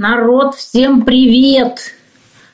Народ, 0.00 0.54
всем 0.54 1.02
привет! 1.02 1.92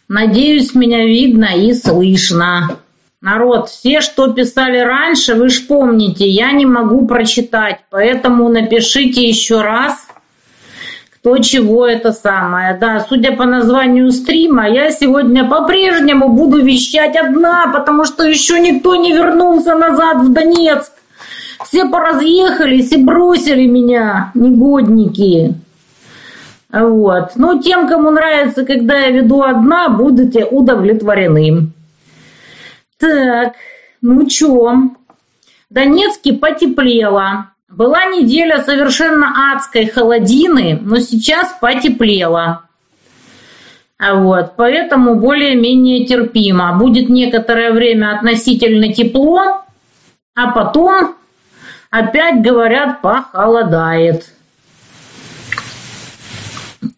Надеюсь, 0.09 0.75
меня 0.75 1.05
видно 1.05 1.51
и 1.55 1.75
слышно. 1.75 2.79
Народ, 3.21 3.69
все, 3.69 4.01
что 4.01 4.33
писали 4.33 4.79
раньше, 4.79 5.35
вы 5.35 5.51
ж 5.51 5.67
помните, 5.67 6.27
я 6.27 6.53
не 6.53 6.65
могу 6.65 7.07
прочитать, 7.07 7.81
поэтому 7.91 8.49
напишите 8.49 9.29
еще 9.29 9.61
раз, 9.61 10.07
кто 11.11 11.37
чего 11.37 11.87
это 11.87 12.13
самое. 12.13 12.79
Да, 12.81 13.05
судя 13.07 13.37
по 13.37 13.45
названию 13.45 14.11
стрима, 14.11 14.67
я 14.67 14.91
сегодня 14.91 15.47
по-прежнему 15.47 16.31
буду 16.31 16.65
вещать 16.65 17.15
одна, 17.15 17.67
потому 17.67 18.07
что 18.07 18.25
еще 18.25 18.59
никто 18.59 18.97
не 18.97 19.13
вернулся 19.13 19.75
назад 19.75 20.23
в 20.23 20.33
Донецк. 20.33 20.93
Все 21.67 21.91
поразъехались 21.91 22.93
и 22.93 22.97
бросили 22.97 23.67
меня, 23.67 24.31
негодники. 24.33 25.55
Вот. 26.75 27.37
Ну, 27.37 27.63
тем, 27.63 27.87
кому 27.87 28.11
нравится, 28.11 28.65
когда 28.65 28.99
я 28.99 29.11
веду 29.11 29.43
одна, 29.43 29.89
будете 29.89 30.45
удовлетворены. 30.45 31.71
Так, 32.99 33.55
ну 34.03 34.27
чё? 34.27 34.91
Донецке 35.71 36.33
потеплело. 36.33 37.51
Была 37.69 38.07
неделя 38.07 38.61
совершенно 38.63 39.53
адской 39.53 39.87
холодины, 39.87 40.79
но 40.83 40.99
сейчас 40.99 41.57
потеплело. 41.61 42.63
А 43.97 44.15
вот, 44.17 44.55
поэтому 44.57 45.15
более-менее 45.15 46.07
терпимо. 46.07 46.77
Будет 46.77 47.09
некоторое 47.09 47.73
время 47.73 48.17
относительно 48.17 48.93
тепло, 48.93 49.63
а 50.35 50.51
потом 50.51 51.15
опять, 51.91 52.43
говорят, 52.43 53.01
похолодает. 53.01 54.25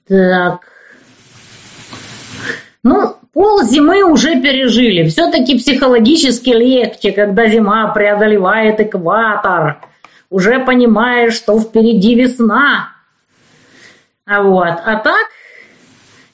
Так. 0.09 0.60
Ну, 2.83 3.16
пол 3.33 3.64
зимы 3.64 4.05
уже 4.05 4.41
пережили. 4.41 5.08
Все-таки 5.08 5.58
психологически 5.58 6.50
легче, 6.50 7.12
когда 7.12 7.48
зима 7.48 7.89
преодолевает 7.89 8.80
экватор. 8.80 9.80
Уже 10.30 10.61
понимаешь, 10.61 11.34
что 11.34 11.58
впереди 11.58 12.14
весна. 12.14 12.91
А 14.25 14.42
вот. 14.42 14.75
А 14.84 14.97
так, 14.97 15.27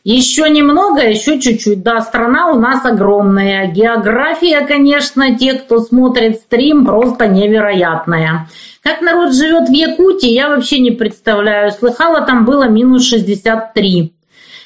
еще 0.04 0.50
немного, 0.50 1.00
еще 1.02 1.38
чуть-чуть. 1.38 1.82
Да, 1.82 2.00
страна 2.00 2.50
у 2.50 2.58
нас 2.58 2.84
огромная. 2.84 3.68
География, 3.68 4.66
конечно, 4.66 5.36
те, 5.38 5.54
кто 5.54 5.78
смотрит 5.78 6.40
стрим, 6.40 6.84
просто 6.84 7.28
невероятная. 7.28 8.48
Как 8.82 9.00
народ 9.00 9.32
живет 9.32 9.68
в 9.68 9.72
Якутии, 9.72 10.30
я 10.30 10.48
вообще 10.48 10.80
не 10.80 10.90
представляю. 10.90 11.70
Слыхала, 11.70 12.22
там 12.22 12.44
было 12.44 12.64
минус 12.68 13.06
63. 13.06 14.12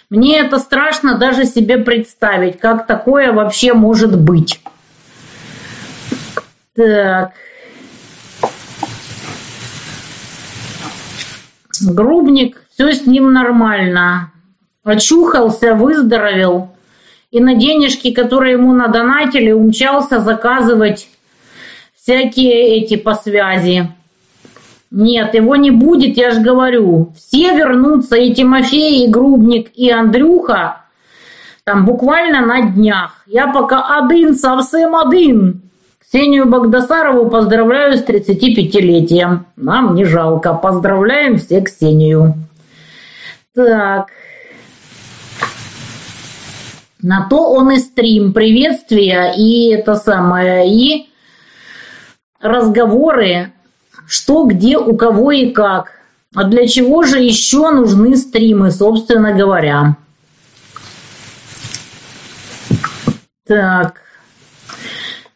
Мне 0.08 0.38
это 0.38 0.58
страшно 0.58 1.18
даже 1.18 1.44
себе 1.44 1.78
представить, 1.78 2.58
как 2.58 2.86
такое 2.86 3.32
вообще 3.32 3.74
может 3.74 4.18
быть. 4.18 4.60
Так. 6.74 7.32
Грубник, 11.82 12.62
все 12.72 12.92
с 12.92 13.04
ним 13.04 13.32
нормально 13.32 14.30
очухался, 14.86 15.74
выздоровел 15.74 16.70
и 17.30 17.40
на 17.40 17.54
денежки, 17.54 18.12
которые 18.12 18.52
ему 18.52 18.72
надонатили, 18.72 19.50
умчался 19.50 20.20
заказывать 20.20 21.08
всякие 21.94 22.78
эти 22.78 22.96
по 22.96 23.14
связи. 23.14 23.92
Нет, 24.90 25.34
его 25.34 25.56
не 25.56 25.72
будет, 25.72 26.16
я 26.16 26.30
же 26.30 26.40
говорю. 26.40 27.12
Все 27.16 27.54
вернутся, 27.56 28.16
и 28.16 28.32
Тимофей, 28.32 29.04
и 29.04 29.10
Грубник, 29.10 29.70
и 29.74 29.90
Андрюха, 29.90 30.82
там 31.64 31.84
буквально 31.84 32.46
на 32.46 32.70
днях. 32.70 33.24
Я 33.26 33.48
пока 33.48 33.98
один, 33.98 34.36
совсем 34.36 34.94
один. 34.94 35.62
Ксению 36.00 36.46
Багдасарову 36.46 37.28
поздравляю 37.28 37.96
с 37.96 38.04
35-летием. 38.04 39.46
Нам 39.56 39.96
не 39.96 40.04
жалко. 40.04 40.54
Поздравляем 40.54 41.38
все 41.38 41.60
Ксению. 41.60 42.34
Так, 43.56 44.10
на 47.02 47.28
то 47.28 47.52
он 47.52 47.72
и 47.72 47.78
стрим, 47.78 48.32
приветствия 48.32 49.32
и 49.36 49.70
это 49.70 49.96
самое, 49.96 50.68
и 50.70 51.08
разговоры, 52.40 53.52
что, 54.06 54.44
где, 54.44 54.78
у 54.78 54.96
кого 54.96 55.32
и 55.32 55.50
как. 55.50 55.92
А 56.34 56.44
для 56.44 56.66
чего 56.66 57.02
же 57.02 57.18
еще 57.18 57.70
нужны 57.70 58.16
стримы, 58.16 58.70
собственно 58.70 59.32
говоря? 59.32 59.96
Так. 63.46 64.00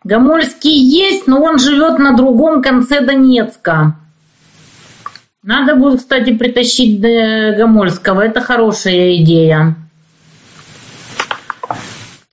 Гомольский 0.03 0.73
есть, 0.73 1.27
но 1.27 1.43
он 1.43 1.59
живет 1.59 1.99
на 1.99 2.17
другом 2.17 2.63
конце 2.63 3.01
Донецка. 3.01 3.97
Надо 5.43 5.75
будет, 5.75 6.01
кстати, 6.01 6.35
притащить 6.35 7.01
до 7.01 7.55
Гомольского. 7.57 8.21
Это 8.23 8.41
хорошая 8.41 9.17
идея. 9.17 9.77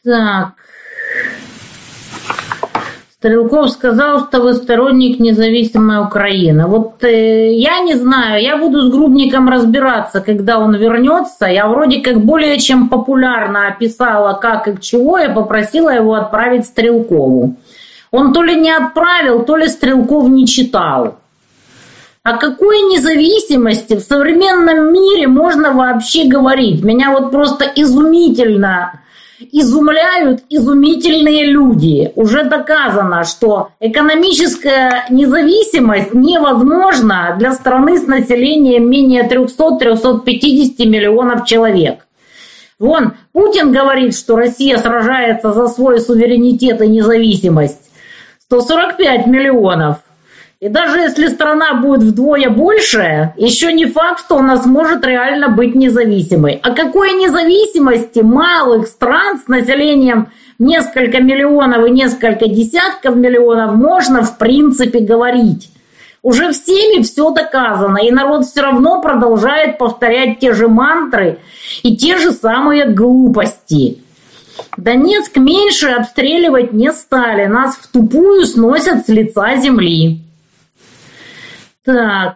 Так. 0.08 0.54
Стрелков 3.10 3.72
сказал, 3.72 4.26
что 4.26 4.40
вы 4.40 4.54
сторонник 4.54 5.20
независимой 5.20 6.02
Украины. 6.02 6.66
Вот 6.66 7.04
э, 7.04 7.52
я 7.52 7.80
не 7.80 7.96
знаю, 7.96 8.42
я 8.42 8.56
буду 8.56 8.84
с 8.84 8.90
Грубником 8.90 9.50
разбираться, 9.50 10.22
когда 10.22 10.60
он 10.60 10.76
вернется. 10.76 11.48
Я 11.48 11.68
вроде 11.68 12.00
как 12.00 12.24
более 12.24 12.58
чем 12.58 12.88
популярно 12.88 13.68
описала, 13.68 14.34
как 14.34 14.70
и 14.70 14.74
к 14.74 14.80
чего, 14.80 15.18
я 15.18 15.30
попросила 15.30 15.90
его 15.90 16.14
отправить 16.14 16.68
Стрелкову. 16.68 17.58
Он 18.12 18.32
то 18.32 18.44
ли 18.44 18.56
не 18.56 18.72
отправил, 18.72 19.44
то 19.44 19.58
ли 19.58 19.68
Стрелков 19.68 20.30
не 20.30 20.48
читал. 20.48 21.18
О 22.24 22.38
какой 22.38 22.80
независимости 22.84 23.96
в 23.96 24.00
современном 24.00 24.94
мире 24.94 25.28
можно 25.28 25.74
вообще 25.74 26.30
говорить? 26.30 26.82
Меня 26.82 27.12
вот 27.12 27.32
просто 27.32 27.66
изумительно 27.76 29.02
изумляют 29.52 30.44
изумительные 30.50 31.46
люди. 31.46 32.12
Уже 32.16 32.44
доказано, 32.44 33.24
что 33.24 33.70
экономическая 33.80 35.06
независимость 35.10 36.14
невозможна 36.14 37.36
для 37.38 37.54
страны 37.54 37.98
с 37.98 38.08
населением 38.08 38.90
менее 38.90 39.24
300-350 39.28 40.86
миллионов 40.86 41.46
человек. 41.46 42.08
Вон, 42.80 43.14
Путин 43.34 43.72
говорит, 43.72 44.16
что 44.16 44.36
Россия 44.36 44.78
сражается 44.78 45.52
за 45.52 45.68
свой 45.68 46.00
суверенитет 46.00 46.82
и 46.82 46.88
независимость. 46.88 47.90
145 48.44 49.28
миллионов. 49.28 49.98
И 50.60 50.70
даже 50.70 51.00
если 51.02 51.28
страна 51.28 51.76
будет 51.76 52.02
вдвое 52.02 52.50
больше, 52.50 53.34
еще 53.38 53.72
не 53.74 53.86
факт, 53.86 54.22
что 54.22 54.38
она 54.38 54.58
сможет 54.58 55.06
реально 55.06 55.50
быть 55.50 55.76
независимой. 55.76 56.60
О 56.64 56.74
какой 56.74 57.14
независимости 57.14 58.22
малых 58.22 58.88
стран 58.88 59.38
с 59.38 59.48
населением 59.48 60.30
несколько 60.58 61.22
миллионов 61.22 61.86
и 61.86 61.92
несколько 61.92 62.48
десятков 62.48 63.16
миллионов 63.16 63.76
можно 63.76 64.24
в 64.24 64.40
принципе 64.40 65.00
говорить? 65.00 65.70
Уже 66.24 66.52
всеми 66.52 67.04
все 67.04 67.30
доказано, 67.30 68.00
и 68.00 68.10
народ 68.10 68.46
все 68.46 68.62
равно 68.62 69.00
продолжает 69.00 69.78
повторять 69.78 70.40
те 70.40 70.54
же 70.54 70.68
мантры 70.68 71.38
и 71.84 71.96
те 71.96 72.18
же 72.18 72.32
самые 72.32 72.88
глупости. 72.88 74.00
Донецк 74.76 75.38
меньше 75.38 75.90
обстреливать 75.90 76.74
не 76.74 76.92
стали, 76.92 77.46
нас 77.46 77.76
в 77.76 77.88
тупую 77.92 78.44
сносят 78.48 79.06
с 79.06 79.10
лица 79.10 79.56
земли. 79.58 80.24
Так. 81.88 82.36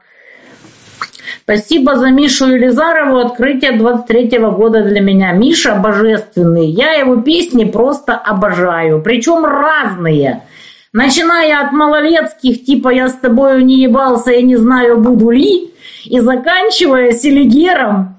Спасибо 1.43 1.97
за 1.97 2.09
Мишу 2.09 2.45
Елизарову. 2.47 3.17
Открытие 3.17 3.73
23-го 3.73 4.51
года 4.51 4.81
для 4.81 5.01
меня. 5.01 5.33
Миша 5.33 5.75
божественный. 5.75 6.67
Я 6.67 6.93
его 6.93 7.17
песни 7.17 7.65
просто 7.65 8.13
обожаю. 8.13 9.01
Причем 9.01 9.43
разные. 9.43 10.43
Начиная 10.93 11.59
от 11.65 11.73
малолетских, 11.73 12.63
типа 12.63 12.89
«Я 12.89 13.09
с 13.09 13.15
тобою 13.15 13.65
не 13.65 13.81
ебался, 13.81 14.31
я 14.31 14.41
не 14.41 14.55
знаю, 14.55 14.99
буду 14.99 15.31
ли», 15.31 15.73
и 16.05 16.19
заканчивая 16.19 17.11
Селигером 17.11 18.15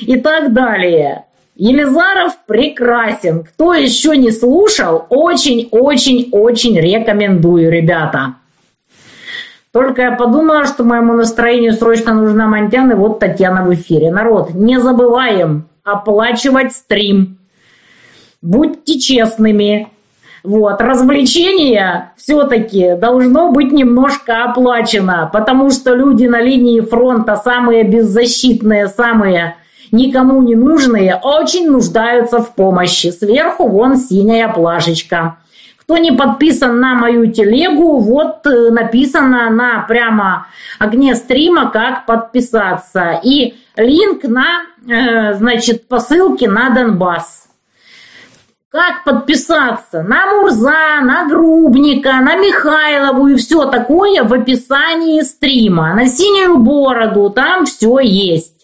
и 0.00 0.16
так 0.20 0.52
далее. 0.52 1.24
Елизаров 1.56 2.36
прекрасен. 2.46 3.42
Кто 3.42 3.74
еще 3.74 4.16
не 4.16 4.30
слушал, 4.30 5.06
очень-очень-очень 5.08 6.78
рекомендую, 6.78 7.72
ребята. 7.72 8.36
Только 9.76 10.00
я 10.00 10.12
подумала, 10.12 10.64
что 10.64 10.84
моему 10.84 11.12
настроению 11.12 11.74
срочно 11.74 12.14
нужна 12.14 12.46
Монтян, 12.46 12.90
и 12.92 12.94
вот 12.94 13.18
Татьяна 13.18 13.62
в 13.62 13.74
эфире. 13.74 14.10
Народ, 14.10 14.54
не 14.54 14.80
забываем 14.80 15.68
оплачивать 15.84 16.72
стрим. 16.72 17.36
Будьте 18.40 18.98
честными. 18.98 19.88
Вот, 20.42 20.80
развлечение 20.80 22.12
все-таки 22.16 22.94
должно 22.94 23.52
быть 23.52 23.70
немножко 23.70 24.44
оплачено, 24.44 25.28
потому 25.30 25.68
что 25.68 25.94
люди 25.94 26.24
на 26.24 26.40
линии 26.40 26.80
фронта 26.80 27.36
самые 27.36 27.84
беззащитные, 27.84 28.88
самые 28.88 29.56
никому 29.92 30.40
не 30.40 30.54
нужные, 30.54 31.20
очень 31.22 31.70
нуждаются 31.70 32.38
в 32.38 32.54
помощи. 32.54 33.08
Сверху 33.08 33.68
вон 33.68 33.98
синяя 33.98 34.48
плашечка. 34.48 35.36
Кто 35.86 35.98
не 35.98 36.10
подписан 36.10 36.80
на 36.80 36.94
мою 36.94 37.30
телегу, 37.30 38.00
вот 38.00 38.44
э, 38.44 38.70
написано 38.70 39.50
на 39.50 39.82
прямо 39.82 40.48
огне 40.80 41.14
стрима, 41.14 41.70
как 41.70 42.06
подписаться. 42.06 43.20
И 43.22 43.54
линк 43.76 44.24
на, 44.24 44.62
э, 44.88 45.34
значит, 45.34 45.86
посылки 45.86 46.44
на 46.46 46.70
Донбасс. 46.70 47.46
Как 48.68 49.04
подписаться 49.04 50.02
на 50.02 50.26
Мурза, 50.26 51.00
на 51.02 51.28
Грубника, 51.28 52.14
на 52.14 52.34
Михайлову 52.34 53.28
и 53.28 53.36
все 53.36 53.66
такое 53.66 54.24
в 54.24 54.32
описании 54.32 55.20
стрима. 55.20 55.94
На 55.94 56.08
синюю 56.08 56.58
бороду, 56.58 57.30
там 57.30 57.64
все 57.64 58.00
есть. 58.00 58.55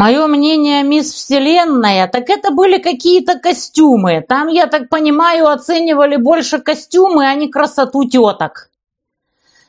Мое 0.00 0.26
мнение, 0.28 0.82
мисс 0.82 1.12
Вселенная, 1.12 2.08
так 2.08 2.30
это 2.30 2.52
были 2.52 2.78
какие-то 2.78 3.38
костюмы. 3.38 4.24
Там, 4.26 4.48
я 4.48 4.66
так 4.66 4.88
понимаю, 4.88 5.46
оценивали 5.46 6.16
больше 6.16 6.58
костюмы, 6.58 7.26
а 7.26 7.34
не 7.34 7.50
красоту 7.50 8.08
теток. 8.08 8.70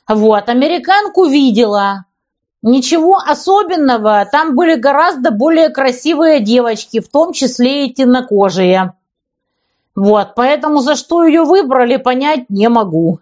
Вот, 0.08 0.48
американку 0.48 1.26
видела. 1.26 2.06
Ничего 2.62 3.18
особенного, 3.18 4.26
там 4.32 4.56
были 4.56 4.76
гораздо 4.76 5.32
более 5.32 5.68
красивые 5.68 6.40
девочки, 6.40 7.02
в 7.02 7.10
том 7.10 7.34
числе 7.34 7.88
и 7.88 7.94
темнокожие. 7.94 8.94
Вот, 9.96 10.36
поэтому 10.36 10.80
за 10.80 10.96
что 10.96 11.26
ее 11.26 11.44
выбрали, 11.44 11.98
понять 11.98 12.50
не 12.50 12.70
могу. 12.70 13.20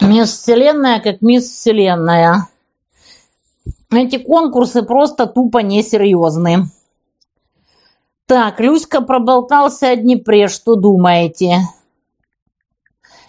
Мисс 0.00 0.38
Вселенная 0.38 1.00
как 1.00 1.20
мисс 1.20 1.50
Вселенная. 1.50 2.46
Эти 3.92 4.16
конкурсы 4.16 4.82
просто 4.82 5.26
тупо 5.26 5.58
несерьезны. 5.58 6.64
Так, 8.26 8.60
Люська 8.60 9.02
проболтался 9.02 9.90
о 9.90 9.96
Днепре. 9.96 10.48
Что 10.48 10.76
думаете? 10.76 11.58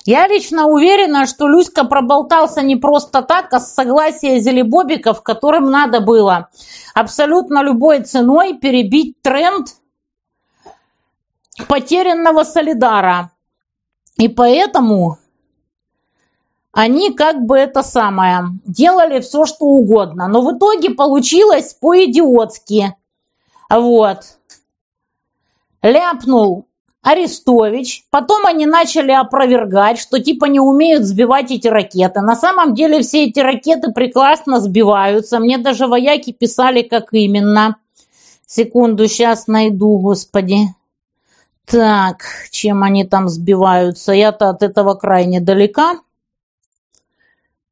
Я 0.06 0.28
лично 0.28 0.68
уверена, 0.68 1.26
что 1.26 1.48
Люська 1.48 1.84
проболтался 1.84 2.62
не 2.62 2.78
просто 2.78 3.22
так, 3.22 3.54
а 3.54 3.60
с 3.60 3.74
согласия 3.74 4.40
зелебобиков, 4.40 5.22
которым 5.22 5.70
надо 5.70 6.00
было 6.00 6.50
абсолютно 6.94 7.62
любой 7.62 8.04
ценой 8.04 8.58
перебить 8.58 9.22
тренд 9.22 9.68
потерянного 11.68 12.44
солидара. 12.44 13.32
И 14.18 14.28
поэтому 14.30 15.18
они 16.74 17.14
как 17.14 17.46
бы 17.46 17.56
это 17.56 17.84
самое, 17.84 18.46
делали 18.66 19.20
все, 19.22 19.46
что 19.46 19.66
угодно. 19.66 20.28
Но 20.28 20.42
в 20.42 20.58
итоге 20.58 20.90
получилось 20.90 21.76
по-идиотски. 21.80 22.96
Вот. 23.70 24.24
Ляпнул 25.84 26.66
Арестович. 27.04 28.06
Потом 28.10 28.48
они 28.48 28.66
начали 28.66 29.12
опровергать, 29.12 30.00
что 30.00 30.20
типа 30.20 30.46
не 30.46 30.60
умеют 30.60 31.04
сбивать 31.04 31.52
эти 31.52 31.68
ракеты. 31.68 32.22
На 32.22 32.36
самом 32.36 32.74
деле 32.74 33.02
все 33.04 33.26
эти 33.26 33.40
ракеты 33.40 33.92
прекрасно 33.92 34.60
сбиваются. 34.60 35.40
Мне 35.40 35.60
даже 35.60 35.86
вояки 35.86 36.32
писали, 36.32 36.82
как 36.82 37.14
именно. 37.14 37.76
Секунду, 38.48 39.08
сейчас 39.08 39.46
найду, 39.46 40.00
господи. 40.00 40.70
Так, 41.66 42.24
чем 42.50 42.82
они 42.84 43.04
там 43.04 43.30
сбиваются? 43.30 44.12
Я-то 44.12 44.50
от 44.50 44.64
этого 44.64 44.96
крайне 44.96 45.40
далека. 45.40 46.00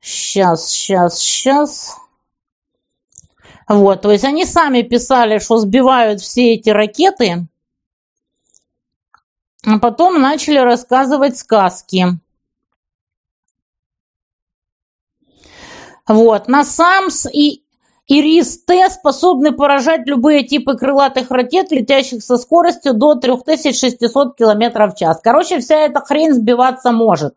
Сейчас, 0.01 0.67
сейчас, 0.67 1.19
сейчас. 1.19 1.97
Вот, 3.67 4.01
то 4.01 4.11
есть 4.11 4.25
они 4.25 4.45
сами 4.45 4.81
писали, 4.81 5.39
что 5.39 5.57
сбивают 5.57 6.19
все 6.19 6.55
эти 6.55 6.69
ракеты, 6.69 7.47
а 9.65 9.79
потом 9.79 10.19
начали 10.19 10.57
рассказывать 10.57 11.37
сказки. 11.37 12.05
Вот, 16.07 16.47
на 16.47 16.65
САМС 16.65 17.27
и 17.31 17.63
Ирис-Т 18.07 18.89
способны 18.89 19.53
поражать 19.53 20.05
любые 20.07 20.43
типы 20.43 20.75
крылатых 20.75 21.29
ракет, 21.29 21.71
летящих 21.71 22.23
со 22.23 22.37
скоростью 22.37 22.93
до 22.93 23.15
3600 23.15 24.35
км 24.35 24.87
в 24.87 24.95
час. 24.95 25.21
Короче, 25.23 25.59
вся 25.59 25.77
эта 25.77 26.01
хрень 26.01 26.33
сбиваться 26.33 26.91
может. 26.91 27.35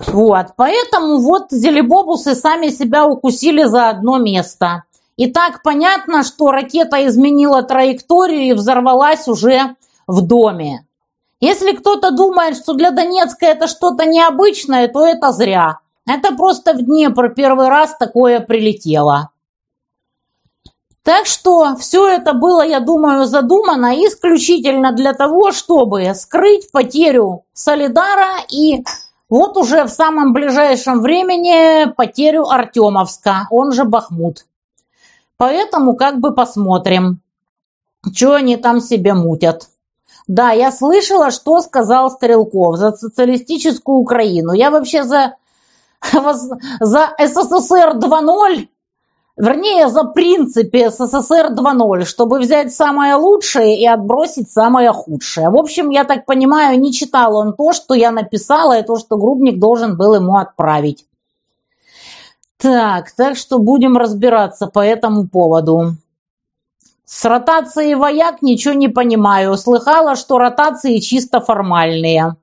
Вот, 0.00 0.46
поэтому 0.56 1.18
вот 1.20 1.46
зелебобусы 1.50 2.34
сами 2.34 2.68
себя 2.68 3.06
укусили 3.06 3.64
за 3.64 3.90
одно 3.90 4.18
место. 4.18 4.84
И 5.16 5.30
так 5.30 5.62
понятно, 5.62 6.24
что 6.24 6.50
ракета 6.50 7.06
изменила 7.06 7.62
траекторию 7.62 8.42
и 8.42 8.52
взорвалась 8.52 9.28
уже 9.28 9.76
в 10.06 10.22
доме. 10.22 10.86
Если 11.40 11.72
кто-то 11.72 12.10
думает, 12.10 12.56
что 12.56 12.72
для 12.72 12.90
Донецка 12.90 13.46
это 13.46 13.68
что-то 13.68 14.06
необычное, 14.06 14.88
то 14.88 15.06
это 15.06 15.30
зря. 15.30 15.78
Это 16.06 16.34
просто 16.34 16.74
в 16.74 16.82
Днепр 16.82 17.32
первый 17.34 17.68
раз 17.68 17.96
такое 17.96 18.40
прилетело. 18.40 19.30
Так 21.02 21.26
что 21.26 21.76
все 21.76 22.08
это 22.08 22.32
было, 22.32 22.66
я 22.66 22.80
думаю, 22.80 23.26
задумано 23.26 23.94
исключительно 24.06 24.92
для 24.92 25.12
того, 25.12 25.52
чтобы 25.52 26.14
скрыть 26.14 26.72
потерю 26.72 27.44
Солидара 27.52 28.38
и 28.50 28.84
вот 29.34 29.56
уже 29.56 29.82
в 29.82 29.88
самом 29.88 30.32
ближайшем 30.32 31.00
времени 31.02 31.90
потерю 31.90 32.48
Артемовска, 32.48 33.48
он 33.50 33.72
же 33.72 33.82
Бахмут. 33.84 34.46
Поэтому 35.36 35.96
как 35.96 36.20
бы 36.20 36.32
посмотрим, 36.32 37.20
что 38.14 38.34
они 38.34 38.56
там 38.56 38.80
себе 38.80 39.12
мутят. 39.12 39.70
Да, 40.28 40.52
я 40.52 40.70
слышала, 40.70 41.32
что 41.32 41.60
сказал 41.62 42.12
Стрелков 42.12 42.76
за 42.76 42.92
социалистическую 42.92 43.98
Украину. 43.98 44.52
Я 44.52 44.70
вообще 44.70 45.02
за, 45.02 45.34
за 46.80 47.12
СССР 47.18 47.96
2.0 47.96 48.68
Вернее, 49.36 49.88
за 49.88 50.04
принципе 50.04 50.90
СССР 50.90 51.52
2.0, 51.52 52.04
чтобы 52.04 52.38
взять 52.38 52.72
самое 52.72 53.16
лучшее 53.16 53.80
и 53.80 53.84
отбросить 53.84 54.48
самое 54.48 54.92
худшее. 54.92 55.50
В 55.50 55.56
общем, 55.56 55.90
я 55.90 56.04
так 56.04 56.24
понимаю, 56.24 56.78
не 56.78 56.92
читал 56.92 57.36
он 57.36 57.52
то, 57.52 57.72
что 57.72 57.94
я 57.94 58.12
написала, 58.12 58.78
и 58.78 58.84
то, 58.84 58.96
что 58.96 59.16
Грубник 59.16 59.58
должен 59.58 59.96
был 59.96 60.14
ему 60.14 60.36
отправить. 60.36 61.04
Так, 62.58 63.10
так 63.10 63.36
что 63.36 63.58
будем 63.58 63.96
разбираться 63.96 64.68
по 64.68 64.78
этому 64.78 65.26
поводу. 65.26 65.96
С 67.04 67.24
ротацией 67.24 67.96
вояк 67.96 68.40
ничего 68.40 68.74
не 68.74 68.88
понимаю. 68.88 69.56
Слыхала, 69.56 70.14
что 70.14 70.38
ротации 70.38 70.98
чисто 70.98 71.40
формальные. 71.40 72.36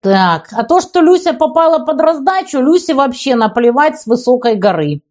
Так, 0.00 0.52
а 0.52 0.64
то, 0.64 0.80
что 0.80 1.00
Люся 1.00 1.32
попала 1.32 1.84
под 1.84 2.00
раздачу, 2.00 2.60
Люсе 2.60 2.94
вообще 2.94 3.34
наплевать 3.34 4.00
с 4.00 4.06
высокой 4.06 4.56
горы. 4.56 5.02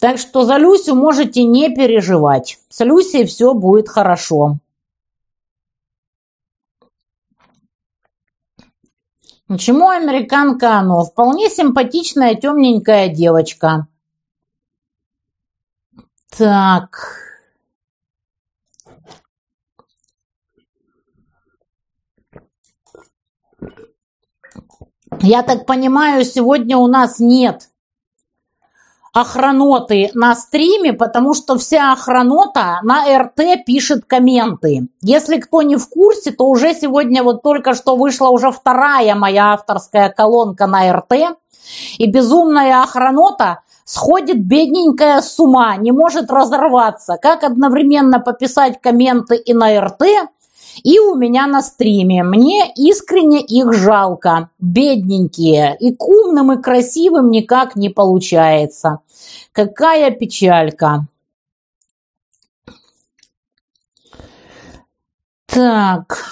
Так 0.00 0.18
что 0.18 0.44
за 0.44 0.56
Люсю 0.56 0.94
можете 0.94 1.44
не 1.44 1.74
переживать. 1.74 2.58
С 2.68 2.84
Люсей 2.84 3.24
все 3.24 3.54
будет 3.54 3.88
хорошо. 3.88 4.58
Почему 9.46 9.88
американка 9.88 10.78
оно? 10.78 11.04
Вполне 11.04 11.48
симпатичная 11.48 12.34
темненькая 12.34 13.08
девочка. 13.08 13.86
Так. 16.36 17.25
Я 25.22 25.42
так 25.42 25.66
понимаю, 25.66 26.24
сегодня 26.24 26.76
у 26.76 26.86
нас 26.86 27.18
нет 27.18 27.68
охраноты 29.12 30.10
на 30.12 30.34
стриме, 30.34 30.92
потому 30.92 31.32
что 31.32 31.56
вся 31.56 31.92
охранота 31.92 32.80
на 32.82 33.18
РТ 33.18 33.64
пишет 33.64 34.04
комменты. 34.04 34.88
Если 35.00 35.38
кто 35.38 35.62
не 35.62 35.76
в 35.76 35.88
курсе, 35.88 36.32
то 36.32 36.44
уже 36.44 36.74
сегодня 36.74 37.22
вот 37.22 37.42
только 37.42 37.72
что 37.72 37.96
вышла 37.96 38.28
уже 38.28 38.50
вторая 38.50 39.14
моя 39.14 39.54
авторская 39.54 40.10
колонка 40.10 40.66
на 40.66 40.92
РТ. 40.92 41.38
И 41.96 42.10
безумная 42.10 42.82
охранота 42.82 43.60
сходит 43.86 44.44
бедненькая 44.44 45.22
с 45.22 45.40
ума, 45.40 45.76
не 45.76 45.92
может 45.92 46.30
разорваться. 46.30 47.16
Как 47.16 47.42
одновременно 47.42 48.20
пописать 48.20 48.82
комменты 48.82 49.36
и 49.36 49.54
на 49.54 49.80
РТ, 49.80 50.02
и 50.82 50.98
у 50.98 51.14
меня 51.14 51.46
на 51.46 51.62
стриме. 51.62 52.22
Мне 52.22 52.72
искренне 52.74 53.40
их 53.40 53.72
жалко, 53.72 54.50
бедненькие. 54.58 55.76
И 55.78 55.94
к 55.94 56.02
умным, 56.06 56.52
и 56.52 56.62
красивым 56.62 57.30
никак 57.30 57.76
не 57.76 57.88
получается. 57.88 59.00
Какая 59.52 60.10
печалька. 60.10 61.06
Так. 65.46 66.24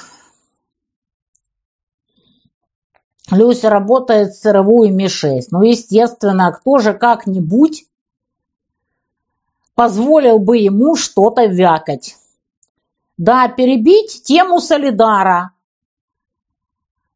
Люся 3.31 3.71
работает 3.71 4.35
в 4.35 4.85
и 4.85 4.91
Ми-6. 4.91 5.47
Ну, 5.51 5.63
естественно, 5.63 6.53
кто 6.53 6.79
же 6.79 6.93
как-нибудь 6.93 7.87
позволил 9.75 10.39
бы 10.39 10.59
ему 10.59 10.95
что-то 10.95 11.47
вякать. 11.47 12.17
Да, 13.17 13.49
перебить 13.49 14.25
тему 14.25 14.61
Солидара. 14.61 15.53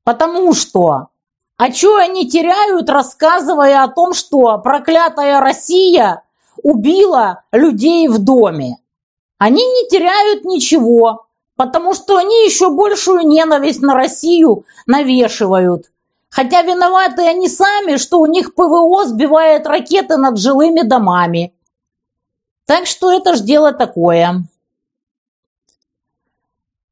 Потому 0.05 0.55
что, 0.55 1.09
а 1.57 1.73
что 1.73 1.97
они 1.97 2.29
теряют, 2.29 2.89
рассказывая 2.89 3.83
о 3.83 3.89
том, 3.89 4.15
что 4.15 4.59
проклятая 4.59 5.41
Россия 5.41 6.23
убила 6.63 7.43
людей 7.51 8.07
в 8.09 8.19
доме? 8.19 8.77
Они 9.39 9.65
не 9.65 9.89
теряют 9.89 10.45
ничего, 10.45 11.27
потому 11.57 11.95
что 11.95 12.17
они 12.17 12.45
еще 12.45 12.71
большую 12.71 13.27
ненависть 13.27 13.83
на 13.83 13.95
Россию 13.95 14.65
навешивают. 14.87 15.87
Хотя 16.31 16.63
виноваты 16.63 17.23
они 17.23 17.49
сами, 17.49 17.97
что 17.97 18.21
у 18.21 18.27
них 18.27 18.55
ПВО 18.55 19.05
сбивает 19.05 19.67
ракеты 19.67 20.17
над 20.17 20.39
жилыми 20.39 20.83
домами. 20.83 21.55
Так 22.67 22.87
что 22.87 23.11
это 23.11 23.35
ж 23.35 23.41
дело 23.41 23.73
такое. 23.73 24.45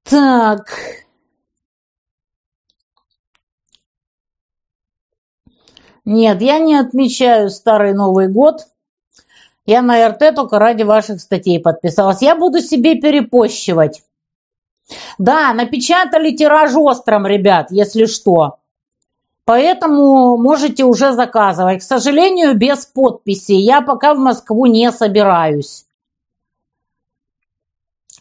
Так. 0.09 0.69
Нет, 6.05 6.41
я 6.41 6.61
не 6.61 6.77
отмечаю 6.77 7.51
Старый 7.51 7.93
Новый 7.93 8.29
год. 8.29 8.67
Я 9.65 9.83
на 9.83 10.09
РТ 10.09 10.37
только 10.37 10.61
ради 10.61 10.85
ваших 10.85 11.21
статей 11.21 11.59
подписалась. 11.59 12.23
Я 12.23 12.37
буду 12.37 12.61
себе 12.61 12.95
перепощивать. 12.95 14.05
Да, 15.19 15.53
напечатали 15.53 16.31
тираж 16.31 16.73
остром, 16.77 17.27
ребят, 17.27 17.73
если 17.73 18.05
что. 18.05 18.59
Поэтому 19.45 20.37
можете 20.37 20.85
уже 20.85 21.13
заказывать. 21.13 21.81
К 21.81 21.83
сожалению, 21.83 22.57
без 22.57 22.87
подписи. 22.87 23.53
Я 23.53 23.81
пока 23.81 24.15
в 24.15 24.19
Москву 24.19 24.67
не 24.67 24.93
собираюсь. 24.93 25.86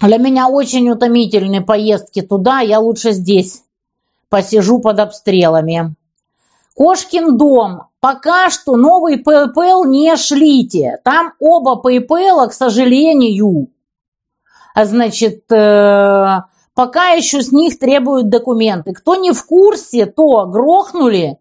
Для 0.01 0.17
меня 0.17 0.49
очень 0.49 0.89
утомительные 0.89 1.61
поездки 1.61 2.21
туда. 2.21 2.59
Я 2.59 2.79
лучше 2.79 3.11
здесь 3.11 3.63
посижу 4.29 4.79
под 4.79 4.99
обстрелами. 4.99 5.95
Кошкин 6.75 7.37
дом. 7.37 7.83
Пока 8.01 8.49
что 8.49 8.75
новый 8.75 9.23
PayPal 9.23 9.87
не 9.87 10.15
шлите. 10.17 10.99
Там 11.03 11.33
оба 11.39 11.81
PayPal, 11.81 12.47
к 12.49 12.53
сожалению. 12.53 13.69
Значит, 14.75 15.49
э, 15.51 16.41
пока 16.73 17.11
еще 17.11 17.41
с 17.41 17.51
них 17.53 17.79
требуют 17.79 18.29
документы. 18.29 18.93
Кто 18.93 19.15
не 19.15 19.31
в 19.31 19.45
курсе, 19.45 20.05
то 20.05 20.45
грохнули. 20.45 21.39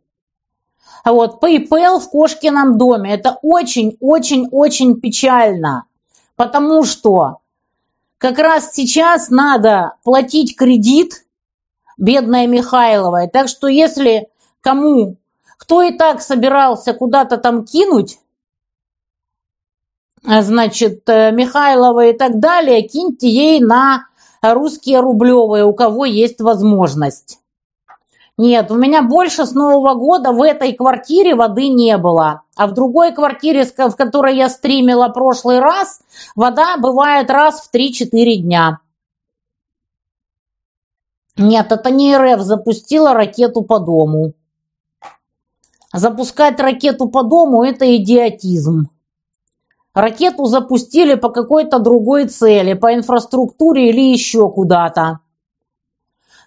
Вот, 1.04 1.42
PayPal 1.42 1.98
в 1.98 2.08
Кошкином 2.08 2.78
доме. 2.78 3.12
Это 3.12 3.38
очень-очень-очень 3.42 5.00
печально. 5.00 5.84
Потому 6.36 6.84
что 6.84 7.40
как 8.24 8.38
раз 8.38 8.72
сейчас 8.72 9.28
надо 9.28 9.96
платить 10.02 10.56
кредит, 10.56 11.26
бедная 11.98 12.46
Михайлова. 12.46 13.28
Так 13.28 13.48
что 13.48 13.68
если 13.68 14.28
кому, 14.62 15.18
кто 15.58 15.82
и 15.82 15.94
так 15.94 16.22
собирался 16.22 16.94
куда-то 16.94 17.36
там 17.36 17.66
кинуть, 17.66 18.18
значит, 20.22 21.06
э, 21.06 21.32
Михайлова 21.32 22.06
и 22.06 22.16
так 22.16 22.40
далее, 22.40 22.88
киньте 22.88 23.28
ей 23.28 23.60
на 23.60 24.06
русские 24.40 25.00
рублевые, 25.00 25.66
у 25.66 25.74
кого 25.74 26.06
есть 26.06 26.40
возможность. 26.40 27.40
Нет, 28.36 28.70
у 28.72 28.74
меня 28.76 29.02
больше 29.02 29.46
с 29.46 29.52
Нового 29.52 29.94
года 29.94 30.32
в 30.32 30.42
этой 30.42 30.72
квартире 30.72 31.36
воды 31.36 31.68
не 31.68 31.96
было. 31.98 32.42
А 32.56 32.66
в 32.66 32.74
другой 32.74 33.12
квартире, 33.12 33.64
в 33.64 33.96
которой 33.96 34.36
я 34.36 34.48
стримила 34.48 35.08
прошлый 35.08 35.60
раз, 35.60 36.00
вода 36.34 36.76
бывает 36.76 37.30
раз 37.30 37.60
в 37.60 37.72
3-4 37.72 38.34
дня. 38.36 38.80
Нет, 41.36 41.70
это 41.70 41.90
не 41.90 42.16
РФ 42.16 42.40
запустила 42.40 43.14
ракету 43.14 43.62
по 43.62 43.78
дому. 43.78 44.34
Запускать 45.92 46.58
ракету 46.58 47.08
по 47.08 47.22
дому– 47.22 47.62
это 47.64 47.96
идиотизм. 47.96 48.90
Ракету 49.94 50.46
запустили 50.46 51.14
по 51.14 51.28
какой-то 51.28 51.78
другой 51.78 52.26
цели, 52.26 52.74
по 52.74 52.94
инфраструктуре 52.94 53.90
или 53.90 54.12
еще 54.12 54.50
куда-то. 54.50 55.20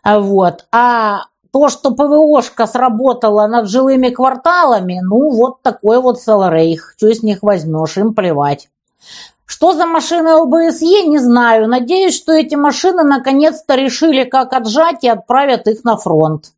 Вот. 0.04 0.68
А 0.74 1.28
то, 1.52 1.70
что 1.70 1.92
ПВОшка 1.92 2.68
сработала 2.68 3.48
над 3.48 3.70
жилыми 3.70 4.10
кварталами, 4.10 5.00
ну 5.04 5.32
вот 5.32 5.62
такой 5.62 6.02
вот 6.02 6.22
Селрейх. 6.22 6.94
Что 6.98 7.14
с 7.14 7.24
них 7.24 7.44
возьмешь, 7.44 7.98
им 7.98 8.14
плевать. 8.14 8.70
Что 9.46 9.74
за 9.74 9.86
машины 9.86 10.30
ОБСЕ, 10.30 11.08
не 11.08 11.20
знаю. 11.20 11.68
Надеюсь, 11.68 12.16
что 12.16 12.34
эти 12.34 12.56
машины 12.56 13.04
наконец-то 13.04 13.76
решили, 13.76 14.24
как 14.24 14.54
отжать 14.54 15.04
и 15.04 15.10
отправят 15.10 15.68
их 15.68 15.84
на 15.84 15.98
фронт. 15.98 16.52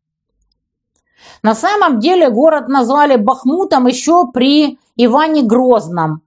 На 1.42 1.54
самом 1.54 2.00
деле 2.00 2.28
город 2.30 2.68
назвали 2.68 3.16
Бахмутом 3.16 3.86
еще 3.86 4.26
при 4.26 4.78
Иване 4.96 5.42
Грозном. 5.42 6.22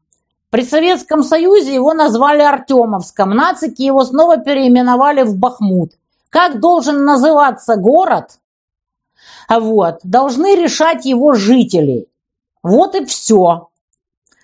При 0.49 0.63
Советском 0.63 1.23
Союзе 1.23 1.73
его 1.73 1.93
назвали 1.93 2.41
Артемовском. 2.41 3.31
Нацики 3.31 3.81
его 3.81 4.03
снова 4.03 4.37
переименовали 4.37 5.23
в 5.23 5.35
Бахмут. 5.37 5.93
Как 6.29 6.59
должен 6.59 7.05
называться 7.05 7.75
город, 7.75 8.39
вот, 9.59 9.99
должны 10.03 10.55
решать 10.55 11.05
его 11.05 11.33
жители. 11.33 12.07
Вот 12.63 12.95
и 12.95 13.05
все. 13.05 13.69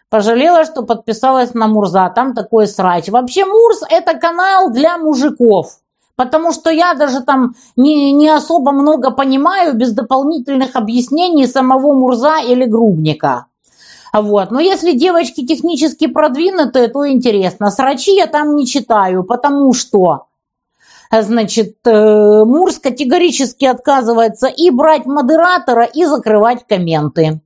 Пожалела, 0.10 0.66
что 0.66 0.84
подписалась 0.84 1.54
на 1.54 1.68
Мурза. 1.68 2.12
Там 2.14 2.34
такой 2.34 2.68
срач. 2.68 3.10
Вообще 3.10 3.46
Мурз 3.46 3.84
это 3.90 4.18
канал 4.18 4.72
для 4.72 4.98
мужиков. 4.98 5.80
Потому 6.16 6.52
что 6.52 6.70
я 6.70 6.96
даже 6.96 7.22
там 7.22 7.54
не, 7.78 8.12
не 8.12 8.28
особо 8.28 8.72
много 8.72 9.12
понимаю 9.12 9.76
без 9.76 9.94
дополнительных 9.94 10.76
объяснений 10.76 11.48
самого 11.48 11.94
Мурза 11.94 12.40
или 12.40 12.66
Грубника. 12.66 13.46
Вот. 14.12 14.52
Но 14.52 14.60
если 14.60 14.94
девочки 14.94 15.46
технически 15.46 16.08
продвинутые, 16.08 16.88
то 16.88 17.08
интересно. 17.08 17.70
Срачи 17.72 18.16
я 18.16 18.28
там 18.28 18.56
не 18.56 18.66
читаю, 18.66 19.24
потому 19.24 19.72
что 19.74 20.26
значит, 21.12 21.78
э, 21.86 22.44
Мурс 22.46 22.80
категорически 22.80 23.66
отказывается 23.66 24.48
и 24.48 24.70
брать 24.70 25.06
модератора, 25.06 25.86
и 25.86 26.06
закрывать 26.06 26.66
комменты. 26.68 27.42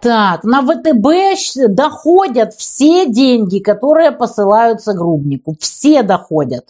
Так, 0.00 0.44
на 0.44 0.62
ВТБ 0.62 1.68
доходят 1.68 2.54
все 2.54 3.06
деньги, 3.06 3.58
которые 3.58 4.12
посылаются 4.12 4.94
Грубнику. 4.94 5.56
Все 5.60 6.02
доходят. 6.02 6.64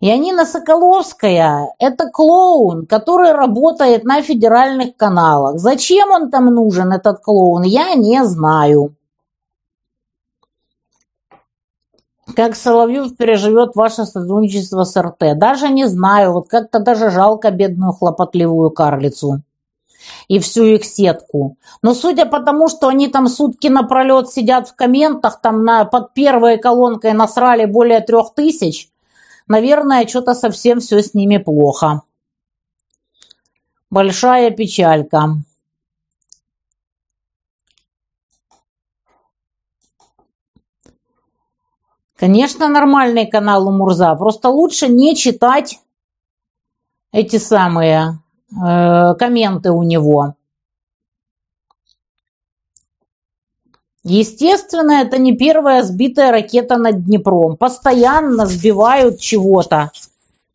Янина 0.00 0.44
Соколовская– 0.44 1.74
это 1.78 2.08
клоун, 2.08 2.86
который 2.86 3.32
работает 3.32 4.04
на 4.04 4.22
федеральных 4.22 4.96
каналах. 4.96 5.58
Зачем 5.58 6.10
он 6.10 6.30
там 6.30 6.46
нужен, 6.46 6.92
этот 6.92 7.20
клоун, 7.20 7.62
я 7.62 7.94
не 7.94 8.24
знаю. 8.24 8.94
Как 12.36 12.54
Соловьев 12.56 13.16
переживет 13.16 13.74
ваше 13.74 14.04
сотрудничество 14.04 14.84
с 14.84 15.00
РТ? 15.00 15.38
Даже 15.38 15.68
не 15.68 15.86
знаю, 15.86 16.32
вот 16.32 16.48
как-то 16.48 16.78
даже 16.78 17.10
жалко 17.10 17.50
бедную 17.50 17.92
хлопотливую 17.92 18.70
карлицу 18.70 19.42
и 20.28 20.38
всю 20.38 20.64
их 20.64 20.84
сетку. 20.84 21.56
Но 21.82 21.94
судя 21.94 22.26
по 22.26 22.40
тому, 22.40 22.68
что 22.68 22.88
они 22.88 23.08
там 23.08 23.28
сутки 23.28 23.66
напролет 23.68 24.30
сидят 24.30 24.68
в 24.68 24.74
комментах, 24.74 25.40
там 25.40 25.64
на, 25.64 25.84
под 25.84 26.14
первой 26.14 26.58
колонкой 26.58 27.12
насрали 27.12 27.64
более 27.64 28.00
трех 28.00 28.34
тысяч, 28.34 28.90
Наверное, 29.48 30.06
что-то 30.06 30.34
совсем 30.34 30.78
все 30.80 31.02
с 31.02 31.14
ними 31.14 31.38
плохо. 31.38 32.02
Большая 33.90 34.50
печалька. 34.50 35.38
Конечно, 42.18 42.66
нормальный 42.66 43.26
канал 43.26 43.68
у 43.68 43.70
Мурза. 43.70 44.12
Просто 44.16 44.48
лучше 44.48 44.88
не 44.88 45.14
читать 45.14 45.78
эти 47.12 47.36
самые 47.36 48.18
э, 48.50 49.14
комменты 49.14 49.70
у 49.70 49.84
него. 49.84 50.34
Естественно, 54.02 55.02
это 55.02 55.18
не 55.18 55.36
первая 55.36 55.84
сбитая 55.84 56.32
ракета 56.32 56.76
над 56.76 57.04
Днепром. 57.04 57.56
Постоянно 57.56 58.46
сбивают 58.46 59.20
чего-то. 59.20 59.92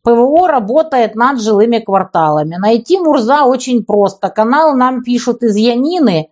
ПВО 0.01 0.49
работает 0.49 1.15
над 1.15 1.39
жилыми 1.41 1.79
кварталами. 1.79 2.57
Найти 2.57 2.99
Мурза 2.99 3.45
очень 3.45 3.85
просто. 3.85 4.29
Канал 4.29 4.75
нам 4.75 5.01
пишут 5.01 5.43
из 5.43 5.55
Янины. 5.55 6.29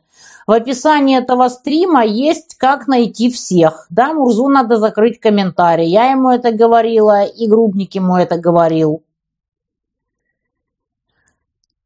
В 0.48 0.52
описании 0.52 1.18
этого 1.18 1.50
стрима 1.50 2.04
есть 2.04 2.56
как 2.56 2.88
найти 2.88 3.32
всех. 3.32 3.86
Да, 3.90 4.14
Мурзу 4.14 4.48
надо 4.48 4.78
закрыть 4.78 5.20
комментарий. 5.20 5.88
Я 5.88 6.12
ему 6.12 6.30
это 6.30 6.52
говорила, 6.52 7.24
и 7.24 7.48
Грубник 7.48 7.96
ему 7.96 8.18
это 8.18 8.38
говорил. 8.38 9.04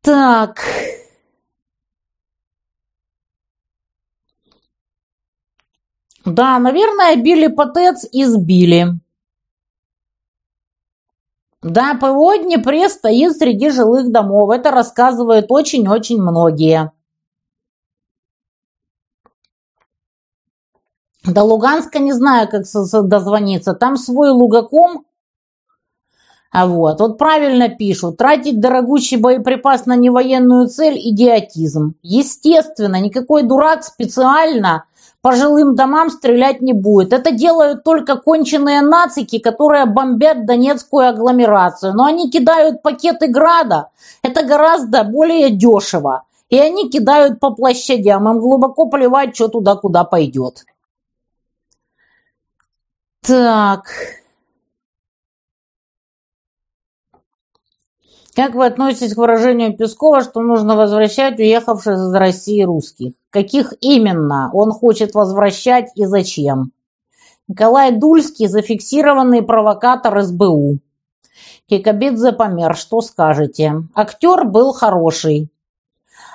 Так. 0.01 0.61
Да, 6.25 6.57
наверное, 6.59 7.15
Билли 7.17 7.47
Потец 7.47 8.07
избили. 8.11 8.87
Да, 11.61 11.95
ПВО 11.95 12.37
Днепре 12.37 12.89
стоит 12.89 13.37
среди 13.37 13.71
жилых 13.71 14.11
домов. 14.11 14.51
Это 14.51 14.69
рассказывают 14.71 15.47
очень-очень 15.49 16.21
многие. 16.21 16.91
До 21.27 21.43
Луганска 21.43 21.99
не 21.99 22.13
знаю, 22.13 22.47
как 22.47 22.63
дозвониться. 23.07 23.73
Там 23.73 23.97
свой 23.97 24.29
лугаком. 24.29 25.05
А 26.51 26.67
вот, 26.67 26.99
вот 27.01 27.17
правильно 27.17 27.67
пишут. 27.67 28.17
Тратить 28.17 28.59
дорогущий 28.59 29.17
боеприпас 29.17 29.87
на 29.87 29.95
невоенную 29.95 30.67
цель– 30.67 30.97
идиотизм. 31.03 31.95
Естественно, 32.01 33.01
никакой 33.01 33.43
дурак 33.43 33.83
специально 33.83 34.85
по 35.21 35.33
жилым 35.33 35.75
домам 35.75 36.11
стрелять 36.11 36.61
не 36.61 36.73
будет. 36.73 37.11
Это 37.11 37.31
делают 37.31 37.83
только 37.83 38.15
конченые 38.15 38.81
нацики, 38.81 39.39
которые 39.39 39.85
бомбят 39.85 40.45
Донецкую 40.45 41.09
агломерацию. 41.09 41.93
Но 41.93 42.05
они 42.05 42.29
кидают 42.29 42.83
пакеты 42.83 43.27
града. 43.27 43.89
Это 44.21 44.45
гораздо 44.45 45.03
более 45.03 45.49
дешево. 45.49 46.23
И 46.49 46.59
они 46.59 46.89
кидают 46.89 47.39
по 47.39 47.49
площадям. 47.49 48.29
Им 48.29 48.39
глубоко 48.39 48.85
плевать, 48.85 49.35
что 49.35 49.47
туда, 49.47 49.75
куда 49.75 50.03
пойдет. 50.03 50.63
Так. 53.27 53.91
Как 58.35 58.53
вы 58.53 58.65
относитесь 58.65 59.15
к 59.15 59.17
выражению 59.17 59.75
Пескова, 59.75 60.21
что 60.21 60.41
нужно 60.41 60.75
возвращать 60.75 61.39
уехавших 61.39 61.93
из 61.93 62.13
России 62.13 62.61
русских? 62.63 63.13
Каких 63.31 63.73
именно 63.81 64.51
он 64.53 64.71
хочет 64.71 65.15
возвращать 65.15 65.89
и 65.95 66.05
зачем? 66.05 66.71
Николай 67.47 67.91
Дульский, 67.91 68.47
зафиксированный 68.47 69.41
провокатор 69.41 70.21
СБУ. 70.21 70.79
Кикабидзе 71.67 72.33
помер, 72.33 72.75
что 72.75 73.01
скажете? 73.01 73.83
Актер 73.95 74.43
был 74.43 74.73
хороший. 74.73 75.49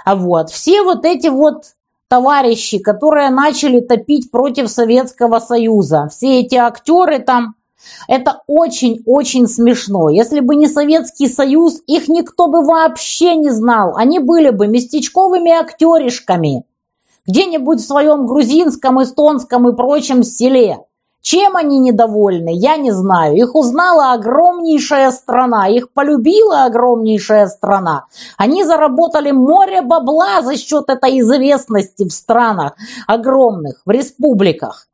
А 0.04 0.16
вот, 0.16 0.50
все 0.50 0.82
вот 0.82 1.04
эти 1.04 1.28
вот 1.28 1.64
товарищи, 2.10 2.78
которые 2.78 3.30
начали 3.30 3.80
топить 3.80 4.32
против 4.32 4.68
Советского 4.68 5.38
Союза. 5.38 6.08
Все 6.10 6.40
эти 6.40 6.56
актеры 6.56 7.20
там, 7.20 7.54
это 8.08 8.42
очень-очень 8.48 9.46
смешно. 9.46 10.08
Если 10.10 10.40
бы 10.40 10.56
не 10.56 10.66
Советский 10.66 11.28
Союз, 11.28 11.80
их 11.86 12.08
никто 12.08 12.48
бы 12.48 12.64
вообще 12.64 13.36
не 13.36 13.50
знал. 13.50 13.94
Они 13.96 14.18
были 14.18 14.50
бы 14.50 14.66
местечковыми 14.66 15.52
актеришками. 15.52 16.64
Где-нибудь 17.26 17.78
в 17.78 17.86
своем 17.86 18.26
грузинском, 18.26 19.00
эстонском 19.00 19.68
и 19.68 19.76
прочем 19.76 20.24
селе. 20.24 20.78
Чем 21.22 21.56
они 21.56 21.78
недовольны, 21.78 22.50
я 22.54 22.76
не 22.76 22.92
знаю. 22.92 23.36
Их 23.36 23.54
узнала 23.54 24.12
огромнейшая 24.14 25.10
страна, 25.10 25.68
их 25.68 25.92
полюбила 25.92 26.64
огромнейшая 26.64 27.48
страна. 27.48 28.06
Они 28.38 28.64
заработали 28.64 29.30
море 29.30 29.82
бабла 29.82 30.40
за 30.42 30.56
счет 30.56 30.88
этой 30.88 31.20
известности 31.20 32.04
в 32.04 32.12
странах 32.12 32.72
огромных, 33.06 33.82
в 33.84 33.90
республиках. 33.90 34.86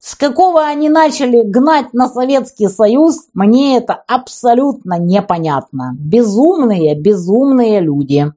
С 0.00 0.14
какого 0.16 0.62
они 0.62 0.88
начали 0.88 1.42
гнать 1.42 1.92
на 1.92 2.08
Советский 2.08 2.68
Союз, 2.68 3.26
мне 3.34 3.76
это 3.76 4.02
абсолютно 4.08 4.98
непонятно. 4.98 5.94
Безумные, 5.98 6.94
безумные 6.94 7.80
люди. 7.80 8.32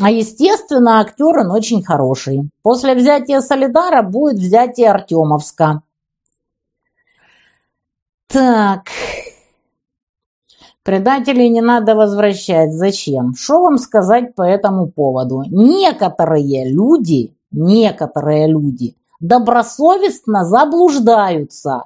А 0.00 0.10
естественно, 0.10 1.00
актер 1.00 1.38
он 1.38 1.50
очень 1.50 1.82
хороший. 1.82 2.50
После 2.62 2.94
взятия 2.94 3.40
Солидара 3.40 4.02
будет 4.02 4.36
взятие 4.36 4.90
Артемовска. 4.90 5.82
Так. 8.26 8.88
Предателей 10.82 11.50
не 11.50 11.60
надо 11.60 11.94
возвращать. 11.94 12.72
Зачем? 12.72 13.34
Что 13.34 13.60
вам 13.60 13.78
сказать 13.78 14.34
по 14.34 14.42
этому 14.42 14.90
поводу? 14.90 15.44
Некоторые 15.46 16.70
люди, 16.70 17.36
некоторые 17.50 18.48
люди 18.48 18.96
добросовестно 19.20 20.44
заблуждаются. 20.44 21.84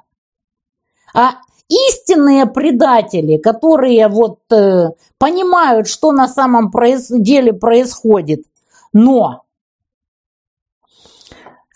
А 1.14 1.32
истинные 1.68 2.46
предатели, 2.46 3.36
которые 3.38 4.08
вот 4.08 4.40
э, 4.52 4.90
понимают, 5.18 5.88
что 5.88 6.12
на 6.12 6.28
самом 6.28 6.70
проис 6.70 7.08
деле 7.08 7.52
происходит, 7.52 8.42
но 8.92 9.42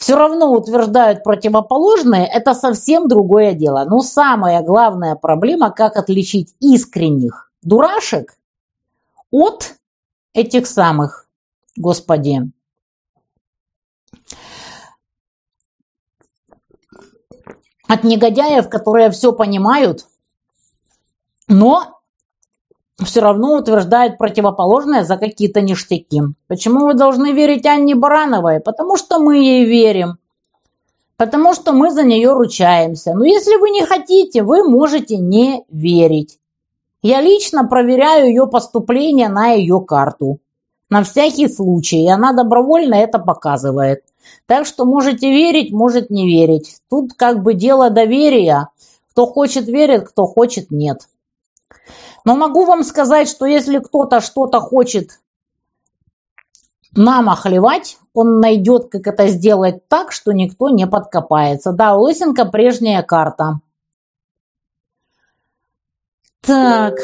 все 0.01 0.17
равно 0.17 0.53
утверждают 0.53 1.23
противоположное, 1.23 2.25
это 2.25 2.55
совсем 2.55 3.07
другое 3.07 3.53
дело. 3.53 3.85
Но 3.87 4.01
самая 4.01 4.63
главная 4.63 5.15
проблема, 5.15 5.71
как 5.71 5.97
отличить 5.97 6.55
искренних 6.59 7.53
дурашек 7.63 8.39
от 9.31 9.75
этих 10.33 10.67
самых, 10.67 11.29
господи, 11.77 12.51
от 17.91 18.05
негодяев, 18.05 18.69
которые 18.69 19.11
все 19.11 19.33
понимают, 19.33 20.07
но 21.49 22.01
все 23.03 23.21
равно 23.21 23.57
утверждают 23.57 24.17
противоположное 24.17 25.03
за 25.03 25.17
какие-то 25.17 25.61
ништяки. 25.61 26.23
Почему 26.47 26.87
вы 26.87 26.95
должны 26.95 27.33
верить 27.33 27.67
Анне 27.67 27.97
Барановой? 27.97 28.61
Потому 28.61 28.97
что 28.97 29.19
мы 29.19 29.39
ей 29.39 29.65
верим. 29.65 30.19
Потому 31.17 31.53
что 31.53 31.73
мы 31.73 31.91
за 31.91 32.05
нее 32.05 32.33
ручаемся. 32.33 33.13
Но 33.13 33.25
если 33.25 33.57
вы 33.57 33.71
не 33.71 33.85
хотите, 33.85 34.45
вы 34.45 34.63
можете 34.63 35.17
не 35.17 35.65
верить. 35.69 36.39
Я 37.03 37.21
лично 37.21 37.67
проверяю 37.67 38.29
ее 38.29 38.47
поступление 38.47 39.29
на 39.29 39.49
ее 39.49 39.81
карту. 39.81 40.39
На 40.91 41.03
всякий 41.03 41.49
случай. 41.49 42.05
И 42.05 42.09
она 42.09 42.33
добровольно 42.35 42.95
это 42.95 43.19
показывает. 43.19 44.05
Так 44.47 44.67
что 44.67 44.85
можете 44.85 45.31
верить, 45.31 45.73
может 45.73 46.11
не 46.11 46.27
верить. 46.27 46.81
Тут 46.89 47.15
как 47.15 47.43
бы 47.43 47.55
дело 47.55 47.91
доверия. 47.91 48.69
Кто 49.11 49.27
хочет 49.27 49.67
верит, 49.67 50.09
кто 50.09 50.27
хочет 50.27 50.71
нет. 50.71 51.09
Но 52.25 52.37
могу 52.37 52.65
вам 52.65 52.85
сказать, 52.85 53.29
что 53.29 53.47
если 53.47 53.79
кто-то 53.79 54.21
что-то 54.21 54.61
хочет 54.61 55.21
нам 56.93 57.31
охлевать, 57.31 57.99
он 58.13 58.41
найдет, 58.41 58.91
как 58.91 59.07
это 59.07 59.29
сделать 59.29 59.87
так, 59.89 60.13
что 60.13 60.33
никто 60.33 60.69
не 60.69 60.87
подкопается. 60.87 61.73
Да, 61.73 61.95
у 61.97 62.03
Лысенко 62.03 62.45
прежняя 62.45 63.03
карта. 63.03 63.61
Так. 66.41 66.95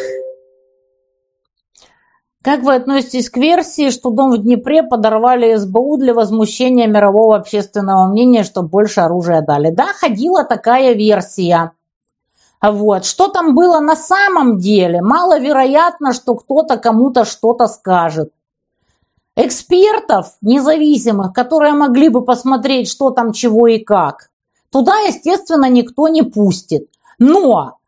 Как 2.46 2.62
вы 2.62 2.76
относитесь 2.76 3.28
к 3.28 3.38
версии, 3.38 3.90
что 3.90 4.10
дом 4.10 4.30
в 4.30 4.38
Днепре 4.38 4.84
подорвали 4.84 5.56
СБУ 5.56 5.96
для 5.96 6.14
возмущения 6.14 6.86
мирового 6.86 7.34
общественного 7.34 8.06
мнения, 8.06 8.44
чтобы 8.44 8.68
больше 8.68 9.00
оружия 9.00 9.42
дали? 9.42 9.70
Да, 9.70 9.86
ходила 9.86 10.44
такая 10.44 10.94
версия. 10.94 11.72
Вот. 12.62 13.04
Что 13.04 13.26
там 13.26 13.56
было 13.56 13.80
на 13.80 13.96
самом 13.96 14.58
деле? 14.58 15.02
Маловероятно, 15.02 16.12
что 16.12 16.36
кто-то 16.36 16.76
кому-то 16.76 17.24
что-то 17.24 17.66
скажет. 17.66 18.30
Экспертов 19.34 20.36
независимых, 20.40 21.32
которые 21.32 21.72
могли 21.72 22.10
бы 22.10 22.24
посмотреть, 22.24 22.88
что 22.88 23.10
там, 23.10 23.32
чего 23.32 23.66
и 23.66 23.80
как, 23.80 24.30
туда, 24.70 24.96
естественно, 25.00 25.68
никто 25.68 26.06
не 26.06 26.22
пустит. 26.22 26.90
Но 27.18 27.78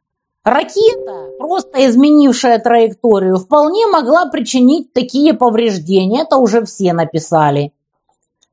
Ракета, 0.49 1.31
просто 1.39 1.87
изменившая 1.87 2.59
траекторию, 2.59 3.37
вполне 3.37 3.87
могла 3.87 4.27
причинить 4.27 4.93
такие 4.93 5.35
повреждения. 5.35 6.23
Это 6.23 6.39
уже 6.39 6.65
все 6.65 6.93
написали. 6.93 7.73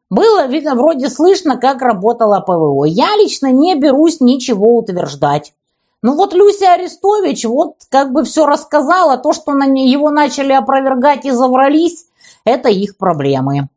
Было, 0.10 0.46
видно, 0.48 0.76
вроде 0.76 1.10
слышно, 1.10 1.58
как 1.58 1.82
работала 1.82 2.40
ПВО. 2.42 2.86
Я 2.86 3.16
лично 3.16 3.52
не 3.52 3.76
берусь 3.76 4.20
ничего 4.20 4.78
утверждать. 4.78 5.54
Ну 6.02 6.16
вот 6.16 6.34
Люся 6.34 6.74
Арестович 6.74 7.46
вот 7.46 7.78
как 7.90 8.12
бы 8.12 8.24
все 8.24 8.46
рассказала. 8.46 9.18
То, 9.18 9.34
что 9.34 9.54
на 9.54 9.66
его 9.66 10.12
начали 10.12 10.52
опровергать 10.52 11.26
и 11.26 11.32
заврались, 11.32 12.06
это 12.44 12.70
их 12.70 12.98
проблемы. 12.98 13.70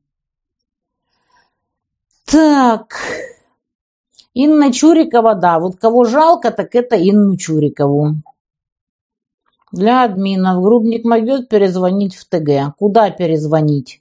Так... 2.26 2.96
Инна 4.40 4.72
Чурикова, 4.72 5.35
да, 5.35 5.59
вот 5.59 5.81
кого 5.81 6.05
жалко, 6.05 6.53
так 6.53 6.77
это 6.77 6.96
Инну 6.96 7.37
Чурикову. 7.37 8.22
Для 9.72 10.05
админов 10.05 10.62
грубник 10.62 11.05
могет 11.05 11.48
перезвонить 11.48 12.14
в 12.14 12.24
ТГ. 12.24 12.77
Куда 12.79 13.11
перезвонить? 13.11 14.01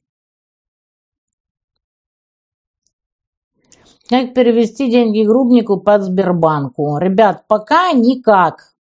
Как 4.07 4.35
перевести 4.35 4.91
деньги 4.91 5.23
грубнику 5.25 5.79
под 5.79 6.03
Сбербанку? 6.03 6.99
Ребят, 6.99 7.45
пока 7.47 7.91
никак. 7.93 8.75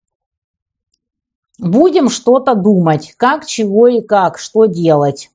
Будем 1.59 2.11
что-то 2.11 2.55
думать, 2.55 3.15
как, 3.17 3.47
чего 3.47 3.89
и 3.89 4.03
как, 4.03 4.37
что 4.37 4.67
делать. 4.67 5.31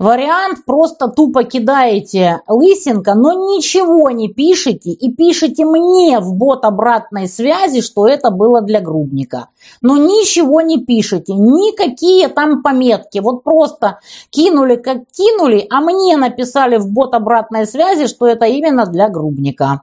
Вариант 0.00 0.64
просто 0.64 1.08
тупо 1.08 1.44
кидаете 1.44 2.40
лысинка, 2.48 3.12
но 3.14 3.34
ничего 3.34 4.10
не 4.10 4.32
пишете 4.32 4.92
и 4.92 5.12
пишите 5.12 5.66
мне 5.66 6.20
в 6.20 6.32
бот 6.32 6.64
обратной 6.64 7.28
связи, 7.28 7.82
что 7.82 8.08
это 8.08 8.30
было 8.30 8.62
для 8.62 8.80
грубника. 8.80 9.48
Но 9.82 9.98
ничего 9.98 10.62
не 10.62 10.82
пишете, 10.82 11.34
никакие 11.34 12.28
там 12.28 12.62
пометки. 12.62 13.18
Вот 13.18 13.44
просто 13.44 14.00
кинули 14.30 14.76
как 14.76 15.00
кинули, 15.12 15.66
а 15.68 15.82
мне 15.82 16.16
написали 16.16 16.78
в 16.78 16.88
бот 16.90 17.12
обратной 17.12 17.66
связи, 17.66 18.06
что 18.06 18.26
это 18.26 18.46
именно 18.46 18.86
для 18.86 19.10
грубника. 19.10 19.82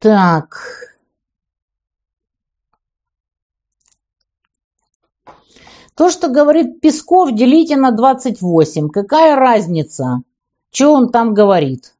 Так. 0.00 0.95
То, 5.96 6.10
что 6.10 6.28
говорит 6.28 6.82
Песков, 6.82 7.32
делите 7.32 7.74
на 7.76 7.90
28. 7.90 8.90
Какая 8.90 9.34
разница? 9.34 10.22
Что 10.70 10.92
он 10.92 11.10
там 11.10 11.32
говорит? 11.32 11.94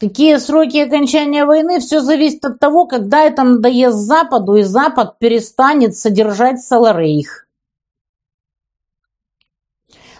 Какие 0.00 0.38
сроки 0.38 0.78
окончания 0.78 1.44
войны? 1.44 1.80
Все 1.80 2.00
зависит 2.00 2.42
от 2.46 2.58
того, 2.58 2.86
когда 2.86 3.24
это 3.24 3.42
надоест 3.42 3.98
Западу, 3.98 4.54
и 4.54 4.62
Запад 4.62 5.18
перестанет 5.18 5.98
содержать 5.98 6.62
Саларейх. 6.62 7.46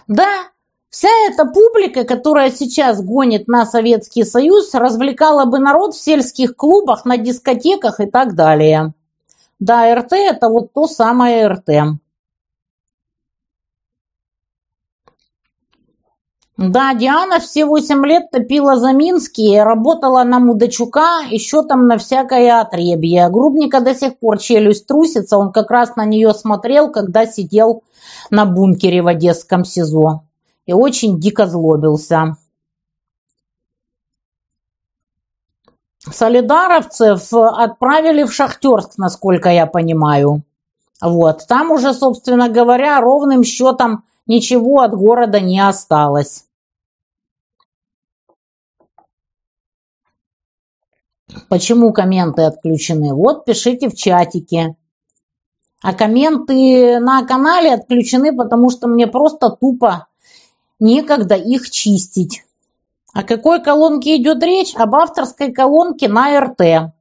Да, 0.07 0.51
вся 0.91 1.09
эта 1.27 1.45
публика, 1.45 2.03
которая 2.03 2.51
сейчас 2.51 3.01
гонит 3.01 3.47
на 3.47 3.65
Советский 3.65 4.23
Союз, 4.23 4.75
развлекала 4.75 5.45
бы 5.45 5.57
народ 5.57 5.95
в 5.95 5.99
сельских 5.99 6.55
клубах, 6.55 7.03
на 7.05 7.17
дискотеках 7.17 7.99
и 7.99 8.05
так 8.05 8.35
далее. 8.35 8.93
Да, 9.61 9.93
РТ 9.93 10.13
это 10.13 10.49
вот 10.49 10.73
то 10.73 10.87
самое 10.87 11.47
РТ. 11.47 11.99
Да, 16.57 16.95
Диана 16.95 17.39
все 17.39 17.65
восемь 17.65 18.03
лет 18.03 18.31
топила 18.31 18.77
за 18.77 18.91
Минские, 18.91 19.63
работала 19.63 20.23
на 20.23 20.39
Мудачука, 20.39 21.21
еще 21.29 21.61
там 21.63 21.87
на 21.87 21.99
всякое 21.99 22.59
отребье. 22.59 23.29
Грубника 23.29 23.81
до 23.81 23.93
сих 23.93 24.17
пор 24.17 24.39
челюсть 24.39 24.87
трусится, 24.87 25.37
он 25.37 25.51
как 25.51 25.69
раз 25.69 25.95
на 25.95 26.05
нее 26.05 26.33
смотрел, 26.33 26.91
когда 26.91 27.27
сидел 27.27 27.83
на 28.31 28.45
бункере 28.45 29.03
в 29.03 29.07
Одесском 29.07 29.63
СИЗО. 29.63 30.23
И 30.65 30.73
очень 30.73 31.19
дико 31.19 31.45
злобился. 31.45 32.35
Солидаровцев 36.09 37.31
отправили 37.33 38.23
в 38.23 38.33
Шахтерск, 38.33 38.97
насколько 38.97 39.49
я 39.49 39.67
понимаю. 39.67 40.43
Вот. 40.99 41.45
Там 41.47 41.71
уже, 41.71 41.93
собственно 41.93 42.49
говоря, 42.49 42.99
ровным 43.01 43.43
счетом 43.43 44.03
ничего 44.25 44.81
от 44.81 44.93
города 44.93 45.39
не 45.39 45.59
осталось. 45.59 46.45
Почему 51.49 51.93
комменты 51.93 52.43
отключены? 52.43 53.13
Вот 53.13 53.45
пишите 53.45 53.89
в 53.89 53.95
чатике. 53.95 54.75
А 55.81 55.93
комменты 55.93 56.99
на 56.99 57.25
канале 57.25 57.73
отключены, 57.73 58.35
потому 58.35 58.69
что 58.69 58.87
мне 58.87 59.07
просто 59.07 59.49
тупо 59.49 60.07
некогда 60.79 61.35
их 61.35 61.69
чистить. 61.69 62.43
О 63.13 63.23
какой 63.23 63.61
колонке 63.61 64.15
идет 64.15 64.41
речь? 64.41 64.73
Об 64.75 64.95
авторской 64.95 65.51
колонке 65.51 66.07
на 66.07 66.39
РТ. 66.39 66.93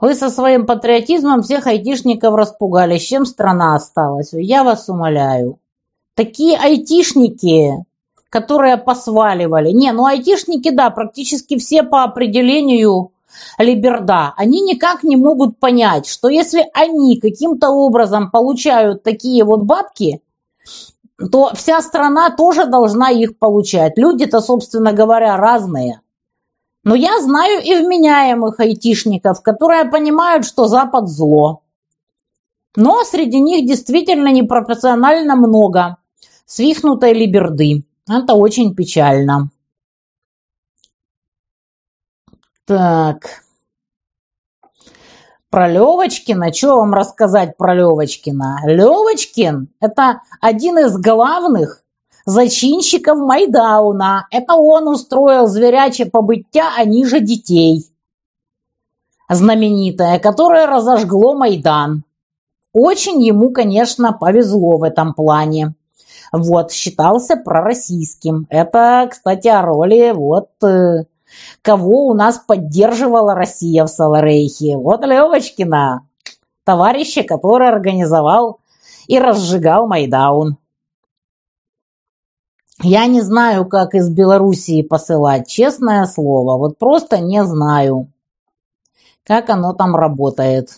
Вы 0.00 0.14
со 0.14 0.30
своим 0.30 0.66
патриотизмом 0.66 1.42
всех 1.42 1.66
айтишников 1.66 2.34
распугали. 2.34 2.98
С 2.98 3.02
чем 3.02 3.26
страна 3.26 3.74
осталась? 3.74 4.30
Я 4.32 4.64
вас 4.64 4.88
умоляю. 4.88 5.58
Такие 6.14 6.56
айтишники, 6.56 7.84
которые 8.28 8.78
посваливали. 8.78 9.70
Не, 9.70 9.92
ну 9.92 10.06
айтишники, 10.06 10.70
да, 10.70 10.90
практически 10.90 11.58
все 11.58 11.82
по 11.82 12.02
определению 12.02 13.12
либерда. 13.58 14.34
Они 14.36 14.60
никак 14.62 15.04
не 15.04 15.16
могут 15.16 15.58
понять, 15.58 16.06
что 16.06 16.28
если 16.28 16.68
они 16.74 17.20
каким-то 17.20 17.70
образом 17.70 18.30
получают 18.30 19.02
такие 19.02 19.44
вот 19.44 19.62
бабки, 19.62 20.22
то 21.18 21.52
вся 21.54 21.80
страна 21.80 22.30
тоже 22.30 22.66
должна 22.66 23.10
их 23.10 23.38
получать. 23.38 23.96
Люди-то, 23.96 24.40
собственно 24.40 24.92
говоря, 24.92 25.36
разные. 25.36 26.00
Но 26.84 26.94
я 26.94 27.20
знаю 27.20 27.62
и 27.62 27.76
вменяемых 27.76 28.58
айтишников, 28.58 29.42
которые 29.42 29.84
понимают, 29.84 30.44
что 30.44 30.66
Запад 30.66 31.08
зло. 31.08 31.62
Но 32.74 33.04
среди 33.04 33.40
них 33.40 33.66
действительно 33.66 34.32
непропорционально 34.32 35.36
много 35.36 35.98
свихнутой 36.46 37.12
либерды. 37.12 37.84
Это 38.08 38.34
очень 38.34 38.74
печально. 38.74 39.50
Так. 42.64 43.42
Про 45.52 45.68
Левочкина, 45.68 46.50
что 46.50 46.76
вам 46.78 46.94
рассказать 46.94 47.58
про 47.58 47.74
Левочкина? 47.74 48.60
Левочкин– 48.64 49.68
это 49.80 50.22
один 50.40 50.78
из 50.78 50.96
главных 50.96 51.82
зачинщиков 52.24 53.18
Майдауна. 53.18 54.26
Это 54.30 54.54
он 54.54 54.88
устроил 54.88 55.46
зверячее 55.46 56.10
побытия, 56.10 56.64
они 56.78 57.04
же 57.04 57.20
детей. 57.20 57.84
Знаменитое, 59.28 60.18
которое 60.20 60.66
разожгло 60.66 61.34
Майдан. 61.34 62.04
Очень 62.72 63.22
ему, 63.22 63.50
конечно, 63.50 64.14
повезло 64.14 64.78
в 64.78 64.84
этом 64.84 65.12
плане. 65.12 65.74
Вот, 66.32 66.72
считался 66.72 67.36
пророссийским. 67.36 68.46
Это, 68.48 69.06
кстати, 69.10 69.48
о 69.48 69.60
роли 69.60 70.12
вот 70.14 70.48
э, 70.64 71.04
Кого 71.62 72.06
у 72.06 72.14
нас 72.14 72.38
поддерживала 72.38 73.34
Россия 73.34 73.84
в 73.84 73.88
Саларейхе? 73.88 74.76
Вот 74.76 75.04
Левочкина, 75.04 76.06
товарища, 76.64 77.22
который 77.22 77.68
организовал 77.68 78.60
и 79.06 79.18
разжигал 79.18 79.86
Майдаун. 79.86 80.58
Я 82.82 83.06
не 83.06 83.20
знаю, 83.20 83.66
как 83.66 83.94
из 83.94 84.08
Белоруссии 84.10 84.82
посылать, 84.82 85.48
честное 85.48 86.04
слово. 86.06 86.58
Вот 86.58 86.78
просто 86.78 87.18
не 87.18 87.44
знаю, 87.44 88.10
как 89.24 89.50
оно 89.50 89.72
там 89.72 89.94
работает. 89.94 90.70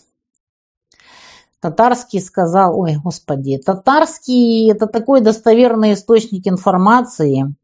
Татарский 1.61 2.21
сказал, 2.21 2.79
ой, 2.79 2.97
господи, 3.03 3.57
Татарский 3.57 4.71
это 4.71 4.87
такой 4.87 5.23
достоверный 5.23 5.95
источник 5.95 6.47
информации. 6.47 7.55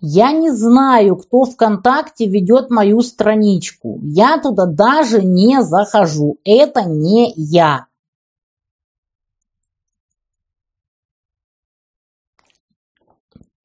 Я 0.00 0.32
не 0.32 0.50
знаю, 0.50 1.16
кто 1.16 1.44
ВКонтакте 1.44 2.26
ведет 2.26 2.70
мою 2.70 3.02
страничку. 3.02 3.98
Я 4.02 4.38
туда 4.38 4.66
даже 4.66 5.22
не 5.22 5.62
захожу. 5.62 6.38
Это 6.44 6.84
не 6.84 7.32
я. 7.36 7.86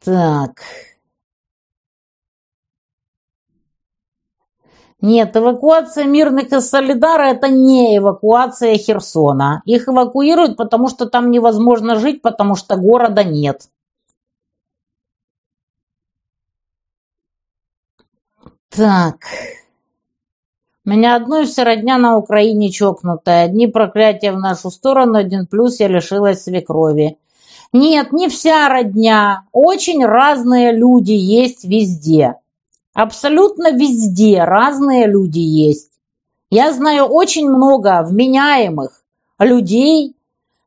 Так. 0.03 0.61
Нет, 5.01 5.35
эвакуация 5.35 6.05
мирных 6.05 6.51
из 6.51 6.69
Солидара– 6.69 7.23
это 7.29 7.47
не 7.47 7.97
эвакуация 7.97 8.75
Херсона. 8.75 9.61
Их 9.65 9.87
эвакуируют, 9.87 10.57
потому 10.57 10.87
что 10.89 11.05
там 11.05 11.31
невозможно 11.31 11.95
жить, 11.95 12.21
потому 12.21 12.55
что 12.55 12.75
города 12.75 13.23
нет. 13.23 13.69
Так. 18.75 19.19
Меня 20.83 21.15
одной 21.15 21.45
вся 21.45 21.63
родня 21.63 21.97
на 21.97 22.17
Украине 22.17 22.71
чокнутая. 22.71 23.45
Одни 23.45 23.67
проклятия 23.67 24.33
в 24.33 24.39
нашу 24.39 24.69
сторону, 24.69 25.17
один 25.17 25.47
плюс 25.47 25.79
я 25.79 25.87
лишилась 25.87 26.43
свекрови. 26.43 27.17
Нет, 27.71 28.11
не 28.11 28.27
вся 28.27 28.67
родня. 28.67 29.43
Очень 29.53 30.05
разные 30.05 30.73
люди 30.73 31.13
есть 31.13 31.63
везде. 31.63 32.35
Абсолютно 32.93 33.71
везде 33.71 34.43
разные 34.43 35.07
люди 35.07 35.39
есть. 35.39 35.91
Я 36.49 36.73
знаю 36.73 37.05
очень 37.05 37.49
много 37.49 38.03
вменяемых 38.03 39.03
людей, 39.39 40.15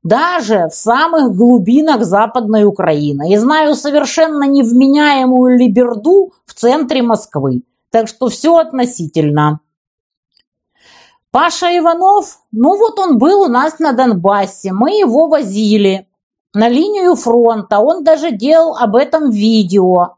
даже 0.03 0.69
в 0.71 0.75
самых 0.75 1.37
глубинах 1.37 2.05
Западной 2.05 2.65
Украины. 2.65 3.33
И 3.33 3.37
знаю 3.37 3.75
совершенно 3.75 4.45
невменяемую 4.45 5.59
либерду 5.59 6.33
в 6.47 6.55
центре 6.55 7.03
Москвы. 7.03 7.63
Так 7.91 8.09
что 8.09 8.29
все 8.29 8.57
относительно. 8.57 9.61
Паша 11.31 11.77
Иванов, 11.77 12.41
ну 12.53 12.77
вот 12.79 12.99
он 12.99 13.19
был 13.19 13.43
у 13.43 13.49
нас 13.49 13.79
на 13.79 13.93
Донбассе, 13.93 14.73
мы 14.73 14.99
его 14.99 15.29
возили 15.29 16.09
на 16.55 16.69
линию 16.69 17.15
фронта, 17.17 17.81
он 17.81 18.03
даже 18.03 18.31
делал 18.31 18.77
об 18.77 18.97
этом 18.97 19.31
видео. 19.31 20.17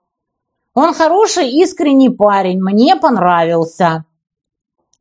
Он 0.74 0.94
хороший, 0.94 1.50
искренний 1.50 2.10
парень, 2.10 2.62
мне 2.62 2.94
понравился. 2.94 4.04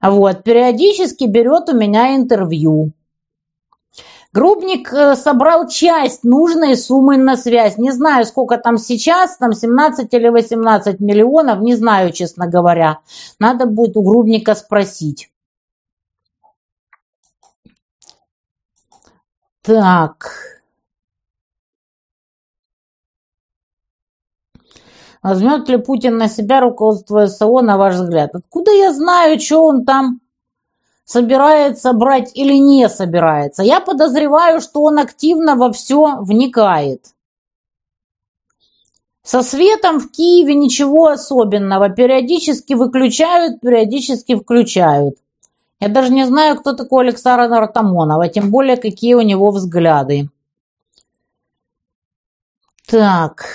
Вот, 0.02 0.44
периодически 0.44 1.26
берет 1.26 1.70
у 1.70 1.76
меня 1.76 2.16
интервью. 2.16 2.94
Грубник 4.32 4.94
э, 4.94 5.16
собрал 5.16 5.68
часть 5.68 6.24
нужной 6.24 6.78
суммы 6.78 7.18
на 7.18 7.36
связь. 7.36 7.78
Не 7.78 7.92
знаю, 7.92 8.26
сколько 8.26 8.58
там 8.58 8.78
сейчас, 8.78 9.38
там 9.38 9.54
17 9.54 10.14
или 10.14 10.30
18 10.30 11.00
миллионов, 11.00 11.62
не 11.62 11.76
знаю, 11.76 12.12
честно 12.12 12.48
говоря. 12.48 13.00
Надо 13.40 13.66
будет 13.66 13.98
у 13.98 14.04
Грубника 14.04 14.54
спросить. 14.54 15.32
Так. 19.64 20.32
Возьмет 25.24 25.68
ли 25.68 25.78
Путин 25.78 26.18
на 26.18 26.30
себя 26.30 26.62
руководство 26.62 27.26
СО, 27.26 27.62
на 27.62 27.78
ваш 27.78 27.96
взгляд? 27.96 28.36
Откуда 28.36 28.72
я 28.72 28.94
знаю, 28.94 29.40
что 29.40 29.66
он 29.66 29.86
там 29.86 30.22
собирается 31.10 31.92
брать 31.94 32.32
или 32.36 32.54
не 32.54 32.88
собирается? 32.88 33.64
Я 33.64 33.80
подозреваю, 33.80 34.62
что 34.62 34.84
он 34.84 35.00
активно 35.00 35.56
во 35.56 35.72
все 35.72 36.18
вникает. 36.22 37.04
Со 39.24 39.42
светом 39.42 40.00
в 40.00 40.12
Киеве 40.12 40.54
ничего 40.54 41.08
особенного. 41.08 41.90
Периодически 41.90 42.74
выключают, 42.74 43.60
периодически 43.60 44.36
включают. 44.36 45.16
Я 45.80 45.88
даже 45.88 46.12
не 46.12 46.28
знаю, 46.28 46.58
кто 46.60 46.74
такой 46.74 47.06
Александр 47.06 47.56
Артамонов, 47.56 48.22
а 48.22 48.28
тем 48.28 48.52
более, 48.52 48.78
какие 48.78 49.16
у 49.16 49.22
него 49.22 49.50
взгляды. 49.50 50.30
Так. 52.86 53.46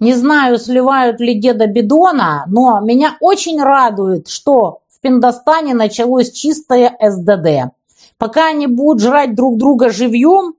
Не 0.00 0.14
знаю, 0.14 0.58
сливают 0.58 1.20
ли 1.20 1.38
деда 1.38 1.66
Бидона, 1.66 2.44
но 2.46 2.80
меня 2.80 3.18
очень 3.20 3.60
радует, 3.60 4.28
что 4.28 4.80
в 4.98 5.00
Пиндостане 5.00 5.74
началось 5.74 6.32
чистое 6.32 6.96
СДД. 7.00 7.72
Пока 8.18 8.48
они 8.48 8.66
будут 8.66 9.00
жрать 9.00 9.36
друг 9.36 9.56
друга 9.56 9.90
живьем, 9.90 10.54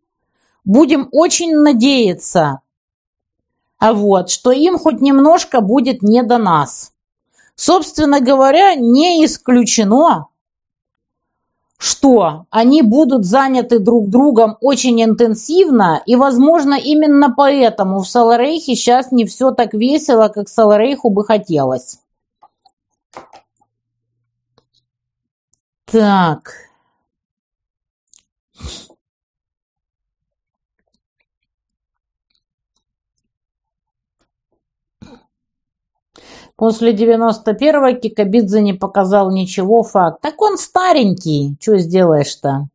будем 0.63 1.09
очень 1.11 1.55
надеяться, 1.55 2.61
а 3.79 3.93
вот, 3.93 4.29
что 4.29 4.51
им 4.51 4.77
хоть 4.77 5.01
немножко 5.01 5.59
будет 5.59 6.01
не 6.01 6.23
до 6.23 6.37
нас. 6.37 6.93
Собственно 7.55 8.21
говоря, 8.21 8.75
не 8.75 9.25
исключено, 9.25 10.27
что 11.77 12.45
они 12.49 12.81
будут 12.81 13.25
заняты 13.25 13.79
друг 13.79 14.07
другом 14.07 14.57
очень 14.61 15.03
интенсивно, 15.03 16.01
и, 16.05 16.15
возможно, 16.15 16.75
именно 16.75 17.33
поэтому 17.35 17.99
в 17.99 18.07
Саларейхе 18.07 18.75
сейчас 18.75 19.11
не 19.11 19.25
все 19.25 19.51
так 19.51 19.73
весело, 19.73 20.29
как 20.29 20.47
Саларейху 20.47 21.09
бы 21.09 21.25
хотелось. 21.25 21.99
Так. 25.91 26.53
После 36.55 36.93
девяносто 36.93 37.53
первого 37.53 37.93
Кикабидзе 37.93 38.61
не 38.61 38.73
показал 38.73 39.31
ничего, 39.31 39.81
факт. 39.81 40.21
Так 40.21 40.41
он 40.41 40.57
старенький, 40.57 41.55
что 41.59 41.77
сделаешь-то? 41.77 42.67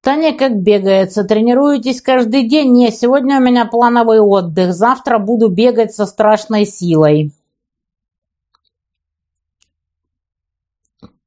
Таня 0.00 0.36
как 0.36 0.60
бегается. 0.60 1.24
Тренируетесь 1.24 2.00
каждый 2.02 2.46
день? 2.48 2.70
Не, 2.72 2.92
сегодня 2.92 3.38
у 3.38 3.42
меня 3.42 3.64
плановый 3.64 4.20
отдых. 4.20 4.74
Завтра 4.74 5.18
буду 5.18 5.48
бегать 5.48 5.92
со 5.92 6.06
страшной 6.06 6.66
силой. 6.66 7.32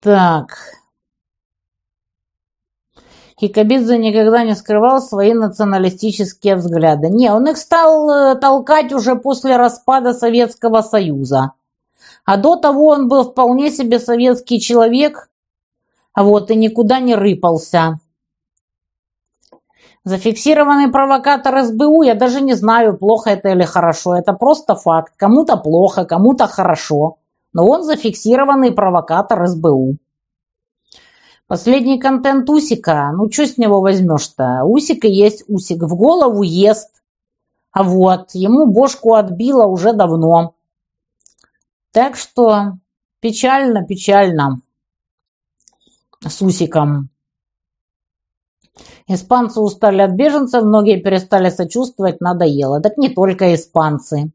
Так. 0.01 0.57
Кикабидзе 3.35 3.99
никогда 3.99 4.43
не 4.43 4.55
скрывал 4.55 4.99
свои 4.99 5.33
националистические 5.33 6.55
взгляды. 6.55 7.09
Не, 7.09 7.31
он 7.31 7.47
их 7.47 7.57
стал 7.57 8.09
э, 8.09 8.35
толкать 8.35 8.91
уже 8.93 9.15
после 9.15 9.57
распада 9.57 10.13
Советского 10.13 10.81
Союза. 10.81 11.51
А 12.25 12.37
до 12.37 12.55
того 12.55 12.87
он 12.87 13.09
был 13.09 13.23
вполне 13.23 13.69
себе 13.69 13.99
советский 13.99 14.59
человек, 14.59 15.29
вот, 16.15 16.49
и 16.49 16.55
никуда 16.55 16.99
не 16.99 17.13
рыпался. 17.15 17.99
Зафиксированный 20.03 20.91
провокатор 20.91 21.63
СБУ, 21.63 22.01
я 22.01 22.15
даже 22.15 22.41
не 22.41 22.55
знаю, 22.55 22.97
плохо 22.97 23.29
это 23.29 23.49
или 23.49 23.63
хорошо. 23.63 24.15
Это 24.15 24.33
просто 24.33 24.73
факт. 24.75 25.13
Кому-то 25.15 25.57
плохо, 25.57 26.05
кому-то 26.05 26.47
хорошо. 26.47 27.17
Но 27.53 27.67
он 27.67 27.83
зафиксированный 27.83 28.71
провокатор 28.71 29.45
СБУ. 29.47 29.97
Последний 31.47 31.99
контент 31.99 32.49
Усика. 32.49 33.11
Ну, 33.11 33.29
что 33.29 33.45
с 33.45 33.57
него 33.57 33.81
возьмешь-то? 33.81 34.63
Усика 34.63 35.07
есть 35.07 35.43
Усик. 35.49 35.83
В 35.83 35.95
голову 35.95 36.43
ест. 36.43 37.01
А 37.71 37.83
вот, 37.83 38.31
ему 38.33 38.67
бошку 38.67 39.15
отбило 39.15 39.65
уже 39.65 39.93
давно. 39.93 40.55
Так 41.91 42.15
что 42.15 42.77
печально, 43.19 43.85
печально 43.85 44.61
с 46.25 46.41
Усиком. 46.41 47.09
Испанцы 49.07 49.59
устали 49.59 50.01
от 50.01 50.11
беженцев, 50.11 50.63
многие 50.63 51.01
перестали 51.01 51.49
сочувствовать, 51.49 52.21
надоело. 52.21 52.79
Так 52.81 52.97
не 52.97 53.09
только 53.09 53.53
испанцы. 53.53 54.31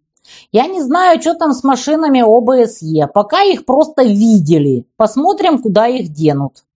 Я 0.52 0.66
не 0.66 0.82
знаю, 0.82 1.20
что 1.20 1.34
там 1.34 1.52
с 1.52 1.64
машинами 1.64 2.20
ОБСЕ. 2.20 3.08
Пока 3.12 3.42
их 3.42 3.64
просто 3.64 4.02
видели. 4.02 4.86
Посмотрим, 4.96 5.60
куда 5.60 5.86
их 5.86 6.12
денут. 6.12 6.66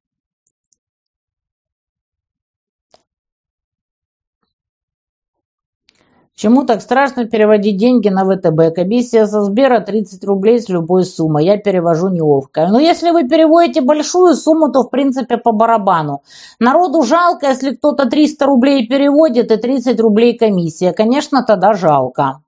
Чему 6.40 6.64
так 6.64 6.80
страшно 6.80 7.26
переводить 7.26 7.76
деньги 7.76 8.08
на 8.08 8.24
ВТБ? 8.24 8.74
Комиссия 8.74 9.26
со 9.26 9.42
Сбера 9.42 9.80
30 9.80 10.24
рублей 10.24 10.58
с 10.58 10.70
любой 10.70 11.04
суммы. 11.04 11.42
Я 11.42 11.58
перевожу 11.58 12.08
неловко. 12.08 12.66
Но 12.66 12.80
если 12.80 13.10
вы 13.10 13.28
переводите 13.28 13.82
большую 13.82 14.34
сумму, 14.34 14.72
то 14.72 14.84
в 14.84 14.88
принципе 14.88 15.36
по 15.36 15.52
барабану. 15.52 16.22
Народу 16.58 17.02
жалко, 17.02 17.48
если 17.48 17.74
кто-то 17.74 18.08
300 18.08 18.46
рублей 18.46 18.88
переводит 18.88 19.52
и 19.52 19.56
30 19.58 20.00
рублей 20.00 20.38
комиссия. 20.38 20.94
Конечно, 20.94 21.44
тогда 21.46 21.74
жалко. 21.74 22.40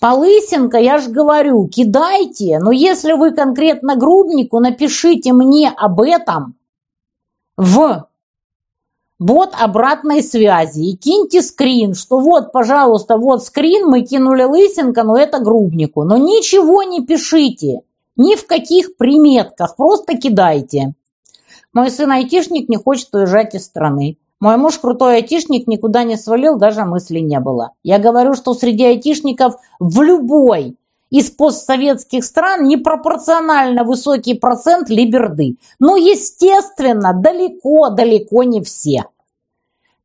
Полысенко, 0.00 0.78
я 0.78 0.98
же 0.98 1.10
говорю, 1.10 1.66
кидайте. 1.66 2.60
Но 2.60 2.70
если 2.70 3.14
вы 3.14 3.32
конкретно 3.32 3.96
грубнику, 3.96 4.60
напишите 4.60 5.32
мне 5.32 5.70
об 5.70 6.00
этом 6.00 6.54
в 7.56 8.08
бот 9.18 9.54
обратной 9.58 10.22
связи 10.22 10.82
и 10.82 10.96
киньте 10.96 11.42
скрин, 11.42 11.94
что 11.94 12.20
вот, 12.20 12.52
пожалуйста, 12.52 13.16
вот 13.16 13.44
скрин, 13.44 13.88
мы 13.88 14.02
кинули 14.02 14.44
Лысенко, 14.44 15.02
но 15.02 15.16
это 15.16 15.40
грубнику. 15.40 16.04
Но 16.04 16.16
ничего 16.16 16.84
не 16.84 17.04
пишите, 17.04 17.80
ни 18.16 18.36
в 18.36 18.46
каких 18.46 18.96
приметках, 18.96 19.74
просто 19.74 20.16
кидайте. 20.16 20.94
Мой 21.72 21.90
сын 21.90 22.10
айтишник 22.12 22.68
не 22.68 22.76
хочет 22.76 23.12
уезжать 23.14 23.56
из 23.56 23.64
страны. 23.64 24.16
Мой 24.40 24.56
муж 24.56 24.78
крутой 24.78 25.16
айтишник, 25.16 25.66
никуда 25.66 26.04
не 26.04 26.16
свалил, 26.16 26.56
даже 26.56 26.84
мысли 26.84 27.18
не 27.18 27.40
было. 27.40 27.72
Я 27.82 27.98
говорю, 27.98 28.34
что 28.34 28.54
среди 28.54 28.84
айтишников 28.84 29.54
в 29.80 30.00
любой 30.00 30.76
из 31.10 31.30
постсоветских 31.30 32.24
стран 32.24 32.68
непропорционально 32.68 33.82
высокий 33.82 34.34
процент 34.34 34.90
либерды. 34.90 35.56
Но, 35.80 35.96
естественно, 35.96 37.12
далеко-далеко 37.14 38.44
не 38.44 38.62
все. 38.62 39.06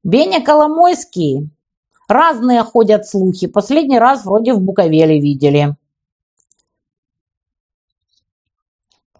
Беня 0.03 0.41
Коломойский. 0.41 1.49
Разные 2.07 2.63
ходят 2.63 3.07
слухи. 3.07 3.47
Последний 3.47 3.99
раз 3.99 4.25
вроде 4.25 4.53
в 4.53 4.59
Буковеле 4.59 5.19
видели. 5.19 5.75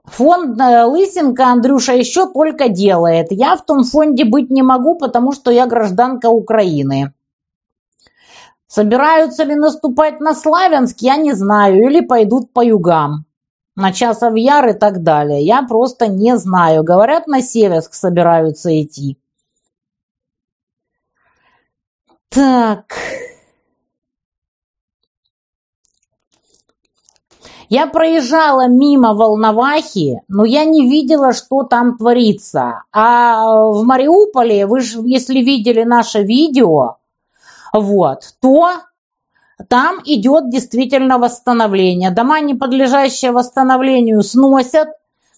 Фонд 0.06 0.60
э, 0.60 0.84
Лысенко 0.84 1.46
Андрюша 1.46 1.94
еще 1.94 2.28
только 2.32 2.68
делает. 2.70 3.28
Я 3.32 3.56
в 3.56 3.66
том 3.66 3.84
фонде 3.84 4.26
быть 4.26 4.50
не 4.50 4.62
могу, 4.62 4.96
потому 4.96 5.32
что 5.32 5.50
я 5.52 5.66
гражданка 5.66 6.28
Украины. 6.28 7.14
Собираются 8.68 9.44
ли 9.44 9.56
наступать 9.56 10.20
на 10.20 10.34
Славянск, 10.34 10.98
я 11.00 11.16
не 11.16 11.34
знаю, 11.34 11.90
или 11.90 12.02
пойдут 12.02 12.52
по 12.52 12.62
югам. 12.62 13.26
На 13.76 13.92
Часов 13.92 14.36
Яр 14.36 14.70
и 14.70 14.74
так 14.74 15.04
далее. 15.04 15.42
Я 15.44 15.64
просто 15.64 16.08
не 16.08 16.38
знаю. 16.38 16.84
Говорят, 16.84 17.28
на 17.28 17.42
Северск 17.42 17.94
собираются 17.94 18.70
идти. 18.82 19.18
Так. 22.30 22.96
Я 27.70 27.88
проезжала 27.88 28.68
мимо 28.68 29.14
Волновахи, 29.14 30.22
но 30.28 30.46
я 30.46 30.66
не 30.66 30.88
видела, 30.90 31.34
что 31.34 31.64
там 31.64 31.98
творится. 31.98 32.84
А 32.92 33.72
в 33.72 33.84
Мариуполе, 33.84 34.66
вы 34.66 34.82
же, 34.82 35.00
если 35.06 35.40
видели 35.40 35.84
наше 35.84 36.24
видео, 36.24 36.98
вот, 37.72 38.36
то 38.42 38.74
там 39.70 40.00
идет 40.06 40.50
действительно 40.50 41.18
восстановление. 41.18 42.12
Дома, 42.12 42.40
не 42.42 42.54
подлежащие 42.54 43.32
восстановлению, 43.32 44.22
сносят, 44.24 44.90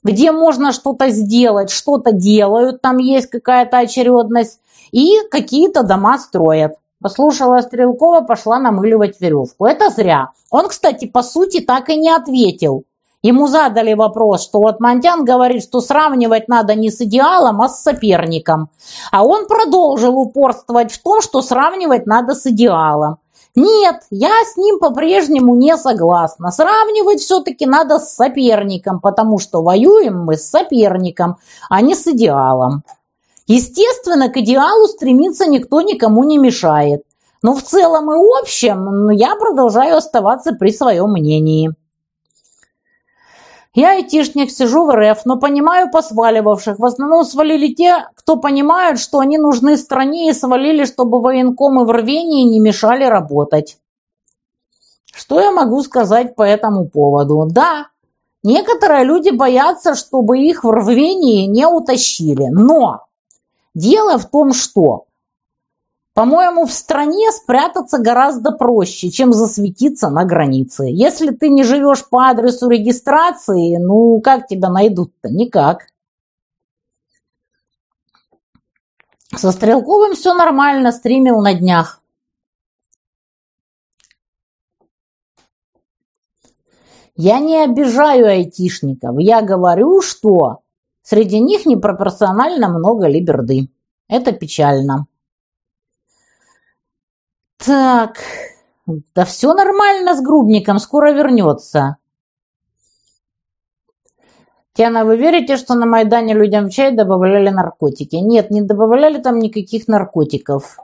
где 0.04 0.32
можно 0.32 0.72
что-то 0.72 1.10
сделать, 1.10 1.70
что-то 1.70 2.12
делают, 2.12 2.82
там 2.82 2.98
есть 2.98 3.30
какая-то 3.30 3.80
очередность, 3.80 4.60
и 4.92 5.20
какие-то 5.30 5.84
дома 5.84 6.18
строят. 6.18 6.76
Послушала 7.06 7.62
Стрелкова, 7.62 8.22
пошла 8.22 8.58
намыливать 8.58 9.22
веревку. 9.22 9.68
Это 9.68 9.91
зря. 9.91 10.30
Он, 10.50 10.68
кстати, 10.68 11.06
по 11.06 11.22
сути 11.22 11.60
так 11.60 11.89
и 11.89 11.98
не 11.98 12.10
ответил. 12.10 12.86
Ему 13.22 13.46
задали 13.46 13.94
вопрос, 13.94 14.44
что 14.44 14.58
вот 14.58 14.80
Монтян 14.80 15.24
говорит, 15.24 15.62
что 15.62 15.82
сравнивать 15.82 16.48
надо 16.48 16.74
не 16.74 16.89
с 16.89 17.00
идеалом, 17.02 17.62
а 17.62 17.70
с 17.70 17.84
соперником. 17.84 18.70
А 19.12 19.24
он 19.24 19.46
продолжил 19.46 20.18
упорствовать 20.18 20.91
в 20.91 21.04
том, 21.04 21.22
что 21.22 21.44
сравнивать 21.44 22.08
надо 22.08 22.34
с 22.34 22.48
идеалом. 22.48 23.18
Нет, 23.54 24.02
я 24.10 24.34
с 24.44 24.58
ним 24.58 24.80
по-прежнему 24.80 25.54
не 25.54 25.78
согласна. 25.78 26.50
Сравнивать 26.50 27.20
все-таки 27.20 27.68
надо 27.68 28.00
с 28.00 28.15
соперником, 28.15 29.00
потому 29.00 29.38
что 29.38 29.62
воюем 29.62 30.26
мы 30.26 30.38
с 30.38 30.50
соперником, 30.50 31.38
а 31.70 31.82
не 31.82 31.94
с 31.94 32.08
идеалом. 32.08 32.82
Естественно, 33.48 34.30
к 34.30 34.38
идеалу 34.38 34.88
стремиться 34.88 35.46
никто 35.46 35.82
никому 35.82 36.24
не 36.24 36.38
мешает. 36.38 37.04
Но 37.44 37.54
в 37.54 37.62
целом 37.62 38.12
и 38.12 38.42
общем 38.42 39.10
я 39.10 39.36
продолжаю 39.36 39.98
оставаться 39.98 40.54
при 40.54 40.72
своем 40.72 41.12
мнении. 41.12 41.72
Я 43.76 43.92
айтишник, 43.92 44.50
сижу 44.50 44.86
в 44.86 44.96
РФ, 44.96 45.26
но 45.26 45.38
понимаю 45.38 45.92
посваливавших. 45.92 46.80
В 46.80 46.86
основном 46.86 47.26
свалили 47.26 47.74
те, 47.74 48.08
кто 48.16 48.38
понимают, 48.38 49.00
что 49.00 49.20
они 49.20 49.38
нужны 49.38 49.78
стране, 49.78 50.30
и 50.30 50.34
свалили, 50.34 50.86
чтобы 50.86 51.22
военкомы 51.22 51.86
в 51.86 51.92
рвении 51.92 52.44
не 52.44 52.60
мешали 52.60 53.04
работать. 53.04 53.78
Что 55.14 55.42
я 55.42 55.52
могу 55.52 55.84
сказать 55.84 56.36
по 56.36 56.42
этому 56.42 56.88
поводу? 56.88 57.48
Да, 57.52 57.90
некоторые 58.44 59.04
люди 59.04 59.30
боятся, 59.30 59.94
чтобы 59.94 60.40
их 60.40 60.64
в 60.64 60.72
рвении 60.72 61.46
не 61.46 61.68
утащили. 61.68 62.48
Но 62.50 63.05
Дело 63.76 64.18
в 64.18 64.30
том, 64.30 64.54
что, 64.54 65.08
по-моему, 66.14 66.66
в 66.66 66.72
стране 66.72 67.30
спрятаться 67.34 67.98
гораздо 67.98 68.54
проще, 68.54 69.12
чем 69.12 69.34
засветиться 69.34 70.10
на 70.10 70.24
границе. 70.24 70.86
Если 70.86 71.32
ты 71.32 71.50
не 71.50 71.64
живешь 71.64 72.08
по 72.08 72.30
адресу 72.30 72.70
регистрации, 72.70 73.76
ну 73.78 74.22
как 74.22 74.48
тебя 74.48 74.70
найдут-то? 74.70 75.30
Никак. 75.30 75.88
Со 79.36 79.52
Стрелковым 79.52 80.14
все 80.14 80.34
нормально, 80.34 80.94
стримил 80.94 81.42
на 81.42 81.54
днях. 81.54 82.02
Я 87.18 87.40
не 87.40 87.62
обижаю 87.62 88.28
айтишников. 88.28 89.20
Я 89.20 89.42
говорю, 89.42 90.02
что 90.02 90.62
Среди 91.08 91.39
них 91.39 91.68
непропорционально 91.68 92.68
много 92.68 93.06
либерды. 93.06 93.70
Это 94.08 94.32
печально. 94.32 95.06
Так, 97.58 98.18
да 99.13 99.24
все 99.24 99.54
нормально 99.54 100.15
с 100.15 100.22
грубником, 100.22 100.80
скоро 100.80 101.12
вернется. 101.12 101.98
Тиана, 104.74 105.06
вы 105.06 105.18
верите, 105.18 105.58
что 105.58 105.76
на 105.76 105.86
Майдане 105.86 106.34
людям 106.34 106.70
в 106.70 106.72
чай 106.72 106.91
добавляли 106.91 107.50
наркотики? 107.50 108.15
Нет, 108.15 108.50
не 108.50 108.63
добавляли 108.63 109.22
там 109.22 109.38
никаких 109.38 109.88
наркотиков. 109.88 110.80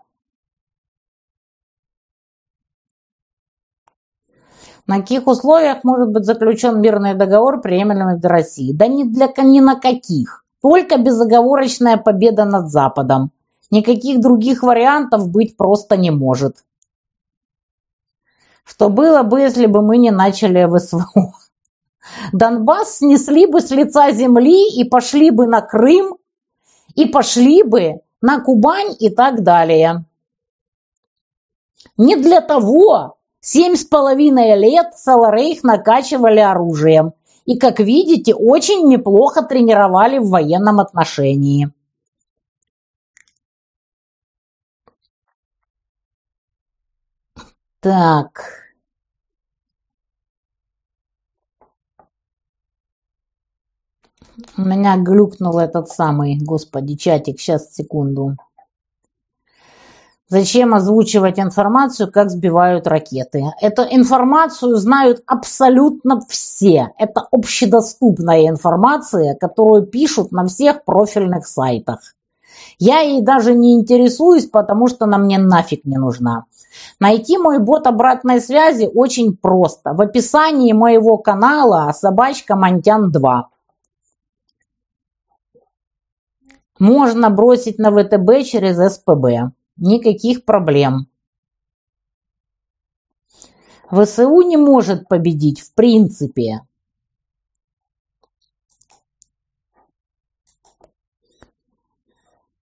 На 4.91 4.97
каких 4.97 5.25
условиях 5.27 5.85
может 5.85 6.09
быть 6.09 6.25
заключен 6.25 6.81
мирный 6.81 7.13
договор, 7.13 7.61
приемлемый 7.61 8.17
для 8.17 8.27
России? 8.29 8.73
Да 8.73 8.87
ни, 8.87 9.05
для, 9.05 9.31
ни 9.37 9.61
на 9.61 9.79
каких. 9.79 10.43
Только 10.61 10.97
безоговорочная 10.97 11.95
победа 11.95 12.43
над 12.43 12.67
Западом. 12.67 13.31
Никаких 13.69 14.19
других 14.19 14.63
вариантов 14.63 15.29
быть 15.29 15.55
просто 15.55 15.95
не 15.95 16.11
может. 16.11 16.65
Что 18.65 18.89
было 18.89 19.23
бы, 19.23 19.39
если 19.39 19.65
бы 19.65 19.81
мы 19.81 19.95
не 19.95 20.11
начали 20.11 20.67
ВСВО? 20.67 21.35
Донбасс 22.33 22.97
снесли 22.97 23.45
бы 23.45 23.61
с 23.61 23.71
лица 23.71 24.11
земли 24.11 24.77
и 24.77 24.83
пошли 24.83 25.31
бы 25.31 25.47
на 25.47 25.61
Крым, 25.61 26.17
и 26.95 27.05
пошли 27.05 27.63
бы 27.63 28.01
на 28.19 28.41
Кубань 28.41 28.93
и 28.99 29.09
так 29.09 29.41
далее. 29.43 30.03
Не 31.95 32.17
для 32.17 32.41
того 32.41 33.20
Семь 33.43 33.75
с 33.75 33.83
половиной 33.83 34.55
лет 34.55 34.93
Саларейх 34.95 35.63
накачивали 35.63 36.39
оружием 36.39 37.13
и, 37.45 37.57
как 37.57 37.79
видите, 37.79 38.35
очень 38.35 38.87
неплохо 38.87 39.41
тренировали 39.41 40.19
в 40.19 40.29
военном 40.29 40.79
отношении. 40.79 41.71
Так. 47.79 48.61
У 54.55 54.61
меня 54.61 54.97
глюкнул 54.97 55.57
этот 55.57 55.87
самый, 55.89 56.37
господи, 56.39 56.95
чатик. 56.95 57.39
Сейчас, 57.39 57.73
секунду. 57.73 58.37
Зачем 60.31 60.73
озвучивать 60.73 61.39
информацию, 61.39 62.09
как 62.09 62.29
сбивают 62.29 62.87
ракеты? 62.87 63.43
Эту 63.59 63.81
информацию 63.81 64.77
знают 64.77 65.21
абсолютно 65.25 66.21
все. 66.25 66.93
Это 66.97 67.27
общедоступная 67.31 68.47
информация, 68.47 69.35
которую 69.35 69.87
пишут 69.87 70.31
на 70.31 70.45
всех 70.45 70.85
профильных 70.85 71.45
сайтах. 71.45 72.15
Я 72.79 73.01
ей 73.01 73.21
даже 73.21 73.53
не 73.53 73.73
интересуюсь, 73.73 74.45
потому 74.45 74.87
что 74.87 75.03
она 75.03 75.17
мне 75.17 75.37
нафиг 75.37 75.83
не 75.83 75.97
нужна. 75.97 76.45
Найти 77.01 77.37
мой 77.37 77.59
бот 77.59 77.85
обратной 77.85 78.39
связи 78.39 78.89
очень 78.95 79.35
просто. 79.35 79.93
В 79.93 79.99
описании 79.99 80.71
моего 80.71 81.17
канала 81.17 81.91
собачка 81.91 82.55
Монтян 82.55 83.11
2. 83.11 83.49
Можно 86.79 87.29
бросить 87.29 87.79
на 87.79 87.91
ВТБ 87.91 88.45
через 88.45 88.77
СПБ. 88.93 89.51
Никаких 89.83 90.45
проблем. 90.45 91.07
ВСУ 93.89 94.41
не 94.43 94.55
может 94.55 95.07
победить 95.07 95.59
в 95.61 95.73
принципе. 95.73 96.61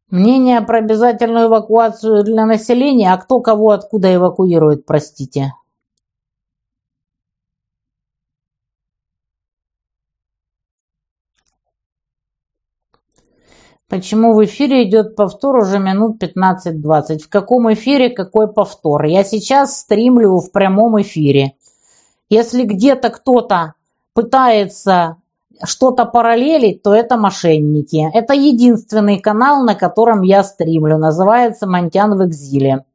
Мнение 0.10 0.62
про 0.62 0.78
обязательную 0.78 1.48
эвакуацию 1.48 2.24
для 2.24 2.46
населения, 2.46 3.12
а 3.12 3.18
кто 3.18 3.42
кого 3.42 3.72
откуда 3.72 4.16
эвакуирует, 4.16 4.86
простите. 4.86 5.52
Почему 13.90 14.36
в 14.36 14.46
эфире 14.46 14.84
идет 14.84 15.16
повтор 15.16 15.56
уже 15.58 15.80
минут 15.80 16.22
15-20? 16.22 17.20
В 17.24 17.30
каком 17.30 17.74
эфире 17.74 18.12
какой 18.12 18.48
повтор? 18.48 19.06
Я 19.06 19.24
сейчас 19.24 19.80
стримлю 19.80 20.38
в 20.38 20.52
прямом 20.52 21.02
эфире. 21.02 21.54
Если 22.30 22.64
где-то 22.64 23.10
кто-то 23.10 23.74
пытается 24.14 25.18
что-то 25.64 26.06
параллелить, 26.06 26.84
то 26.84 26.94
это 26.94 27.18
мошенники. 27.18 28.08
Это 28.14 28.34
единственный 28.34 29.20
канал, 29.20 29.64
на 29.64 29.74
котором 29.74 30.22
я 30.22 30.44
стримлю. 30.44 31.00
Называется 31.00 31.66
«Монтян 31.66 32.16
в 32.16 32.26
экзиле». 32.26 32.86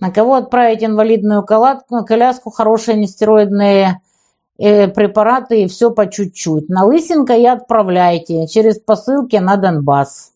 На 0.00 0.10
кого 0.10 0.34
отправить 0.34 0.82
инвалидную 0.82 1.44
коляску, 1.44 2.50
хорошие 2.50 2.96
нестероидные 2.96 4.00
препараты 4.56 5.62
и 5.62 5.68
все 5.68 5.90
по 5.90 6.06
чуть-чуть. 6.06 6.68
На 6.68 6.84
Лысенко 6.84 7.34
и 7.34 7.44
отправляйте 7.44 8.46
через 8.46 8.78
посылки 8.78 9.36
на 9.36 9.56
Донбасс. 9.56 10.34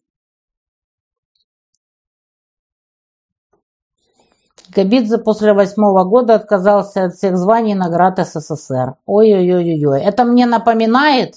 Габидзе 4.74 5.18
после 5.18 5.54
восьмого 5.54 6.04
года 6.04 6.34
отказался 6.34 7.04
от 7.04 7.14
всех 7.14 7.38
званий 7.38 7.72
и 7.72 7.74
наград 7.74 8.18
СССР. 8.18 8.96
Ой-ой-ой-ой. 9.06 10.02
Это 10.02 10.24
мне 10.24 10.46
напоминает, 10.46 11.36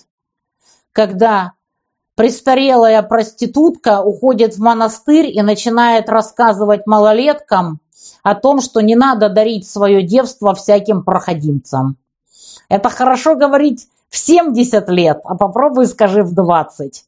когда 0.91 1.53
престарелая 2.15 3.01
проститутка 3.03 4.01
уходит 4.01 4.55
в 4.55 4.59
монастырь 4.59 5.27
и 5.27 5.41
начинает 5.41 6.09
рассказывать 6.09 6.85
малолеткам 6.85 7.79
о 8.21 8.35
том, 8.35 8.59
что 8.59 8.81
не 8.81 8.95
надо 8.95 9.29
дарить 9.29 9.67
свое 9.67 10.03
девство 10.03 10.53
всяким 10.53 11.03
проходимцам. 11.03 11.97
Это 12.69 12.89
хорошо 12.89 13.35
говорить 13.35 13.87
в 14.09 14.17
70 14.17 14.89
лет, 14.89 15.21
а 15.23 15.35
попробуй 15.35 15.87
скажи 15.87 16.23
в 16.23 16.33
20. 16.33 17.05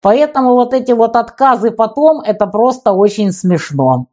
Поэтому 0.00 0.54
вот 0.54 0.72
эти 0.72 0.92
вот 0.92 1.16
отказы 1.16 1.70
потом, 1.70 2.20
это 2.20 2.46
просто 2.46 2.92
очень 2.92 3.32
смешно. 3.32 4.06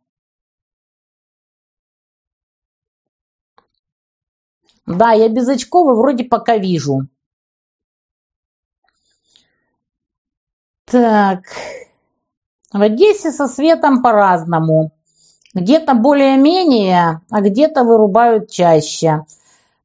Да, 4.85 5.11
я 5.11 5.29
без 5.29 5.47
очков 5.47 5.89
и 5.91 5.95
вроде 5.95 6.23
пока 6.25 6.57
вижу. 6.57 7.07
Так. 10.85 11.45
В 12.71 12.81
Одессе 12.81 13.31
со 13.31 13.47
светом 13.47 14.01
по-разному. 14.01 14.91
Где-то 15.53 15.93
более-менее, 15.93 17.21
а 17.29 17.41
где-то 17.41 17.83
вырубают 17.83 18.49
чаще. 18.49 19.25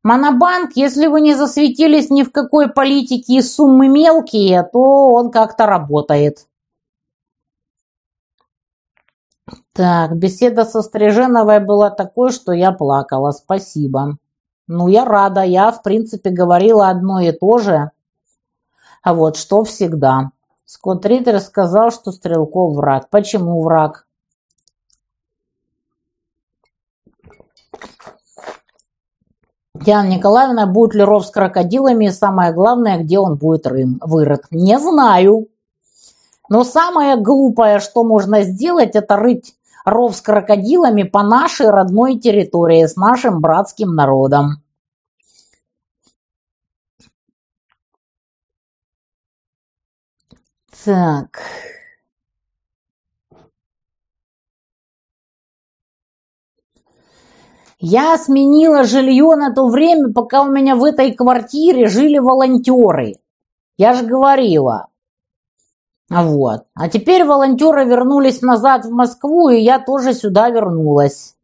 Монобанк, 0.02 0.72
если 0.74 1.06
вы 1.06 1.20
не 1.20 1.34
засветились 1.34 2.10
ни 2.10 2.22
в 2.22 2.32
какой 2.32 2.68
политике 2.68 3.34
и 3.34 3.42
суммы 3.42 3.88
мелкие, 3.88 4.62
то 4.62 4.80
он 4.80 5.30
как-то 5.30 5.66
работает. 5.66 6.46
Так, 9.72 10.16
беседа 10.16 10.64
со 10.64 10.82
Стриженовой 10.82 11.60
была 11.60 11.90
такой, 11.90 12.32
что 12.32 12.52
я 12.52 12.72
плакала. 12.72 13.30
Спасибо. 13.30 14.18
Ну, 14.66 14.88
я 14.88 15.04
рада. 15.04 15.42
Я, 15.42 15.70
в 15.70 15.82
принципе, 15.82 16.30
говорила 16.30 16.88
одно 16.88 17.20
и 17.20 17.30
то 17.30 17.58
же. 17.58 17.92
А 19.02 19.14
вот 19.14 19.36
что 19.36 19.62
всегда. 19.62 20.32
Скотт 20.64 21.06
Риттер 21.06 21.38
сказал, 21.38 21.92
что 21.92 22.10
Стрелков 22.10 22.74
враг. 22.74 23.08
Почему 23.08 23.62
враг? 23.62 24.07
Диана 29.80 30.08
Николаевна, 30.08 30.66
будет 30.66 30.94
ли 30.94 31.02
ров 31.02 31.26
с 31.26 31.30
крокодилами 31.30 32.08
самое 32.08 32.52
главное, 32.52 32.98
где 32.98 33.18
он 33.18 33.36
будет 33.36 33.66
рым, 33.66 34.00
вырыт? 34.02 34.42
Не 34.50 34.78
знаю. 34.78 35.48
Но 36.48 36.64
самое 36.64 37.16
глупое, 37.16 37.78
что 37.78 38.04
можно 38.04 38.42
сделать, 38.42 38.96
это 38.96 39.16
рыть 39.16 39.54
ров 39.84 40.16
с 40.16 40.20
крокодилами 40.20 41.04
по 41.04 41.22
нашей 41.22 41.70
родной 41.70 42.18
территории 42.18 42.86
с 42.86 42.96
нашим 42.96 43.40
братским 43.40 43.94
народом. 43.94 44.62
Так. 50.84 51.40
Я 57.80 58.18
сменила 58.18 58.82
жилье 58.82 59.36
на 59.36 59.54
то 59.54 59.68
время, 59.68 60.12
пока 60.12 60.42
у 60.42 60.50
меня 60.50 60.74
в 60.74 60.82
этой 60.82 61.14
квартире 61.14 61.86
жили 61.86 62.18
волонтеры. 62.18 63.16
Я 63.76 63.94
же 63.94 64.04
говорила. 64.04 64.88
Вот. 66.10 66.64
А 66.74 66.88
теперь 66.88 67.24
волонтеры 67.24 67.84
вернулись 67.84 68.42
назад 68.42 68.84
в 68.84 68.90
Москву, 68.90 69.50
и 69.50 69.60
я 69.60 69.78
тоже 69.78 70.12
сюда 70.12 70.50
вернулась. 70.50 71.36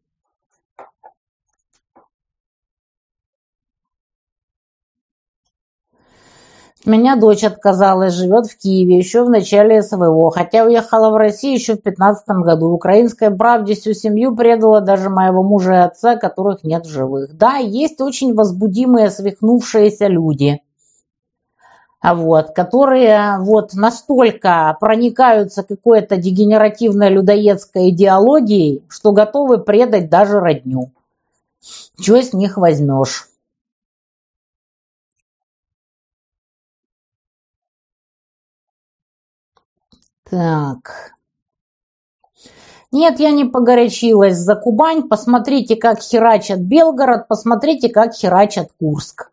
Меня 6.85 7.15
дочь 7.15 7.43
отказалась, 7.43 8.13
живет 8.13 8.45
в 8.45 8.57
Киеве 8.59 8.97
еще 8.99 9.23
в 9.23 9.29
начале 9.29 9.81
СВО, 9.81 10.29
хотя 10.29 10.65
уехала 10.65 11.09
в 11.09 11.15
Россию 11.15 11.55
еще 11.55 11.73
в 11.73 11.81
15 11.81 12.27
году. 12.43 12.67
Украинской 12.67 13.35
правде 13.35 13.73
всю 13.73 13.93
семью 13.93 14.35
предала 14.35 14.81
даже 14.81 15.09
моего 15.09 15.41
мужа 15.41 15.73
и 15.73 15.77
отца, 15.77 16.15
которых 16.15 16.63
нет 16.63 16.85
в 16.85 16.89
живых. 16.89 17.35
Да, 17.35 17.55
есть 17.55 18.01
очень 18.01 18.35
возбудимые, 18.35 19.09
свихнувшиеся 19.09 20.05
люди, 20.05 20.61
а 22.01 22.13
вот, 22.13 22.51
которые 22.51 23.39
вот 23.39 23.73
настолько 23.73 24.77
проникаются 24.79 25.63
какой-то 25.63 26.17
дегенеративной 26.17 27.09
людоедской 27.09 27.89
идеологией, 27.89 28.83
что 28.89 29.11
готовы 29.11 29.57
предать 29.57 30.07
даже 30.07 30.39
родню. 30.39 30.91
Чего 31.99 32.21
с 32.21 32.31
них 32.31 32.57
возьмешь? 32.57 33.27
Так. 40.29 41.13
Нет, 42.91 43.19
я 43.19 43.31
не 43.31 43.45
погорячилась 43.45 44.37
за 44.37 44.55
Кубань. 44.55 45.07
Посмотрите, 45.07 45.75
как 45.75 45.99
херачат 45.99 46.59
Белгород, 46.59 47.27
посмотрите, 47.27 47.89
как 47.89 48.13
херачат 48.13 48.71
Курск. 48.79 49.31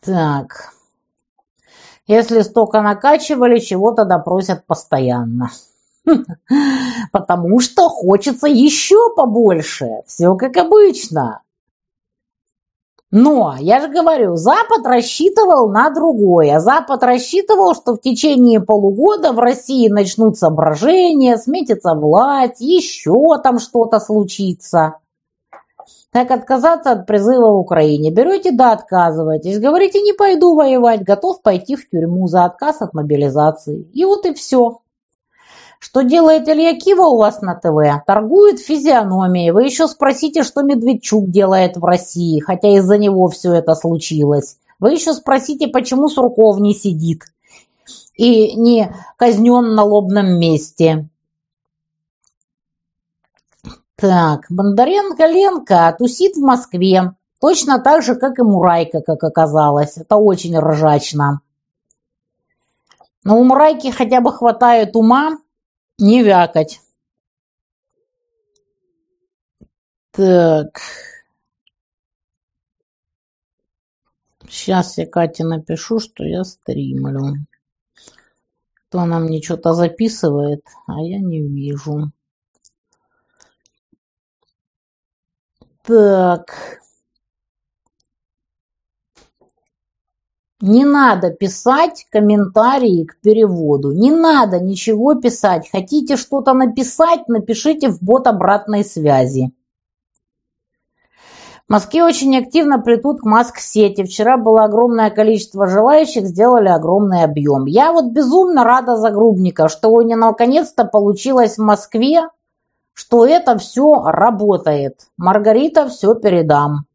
Так. 0.00 0.72
Если 2.06 2.42
столько 2.42 2.82
накачивали, 2.82 3.58
чего 3.58 3.92
тогда 3.92 4.18
просят 4.18 4.66
постоянно? 4.66 5.50
Потому 7.12 7.58
что 7.60 7.88
хочется 7.88 8.46
еще 8.46 9.14
побольше. 9.16 10.02
Все 10.06 10.34
как 10.36 10.56
обычно. 10.56 11.42
Но, 13.18 13.54
я 13.58 13.80
же 13.80 13.88
говорю, 13.88 14.36
Запад 14.36 14.84
рассчитывал 14.84 15.70
на 15.70 15.88
другое. 15.88 16.60
Запад 16.60 17.02
рассчитывал, 17.02 17.74
что 17.74 17.94
в 17.94 18.00
течение 18.02 18.60
полугода 18.60 19.32
в 19.32 19.38
России 19.38 19.88
начнутся 19.88 20.50
брожения, 20.50 21.38
сметится 21.38 21.94
власть, 21.94 22.60
еще 22.60 23.38
там 23.42 23.58
что-то 23.58 24.00
случится. 24.00 24.96
Как 26.12 26.30
отказаться 26.30 26.90
от 26.90 27.06
призыва 27.06 27.52
в 27.52 27.58
Украине? 27.58 28.10
Берете 28.10 28.50
да 28.50 28.72
отказываетесь. 28.72 29.60
Говорите, 29.60 30.02
не 30.02 30.12
пойду 30.12 30.54
воевать, 30.54 31.02
готов 31.02 31.40
пойти 31.40 31.74
в 31.74 31.88
тюрьму 31.88 32.28
за 32.28 32.44
отказ 32.44 32.82
от 32.82 32.92
мобилизации. 32.92 33.88
И 33.94 34.04
вот 34.04 34.26
и 34.26 34.34
все. 34.34 34.80
Что 35.78 36.02
делает 36.02 36.48
Илья 36.48 36.78
Кива 36.78 37.02
у 37.02 37.16
вас 37.16 37.42
на 37.42 37.54
ТВ? 37.54 38.04
Торгует 38.06 38.60
физиономией. 38.60 39.50
Вы 39.50 39.64
еще 39.64 39.86
спросите, 39.88 40.42
что 40.42 40.62
Медведчук 40.62 41.30
делает 41.30 41.76
в 41.76 41.84
России, 41.84 42.40
хотя 42.40 42.76
из-за 42.78 42.98
него 42.98 43.28
все 43.28 43.52
это 43.52 43.74
случилось. 43.74 44.58
Вы 44.78 44.92
еще 44.92 45.12
спросите, 45.12 45.68
почему 45.68 46.08
Сурков 46.08 46.58
не 46.58 46.74
сидит 46.74 47.24
и 48.14 48.56
не 48.56 48.94
казнен 49.16 49.74
на 49.74 49.84
лобном 49.84 50.38
месте. 50.38 51.08
Так, 53.96 54.46
Бондаренко-Ленка 54.50 55.94
тусит 55.98 56.36
в 56.36 56.40
Москве. 56.40 57.14
Точно 57.40 57.78
так 57.78 58.02
же, 58.02 58.14
как 58.14 58.38
и 58.38 58.42
Мурайка, 58.42 59.00
как 59.00 59.24
оказалось. 59.24 59.96
Это 59.96 60.16
очень 60.16 60.58
ржачно. 60.58 61.40
Но 63.24 63.38
у 63.38 63.44
Мурайки 63.44 63.90
хотя 63.90 64.20
бы 64.20 64.32
хватает 64.32 64.96
ума, 64.96 65.38
не 65.98 66.22
вякать. 66.22 66.80
Так. 70.10 70.80
Сейчас 74.48 74.96
я 74.98 75.06
Кате 75.06 75.44
напишу, 75.44 75.98
что 76.00 76.24
я 76.24 76.44
стримлю. 76.44 77.46
То 78.88 79.00
она 79.00 79.18
мне 79.18 79.42
что-то 79.42 79.74
записывает, 79.74 80.64
а 80.86 81.00
я 81.00 81.18
не 81.18 81.42
вижу. 81.42 82.12
Так. 85.82 86.80
Не 90.62 90.86
надо 90.86 91.30
писать 91.30 92.06
комментарии 92.10 93.04
к 93.04 93.20
переводу. 93.20 93.92
Не 93.92 94.10
надо 94.10 94.58
ничего 94.58 95.14
писать. 95.14 95.68
Хотите 95.70 96.16
что-то 96.16 96.54
написать, 96.54 97.28
напишите 97.28 97.88
в 97.88 98.02
бот 98.02 98.26
обратной 98.26 98.82
связи. 98.82 99.52
В 101.68 101.72
Москве 101.72 102.04
очень 102.04 102.38
активно 102.38 102.78
плетут 102.78 103.20
к 103.20 103.24
маск-сети. 103.24 104.04
Вчера 104.04 104.38
было 104.38 104.64
огромное 104.64 105.10
количество 105.10 105.66
желающих, 105.66 106.24
сделали 106.24 106.68
огромный 106.68 107.24
объем. 107.24 107.66
Я 107.66 107.92
вот 107.92 108.12
безумно 108.12 108.64
рада 108.64 108.96
за 108.96 109.10
Грубника, 109.10 109.68
что 109.68 109.90
у 109.90 110.00
него 110.00 110.20
наконец-то 110.20 110.84
получилось 110.84 111.56
в 111.56 111.62
Москве, 111.62 112.28
что 112.94 113.26
это 113.26 113.58
все 113.58 114.04
работает. 114.04 115.08
Маргарита 115.18 115.88
все 115.88 116.14
передам. 116.14 116.86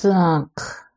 Так. 0.00 0.90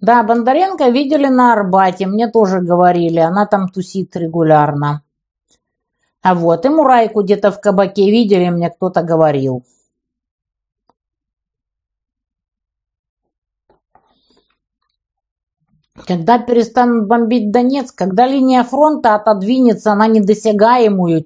Да, 0.00 0.22
Бондаренко 0.22 0.88
видели 0.90 1.26
на 1.26 1.52
Арбате, 1.52 2.06
мне 2.06 2.28
тоже 2.28 2.60
говорили, 2.60 3.18
она 3.18 3.46
там 3.46 3.68
тусит 3.68 4.16
регулярно. 4.16 5.02
А 6.22 6.34
вот, 6.34 6.64
и 6.64 6.68
Мурайку 6.68 7.22
где-то 7.22 7.50
в 7.50 7.60
кабаке 7.60 8.10
видели, 8.10 8.48
мне 8.48 8.70
кто-то 8.70 9.02
говорил. 9.02 9.64
Когда 16.06 16.38
перестанут 16.38 17.08
бомбить 17.08 17.50
Донецк, 17.50 17.96
когда 17.96 18.26
линия 18.26 18.62
фронта 18.62 19.14
отодвинется 19.14 19.94
на 19.94 20.06
недосягаемую 20.06 21.24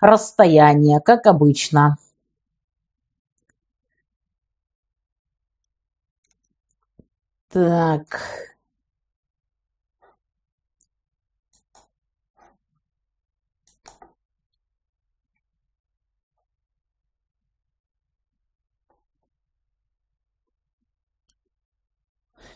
расстояние, 0.00 1.00
как 1.00 1.26
обычно. 1.26 1.96
Так. 7.52 8.20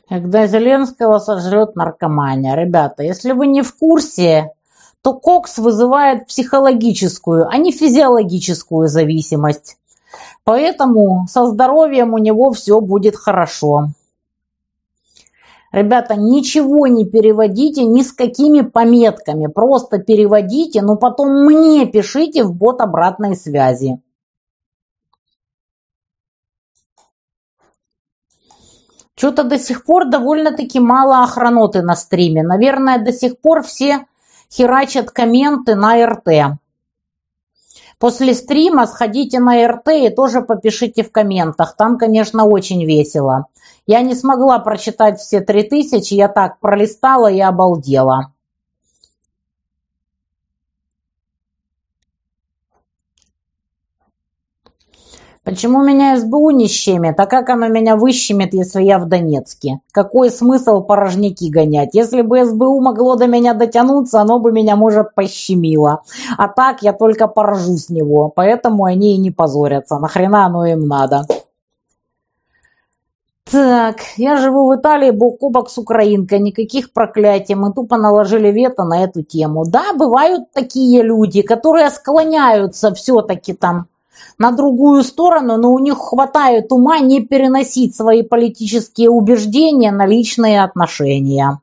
Когда 0.08 0.46
Зеленского 0.46 1.18
сожрет 1.18 1.74
наркомания. 1.74 2.54
Ребята, 2.54 3.02
если 3.02 3.32
вы 3.32 3.48
не 3.48 3.62
в 3.62 3.76
курсе, 3.76 4.52
то 5.02 5.14
кокс 5.14 5.58
вызывает 5.58 6.28
психологическую, 6.28 7.48
а 7.48 7.56
не 7.56 7.72
физиологическую 7.72 8.86
зависимость. 8.88 9.76
Поэтому 10.44 11.26
со 11.28 11.46
здоровьем 11.46 12.12
у 12.12 12.18
него 12.18 12.52
все 12.52 12.80
будет 12.80 13.16
хорошо. 13.16 13.88
Ребята, 15.74 16.14
ничего 16.14 16.86
не 16.86 17.04
переводите 17.04 17.82
ни 17.84 18.02
с 18.02 18.12
какими 18.12 18.60
пометками. 18.60 19.48
Просто 19.48 19.98
переводите, 19.98 20.82
но 20.82 20.94
потом 20.94 21.46
мне 21.46 21.84
пишите 21.84 22.44
в 22.44 22.54
бот 22.54 22.80
обратной 22.80 23.34
связи. 23.34 24.00
Что-то 29.16 29.42
до 29.42 29.58
сих 29.58 29.84
пор 29.84 30.08
довольно-таки 30.08 30.78
мало 30.78 31.24
охраноты 31.24 31.82
на 31.82 31.96
стриме. 31.96 32.44
Наверное, 32.44 33.04
до 33.04 33.12
сих 33.12 33.40
пор 33.40 33.64
все 33.64 34.06
херачат 34.52 35.10
комменты 35.10 35.74
на 35.74 36.06
РТ. 36.06 36.56
После 37.98 38.34
стрима 38.34 38.86
сходите 38.86 39.40
на 39.40 39.66
РТ 39.66 39.88
и 39.88 40.10
тоже 40.10 40.40
попишите 40.40 41.02
в 41.02 41.10
комментах. 41.10 41.74
Там, 41.76 41.98
конечно, 41.98 42.44
очень 42.44 42.84
весело. 42.84 43.46
Я 43.86 44.00
не 44.00 44.14
смогла 44.14 44.58
прочитать 44.60 45.20
все 45.20 45.40
три 45.40 45.62
тысячи, 45.62 46.14
я 46.14 46.28
так 46.28 46.58
пролистала 46.58 47.30
и 47.30 47.40
обалдела. 47.40 48.34
Почему 55.44 55.84
меня 55.84 56.18
СБУ 56.18 56.52
не 56.52 56.68
щемит? 56.68 57.20
А 57.20 57.26
как 57.26 57.50
оно 57.50 57.68
меня 57.68 57.96
выщемит, 57.96 58.54
если 58.54 58.82
я 58.82 58.98
в 58.98 59.06
Донецке? 59.06 59.80
Какой 59.92 60.30
смысл 60.30 60.80
порожники 60.80 61.50
гонять? 61.50 61.90
Если 61.92 62.22
бы 62.22 62.46
СБУ 62.46 62.80
могло 62.80 63.16
до 63.16 63.26
меня 63.26 63.52
дотянуться, 63.52 64.22
оно 64.22 64.38
бы 64.38 64.52
меня, 64.52 64.74
может, 64.74 65.14
пощемило. 65.14 66.00
А 66.38 66.48
так 66.48 66.82
я 66.82 66.94
только 66.94 67.28
поражу 67.28 67.76
с 67.76 67.90
него. 67.90 68.32
Поэтому 68.34 68.84
они 68.84 69.16
и 69.16 69.18
не 69.18 69.30
позорятся. 69.30 69.98
Нахрена 69.98 70.46
оно 70.46 70.64
им 70.64 70.88
надо? 70.88 71.26
Так, 73.50 73.96
я 74.16 74.36
живу 74.36 74.68
в 74.68 74.76
Италии 74.76 75.10
бок 75.10 75.42
о 75.42 75.50
бок 75.50 75.70
с 75.70 75.76
украинкой, 75.78 76.40
никаких 76.40 76.92
проклятий, 76.92 77.54
мы 77.54 77.72
тупо 77.72 77.98
наложили 77.98 78.50
вето 78.50 78.84
на 78.84 79.04
эту 79.04 79.22
тему. 79.22 79.64
Да, 79.66 79.92
бывают 79.92 80.50
такие 80.52 81.02
люди, 81.02 81.42
которые 81.42 81.90
склоняются 81.90 82.94
все-таки 82.94 83.52
там 83.52 83.86
на 84.38 84.50
другую 84.50 85.02
сторону, 85.02 85.58
но 85.58 85.72
у 85.72 85.78
них 85.78 85.98
хватает 85.98 86.72
ума 86.72 86.98
не 87.00 87.20
переносить 87.20 87.94
свои 87.94 88.22
политические 88.22 89.10
убеждения 89.10 89.92
на 89.92 90.06
личные 90.06 90.64
отношения. 90.64 91.60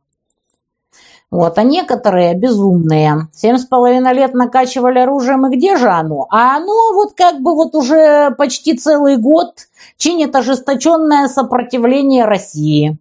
Вот, 1.32 1.58
а 1.58 1.64
некоторые 1.64 2.36
безумные. 2.36 3.30
Семь 3.34 3.58
с 3.58 3.66
половиной 3.66 4.14
лет 4.14 4.34
накачивали 4.34 5.00
оружием, 5.00 5.48
и 5.48 5.56
где 5.56 5.78
же 5.78 5.90
оно? 5.90 6.28
А 6.30 6.58
оно 6.58 6.94
вот 6.94 7.14
как 7.16 7.42
бы 7.42 7.56
вот 7.56 7.74
уже 7.74 8.32
почти 8.32 8.78
целый 8.78 9.16
год 9.16 9.70
чинит 9.96 10.36
ожесточенное 10.36 11.30
сопротивление 11.30 12.26
России. 12.26 12.98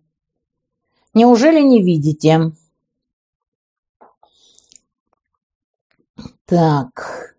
Неужели 1.12 1.60
не 1.60 1.82
видите? 1.82 2.52
Так. 6.46 7.29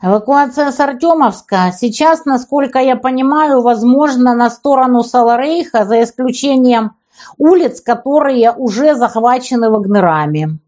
Эвакуация 0.00 0.70
с 0.70 0.78
Артемовска 0.78 1.72
сейчас, 1.76 2.24
насколько 2.24 2.78
я 2.78 2.94
понимаю, 2.94 3.62
возможно 3.62 4.32
на 4.32 4.48
сторону 4.48 5.02
Саларейха, 5.02 5.84
за 5.84 6.04
исключением 6.04 6.92
улиц, 7.36 7.80
которые 7.80 8.52
уже 8.52 8.94
захвачены 8.94 9.70
вагнерами. 9.70 10.60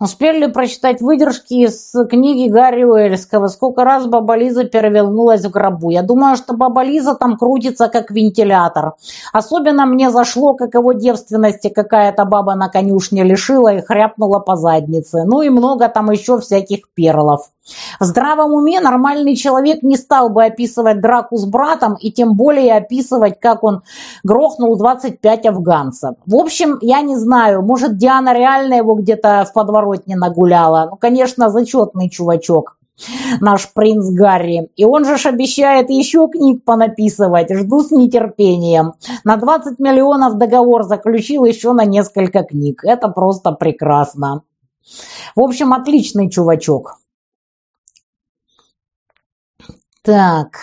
Успели 0.00 0.46
прочитать 0.46 1.00
выдержки 1.00 1.54
из 1.54 1.92
книги 2.08 2.48
Гарри 2.48 2.84
Уэльского 2.84 3.48
«Сколько 3.48 3.82
раз 3.82 4.06
Баба 4.06 4.36
Лиза 4.36 4.62
перевернулась 4.62 5.44
в 5.44 5.50
гробу». 5.50 5.90
Я 5.90 6.02
думаю, 6.02 6.36
что 6.36 6.54
Баба 6.54 6.84
Лиза 6.84 7.16
там 7.16 7.36
крутится, 7.36 7.88
как 7.88 8.12
вентилятор. 8.12 8.92
Особенно 9.32 9.86
мне 9.86 10.10
зашло, 10.10 10.54
как 10.54 10.74
его 10.74 10.92
девственности 10.92 11.68
какая-то 11.68 12.24
баба 12.26 12.54
на 12.54 12.68
конюшне 12.68 13.24
лишила 13.24 13.74
и 13.74 13.80
хряпнула 13.80 14.38
по 14.38 14.54
заднице. 14.54 15.24
Ну 15.24 15.42
и 15.42 15.48
много 15.48 15.88
там 15.88 16.12
еще 16.12 16.38
всяких 16.38 16.88
перлов. 16.94 17.50
В 18.00 18.04
здравом 18.04 18.52
уме 18.52 18.80
нормальный 18.80 19.36
человек 19.36 19.82
не 19.82 19.96
стал 19.96 20.30
бы 20.30 20.44
описывать 20.44 21.00
драку 21.00 21.36
с 21.36 21.44
братом 21.44 21.94
и 21.94 22.10
тем 22.10 22.34
более 22.34 22.74
описывать, 22.74 23.40
как 23.40 23.64
он 23.64 23.82
грохнул 24.24 24.76
25 24.76 25.46
афганцев. 25.46 26.14
В 26.26 26.36
общем, 26.36 26.78
я 26.80 27.00
не 27.00 27.16
знаю, 27.16 27.62
может 27.62 27.96
Диана 27.96 28.32
реально 28.34 28.74
его 28.74 28.94
где-то 28.94 29.46
в 29.48 29.52
подворотне 29.52 30.16
нагуляла. 30.16 30.88
Ну, 30.90 30.96
конечно, 30.96 31.50
зачетный 31.50 32.08
чувачок 32.08 32.78
наш 33.40 33.72
принц 33.72 34.10
Гарри. 34.10 34.70
И 34.76 34.84
он 34.84 35.04
же 35.04 35.16
ж 35.16 35.26
обещает 35.26 35.90
еще 35.90 36.28
книг 36.28 36.64
понаписывать. 36.64 37.54
Жду 37.54 37.82
с 37.82 37.90
нетерпением. 37.90 38.94
На 39.24 39.36
20 39.36 39.78
миллионов 39.78 40.36
договор 40.36 40.84
заключил 40.84 41.44
еще 41.44 41.72
на 41.72 41.84
несколько 41.84 42.42
книг. 42.42 42.82
Это 42.84 43.08
просто 43.08 43.52
прекрасно. 43.52 44.42
В 45.36 45.40
общем, 45.40 45.72
отличный 45.72 46.30
чувачок. 46.30 46.96
Так. 50.02 50.56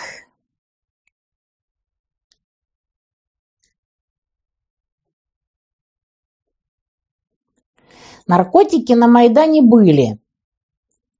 Наркотики 8.26 8.92
на 8.92 9.06
Майдане 9.06 9.62
были. 9.62 10.18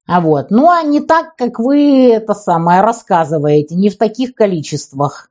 А 0.07 0.21
вот, 0.21 0.51
ну 0.51 0.69
а 0.69 0.83
не 0.83 1.01
так, 1.01 1.35
как 1.35 1.59
вы 1.59 2.11
это 2.11 2.33
самое 2.33 2.81
рассказываете, 2.81 3.75
не 3.75 3.89
в 3.89 3.97
таких 3.97 4.33
количествах. 4.35 5.29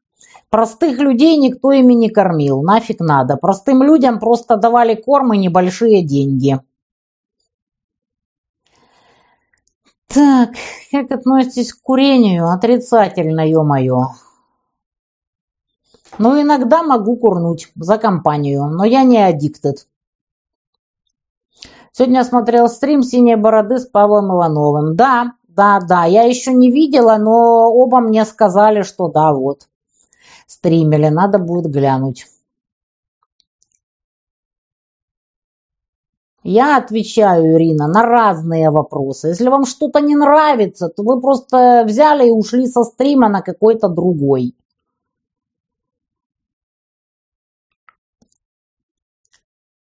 Простых 0.51 0.99
людей 0.99 1.37
никто 1.37 1.73
ими 1.73 1.95
не 1.95 2.09
кормил, 2.09 2.63
нафиг 2.63 3.01
надо. 3.01 3.37
Простым 3.37 3.83
людям 3.83 4.21
просто 4.21 4.57
давали 4.57 4.95
корм 4.95 5.35
и 5.35 5.39
небольшие 5.39 6.03
деньги. 6.03 6.61
Так, 10.09 10.51
как 10.93 11.11
относитесь 11.11 11.73
к 11.73 11.83
курению? 11.83 12.49
Отрицательно, 12.49 13.41
ё-моё. 13.49 14.07
Ну, 16.19 16.41
иногда 16.41 16.83
могу 16.83 17.17
курнуть 17.17 17.71
за 17.75 17.99
компанию, 17.99 18.67
но 18.67 18.85
я 18.85 19.03
не 19.03 19.19
аддиктед. 19.19 19.87
Сегодня 21.93 22.25
смотрел 22.25 22.69
стрим 22.69 23.03
«Синие 23.03 23.37
бороды» 23.37 23.79
с 23.79 23.87
Павлом 23.87 24.33
Ивановым. 24.35 24.97
Да, 24.97 25.33
да, 25.49 25.81
да, 25.81 26.05
я 26.05 26.25
еще 26.25 26.53
не 26.53 26.71
видела, 26.71 27.17
но 27.17 27.71
оба 27.73 28.01
мне 28.01 28.25
сказали, 28.25 28.83
что 28.83 29.09
да, 29.09 29.33
вот. 29.33 29.69
Стримили, 30.47 31.09
надо 31.09 31.39
будет 31.39 31.71
глянуть. 31.71 32.27
Я 36.49 36.77
отвечаю, 36.77 37.57
Ирина, 37.57 37.89
на 37.89 38.03
разные 38.03 38.71
вопросы. 38.71 39.29
Если 39.29 39.49
вам 39.49 39.65
что-то 39.65 39.99
не 40.01 40.15
нравится, 40.15 40.89
то 40.89 41.03
вы 41.03 41.21
просто 41.21 41.83
взяли 41.85 42.29
и 42.29 42.31
ушли 42.31 42.69
со 42.69 42.85
стрима 42.85 43.29
на 43.29 43.43
какой-то 43.43 43.89
другой. 43.89 44.55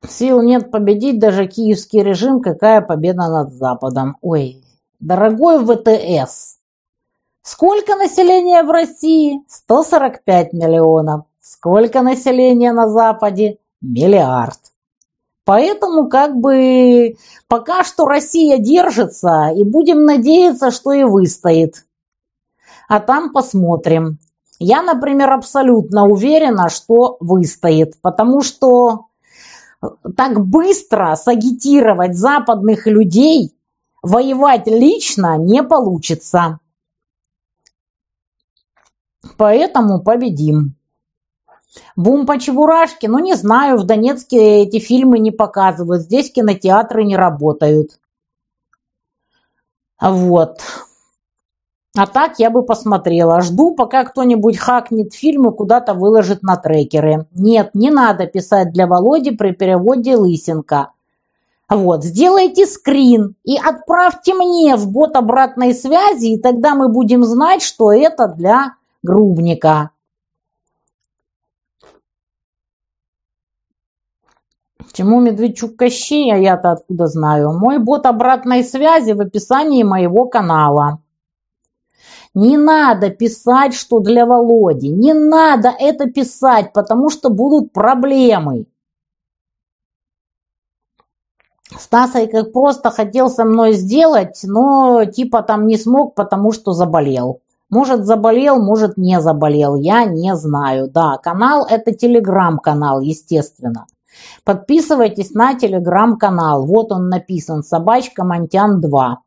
Сил 0.09 0.43
нет 0.43 0.73
победить 0.73 1.21
даже 1.21 1.47
киевский 1.47 2.03
режим. 2.03 2.41
Какая 2.41 2.81
победа 2.81 3.29
над 3.29 3.53
Западом? 3.53 4.17
Ой, 4.21 4.61
дорогой 4.99 5.65
ВТС. 5.65 6.59
Сколько 7.43 7.95
населения 7.95 8.65
в 8.65 8.71
России? 8.71 9.45
145 9.47 10.53
миллионов. 10.53 11.27
Сколько 11.41 12.03
населения 12.03 12.73
на 12.73 12.89
Западе? 12.89 13.59
Миллиард. 13.81 14.70
Поэтому 15.45 16.09
как 16.09 16.36
бы 16.36 17.16
пока 17.49 17.84
что 17.84 18.07
Россия 18.07 18.59
держится, 18.59 19.51
и 19.57 19.64
будем 19.64 20.05
надеяться, 20.05 20.70
что 20.70 20.93
и 20.93 21.05
выстоит. 21.05 21.86
А 22.88 23.01
там 23.01 23.32
посмотрим. 23.32 24.18
Я, 24.59 24.82
например, 24.82 25.32
абсолютно 25.32 26.07
уверена, 26.07 26.68
что 26.68 27.16
выстоит, 27.20 28.01
потому 28.03 28.43
что 28.43 29.07
так 30.16 30.47
быстро 30.47 31.14
сагитировать 31.14 32.16
западных 32.16 32.86
людей 32.86 33.55
воевать 34.03 34.66
лично 34.66 35.38
не 35.38 35.62
получится. 35.62 36.59
Поэтому 39.36 40.03
победим. 40.03 40.74
Бум 41.97 42.27
по 42.27 42.39
чебурашке, 42.39 43.09
ну 43.09 43.18
не 43.18 43.35
знаю, 43.35 43.79
в 43.79 43.85
Донецке 43.85 44.62
эти 44.62 44.79
фильмы 44.79 45.18
не 45.18 45.31
показывают, 45.31 46.03
здесь 46.03 46.33
кинотеатры 46.33 47.05
не 47.05 47.16
работают. 47.16 48.01
Вот. 50.01 50.59
А 51.97 52.07
так 52.07 52.39
я 52.39 52.51
бы 52.51 52.62
посмотрела. 52.62 53.41
Жду, 53.41 53.75
пока 53.75 54.05
кто-нибудь 54.05 54.59
хакнет 54.59 55.12
фильм 55.12 55.49
и 55.49 55.57
куда-то 55.57 55.95
выложит 55.95 56.43
на 56.43 56.57
трекеры. 56.57 57.27
Нет, 57.33 57.71
не 57.75 57.91
надо 57.91 58.27
писать 58.27 58.73
для 58.73 58.87
Володи 58.87 59.33
при 59.33 59.53
переводе 59.53 60.16
Лысенко. 60.16 60.93
Вот, 61.68 62.05
сделайте 62.05 62.66
скрин 62.66 63.37
и 63.45 63.57
отправьте 63.57 64.35
мне 64.35 64.75
в 64.75 64.91
бот 64.91 65.14
обратной 65.14 65.73
связи, 65.73 66.35
и 66.35 66.41
тогда 66.41 66.75
мы 66.75 66.89
будем 66.89 67.23
знать, 67.23 67.62
что 67.62 67.93
это 67.93 68.27
для 68.27 68.75
грубника. 69.05 69.91
Чему 74.93 75.20
Медведчук 75.20 75.76
Кощей, 75.76 76.32
а 76.32 76.36
я-то 76.36 76.72
откуда 76.72 77.07
знаю? 77.07 77.53
Мой 77.53 77.78
бот 77.78 78.07
обратной 78.07 78.64
связи 78.64 79.12
в 79.12 79.20
описании 79.20 79.82
моего 79.82 80.26
канала. 80.26 81.01
Не 82.34 82.57
надо 82.57 83.11
писать, 83.11 83.74
что 83.74 84.01
для 84.01 84.26
Володи. 84.26 84.88
Не 84.88 85.14
надо 85.14 85.72
это 85.78 86.07
писать, 86.07 86.72
потому 86.72 87.11
что 87.11 87.28
будут 87.28 87.72
проблемы. 87.72 88.66
Стасой 91.78 92.26
как 92.26 92.53
просто 92.53 92.91
хотел 92.91 93.30
со 93.30 93.45
мной 93.45 93.74
сделать, 93.74 94.41
но 94.43 95.05
типа 95.05 95.43
там 95.43 95.66
не 95.66 95.76
смог, 95.76 96.14
потому 96.14 96.53
что 96.53 96.72
заболел. 96.72 97.43
Может 97.68 98.05
заболел, 98.05 98.61
может 98.61 98.97
не 98.97 99.20
заболел, 99.20 99.76
я 99.76 100.05
не 100.05 100.34
знаю. 100.34 100.91
Да, 100.91 101.16
канал 101.18 101.64
это 101.68 101.95
телеграм-канал, 101.95 103.01
естественно. 103.01 103.86
Подписывайтесь 104.45 105.33
на 105.33 105.55
телеграм-канал. 105.55 106.67
Вот 106.67 106.93
он 106.93 107.09
написан. 107.09 107.63
Собачка 107.63 108.25
Монтян 108.25 108.81
2. 108.81 109.23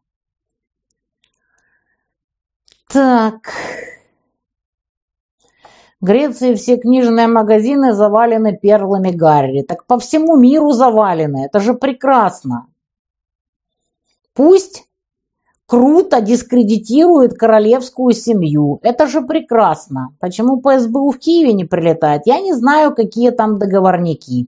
Так. 2.90 3.52
В 6.00 6.06
Греции 6.06 6.54
все 6.56 6.78
книжные 6.78 7.28
магазины 7.28 7.94
завалены 7.94 8.58
перлами 8.58 9.12
Гарри. 9.12 9.62
Так 9.62 9.86
по 9.88 9.98
всему 9.98 10.36
миру 10.36 10.72
завалены. 10.72 11.46
Это 11.46 11.60
же 11.60 11.76
прекрасно. 11.76 12.68
Пусть 14.34 14.84
круто 15.66 16.22
дискредитирует 16.22 17.34
королевскую 17.34 18.14
семью. 18.14 18.80
Это 18.84 19.08
же 19.08 19.22
прекрасно. 19.22 20.16
Почему 20.20 20.60
по 20.60 20.78
СБУ 20.78 21.12
в 21.12 21.20
Киеве 21.20 21.54
не 21.54 21.66
прилетает? 21.66 22.24
Я 22.26 22.42
не 22.42 22.54
знаю, 22.54 22.94
какие 22.94 23.32
там 23.32 23.58
договорники. 23.58 24.48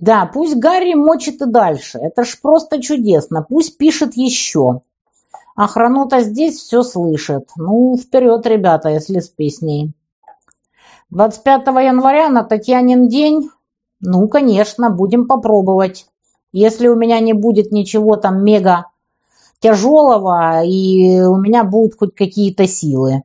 Да, 0.00 0.26
пусть 0.26 0.56
Гарри 0.56 0.94
мочит 0.94 1.42
и 1.42 1.46
дальше. 1.46 1.98
Это 1.98 2.24
ж 2.24 2.38
просто 2.40 2.80
чудесно. 2.80 3.44
Пусть 3.48 3.76
пишет 3.78 4.14
еще. 4.14 4.82
Охрану-то 5.56 6.20
здесь 6.20 6.56
все 6.58 6.82
слышит. 6.82 7.48
Ну, 7.56 7.96
вперед, 7.96 8.46
ребята, 8.46 8.90
если 8.90 9.18
с 9.18 9.28
песней. 9.28 9.92
25 11.10 11.66
января 11.66 12.28
на 12.28 12.44
Татьянин 12.44 13.08
день? 13.08 13.50
Ну, 14.00 14.28
конечно, 14.28 14.90
будем 14.90 15.26
попробовать. 15.26 16.06
Если 16.52 16.86
у 16.88 16.94
меня 16.94 17.18
не 17.18 17.32
будет 17.32 17.72
ничего 17.72 18.16
там 18.16 18.44
мега 18.44 18.86
тяжелого, 19.58 20.62
и 20.64 21.20
у 21.22 21.36
меня 21.36 21.64
будут 21.64 21.98
хоть 21.98 22.14
какие-то 22.14 22.68
силы. 22.68 23.22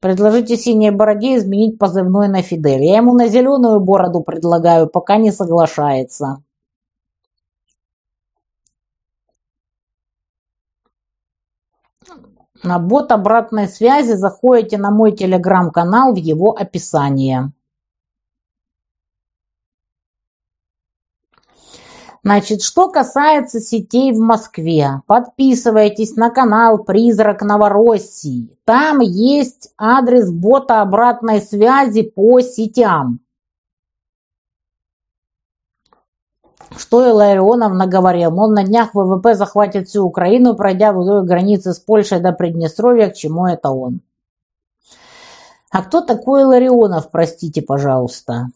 Предложите 0.00 0.56
синей 0.56 0.90
бороде 0.90 1.36
изменить 1.36 1.78
позывной 1.78 2.28
на 2.28 2.40
Фидель. 2.40 2.84
Я 2.84 2.96
ему 2.96 3.12
на 3.12 3.28
зеленую 3.28 3.80
бороду 3.80 4.22
предлагаю, 4.22 4.88
пока 4.88 5.18
не 5.18 5.30
соглашается. 5.30 6.42
На 12.62 12.78
бот 12.78 13.12
обратной 13.12 13.68
связи 13.68 14.12
заходите 14.12 14.78
на 14.78 14.90
мой 14.90 15.12
телеграм-канал 15.12 16.14
в 16.14 16.16
его 16.16 16.52
описании. 16.52 17.52
Значит, 22.22 22.60
что 22.60 22.90
касается 22.90 23.60
сетей 23.60 24.12
в 24.12 24.18
Москве, 24.18 25.00
подписывайтесь 25.06 26.16
на 26.16 26.30
канал 26.30 26.84
«Призрак 26.84 27.40
Новороссии». 27.40 28.58
Там 28.64 29.00
есть 29.00 29.72
адрес 29.78 30.30
бота 30.30 30.82
обратной 30.82 31.40
связи 31.40 32.02
по 32.02 32.40
сетям. 32.40 33.20
Что 36.76 37.08
Илларионовна 37.08 37.86
говорил, 37.86 38.30
мол, 38.30 38.50
на 38.50 38.64
днях 38.64 38.94
ВВП 38.94 39.34
захватит 39.34 39.88
всю 39.88 40.04
Украину, 40.04 40.54
пройдя 40.54 40.92
вдоль 40.92 41.26
границы 41.26 41.72
с 41.72 41.80
Польшей 41.80 42.20
до 42.20 42.32
Приднестровья, 42.32 43.08
к 43.08 43.14
чему 43.14 43.46
это 43.46 43.70
он? 43.70 44.02
А 45.70 45.82
кто 45.82 46.00
такой 46.00 46.44
Ларионов, 46.44 47.10
простите, 47.10 47.62
пожалуйста? 47.62 48.48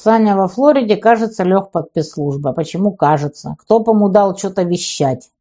Саня 0.00 0.36
во 0.36 0.46
Флориде, 0.46 0.96
кажется, 0.96 1.42
лег 1.42 1.72
под 1.72 1.88
спецслужбы. 1.90 2.52
Почему 2.54 2.92
кажется? 2.92 3.56
Кто 3.58 3.80
бы 3.80 3.92
ему 3.92 4.08
дал 4.08 4.36
что-то 4.36 4.62
вещать? 4.62 5.32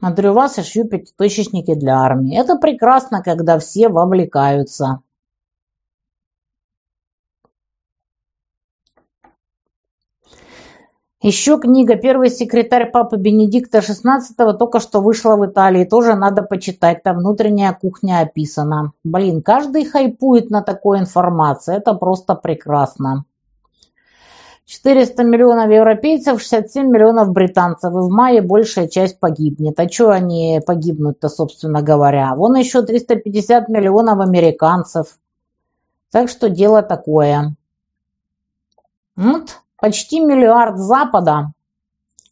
Смотрю, 0.00 0.32
вас 0.32 0.58
и 0.58 0.62
шью 0.62 0.88
пятитысячники 0.88 1.74
для 1.74 2.00
армии. 2.00 2.36
Это 2.36 2.56
прекрасно, 2.56 3.22
когда 3.22 3.60
все 3.60 3.88
вовлекаются. 3.88 5.03
Еще 11.24 11.58
книга 11.58 11.96
«Первый 11.96 12.28
секретарь 12.28 12.90
Папы 12.90 13.16
Бенедикта 13.16 13.78
XVI» 13.78 14.58
только 14.58 14.78
что 14.78 15.00
вышла 15.00 15.36
в 15.36 15.46
Италии. 15.46 15.86
Тоже 15.86 16.16
надо 16.16 16.42
почитать. 16.42 17.02
Там 17.02 17.16
внутренняя 17.16 17.72
кухня 17.72 18.20
описана. 18.20 18.92
Блин, 19.04 19.40
каждый 19.40 19.86
хайпует 19.86 20.50
на 20.50 20.60
такой 20.60 20.98
информации. 20.98 21.78
Это 21.78 21.94
просто 21.94 22.34
прекрасно. 22.34 23.24
400 24.66 25.24
миллионов 25.24 25.70
европейцев, 25.70 26.42
67 26.42 26.88
миллионов 26.88 27.30
британцев. 27.30 27.90
И 27.90 27.96
в 27.96 28.10
мае 28.10 28.42
большая 28.42 28.86
часть 28.86 29.18
погибнет. 29.18 29.80
А 29.80 29.88
что 29.88 30.10
они 30.10 30.60
погибнут-то, 30.66 31.30
собственно 31.30 31.80
говоря? 31.80 32.34
Вон 32.34 32.54
еще 32.54 32.82
350 32.82 33.70
миллионов 33.70 34.20
американцев. 34.20 35.18
Так 36.10 36.28
что 36.28 36.50
дело 36.50 36.82
такое. 36.82 37.56
Вот 39.16 39.63
почти 39.84 40.18
миллиард 40.18 40.78
Запада 40.78 41.52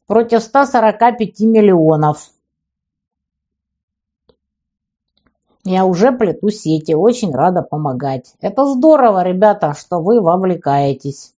против 0.07 0.42
145 0.42 1.40
миллионов. 1.40 2.30
Я 5.62 5.84
уже 5.84 6.12
плету 6.12 6.48
сети, 6.48 6.94
очень 6.94 7.30
рада 7.30 7.61
помогать. 7.61 8.32
Это 8.40 8.64
здорово, 8.64 9.22
ребята, 9.22 9.74
что 9.74 10.00
вы 10.00 10.22
вовлекаетесь. 10.22 11.34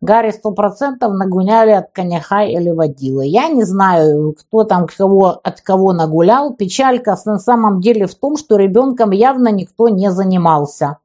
Гарри 0.00 0.32
сто 0.32 0.50
процентов 0.50 1.12
нагуняли 1.12 1.70
от 1.70 1.92
коньяка 1.92 2.42
или 2.42 2.70
водилы. 2.70 3.24
Я 3.24 3.46
не 3.46 3.62
знаю, 3.62 4.34
кто 4.36 4.64
там 4.64 4.88
кого, 4.88 5.40
от 5.40 5.60
кого 5.60 5.92
нагулял. 5.92 6.52
Печалька 6.52 7.16
на 7.26 7.38
самом 7.38 7.80
деле 7.80 8.08
в 8.08 8.16
том, 8.16 8.36
что 8.36 8.56
ребенком 8.56 9.12
явно 9.12 9.52
никто 9.52 9.88
не 9.88 10.10
занимался. 10.10 10.98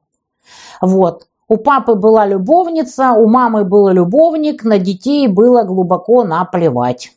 Вот. 0.80 1.28
У 1.48 1.56
папы 1.56 1.94
была 1.94 2.26
любовница, 2.26 3.12
у 3.12 3.26
мамы 3.26 3.64
был 3.64 3.88
любовник, 3.88 4.64
на 4.64 4.78
детей 4.78 5.28
было 5.28 5.62
глубоко 5.62 6.22
наплевать. 6.22 7.12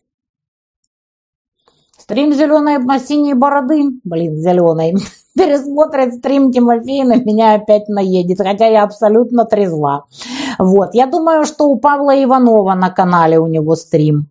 Стрим 1.98 2.34
зеленой 2.34 2.78
синей 3.00 3.34
бороды, 3.34 3.90
блин, 4.06 4.38
зеленой, 4.38 4.96
пересмотрит 5.36 6.16
стрим 6.16 6.52
Тимофея, 6.54 7.04
на 7.04 7.16
меня 7.16 7.56
опять 7.56 7.90
наедет, 7.90 8.38
хотя 8.38 8.68
я 8.68 8.84
абсолютно 8.84 9.44
трезва. 9.44 10.06
Вот, 10.58 10.94
я 10.94 11.08
думаю, 11.08 11.44
что 11.44 11.66
у 11.66 11.78
Павла 11.78 12.12
Иванова 12.24 12.74
на 12.74 12.90
канале 12.90 13.38
у 13.38 13.48
него 13.48 13.76
стрим. 13.76 14.30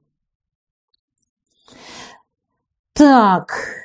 Так, 2.94 3.79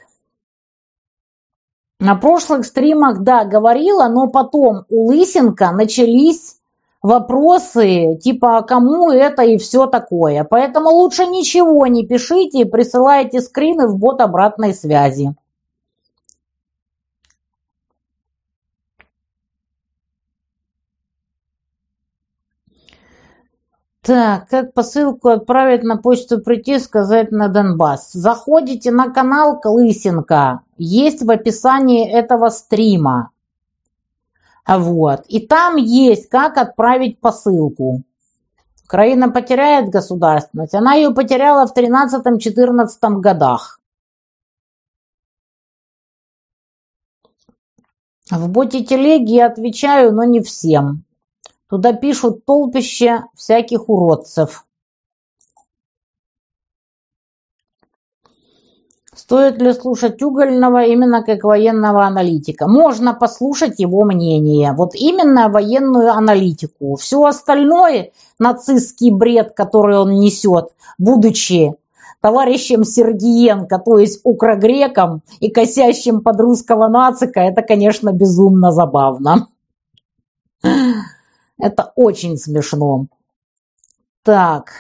на 1.99 2.15
прошлых 2.15 2.65
стримах, 2.65 3.19
да, 3.21 3.45
говорила, 3.45 4.07
но 4.07 4.27
потом 4.27 4.85
у 4.89 5.07
Лысенко 5.07 5.71
начались 5.71 6.57
вопросы 7.01 8.17
типа 8.21 8.63
кому 8.63 9.11
это 9.11 9.43
и 9.43 9.57
все 9.57 9.85
такое. 9.85 10.43
Поэтому 10.43 10.89
лучше 10.89 11.25
ничего 11.25 11.87
не 11.87 12.05
пишите, 12.05 12.65
присылайте 12.65 13.41
скрины 13.41 13.87
в 13.87 13.97
бот 13.97 14.21
обратной 14.21 14.73
связи. 14.73 15.35
Так, 24.05 24.49
как 24.49 24.73
посылку 24.75 25.29
отправить 25.29 25.81
на 25.81 25.97
почту 25.97 26.39
прийти, 26.39 26.77
сказать 26.77 27.31
на 27.31 27.47
Донбасс. 27.47 28.11
Заходите 28.13 28.91
на 28.91 29.11
канал 29.11 29.59
Клысенко. 29.59 30.61
Есть 30.77 31.23
в 31.23 31.31
описании 31.31 32.07
этого 32.07 32.49
стрима. 32.49 33.31
Вот. 34.67 35.25
И 35.27 35.39
там 35.39 35.77
есть, 35.77 36.29
как 36.29 36.57
отправить 36.57 37.19
посылку. 37.19 38.03
Украина 38.83 39.31
потеряет 39.31 39.89
государственность. 39.89 40.75
Она 40.75 40.93
ее 40.93 41.09
потеряла 41.09 41.65
в 41.65 41.75
13-14 41.75 42.87
годах. 43.21 43.79
В 48.29 48.49
боте 48.49 48.83
телеги 48.83 49.31
я 49.33 49.47
отвечаю, 49.47 50.13
но 50.13 50.25
не 50.25 50.41
всем. 50.41 51.05
Туда 51.69 51.93
пишут 51.93 52.45
толпище 52.45 53.23
всяких 53.35 53.89
уродцев. 53.89 54.65
Стоит 59.15 59.61
ли 59.61 59.73
слушать 59.73 60.21
Угольного 60.21 60.83
именно 60.83 61.23
как 61.23 61.45
военного 61.45 62.05
аналитика? 62.05 62.67
Можно 62.67 63.13
послушать 63.13 63.79
его 63.79 64.03
мнение. 64.03 64.73
Вот 64.73 64.93
именно 64.93 65.49
военную 65.49 66.11
аналитику. 66.11 66.97
Все 66.97 67.23
остальное, 67.23 68.11
нацистский 68.37 69.11
бред, 69.11 69.53
который 69.55 69.97
он 69.97 70.19
несет, 70.19 70.73
будучи 70.97 71.73
товарищем 72.21 72.83
Сергиенко, 72.83 73.79
то 73.79 73.97
есть 73.99 74.19
укрогреком 74.23 75.21
и 75.39 75.49
косящим 75.49 76.21
под 76.21 76.39
русского 76.41 76.87
нацика, 76.87 77.39
это, 77.39 77.61
конечно, 77.61 78.11
безумно 78.11 78.71
забавно. 78.71 79.47
Это 81.59 81.91
очень 81.95 82.37
смешно. 82.37 83.07
Так, 84.23 84.71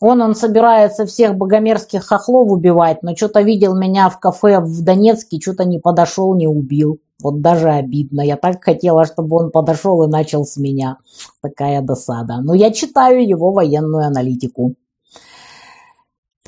он, 0.00 0.20
он 0.20 0.34
собирается 0.34 1.06
всех 1.06 1.36
богомерзких 1.36 2.04
хохлов 2.04 2.50
убивать, 2.50 3.02
но 3.02 3.16
что-то 3.16 3.40
видел 3.40 3.74
меня 3.74 4.08
в 4.10 4.18
кафе 4.18 4.60
в 4.60 4.82
Донецке, 4.82 5.40
что-то 5.40 5.64
не 5.64 5.78
подошел, 5.78 6.34
не 6.34 6.46
убил. 6.46 7.00
Вот 7.22 7.40
даже 7.40 7.70
обидно. 7.70 8.20
Я 8.20 8.36
так 8.36 8.62
хотела, 8.62 9.04
чтобы 9.06 9.36
он 9.36 9.50
подошел 9.50 10.02
и 10.02 10.10
начал 10.10 10.44
с 10.44 10.56
меня. 10.56 10.98
Такая 11.40 11.80
досада. 11.80 12.40
Но 12.42 12.54
я 12.54 12.70
читаю 12.72 13.26
его 13.26 13.52
военную 13.52 14.06
аналитику. 14.06 14.74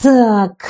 Так. 0.02 0.66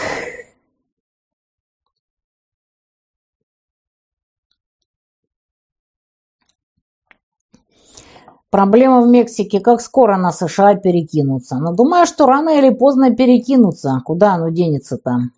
Проблема 8.56 9.02
в 9.02 9.06
Мексике, 9.06 9.60
как 9.60 9.82
скоро 9.82 10.16
на 10.16 10.32
США 10.32 10.76
перекинутся. 10.76 11.56
Но 11.56 11.74
думаю, 11.74 12.06
что 12.06 12.24
рано 12.24 12.56
или 12.56 12.70
поздно 12.70 13.14
перекинутся. 13.14 14.00
Куда 14.02 14.32
оно 14.32 14.48
денется 14.48 14.96
там? 14.96 15.32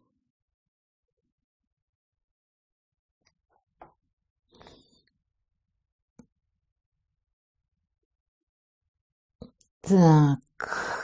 Так. 9.82 10.97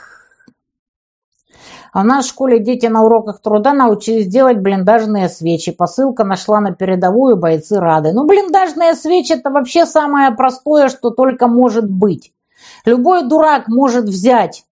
А 1.97 2.03
в 2.03 2.23
школе 2.23 2.59
дети 2.59 2.87
на 2.87 3.03
уроках 3.05 3.39
труда 3.39 3.71
научились 3.71 4.27
делать 4.27 4.59
блиндажные 4.59 5.29
свечи. 5.29 5.71
Посылка 5.71 6.25
нашла 6.25 6.59
на 6.59 6.73
передовую, 6.73 7.37
бойцы 7.37 7.79
рады. 7.79 8.11
Ну, 8.11 8.25
блиндажные 8.25 8.95
свечи– 8.95 9.31
это 9.31 9.49
вообще 9.49 9.85
самое 9.85 10.31
простое, 10.31 10.89
что 10.89 11.09
только 11.11 11.47
может 11.47 11.89
быть. 11.89 12.33
Любой 12.83 13.23
дурак 13.23 13.69
может 13.69 14.09
взять 14.09 14.65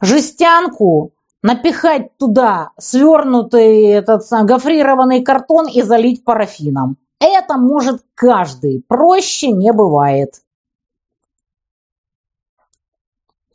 жестянку, 0.00 1.12
напихать 1.42 2.16
туда 2.16 2.70
свернутый 2.78 3.82
этот 3.82 4.22
гофрированный 4.30 5.22
картон 5.22 5.68
и 5.68 5.82
залить 5.82 6.24
парафином. 6.24 6.96
Это 7.20 7.58
может 7.58 8.00
каждый. 8.14 8.82
Проще 8.88 9.50
не 9.50 9.74
бывает. 9.74 10.36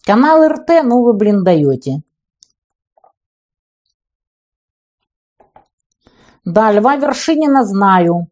Канал 0.05 0.47
РТ, 0.47 0.83
ну 0.83 1.01
вы, 1.01 1.13
блин, 1.13 1.43
даете. 1.43 2.03
Да, 6.47 6.71
Льва 6.71 6.95
Вершинина 6.95 7.65
знаю. 7.65 8.27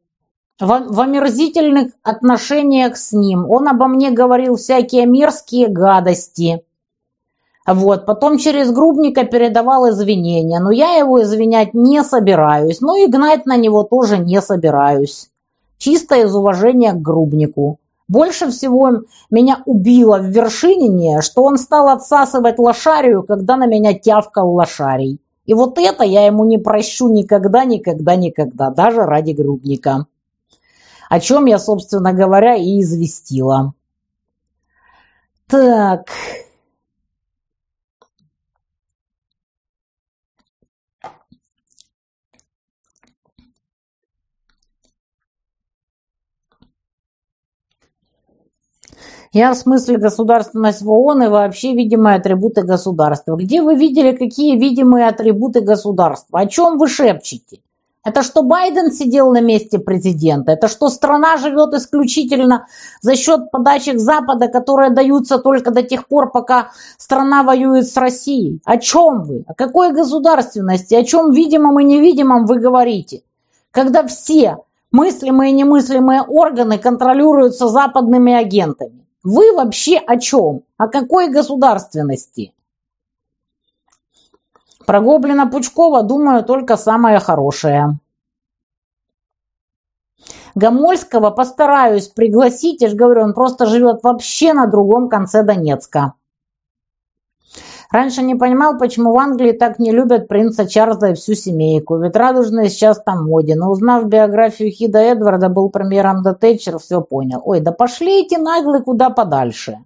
В, 0.58 0.68
в 0.68 1.02
омерзительных 1.02 1.92
отношениях 2.02 2.96
с 2.96 3.12
ним. 3.12 3.52
Он 3.52 3.68
обо 3.68 3.88
мне 3.88 4.10
говорил 4.10 4.56
всякие 4.56 5.06
мерзкие 5.06 5.68
гадости. 5.68 6.64
Вот, 7.68 8.06
потом 8.06 8.38
через 8.38 8.72
Грубника 8.72 9.26
передавал 9.26 9.90
извинения, 9.90 10.62
но 10.62 10.72
я 10.72 10.94
его 10.94 11.22
извинять 11.24 11.74
не 11.74 12.04
собираюсь, 12.04 12.80
ну 12.80 12.96
и 12.96 13.08
гнать 13.08 13.46
на 13.46 13.58
него 13.58 13.84
тоже 13.84 14.18
не 14.18 14.40
собираюсь. 14.42 15.30
Чисто 15.78 16.16
из 16.16 16.34
уважения 16.34 16.94
к 16.94 17.02
Грубнику. 17.02 17.80
Больше 18.08 18.50
всего 18.50 19.02
меня 19.30 19.62
убило 19.66 20.20
в 20.20 20.28
Вершинине, 20.28 21.20
что 21.20 21.44
он 21.44 21.58
стал 21.58 21.90
отсасывать 21.90 22.60
лошарию, 22.60 23.24
когда 23.24 23.58
на 23.58 23.66
меня 23.66 23.94
тявкал 23.94 24.54
лошарий. 24.54 25.20
И 25.46 25.54
вот 25.54 25.78
это 25.78 26.04
я 26.04 26.26
ему 26.26 26.46
не 26.46 26.58
прощу 26.58 27.10
никогда, 27.10 27.66
никогда, 27.66 28.16
никогда, 28.16 28.70
даже 28.72 29.04
ради 29.04 29.32
грубника. 29.32 30.08
О 31.10 31.20
чем 31.20 31.46
я, 31.46 31.60
собственно 31.60 32.14
говоря, 32.14 32.56
и 32.56 32.82
известила. 32.82 33.74
Так, 35.48 36.10
Я 49.36 49.52
в 49.52 49.58
смысле 49.58 49.98
государственность 49.98 50.82
в 50.82 50.90
ООН 50.90 51.24
и 51.24 51.28
вообще 51.28 51.74
видимые 51.74 52.16
атрибуты 52.16 52.62
государства. 52.62 53.36
Где 53.36 53.62
вы 53.62 53.76
видели, 53.76 54.14
какие 54.14 54.58
видимые 54.58 55.10
атрибуты 55.10 55.60
государства? 55.60 56.40
О 56.40 56.46
чем 56.46 56.78
вы 56.78 56.88
шепчете? 56.88 57.60
Это 58.06 58.24
что 58.24 58.44
Байден 58.44 58.94
сидел 58.94 59.34
на 59.34 59.42
месте 59.42 59.78
президента? 59.78 60.54
Это 60.54 60.70
что 60.70 60.88
страна 60.88 61.36
живет 61.36 61.74
исключительно 61.74 62.68
за 63.02 63.18
счет 63.18 63.52
подачек 63.52 64.00
Запада, 64.00 64.48
которые 64.48 64.92
даются 64.92 65.38
только 65.38 65.72
до 65.72 65.84
тех 65.84 66.08
пор, 66.08 66.32
пока 66.32 66.70
страна 66.98 67.44
воюет 67.44 67.90
с 67.90 67.98
Россией? 67.98 68.62
О 68.64 68.78
чем 68.78 69.24
вы? 69.24 69.44
О 69.48 69.54
какой 69.54 69.92
государственности? 69.92 70.96
О 70.96 71.04
чем 71.04 71.34
видимом 71.34 71.78
и 71.82 71.84
невидимом 71.84 72.46
вы 72.46 72.60
говорите? 72.60 73.24
Когда 73.72 74.08
все 74.08 74.60
мыслимые 74.94 75.52
и 75.52 75.56
немыслимые 75.56 76.22
органы 76.22 76.78
контролируются 76.78 77.68
западными 77.68 78.32
агентами. 78.32 79.05
Вы 79.26 79.56
вообще 79.56 79.98
о 79.98 80.20
чем? 80.20 80.62
О 80.78 80.88
какой 80.88 81.30
государственности? 81.30 82.54
Про 84.86 85.02
Гоблина 85.02 85.48
Пучкова 85.48 86.04
думаю 86.04 86.44
только 86.44 86.78
самое 86.78 87.18
хорошее. 87.20 87.98
Гомольского 90.54 91.32
постараюсь 91.32 92.08
пригласить, 92.08 92.82
я 92.82 92.90
же 92.90 92.96
говорю, 92.96 93.24
он 93.24 93.34
просто 93.34 93.66
живет 93.66 94.04
вообще 94.04 94.54
на 94.54 94.68
другом 94.68 95.10
конце 95.10 95.42
Донецка. 95.42 96.14
Раньше 97.96 98.24
не 98.24 98.36
понимал, 98.36 98.78
почему 98.78 99.14
в 99.14 99.18
Англии 99.18 99.54
так 99.54 99.80
не 99.80 99.94
любят 99.94 100.28
принца 100.28 100.68
Чарльза 100.68 101.12
и 101.12 101.14
всю 101.14 101.34
семейку. 101.34 101.98
Ведь 101.98 102.18
радужные 102.18 102.68
сейчас 102.68 103.02
там 103.02 103.24
моде. 103.24 103.56
Но 103.56 103.72
узнав 103.72 104.06
биографию 104.08 104.70
Хида 104.70 105.00
Эдварда, 105.00 105.48
был 105.48 105.70
премьером 105.70 106.22
до 106.22 106.34
Тэтчер, 106.34 106.78
все 106.78 107.00
понял. 107.00 107.42
Ой, 107.46 107.62
да 107.62 107.72
пошли 107.72 108.26
эти 108.26 108.36
наглые 108.36 108.84
куда 108.84 109.12
подальше. 109.12 109.78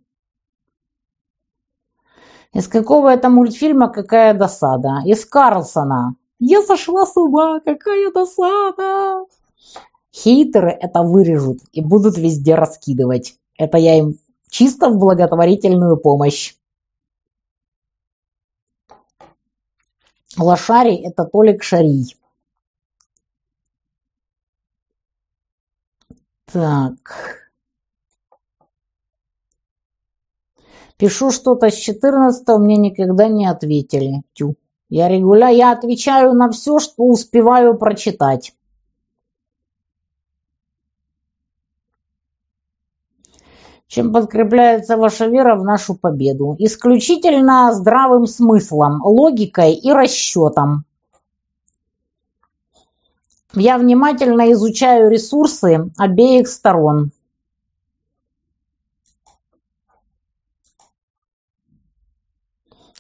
Из 2.51 2.67
какого 2.67 3.09
это 3.09 3.29
мультфильма 3.29 3.89
какая 3.89 4.33
досада? 4.33 5.03
Из 5.05 5.23
Карлсона. 5.23 6.15
Я 6.39 6.63
сошла 6.63 7.05
с 7.05 7.15
ума, 7.15 7.59
какая 7.59 8.11
досада. 8.11 9.25
Хейтеры 10.11 10.71
это 10.71 11.03
вырежут 11.03 11.59
и 11.73 11.81
будут 11.81 12.17
везде 12.17 12.55
раскидывать. 12.55 13.35
Это 13.55 13.77
я 13.77 13.99
им 13.99 14.15
чисто 14.49 14.89
в 14.89 14.97
благотворительную 14.97 15.97
помощь. 15.97 16.55
Лошарий– 20.37 21.03
это 21.05 21.25
Толик 21.25 21.63
Шарий. 21.63 22.15
Так. 26.45 27.51
Пишу 30.97 31.31
что-то 31.31 31.69
с 31.69 31.75
14 31.75 32.47
мне 32.59 32.77
никогда 32.77 33.27
не 33.27 33.45
ответили. 33.45 34.23
Тю. 34.33 34.55
Я 34.89 35.07
регулярно, 35.07 35.53
я 35.55 35.71
отвечаю 35.71 36.33
на 36.33 36.49
все, 36.49 36.79
что 36.79 37.03
успеваю 37.03 37.77
прочитать. 37.77 38.53
Чем 43.89 44.13
подкрепляется 44.13 44.97
ваша 44.97 45.25
вера 45.25 45.55
в 45.55 45.63
нашу 45.63 45.95
победу? 45.95 46.55
Исключительно 46.59 47.73
здравым 47.73 48.27
смыслом, 48.27 49.01
логикой 49.03 49.73
и 49.73 49.91
расчетом. 49.91 50.85
Я 53.55 53.79
внимательно 53.79 54.51
изучаю 54.51 55.09
ресурсы 55.09 55.89
обеих 55.97 56.47
сторон. 56.47 57.11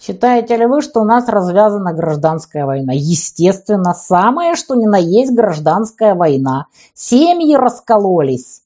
Считаете 0.01 0.57
ли 0.57 0.65
вы, 0.65 0.81
что 0.81 1.01
у 1.01 1.05
нас 1.05 1.27
развязана 1.27 1.93
гражданская 1.93 2.65
война? 2.65 2.93
Естественно, 2.95 3.93
самое 3.93 4.55
что 4.55 4.73
ни 4.73 4.87
на 4.87 4.97
есть 4.97 5.35
гражданская 5.35 6.15
война. 6.15 6.65
Семьи 6.95 7.55
раскололись. 7.55 8.63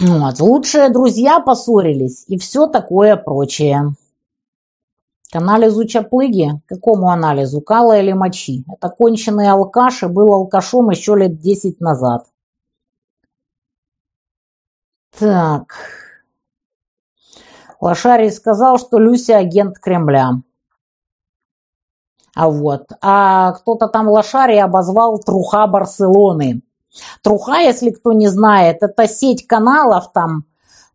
Вот. 0.00 0.40
Лучшие 0.40 0.88
друзья 0.88 1.40
поссорились 1.40 2.24
и 2.26 2.38
все 2.38 2.66
такое 2.66 3.16
прочее. 3.16 3.94
К 5.30 5.36
анализу 5.36 5.84
чаплыги? 5.84 6.60
Какому 6.66 7.10
анализу? 7.10 7.60
Кала 7.60 7.98
или 7.98 8.12
мочи? 8.12 8.64
Это 8.72 8.88
конченый 8.88 9.50
алкаш 9.50 10.04
и 10.04 10.06
был 10.06 10.32
алкашом 10.32 10.88
еще 10.88 11.16
лет 11.16 11.38
10 11.38 11.80
назад. 11.80 12.26
Так. 15.18 15.74
Лошарий 17.78 18.30
сказал, 18.30 18.78
что 18.78 18.98
Люся 18.98 19.36
агент 19.36 19.78
Кремля. 19.78 20.30
А 22.34 22.48
вот. 22.48 22.86
А 23.02 23.52
кто-то 23.52 23.86
там 23.88 24.08
Лошарий 24.08 24.62
обозвал 24.62 25.18
труха 25.18 25.66
Барселоны. 25.66 26.62
Труха, 27.22 27.58
если 27.58 27.90
кто 27.90 28.12
не 28.12 28.28
знает, 28.28 28.78
это 28.82 29.06
сеть 29.06 29.46
каналов 29.46 30.12
там, 30.12 30.44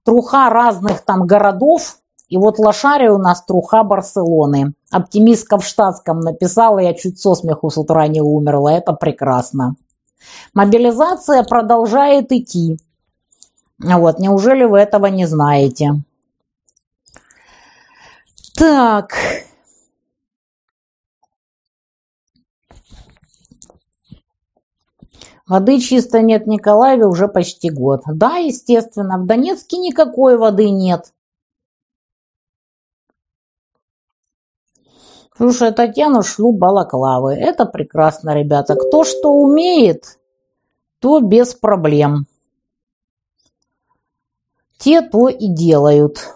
труха 0.03 0.49
разных 0.49 1.01
там 1.01 1.25
городов. 1.25 1.97
И 2.27 2.37
вот 2.37 2.57
Лошари 2.57 3.07
у 3.07 3.17
нас 3.17 3.43
труха 3.43 3.83
Барселоны. 3.83 4.73
Оптимистка 4.91 5.57
в 5.57 5.65
штатском 5.65 6.21
написала, 6.21 6.79
я 6.79 6.93
чуть 6.93 7.19
со 7.19 7.35
смеху 7.35 7.69
с 7.69 7.77
утра 7.77 8.07
не 8.07 8.21
умерла. 8.21 8.73
Это 8.73 8.93
прекрасно. 8.93 9.75
Мобилизация 10.53 11.43
продолжает 11.43 12.31
идти. 12.31 12.79
Вот, 13.77 14.19
неужели 14.19 14.63
вы 14.63 14.79
этого 14.79 15.07
не 15.07 15.25
знаете? 15.25 16.01
Так, 18.55 19.13
Воды 25.47 25.79
чисто 25.79 26.21
нет 26.21 26.45
в 26.45 26.49
Николаеве 26.49 27.05
уже 27.05 27.27
почти 27.27 27.69
год. 27.69 28.01
Да, 28.07 28.37
естественно, 28.37 29.19
в 29.19 29.27
Донецке 29.27 29.77
никакой 29.77 30.37
воды 30.37 30.71
нет. 30.71 31.13
Слушай, 35.37 35.71
Татьяну 35.71 36.23
шлю 36.23 36.51
балаклавы. 36.51 37.33
Это 37.33 37.65
прекрасно, 37.65 38.33
ребята. 38.33 38.75
Кто 38.75 39.03
что 39.03 39.33
умеет, 39.33 40.17
то 40.99 41.19
без 41.19 41.53
проблем. 41.53 42.25
Те 44.77 45.01
то 45.01 45.27
и 45.27 45.47
делают. 45.47 46.35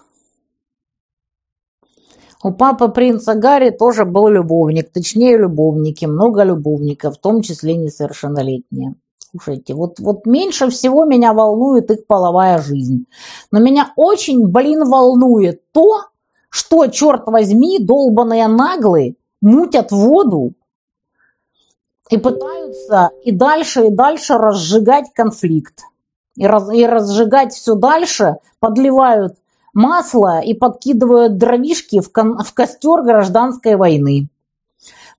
У 2.42 2.52
папы 2.52 2.88
принца 2.88 3.34
Гарри 3.34 3.70
тоже 3.70 4.04
был 4.06 4.28
любовник, 4.28 4.90
точнее 4.90 5.36
любовники, 5.36 6.06
много 6.06 6.42
любовников, 6.42 7.16
в 7.16 7.20
том 7.20 7.42
числе 7.42 7.76
несовершеннолетние. 7.76 8.94
Слушайте, 9.30 9.74
вот, 9.74 10.00
вот 10.00 10.26
меньше 10.26 10.70
всего 10.70 11.04
меня 11.04 11.34
волнует 11.34 11.90
их 11.90 12.06
половая 12.06 12.58
жизнь. 12.58 13.06
Но 13.52 13.60
меня 13.60 13.92
очень, 13.94 14.46
блин, 14.48 14.88
волнует 14.88 15.60
то, 15.72 16.06
что, 16.48 16.86
черт 16.86 17.26
возьми, 17.26 17.78
долбаные 17.78 18.48
наглые 18.48 19.16
мутят 19.40 19.92
воду 19.92 20.54
и 22.08 22.16
пытаются 22.16 23.10
и 23.22 23.30
дальше, 23.30 23.86
и 23.86 23.90
дальше 23.90 24.34
разжигать 24.34 25.12
конфликт. 25.14 25.82
И, 26.36 26.46
раз, 26.46 26.72
и 26.72 26.86
разжигать 26.86 27.52
все 27.52 27.74
дальше, 27.74 28.36
подливают 28.58 29.34
масло 29.74 30.40
и 30.40 30.54
подкидывают 30.54 31.38
дровишки 31.38 32.00
в, 32.00 32.10
кон- 32.12 32.38
в 32.38 32.52
костер 32.54 33.02
гражданской 33.02 33.76
войны. 33.76 34.28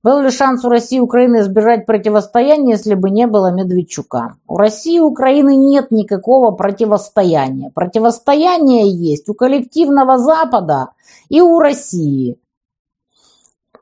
Был 0.03 0.21
ли 0.21 0.31
шанс 0.31 0.65
у 0.65 0.69
России 0.69 0.97
и 0.97 1.01
Украины 1.01 1.41
избежать 1.41 1.85
противостояния, 1.85 2.71
если 2.71 2.95
бы 2.95 3.11
не 3.11 3.27
было 3.27 3.51
Медведчука? 3.51 4.35
У 4.47 4.57
России 4.57 4.95
и 4.95 4.99
Украины 4.99 5.55
нет 5.55 5.91
никакого 5.91 6.51
противостояния. 6.51 7.69
Противостояние 7.69 8.89
есть 8.89 9.29
у 9.29 9.35
коллективного 9.35 10.17
Запада 10.17 10.89
и 11.29 11.39
у 11.39 11.59
России. 11.59 12.39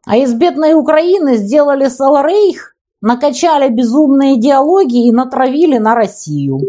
А 0.06 0.18
из 0.18 0.34
бедной 0.34 0.74
Украины 0.74 1.38
сделали 1.38 1.88
Саларейх, 1.88 2.76
накачали 3.02 3.70
безумные 3.70 4.36
идеологии 4.36 5.08
и 5.08 5.14
натравили 5.14 5.78
на 5.78 5.96
Россию. 5.96 6.60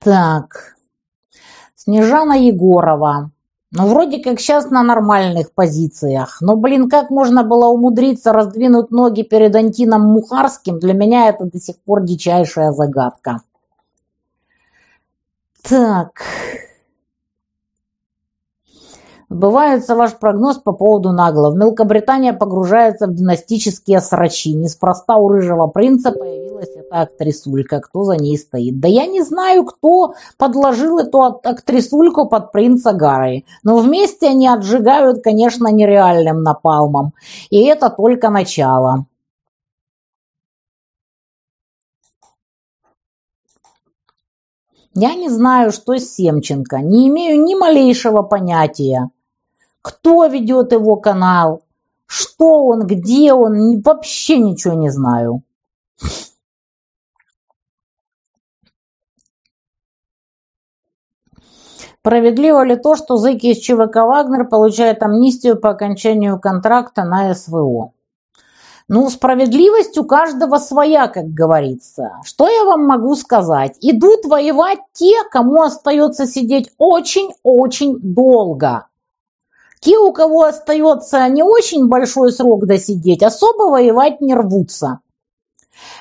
Так. 0.00 0.76
Снежана 1.74 2.32
Егорова. 2.32 3.30
Ну, 3.72 3.86
вроде 3.86 4.22
как 4.22 4.40
сейчас 4.40 4.70
на 4.70 4.82
нормальных 4.82 5.52
позициях. 5.52 6.38
Но, 6.40 6.56
блин, 6.56 6.88
как 6.88 7.10
можно 7.10 7.44
было 7.44 7.66
умудриться 7.66 8.32
раздвинуть 8.32 8.90
ноги 8.90 9.22
перед 9.22 9.54
Антином 9.54 10.02
Мухарским, 10.02 10.80
для 10.80 10.94
меня 10.94 11.28
это 11.28 11.44
до 11.44 11.58
сих 11.58 11.78
пор 11.82 12.02
дичайшая 12.02 12.72
загадка. 12.72 13.42
Так. 15.62 16.22
Сбывается 19.28 19.94
ваш 19.94 20.18
прогноз 20.18 20.58
по 20.58 20.72
поводу 20.72 21.12
наглов. 21.12 21.54
Мелкобритания 21.54 22.32
погружается 22.32 23.06
в 23.06 23.14
династические 23.14 24.00
срачи. 24.00 24.54
Неспроста 24.54 25.16
у 25.16 25.28
рыжего 25.28 25.68
принца 25.68 26.10
появилась 26.10 26.39
эта 26.68 27.02
актрисулька. 27.02 27.80
Кто 27.80 28.04
за 28.04 28.16
ней 28.16 28.36
стоит? 28.38 28.80
Да 28.80 28.88
я 28.88 29.06
не 29.06 29.22
знаю, 29.22 29.64
кто 29.64 30.14
подложил 30.36 30.98
эту 30.98 31.22
актрисульку 31.22 32.26
под 32.26 32.52
принца 32.52 32.92
Гарри. 32.92 33.44
Но 33.62 33.78
вместе 33.78 34.28
они 34.28 34.48
отжигают, 34.48 35.22
конечно, 35.22 35.68
нереальным 35.68 36.42
напалмом. 36.42 37.12
И 37.50 37.64
это 37.64 37.90
только 37.90 38.30
начало. 38.30 39.06
Я 44.94 45.14
не 45.14 45.28
знаю, 45.28 45.72
что 45.72 45.96
с 45.96 46.14
Семченко. 46.14 46.78
Не 46.78 47.08
имею 47.08 47.42
ни 47.42 47.54
малейшего 47.54 48.22
понятия 48.22 49.10
кто 49.82 50.26
ведет 50.26 50.72
его 50.72 50.96
канал, 50.96 51.62
что 52.06 52.64
он, 52.66 52.86
где 52.86 53.32
он, 53.32 53.80
вообще 53.80 54.38
ничего 54.38 54.74
не 54.74 54.90
знаю. 54.90 55.42
Справедливо 62.02 62.64
ли 62.64 62.76
то, 62.76 62.96
что 62.96 63.18
зэки 63.18 63.48
из 63.48 63.58
ЧВК 63.58 63.96
«Вагнер» 63.96 64.48
получают 64.48 65.02
амнистию 65.02 65.60
по 65.60 65.68
окончанию 65.68 66.40
контракта 66.40 67.04
на 67.04 67.34
СВО? 67.34 67.92
Ну, 68.88 69.10
справедливость 69.10 69.98
у 69.98 70.04
каждого 70.04 70.56
своя, 70.56 71.08
как 71.08 71.26
говорится. 71.26 72.12
Что 72.24 72.48
я 72.48 72.64
вам 72.64 72.86
могу 72.86 73.14
сказать? 73.16 73.76
Идут 73.82 74.24
воевать 74.24 74.78
те, 74.94 75.12
кому 75.30 75.60
остается 75.60 76.26
сидеть 76.26 76.70
очень-очень 76.78 77.98
долго. 78.00 78.86
Те, 79.80 79.98
у 79.98 80.10
кого 80.14 80.44
остается 80.44 81.28
не 81.28 81.42
очень 81.42 81.86
большой 81.88 82.32
срок 82.32 82.64
досидеть, 82.64 83.22
особо 83.22 83.70
воевать 83.70 84.22
не 84.22 84.34
рвутся. 84.34 85.00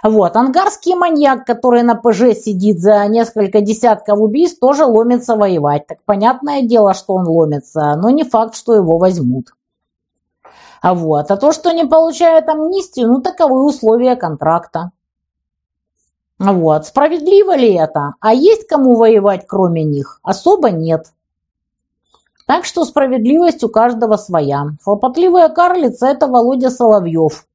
Вот. 0.04 0.36
Ангарский 0.36 0.96
маньяк, 0.96 1.46
который 1.46 1.84
на 1.84 1.96
ПЖ 1.96 2.34
сидит 2.36 2.80
за 2.80 3.06
несколько 3.08 3.62
десятков 3.62 4.20
убийств, 4.20 4.60
тоже 4.60 4.86
ломится 4.86 5.36
воевать. 5.36 5.88
Так 5.88 6.00
понятное 6.06 6.62
дело, 6.62 6.94
что 6.94 7.16
он 7.16 7.28
ломится, 7.28 7.96
но 7.96 8.10
не 8.10 8.24
факт, 8.24 8.56
что 8.56 8.76
его 8.76 8.98
возьмут. 8.98 9.54
А 10.82 10.94
вот. 10.94 11.30
А 11.32 11.38
то, 11.38 11.52
что 11.52 11.72
не 11.72 11.86
получает 11.86 12.48
амнистию, 12.48 13.08
ну 13.08 13.22
таковы 13.22 13.66
условия 13.66 14.16
контракта. 14.16 14.92
Вот. 16.40 16.86
Справедливо 16.86 17.56
ли 17.56 17.74
это? 17.74 18.14
А 18.22 18.34
есть 18.34 18.66
кому 18.68 18.96
воевать, 18.96 19.46
кроме 19.46 19.84
них? 19.84 20.20
Особо 20.24 20.72
нет. 20.72 21.12
Так 22.46 22.66
что 22.66 22.86
справедливость 22.86 23.64
у 23.64 23.70
каждого 23.70 24.16
своя. 24.16 24.72
Хлопотливая 24.84 25.50
карлица– 25.50 26.08
это 26.08 26.28
Володя 26.28 26.72
Соловьев. 26.72 27.46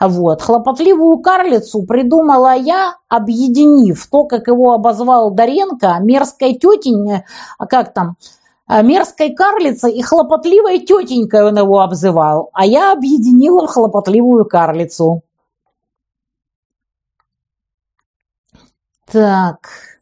Вот. 0.00 0.42
Хлопотливую 0.42 1.18
карлицу 1.18 1.82
придумала 1.84 2.54
я, 2.54 2.96
объединив 3.08 4.06
то, 4.06 4.24
как 4.24 4.48
его 4.48 4.72
обозвал 4.72 5.30
Доренко, 5.30 5.98
мерзкой 6.00 6.54
тетень, 6.54 7.22
а 7.58 7.66
как 7.66 7.94
там, 7.94 8.16
а, 8.66 8.82
мерзкой 8.82 9.34
карлицей 9.34 9.92
и 9.92 10.02
хлопотливой 10.02 10.80
тетенькой 10.80 11.44
он 11.44 11.56
его 11.56 11.80
обзывал, 11.80 12.50
а 12.52 12.66
я 12.66 12.92
объединила 12.92 13.66
хлопотливую 13.66 14.44
карлицу. 14.44 15.22
Так. 19.06 19.95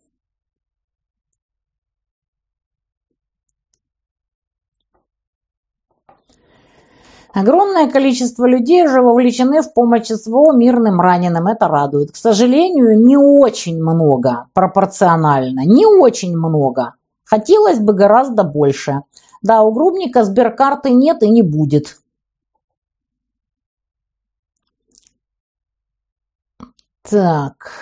Огромное 7.34 7.90
количество 7.90 8.46
людей 8.46 8.86
уже 8.86 9.02
вовлечены 9.02 9.60
в 9.60 9.74
помощь 9.74 10.06
СВО 10.06 10.52
мирным 10.52 11.00
раненым. 11.00 11.48
Это 11.48 11.66
радует. 11.66 12.12
К 12.12 12.16
сожалению, 12.16 12.96
не 13.04 13.16
очень 13.16 13.82
много 13.82 14.46
пропорционально. 14.52 15.66
Не 15.66 15.84
очень 15.84 16.36
много. 16.36 16.94
Хотелось 17.24 17.80
бы 17.80 17.92
гораздо 17.92 18.44
больше. 18.44 19.02
Да, 19.42 19.62
у 19.62 19.72
Грубника 19.72 20.22
сберкарты 20.22 20.90
нет 20.90 21.24
и 21.24 21.28
не 21.28 21.42
будет. 21.42 21.98
Так. 27.02 27.72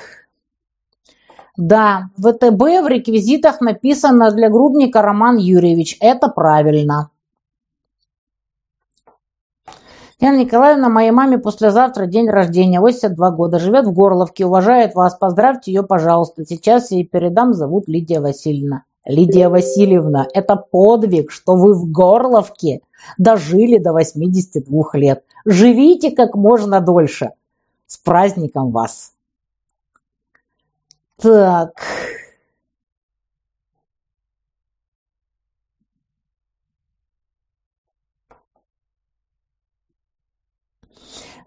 Да, 1.58 2.08
ВТБ 2.16 2.58
в 2.58 2.88
реквизитах 2.88 3.60
написано 3.60 4.30
для 4.30 4.48
Грубника 4.48 5.02
Роман 5.02 5.36
Юрьевич. 5.36 5.98
Это 6.00 6.28
правильно. 6.28 7.11
Яна 10.22 10.36
Николаевна, 10.36 10.88
моей 10.88 11.10
маме 11.10 11.36
послезавтра 11.36 12.06
день 12.06 12.30
рождения, 12.30 12.80
82 12.80 13.30
года, 13.32 13.58
живет 13.58 13.86
в 13.86 13.92
Горловке, 13.92 14.46
уважает 14.46 14.94
вас, 14.94 15.16
поздравьте 15.16 15.72
ее, 15.72 15.82
пожалуйста. 15.82 16.44
Сейчас 16.46 16.92
я 16.92 16.98
ей 16.98 17.04
передам, 17.04 17.54
зовут 17.54 17.88
Лидия 17.88 18.20
Васильевна. 18.20 18.84
Лидия 19.04 19.48
Васильевна, 19.48 20.28
это 20.32 20.54
подвиг, 20.54 21.32
что 21.32 21.56
вы 21.56 21.74
в 21.74 21.90
Горловке 21.90 22.82
дожили 23.18 23.78
до 23.78 23.92
82 23.92 24.84
лет. 24.92 25.24
Живите 25.44 26.12
как 26.12 26.36
можно 26.36 26.80
дольше. 26.80 27.30
С 27.88 27.96
праздником 27.96 28.70
вас. 28.70 29.14
Так... 31.20 31.72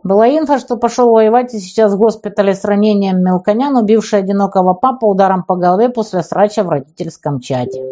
Была 0.05 0.29
инфа, 0.29 0.59
что 0.59 0.77
пошел 0.77 1.09
воевать 1.09 1.55
и 1.55 1.59
сейчас 1.59 1.93
в 1.93 1.97
госпитале 1.97 2.53
с 2.53 2.63
ранением 2.63 3.23
Мелконян, 3.23 3.75
убивший 3.75 4.19
одинокого 4.19 4.75
папу 4.75 5.07
ударом 5.07 5.43
по 5.43 5.55
голове 5.55 5.89
после 5.89 6.21
срача 6.21 6.63
в 6.63 6.69
родительском 6.69 7.39
чате. 7.39 7.83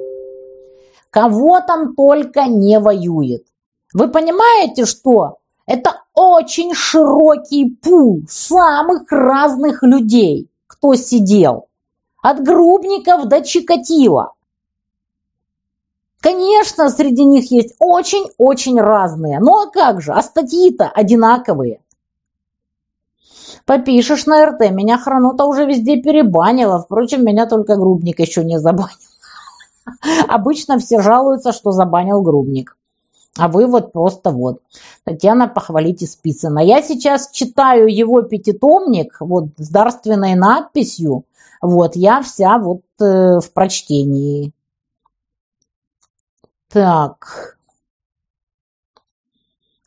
Кого 1.09 1.59
там 1.61 1.95
только 1.95 2.43
не 2.43 2.79
воюет. 2.79 3.47
Вы 3.95 4.09
понимаете, 4.09 4.85
что 4.85 5.39
это 5.65 6.03
очень 6.13 6.75
широкий 6.75 7.75
пул 7.81 8.21
самых 8.29 9.11
разных 9.11 9.81
людей, 9.81 10.51
кто 10.67 10.93
сидел. 10.93 11.65
От 12.21 12.43
грубников 12.43 13.25
до 13.25 13.43
Чикатила. 13.43 14.33
Конечно, 16.21 16.89
среди 16.89 17.25
них 17.25 17.49
есть 17.49 17.73
очень-очень 17.79 18.79
разные. 18.79 19.39
Ну 19.39 19.63
а 19.63 19.71
как 19.71 19.99
же, 19.99 20.13
а 20.13 20.21
статьи-то 20.21 20.87
одинаковые. 20.87 21.79
Попишешь 23.65 24.25
на 24.25 24.45
РТ. 24.45 24.71
Меня 24.71 24.97
хранота 24.97 25.45
уже 25.45 25.65
везде 25.65 26.01
перебанила. 26.01 26.79
Впрочем, 26.79 27.25
меня 27.25 27.45
только 27.45 27.75
Грубник 27.77 28.19
еще 28.19 28.43
не 28.43 28.59
забанил. 28.59 28.89
Обычно 30.27 30.79
все 30.79 31.01
жалуются, 31.01 31.53
что 31.53 31.71
забанил 31.71 32.21
Грубник. 32.21 32.77
А 33.37 33.47
вы 33.47 33.65
вот 33.65 33.93
просто 33.93 34.31
вот. 34.31 34.61
Татьяна, 35.05 35.47
похвалите 35.47 36.05
Спицына. 36.05 36.59
Я 36.59 36.81
сейчас 36.81 37.31
читаю 37.31 37.87
его 37.87 38.21
пятитомник 38.21 39.17
вот 39.19 39.45
с 39.57 39.69
дарственной 39.69 40.35
надписью. 40.35 41.25
Вот, 41.61 41.95
я 41.95 42.21
вся 42.21 42.57
вот 42.57 42.81
э, 42.99 43.39
в 43.39 43.53
прочтении. 43.53 44.51
Так. 46.67 47.57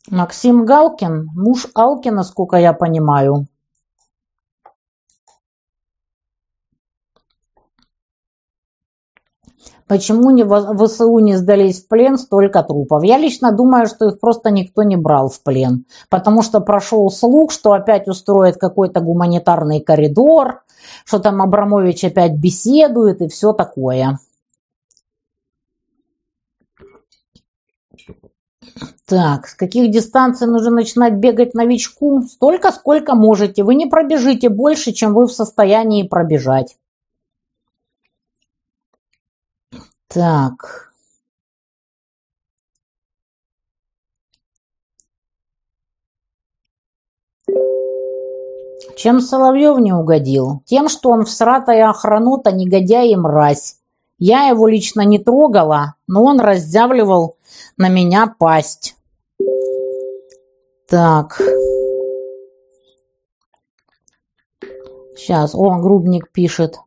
Максим 0.09 0.65
Галкин, 0.65 1.29
муж 1.35 1.67
Алкина, 1.75 2.23
сколько 2.23 2.57
я 2.57 2.73
понимаю. 2.73 3.47
Почему 9.87 10.31
не 10.31 10.43
в 10.43 10.87
ВСУ 10.87 11.17
не 11.19 11.37
сдались 11.37 11.81
в 11.81 11.87
плен 11.87 12.17
столько 12.17 12.61
трупов? 12.61 13.03
Я 13.03 13.17
лично 13.17 13.53
думаю, 13.53 13.87
что 13.87 14.07
их 14.07 14.19
просто 14.19 14.51
никто 14.51 14.83
не 14.83 14.97
брал 14.97 15.29
в 15.29 15.41
плен. 15.41 15.85
Потому 16.09 16.41
что 16.41 16.59
прошел 16.59 17.09
слух, 17.09 17.51
что 17.51 17.71
опять 17.71 18.07
устроят 18.07 18.57
какой-то 18.57 18.99
гуманитарный 18.99 19.79
коридор, 19.79 20.63
что 21.05 21.19
там 21.19 21.41
Абрамович 21.41 22.03
опять 22.03 22.33
беседует 22.33 23.21
и 23.21 23.29
все 23.29 23.53
такое. 23.53 24.19
Так, 29.05 29.47
с 29.47 29.55
каких 29.55 29.89
дистанций 29.89 30.47
нужно 30.47 30.71
начинать 30.71 31.13
бегать 31.13 31.53
новичку? 31.53 32.23
Столько, 32.23 32.73
сколько 32.73 33.15
можете. 33.15 33.63
Вы 33.63 33.75
не 33.75 33.85
пробежите 33.85 34.49
больше, 34.49 34.91
чем 34.91 35.13
вы 35.13 35.27
в 35.27 35.31
состоянии 35.31 36.05
пробежать. 36.05 36.75
Так. 40.07 40.93
Чем 48.95 49.19
Соловьев 49.19 49.77
не 49.77 49.93
угодил? 49.93 50.63
Тем, 50.65 50.89
что 50.89 51.09
он 51.09 51.25
всратая 51.25 51.89
охранота, 51.89 52.51
негодяй 52.51 53.09
и 53.09 53.15
мразь. 53.15 53.77
Я 54.17 54.47
его 54.47 54.67
лично 54.67 55.01
не 55.01 55.19
трогала, 55.19 55.95
но 56.07 56.23
он 56.23 56.39
раздявливал 56.39 57.37
на 57.77 57.89
меня 57.89 58.33
пасть. 58.39 58.95
Так. 60.87 61.39
Сейчас, 65.15 65.53
о, 65.53 65.77
Грубник 65.79 66.31
пишет. 66.31 66.79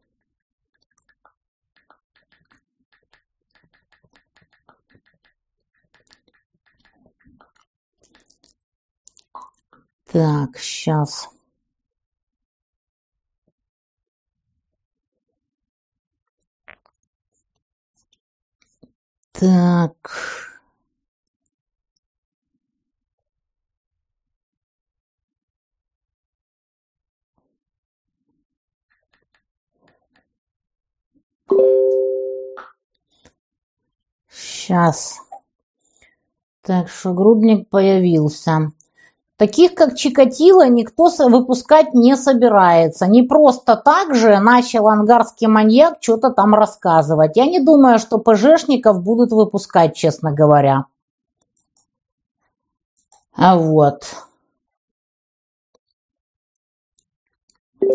Так, 10.13 10.59
сейчас. 10.59 11.29
Так. 19.33 19.95
Сейчас. 34.29 35.21
Так 36.63 36.89
что 36.89 37.15
грудник 37.15 37.69
появился. 37.69 38.73
Таких, 39.41 39.74
как 39.74 39.97
Чикатило, 39.97 40.68
никто 40.68 41.11
выпускать 41.18 41.95
не 41.95 42.14
собирается. 42.14 43.07
Не 43.07 43.22
просто 43.22 43.74
так 43.74 44.14
же 44.14 44.38
начал 44.38 44.86
ангарский 44.86 45.47
маньяк 45.47 45.97
что-то 46.03 46.28
там 46.28 46.55
рассказывать. 46.55 47.38
Я 47.38 47.47
не 47.47 47.59
думаю, 47.59 47.99
что 47.99 48.18
ПЖшников 48.18 49.03
будут 49.03 49.32
выпускать, 49.32 49.97
честно 49.97 50.30
говоря. 50.30 50.84
А 53.34 53.57
вот. 53.57 54.03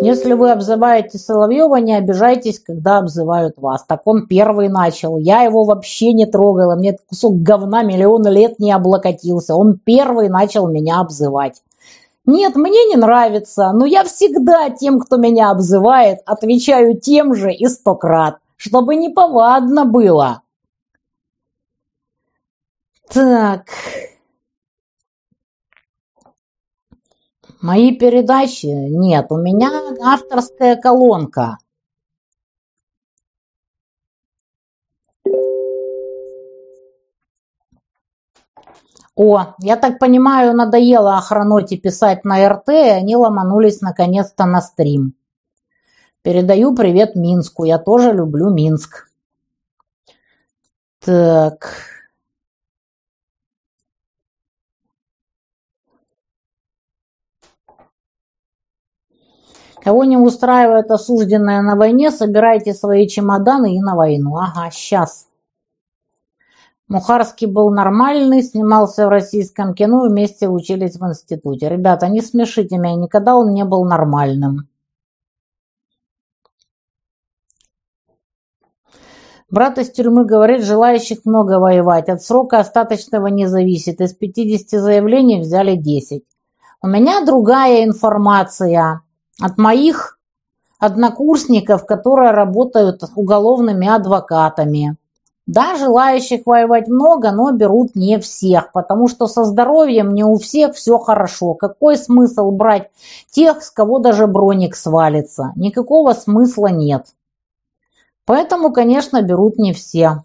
Если 0.02 0.34
вы 0.34 0.52
обзываете 0.52 1.18
Соловьева, 1.18 1.78
не 1.78 1.96
обижайтесь, 1.96 2.60
когда 2.60 2.98
обзывают 2.98 3.58
вас. 3.58 3.84
Так 3.86 4.02
он 4.06 4.28
первый 4.28 4.70
начал. 4.70 5.18
Я 5.18 5.42
его 5.42 5.64
вообще 5.64 6.14
не 6.14 6.26
трогала. 6.26 6.76
Мне 6.76 6.98
кусок 7.08 7.42
говна 7.42 7.84
миллион 7.84 8.28
лет 8.28 8.60
не 8.60 8.72
облокотился. 8.72 9.56
Он 9.56 9.80
первый 9.84 10.30
начал 10.30 10.68
меня 10.68 11.00
обзывать. 11.00 11.62
Нет, 12.26 12.56
мне 12.56 12.86
не 12.86 12.96
нравится, 12.96 13.72
но 13.72 13.86
я 13.86 14.04
всегда 14.04 14.70
тем, 14.72 15.00
кто 15.00 15.18
меня 15.18 15.52
обзывает, 15.52 16.20
отвечаю 16.26 17.00
тем 17.00 17.36
же 17.36 17.54
и 17.54 17.68
сто 17.68 17.96
крат, 17.96 18.38
чтобы 18.58 18.96
не 18.96 19.10
повадно 19.10 19.86
было. 19.86 20.42
Так, 23.10 23.68
Мои 27.66 27.98
передачи? 27.98 28.68
Нет, 28.68 29.32
у 29.32 29.38
меня 29.38 29.72
авторская 30.00 30.76
колонка. 30.76 31.58
О, 39.16 39.56
я 39.62 39.78
так 39.78 39.98
понимаю, 39.98 40.54
надоело 40.54 41.18
охраноте 41.18 41.78
писать 41.78 42.24
на 42.24 42.48
РТ, 42.48 42.70
и 42.70 42.90
они 42.90 43.16
ломанулись 43.16 43.82
наконец-то 43.82 44.46
на 44.46 44.62
стрим. 44.62 45.16
Передаю 46.22 46.76
привет 46.76 47.16
Минску. 47.16 47.64
Я 47.64 47.80
тоже 47.80 48.14
люблю 48.14 48.52
Минск. 48.52 49.10
Так. 51.00 51.95
Кого 59.86 60.04
не 60.04 60.18
устраивает 60.18 60.90
осужденная 60.90 61.62
на 61.62 61.76
войне, 61.76 62.10
собирайте 62.10 62.74
свои 62.74 63.08
чемоданы 63.08 63.76
и 63.76 63.80
на 63.80 63.96
войну. 63.96 64.36
Ага, 64.36 64.72
сейчас. 64.72 65.28
Мухарский 66.88 67.46
был 67.46 67.70
нормальный, 67.70 68.42
снимался 68.42 69.06
в 69.06 69.10
российском 69.10 69.76
кино, 69.76 70.08
вместе 70.08 70.48
учились 70.50 70.96
в 70.96 71.08
институте. 71.08 71.70
Ребята, 71.70 72.08
не 72.08 72.22
смешите 72.22 72.80
меня, 72.80 72.96
никогда 72.96 73.36
он 73.36 73.54
не 73.54 73.64
был 73.64 73.86
нормальным. 73.86 74.68
Брат 79.52 79.78
из 79.78 79.92
тюрьмы 79.92 80.26
говорит, 80.26 80.64
желающих 80.64 81.26
много 81.26 81.60
воевать. 81.60 82.10
От 82.10 82.24
срока 82.24 82.58
остаточного 82.58 83.28
не 83.28 83.46
зависит. 83.46 84.02
Из 84.02 84.16
50 84.16 84.82
заявлений 84.82 85.42
взяли 85.42 85.76
10. 85.76 86.24
У 86.82 86.88
меня 86.88 87.24
другая 87.24 87.86
информация 87.86 89.05
от 89.42 89.58
моих 89.58 90.20
однокурсников, 90.80 91.86
которые 91.86 92.32
работают 92.32 93.04
уголовными 93.16 93.88
адвокатами. 93.88 94.98
Да, 95.48 95.76
желающих 95.76 96.48
воевать 96.48 96.88
много, 96.88 97.32
но 97.32 97.52
берут 97.52 97.96
не 97.96 98.20
всех, 98.20 98.72
потому 98.72 99.08
что 99.08 99.28
со 99.28 99.44
здоровьем 99.44 100.14
не 100.16 100.24
у 100.24 100.38
всех 100.38 100.74
все 100.74 100.98
хорошо. 100.98 101.54
Какой 101.54 101.98
смысл 101.98 102.50
брать 102.50 102.90
тех, 103.30 103.62
с 103.62 103.70
кого 103.70 104.00
даже 104.00 104.26
броник 104.26 104.76
свалится? 104.76 105.54
Никакого 105.56 106.14
смысла 106.14 106.68
нет. 106.68 107.06
Поэтому, 108.26 108.74
конечно, 108.74 109.22
берут 109.22 109.60
не 109.60 109.72
все. 109.74 110.24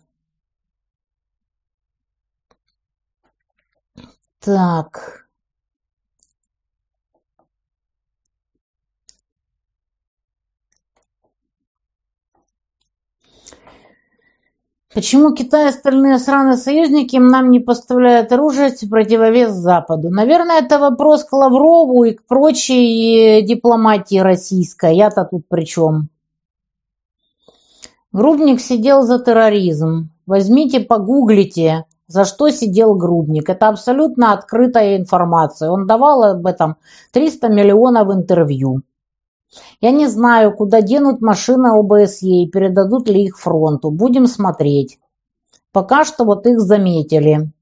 Так. 4.40 5.19
Почему 14.92 15.32
Китай 15.32 15.66
и 15.66 15.68
остальные 15.68 16.18
страны 16.18 16.56
союзники 16.56 17.14
нам 17.14 17.52
не 17.52 17.60
поставляют 17.60 18.32
оружие 18.32 18.72
противовес 18.90 19.52
Западу? 19.52 20.10
Наверное, 20.10 20.58
это 20.58 20.80
вопрос 20.80 21.22
к 21.22 21.32
Лаврову 21.32 22.02
и 22.02 22.14
к 22.14 22.26
прочей 22.26 23.40
дипломатии 23.42 24.18
российской. 24.18 24.96
Я-то 24.96 25.24
тут 25.24 25.46
при 25.48 25.64
чем? 25.64 26.08
Грубник 28.10 28.60
сидел 28.60 29.02
за 29.02 29.20
терроризм. 29.20 30.10
Возьмите, 30.26 30.80
погуглите, 30.80 31.84
за 32.08 32.24
что 32.24 32.50
сидел 32.50 32.96
Грубник. 32.96 33.48
Это 33.48 33.68
абсолютно 33.68 34.32
открытая 34.32 34.96
информация. 34.96 35.70
Он 35.70 35.86
давал 35.86 36.24
об 36.24 36.44
этом 36.48 36.78
300 37.12 37.48
миллионов 37.48 38.12
интервью. 38.12 38.82
Я 39.80 39.90
не 39.90 40.06
знаю, 40.06 40.54
куда 40.54 40.80
денут 40.80 41.20
машины 41.20 41.68
ОБСЕ 41.68 42.44
и 42.44 42.50
передадут 42.50 43.08
ли 43.08 43.24
их 43.24 43.38
фронту. 43.38 43.90
Будем 43.90 44.26
смотреть. 44.26 44.98
Пока 45.72 46.04
что 46.04 46.24
вот 46.24 46.46
их 46.46 46.60
заметили. 46.60 47.52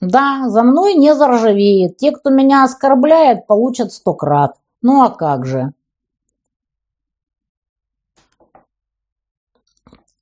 Да, 0.00 0.48
за 0.48 0.62
мной 0.62 0.94
не 0.94 1.14
заржавеет. 1.14 1.96
Те, 1.96 2.10
кто 2.12 2.30
меня 2.30 2.64
оскорбляет, 2.64 3.46
получат 3.46 3.92
сто 3.92 4.14
крат. 4.14 4.56
Ну 4.82 5.02
а 5.02 5.10
как 5.10 5.46
же? 5.46 5.72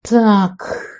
Так. 0.03 1.00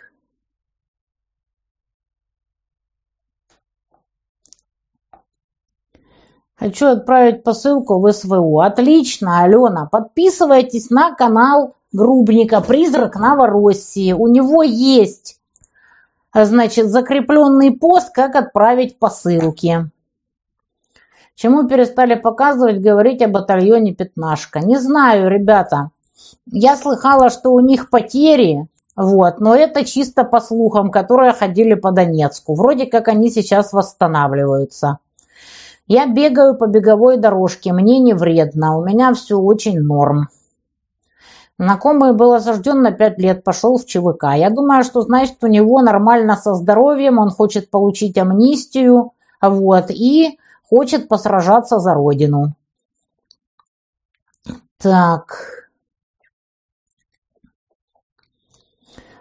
Хочу 6.61 6.89
отправить 6.89 7.43
посылку 7.43 7.99
в 7.99 8.13
СВУ. 8.13 8.61
Отлично, 8.61 9.43
Алена. 9.43 9.87
Подписывайтесь 9.87 10.91
на 10.91 11.15
канал 11.15 11.75
Грубника 11.91 12.61
«Призрак 12.61 13.17
Новороссии». 13.17 14.13
У 14.13 14.29
него 14.29 14.63
есть, 14.63 15.41
значит, 16.35 16.91
закрепленный 16.91 17.73
пост, 17.73 18.13
как 18.13 18.37
отправить 18.37 18.99
посылки. 18.99 19.91
Чему 21.35 21.67
перестали 21.67 22.15
показывать, 22.15 22.83
говорить 22.83 23.23
о 23.23 23.29
батальоне 23.29 23.95
«Пятнашка». 23.95 24.61
Не 24.61 24.77
знаю, 24.77 25.31
ребята. 25.31 25.93
Я 26.45 26.77
слыхала, 26.77 27.31
что 27.31 27.55
у 27.55 27.61
них 27.61 27.89
потери, 27.89 28.69
вот, 28.97 29.41
но 29.41 29.55
это 29.55 29.87
чисто 29.87 30.25
по 30.25 30.43
слухам, 30.43 30.91
которые 30.91 31.33
ходили 31.33 31.73
по 31.73 31.91
Донецку. 31.91 32.55
Вроде 32.55 32.85
как 32.85 33.09
они 33.09 33.31
сейчас 33.31 33.73
восстанавливаются. 33.73 34.99
Я 35.93 36.07
бегаю 36.07 36.57
по 36.57 36.69
беговой 36.69 37.17
дорожке, 37.17 37.73
мне 37.73 37.99
не 37.99 38.15
вредно, 38.15 38.79
у 38.79 38.85
меня 38.85 39.13
все 39.13 39.37
очень 39.37 39.81
норм. 39.81 40.29
Знакомый 41.59 42.13
был 42.13 42.33
осужден 42.33 42.81
на 42.81 42.93
пять 42.93 43.19
лет, 43.19 43.43
пошел 43.43 43.77
в 43.77 43.85
ЧВК. 43.87 44.37
Я 44.37 44.51
думаю, 44.51 44.85
что 44.85 45.03
значит 45.03 45.43
у 45.43 45.49
него 45.49 45.83
нормально 45.83 46.37
со 46.37 46.55
здоровьем, 46.55 47.19
он 47.19 47.31
хочет 47.31 47.71
получить 47.71 48.17
амнистию, 48.19 49.15
вот, 49.43 49.87
и 49.91 50.39
хочет 50.63 51.09
посражаться 51.09 51.81
за 51.81 51.95
родину. 51.95 52.55
Так. 54.79 55.71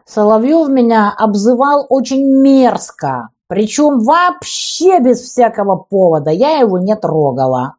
Соловьев 0.06 0.70
меня 0.70 1.12
обзывал 1.18 1.88
очень 1.90 2.24
мерзко. 2.24 3.30
Причем 3.50 4.02
вообще 4.02 5.00
без 5.00 5.22
всякого 5.22 5.76
повода. 5.76 6.30
Я 6.30 6.60
его 6.60 6.78
не 6.78 6.96
трогала. 6.96 7.78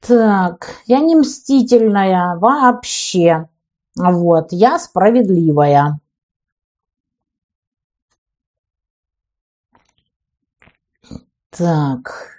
Так, 0.00 0.70
я 0.86 1.00
не 1.00 1.14
мстительная 1.14 2.36
вообще. 2.36 3.50
Вот, 3.94 4.52
я 4.52 4.78
справедливая. 4.78 6.00
Так. 11.50 12.33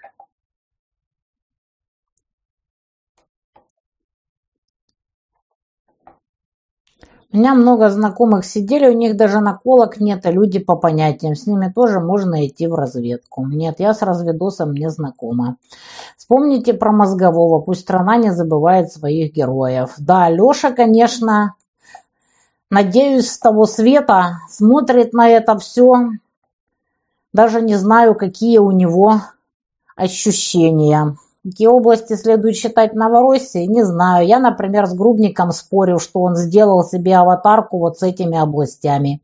У 7.36 7.38
меня 7.38 7.54
много 7.54 7.90
знакомых 7.90 8.46
сидели, 8.46 8.88
у 8.88 8.94
них 8.94 9.18
даже 9.18 9.42
наколок 9.42 10.00
нет, 10.00 10.26
а 10.26 10.32
люди 10.32 10.58
по 10.58 10.78
понятиям. 10.78 11.36
С 11.36 11.46
ними 11.46 11.70
тоже 11.70 12.00
можно 12.00 12.48
идти 12.48 12.66
в 12.66 12.76
разведку. 12.76 13.46
Нет, 13.46 13.82
я 13.82 13.94
с 13.94 14.02
разведосом 14.02 14.72
не 14.72 14.90
знакома. 14.90 15.58
Вспомните 16.16 16.74
про 16.74 16.94
Мозгового, 16.94 17.60
пусть 17.60 17.82
страна 17.82 18.16
не 18.16 18.32
забывает 18.32 18.90
своих 18.90 19.34
героев. 19.34 19.96
Да, 19.98 20.30
Леша, 20.30 20.72
конечно, 20.72 21.56
надеюсь, 22.70 23.30
с 23.30 23.38
того 23.38 23.66
света 23.66 24.38
смотрит 24.50 25.12
на 25.12 25.28
это 25.28 25.58
все. 25.58 26.12
Даже 27.34 27.62
не 27.62 27.76
знаю, 27.76 28.16
какие 28.16 28.60
у 28.60 28.72
него 28.72 29.20
ощущения. 29.98 31.18
Какие 31.46 31.68
области 31.68 32.16
следует 32.16 32.56
считать 32.56 32.96
Новороссией, 32.96 33.68
не 33.68 33.84
знаю. 33.84 34.26
Я, 34.26 34.40
например, 34.40 34.88
с 34.88 34.96
Грубником 34.96 35.52
спорю, 35.52 36.00
что 36.00 36.22
он 36.22 36.36
сделал 36.36 36.84
себе 36.84 37.16
аватарку 37.16 37.78
вот 37.78 38.00
с 38.00 38.02
этими 38.02 38.36
областями. 38.36 39.22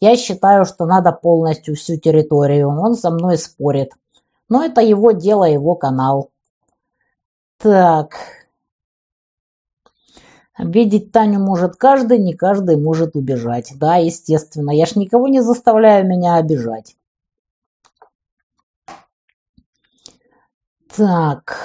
Я 0.00 0.16
считаю, 0.16 0.64
что 0.64 0.84
надо 0.84 1.12
полностью 1.12 1.76
всю 1.76 1.96
территорию. 1.96 2.68
Он 2.70 2.96
со 2.96 3.10
мной 3.10 3.38
спорит. 3.38 3.92
Но 4.48 4.64
это 4.64 4.80
его 4.80 5.12
дело, 5.12 5.44
его 5.44 5.76
канал. 5.76 6.30
Так. 7.58 8.16
Обидеть 10.56 11.12
Таню 11.12 11.38
может 11.38 11.76
каждый, 11.76 12.18
не 12.18 12.34
каждый 12.34 12.78
может 12.78 13.14
убежать. 13.14 13.74
Да, 13.76 13.94
естественно. 13.94 14.72
Я 14.72 14.86
ж 14.86 14.96
никого 14.96 15.28
не 15.28 15.40
заставляю 15.40 16.04
меня 16.04 16.34
обижать. 16.34 16.96
Так. 20.96 21.56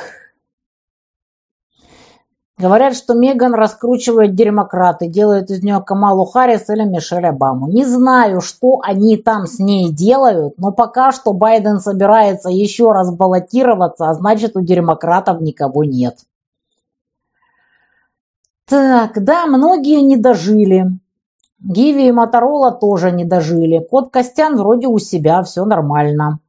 Говорят, 2.57 2.95
что 2.95 3.15
Меган 3.15 3.53
раскручивает 3.53 4.33
демократы, 4.33 5.07
делает 5.07 5.51
из 5.51 5.61
нее 5.61 5.81
Камалу 5.81 6.23
Харрис 6.23 6.69
или 6.69 6.85
Мишель 6.85 7.25
Обаму. 7.25 7.67
Не 7.67 7.83
знаю, 7.85 8.39
что 8.39 8.79
они 8.81 9.17
там 9.17 9.45
с 9.45 9.59
ней 9.59 9.91
делают, 9.91 10.57
но 10.57 10.71
пока 10.71 11.11
что 11.11 11.33
Байден 11.33 11.79
собирается 11.79 12.49
еще 12.49 12.93
раз 12.93 13.13
баллотироваться, 13.13 14.09
а 14.09 14.13
значит 14.13 14.55
у 14.55 14.61
демократов 14.61 15.41
никого 15.41 15.83
нет. 15.83 16.19
Так, 18.67 19.21
да, 19.21 19.47
многие 19.47 20.01
не 20.01 20.15
дожили. 20.15 20.85
Гиви 21.59 22.07
и 22.07 22.11
Моторола 22.11 22.71
тоже 22.71 23.11
не 23.11 23.25
дожили. 23.25 23.79
Кот 23.79 24.11
Костян 24.11 24.55
вроде 24.55 24.87
у 24.87 24.97
себя, 24.97 25.43
все 25.43 25.65
нормально. 25.65 26.39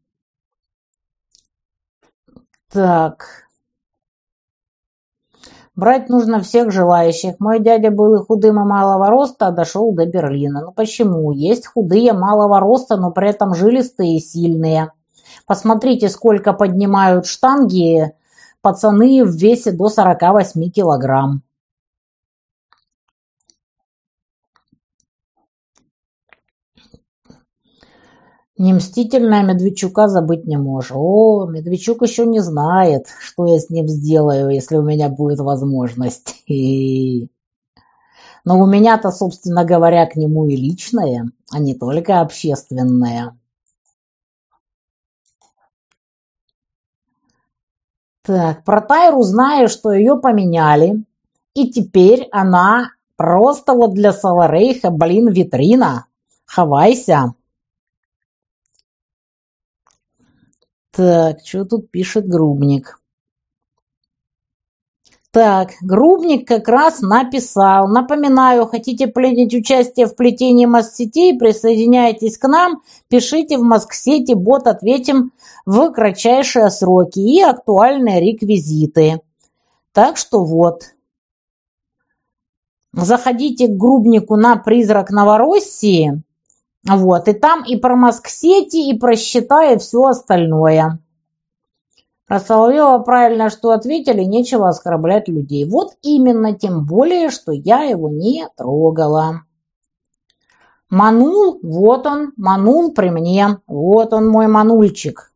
Так. 2.72 3.46
Брать 5.76 6.08
нужно 6.08 6.40
всех 6.40 6.72
желающих. 6.72 7.38
Мой 7.38 7.60
дядя 7.60 7.90
был 7.90 8.14
и 8.14 8.24
худым, 8.24 8.60
и 8.60 8.64
малого 8.64 9.08
роста, 9.10 9.48
а 9.48 9.50
дошел 9.50 9.92
до 9.92 10.06
Берлина. 10.06 10.62
Ну 10.62 10.72
почему? 10.72 11.32
Есть 11.32 11.66
худые, 11.66 12.14
малого 12.14 12.60
роста, 12.60 12.96
но 12.96 13.10
при 13.10 13.28
этом 13.28 13.54
жилистые 13.54 14.16
и 14.16 14.20
сильные. 14.20 14.92
Посмотрите, 15.46 16.08
сколько 16.08 16.54
поднимают 16.54 17.26
штанги 17.26 18.12
пацаны 18.62 19.24
в 19.24 19.36
весе 19.36 19.70
до 19.70 19.88
48 19.88 20.70
килограмм. 20.70 21.42
Не 28.58 28.72
мстительная 28.72 29.42
Медведчука 29.42 30.08
забыть 30.08 30.46
не 30.46 30.56
можешь. 30.56 30.92
О, 30.94 31.46
Медведчук 31.46 32.02
еще 32.02 32.24
не 32.24 32.40
знает, 32.40 33.06
что 33.20 33.44
я 33.46 33.58
с 33.58 33.68
ним 33.68 33.86
сделаю, 33.86 34.48
если 34.48 34.76
у 34.76 34.82
меня 34.82 35.10
будет 35.10 35.40
возможность. 35.40 36.42
Но 38.44 38.60
у 38.60 38.66
меня-то, 38.66 39.10
собственно 39.10 39.64
говоря, 39.64 40.06
к 40.06 40.16
нему 40.16 40.46
и 40.46 40.56
личное, 40.56 41.30
а 41.50 41.58
не 41.58 41.74
только 41.74 42.20
общественное. 42.20 43.36
Так, 48.22 48.64
про 48.64 48.80
Тайру 48.80 49.22
знаю, 49.22 49.68
что 49.68 49.92
ее 49.92 50.16
поменяли, 50.16 51.04
и 51.54 51.70
теперь 51.70 52.28
она 52.32 52.92
просто 53.16 53.74
вот 53.74 53.92
для 53.92 54.12
Саларейха, 54.12 54.90
блин, 54.90 55.28
витрина. 55.28 56.06
Хавайся. 56.44 57.34
Так, 60.96 61.40
что 61.44 61.66
тут 61.66 61.90
пишет 61.90 62.26
Грубник? 62.26 62.98
Так, 65.30 65.72
Грубник 65.82 66.48
как 66.48 66.68
раз 66.68 67.02
написал. 67.02 67.86
Напоминаю, 67.86 68.64
хотите 68.64 69.06
принять 69.06 69.52
участие 69.52 70.06
в 70.06 70.16
плетении 70.16 70.64
Москсетей, 70.64 71.38
присоединяйтесь 71.38 72.38
к 72.38 72.48
нам, 72.48 72.80
пишите 73.08 73.58
в 73.58 73.62
Москсети, 73.62 74.32
бот 74.32 74.66
ответим 74.66 75.32
в 75.66 75.90
кратчайшие 75.92 76.70
сроки 76.70 77.18
и 77.18 77.42
актуальные 77.42 78.18
реквизиты. 78.20 79.20
Так 79.92 80.16
что 80.16 80.46
вот. 80.46 80.94
Заходите 82.94 83.66
к 83.66 83.76
Грубнику 83.76 84.36
на 84.36 84.56
«Призрак 84.56 85.10
Новороссии», 85.10 86.22
вот, 86.88 87.28
и 87.28 87.32
там 87.32 87.64
и 87.64 87.76
про 87.76 87.96
Москсети, 87.96 88.88
и 88.88 88.98
про 88.98 89.16
счета, 89.16 89.72
и 89.72 89.78
все 89.78 90.02
остальное. 90.04 91.00
Про 92.26 92.40
Соловьева 92.40 92.98
правильно 92.98 93.50
что 93.50 93.70
ответили, 93.70 94.22
нечего 94.22 94.68
оскорблять 94.68 95.28
людей. 95.28 95.64
Вот 95.68 95.92
именно, 96.02 96.56
тем 96.56 96.84
более, 96.84 97.30
что 97.30 97.52
я 97.52 97.82
его 97.82 98.08
не 98.08 98.48
трогала. 98.56 99.42
Манул, 100.90 101.58
вот 101.62 102.06
он, 102.06 102.32
манул 102.36 102.92
при 102.92 103.10
мне. 103.10 103.58
Вот 103.66 104.12
он 104.12 104.28
мой 104.28 104.46
манульчик. 104.46 105.32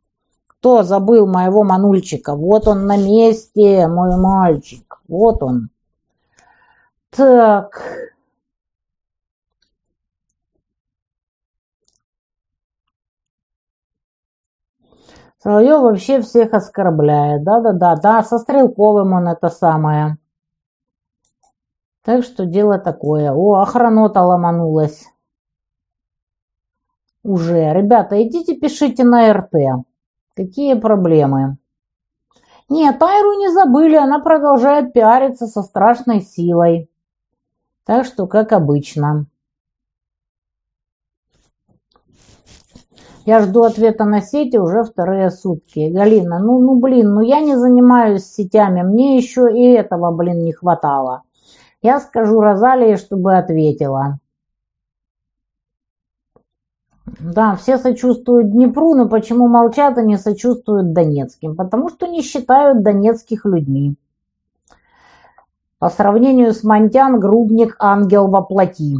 Кто 0.47 0.83
забыл 0.83 1.27
моего 1.27 1.65
манульчика? 1.65 2.35
Вот 2.35 2.69
он 2.69 2.87
на 2.87 2.97
месте, 2.97 3.87
мой 3.89 4.17
мальчик. 4.17 5.01
Вот 5.09 5.43
он. 5.43 5.71
Так, 7.11 7.83
Соловьев 15.43 15.81
вообще 15.81 16.21
всех 16.21 16.53
оскорбляет. 16.53 17.45
Да-да-да, 17.45 17.97
да, 17.97 18.23
со 18.23 18.39
Стрелковым 18.39 19.15
он 19.15 19.29
это 19.29 19.49
самое. 19.49 20.19
Так 22.03 22.25
что 22.25 22.45
дело 22.45 22.79
такое. 22.79 23.33
О, 23.33 23.55
охранота 23.55 24.21
ломанулась. 24.23 25.07
Уже. 27.23 27.73
Ребята, 27.73 28.23
идите 28.23 28.55
пишите 28.55 29.03
на 29.05 29.33
РТ. 29.33 29.85
Какие 30.35 30.75
проблемы? 30.75 31.57
Нет, 32.69 32.99
Тайру 32.99 33.39
не 33.39 33.51
забыли, 33.51 33.97
она 33.97 34.21
продолжает 34.21 34.93
пиариться 34.93 35.47
со 35.47 35.63
страшной 35.63 36.21
силой. 36.21 36.91
Так 37.85 38.05
что, 38.05 38.27
как 38.27 38.53
обычно. 38.53 39.27
Я 43.31 43.43
жду 43.43 43.63
ответа 43.63 44.07
на 44.07 44.23
сети 44.23 44.57
уже 44.57 44.83
вторые 44.83 45.31
сутки. 45.31 45.89
Галина, 45.89 46.41
ну, 46.41 46.59
ну, 46.59 46.81
блин, 46.81 47.15
ну 47.15 47.21
я 47.21 47.39
не 47.39 47.57
занимаюсь 47.57 48.25
сетями, 48.25 48.83
мне 48.83 49.17
еще 49.17 49.49
и 49.57 49.71
этого, 49.71 50.11
блин, 50.11 50.43
не 50.43 50.53
хватало. 50.53 51.23
Я 51.81 52.01
скажу 52.01 52.41
Розалии, 52.41 52.97
чтобы 52.97 53.39
ответила. 53.39 54.19
Да, 57.21 57.55
все 57.55 57.79
сочувствуют 57.79 58.51
Днепру, 58.51 58.95
но 58.97 59.09
почему 59.09 59.47
молчат 59.47 59.97
и 59.99 60.03
не 60.03 60.19
сочувствуют 60.19 60.93
Донецким? 60.93 61.55
Потому 61.55 61.89
что 61.89 62.09
не 62.09 62.23
считают 62.23 62.83
донецких 62.83 63.47
людьми. 63.47 63.95
По 65.79 65.89
сравнению 65.89 66.53
с 66.53 66.65
Монтян, 66.65 67.21
Грубник– 67.21 67.77
ангел 67.79 68.27
во 68.27 68.43
плоти. 68.43 68.97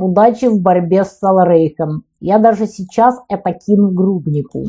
Удачи 0.00 0.46
в 0.46 0.58
борьбе 0.60 1.04
с 1.04 1.18
Саларейхом. 1.18 2.04
Я 2.20 2.38
даже 2.38 2.66
сейчас 2.66 3.20
это 3.28 3.52
кину 3.52 3.90
грубнику. 3.90 4.68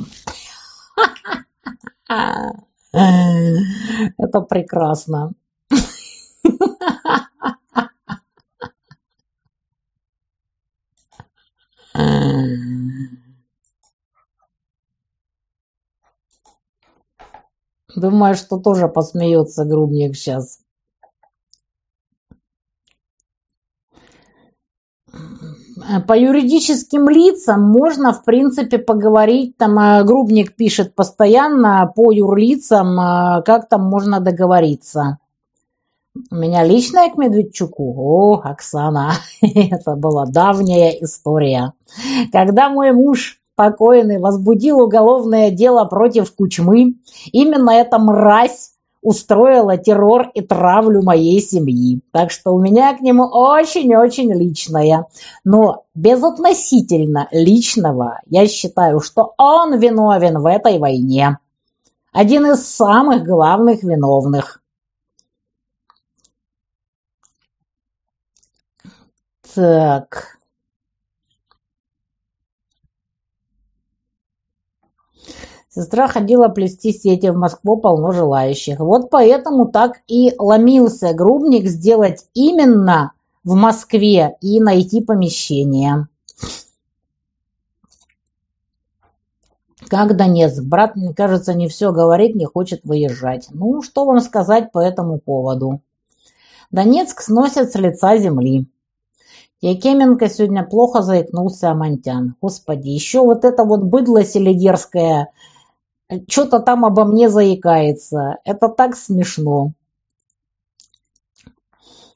Это 4.17 4.41
прекрасно. 4.49 5.31
Думаю, 17.95 18.35
что 18.35 18.57
тоже 18.57 18.89
посмеется 18.89 19.63
грубник 19.63 20.15
сейчас. 20.15 20.59
Э, 25.13 25.17
по 26.07 26.17
юридическим 26.17 27.09
лицам 27.09 27.61
можно, 27.61 28.13
в 28.13 28.23
принципе, 28.23 28.77
поговорить, 28.77 29.57
там 29.57 29.77
э, 29.79 30.03
Грубник 30.03 30.55
пишет 30.55 30.95
постоянно 30.95 31.91
по 31.95 32.11
юрлицам, 32.11 32.99
э, 32.99 33.41
как 33.43 33.69
там 33.69 33.83
можно 33.83 34.19
договориться. 34.19 35.17
У 36.29 36.35
меня 36.35 36.63
личное 36.63 37.09
к 37.09 37.17
Медведчуку? 37.17 37.93
О, 37.97 38.41
Оксана, 38.43 39.13
это 39.41 39.95
была 39.95 40.25
давняя 40.25 40.91
история. 41.01 41.73
Когда 42.31 42.69
мой 42.69 42.91
муж 42.91 43.39
покойный 43.55 44.19
возбудил 44.19 44.79
уголовное 44.79 45.51
дело 45.51 45.85
против 45.85 46.35
Кучмы, 46.35 46.95
именно 47.31 47.71
эта 47.71 47.97
мразь 47.97 48.71
устроила 49.01 49.77
террор 49.77 50.29
и 50.33 50.41
травлю 50.41 51.01
моей 51.01 51.41
семьи. 51.41 52.01
Так 52.11 52.31
что 52.31 52.51
у 52.51 52.59
меня 52.59 52.95
к 52.95 53.01
нему 53.01 53.23
очень-очень 53.23 54.31
личное. 54.33 55.07
Но 55.43 55.85
безотносительно 55.95 57.27
личного 57.31 58.19
я 58.27 58.47
считаю, 58.47 58.99
что 58.99 59.33
он 59.37 59.79
виновен 59.79 60.39
в 60.39 60.45
этой 60.45 60.77
войне. 60.79 61.39
Один 62.13 62.45
из 62.45 62.65
самых 62.65 63.23
главных 63.23 63.83
виновных. 63.83 64.61
Так... 69.53 70.40
Сестра 75.73 76.09
ходила 76.09 76.49
плести 76.49 76.91
сети, 76.91 77.27
в 77.27 77.37
Москву 77.37 77.77
полно 77.77 78.11
желающих. 78.11 78.79
Вот 78.79 79.09
поэтому 79.09 79.67
так 79.67 80.01
и 80.05 80.33
ломился 80.37 81.13
Грубник 81.13 81.65
сделать 81.67 82.25
именно 82.33 83.13
в 83.45 83.55
Москве 83.55 84.35
и 84.41 84.59
найти 84.59 85.01
помещение. 85.01 86.07
Как 89.87 90.17
Донецк? 90.17 90.61
Брат, 90.61 90.97
мне 90.97 91.13
кажется, 91.13 91.53
не 91.53 91.69
все 91.69 91.93
говорит, 91.93 92.35
не 92.35 92.45
хочет 92.45 92.81
выезжать. 92.83 93.47
Ну, 93.51 93.81
что 93.81 94.03
вам 94.03 94.19
сказать 94.19 94.73
по 94.73 94.79
этому 94.79 95.19
поводу? 95.19 95.81
Донецк 96.69 97.21
сносят 97.21 97.71
с 97.71 97.75
лица 97.75 98.17
земли. 98.17 98.67
Якименко 99.61 100.27
сегодня 100.27 100.63
плохо 100.63 101.01
заикнулся 101.01 101.71
Амантян. 101.71 102.35
Господи, 102.41 102.89
еще 102.89 103.21
вот 103.21 103.45
это 103.45 103.63
вот 103.63 103.83
быдло 103.83 104.25
селигерское 104.25 105.29
что-то 106.27 106.59
там 106.59 106.85
обо 106.85 107.05
мне 107.05 107.29
заикается. 107.29 108.37
Это 108.43 108.67
так 108.67 108.95
смешно. 108.95 109.73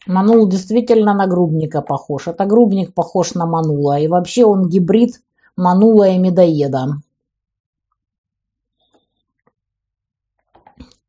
Манул 0.05 0.47
действительно 0.47 1.13
на 1.13 1.27
грубника 1.27 1.81
похож. 1.81 2.27
Это 2.27 2.45
грубник 2.45 2.93
похож 2.93 3.33
на 3.33 3.45
манула. 3.45 3.99
И 3.99 4.07
вообще 4.07 4.45
он 4.45 4.67
гибрид 4.69 5.21
манула 5.55 6.09
и 6.09 6.17
медоеда. 6.17 7.01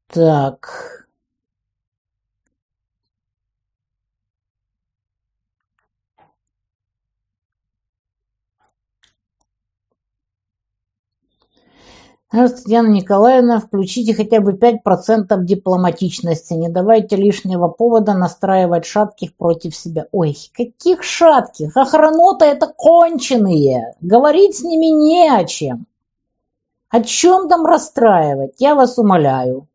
Так. 0.09 1.06
Татьяна 12.29 12.89
Николаевна, 12.89 13.61
включите 13.61 14.13
хотя 14.13 14.41
бы 14.41 14.53
5% 14.53 15.45
дипломатичности. 15.45 16.55
Не 16.55 16.69
давайте 16.69 17.15
лишнего 17.15 17.69
повода 17.69 18.15
настраивать 18.15 18.85
шатких 18.85 19.37
против 19.37 19.77
себя. 19.77 20.07
Ой, 20.11 20.37
каких 20.53 21.05
шатких? 21.05 21.77
Охранота 21.77 22.45
это 22.45 22.67
конченые. 22.67 23.95
Говорить 24.01 24.57
с 24.57 24.63
ними 24.65 24.87
не 24.87 25.29
о 25.29 25.45
чем. 25.45 25.87
О 26.91 27.01
чем 27.01 27.49
там 27.49 27.65
расстраивать? 27.65 28.55
Я 28.59 28.75
вас 28.75 28.99
умоляю. 28.99 29.69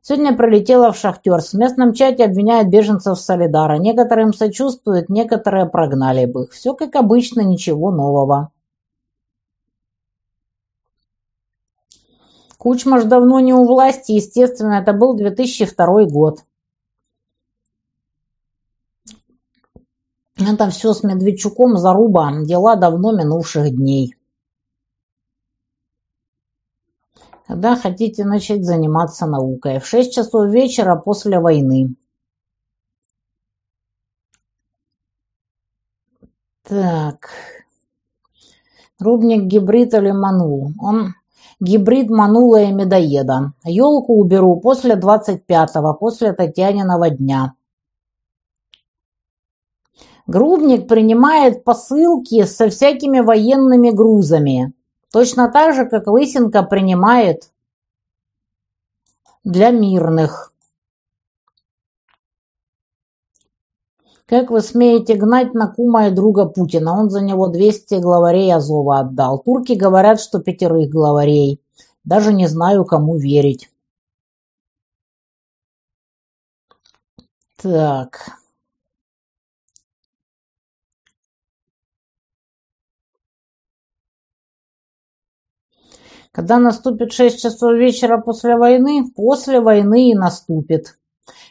Сегодня 0.00 0.34
пролетела 0.34 0.92
в 0.92 0.96
шахтер. 0.96 1.42
В 1.42 1.52
местном 1.54 1.92
чате 1.92 2.24
обвиняют 2.24 2.68
беженцев 2.68 3.18
Солидара. 3.18 3.76
Некоторым 3.76 4.32
сочувствуют, 4.32 5.10
некоторые 5.10 5.66
прогнали 5.66 6.24
бы 6.24 6.44
их. 6.44 6.52
Все 6.52 6.72
как 6.72 6.96
обычно, 6.96 7.42
ничего 7.42 7.90
нового. 7.90 8.50
Кучма 12.66 12.98
ж 13.00 13.04
давно 13.04 13.38
не 13.38 13.54
у 13.54 13.64
власти, 13.64 14.10
естественно, 14.10 14.80
это 14.82 14.92
был 14.92 15.14
2002 15.14 16.06
год. 16.06 16.44
Это 20.34 20.68
все 20.70 20.92
с 20.92 21.04
Медведчуком 21.04 21.76
заруба, 21.76 22.42
дела 22.42 22.74
давно 22.74 23.12
минувших 23.12 23.70
дней. 23.70 24.16
Когда 27.46 27.76
хотите 27.76 28.24
начать 28.24 28.64
заниматься 28.64 29.26
наукой? 29.26 29.78
В 29.78 29.86
6 29.86 30.12
часов 30.12 30.50
вечера 30.50 30.96
после 30.96 31.38
войны. 31.38 31.94
Так. 36.64 37.30
Рубник 38.98 39.44
гибрид 39.44 39.94
или 39.94 40.10
манул? 40.10 40.72
Он 40.80 41.14
гибрид 41.60 42.10
манула 42.10 42.62
и 42.62 42.72
медоеда. 42.72 43.52
Елку 43.64 44.14
уберу 44.14 44.60
после 44.60 44.94
25-го, 44.94 45.94
после 45.94 46.32
Татьяниного 46.32 47.10
дня. 47.10 47.54
Грубник 50.26 50.88
принимает 50.88 51.62
посылки 51.62 52.44
со 52.44 52.68
всякими 52.68 53.20
военными 53.20 53.90
грузами. 53.90 54.72
Точно 55.12 55.50
так 55.50 55.74
же, 55.74 55.86
как 55.86 56.08
Лысенко 56.08 56.64
принимает 56.64 57.52
для 59.44 59.70
мирных. 59.70 60.52
Как 64.28 64.50
вы 64.50 64.60
смеете 64.60 65.14
гнать 65.14 65.54
на 65.54 65.68
кума 65.68 66.08
и 66.08 66.10
друга 66.10 66.46
Путина? 66.46 66.98
Он 66.98 67.10
за 67.10 67.20
него 67.20 67.46
200 67.46 68.00
главарей 68.00 68.52
Азова 68.52 68.98
отдал. 68.98 69.38
Турки 69.38 69.74
говорят, 69.74 70.20
что 70.20 70.40
пятерых 70.40 70.90
главарей. 70.90 71.60
Даже 72.02 72.32
не 72.32 72.48
знаю, 72.48 72.84
кому 72.84 73.16
верить. 73.16 73.70
Так. 77.56 78.30
Когда 86.32 86.58
наступит 86.58 87.12
шесть 87.12 87.40
часов 87.40 87.74
вечера 87.74 88.18
после 88.18 88.56
войны, 88.56 89.04
после 89.14 89.60
войны 89.60 90.10
и 90.10 90.14
наступит. 90.14 90.98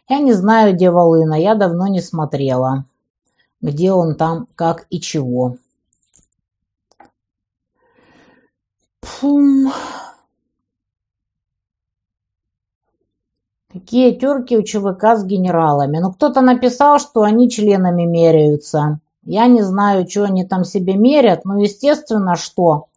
Я 0.07 0.19
не 0.19 0.34
знаю, 0.34 0.76
где 0.76 0.91
Волына, 0.91 1.34
я 1.34 1.56
давно 1.56 1.88
не 1.88 1.99
смотрела. 1.99 2.86
Где 3.61 3.91
он 3.91 4.15
там, 4.15 4.48
как 4.56 4.86
и 4.90 5.02
чего. 5.02 5.57
Фум. 9.02 9.72
Какие 13.73 14.15
терки 14.15 14.57
у 14.57 14.64
ЧВК 14.64 15.18
с 15.18 15.26
генералами. 15.26 15.98
Ну, 15.98 16.11
кто-то 16.14 16.41
написал, 16.41 16.99
что 16.99 17.23
они 17.23 17.49
членами 17.49 18.03
меряются. 18.03 18.99
Я 19.23 19.48
не 19.48 19.64
знаю, 19.64 20.07
что 20.07 20.26
они 20.26 20.45
там 20.45 20.64
себе 20.64 20.94
мерят, 20.95 21.45
но 21.45 21.57
естественно, 21.60 22.36
что, 22.36 22.88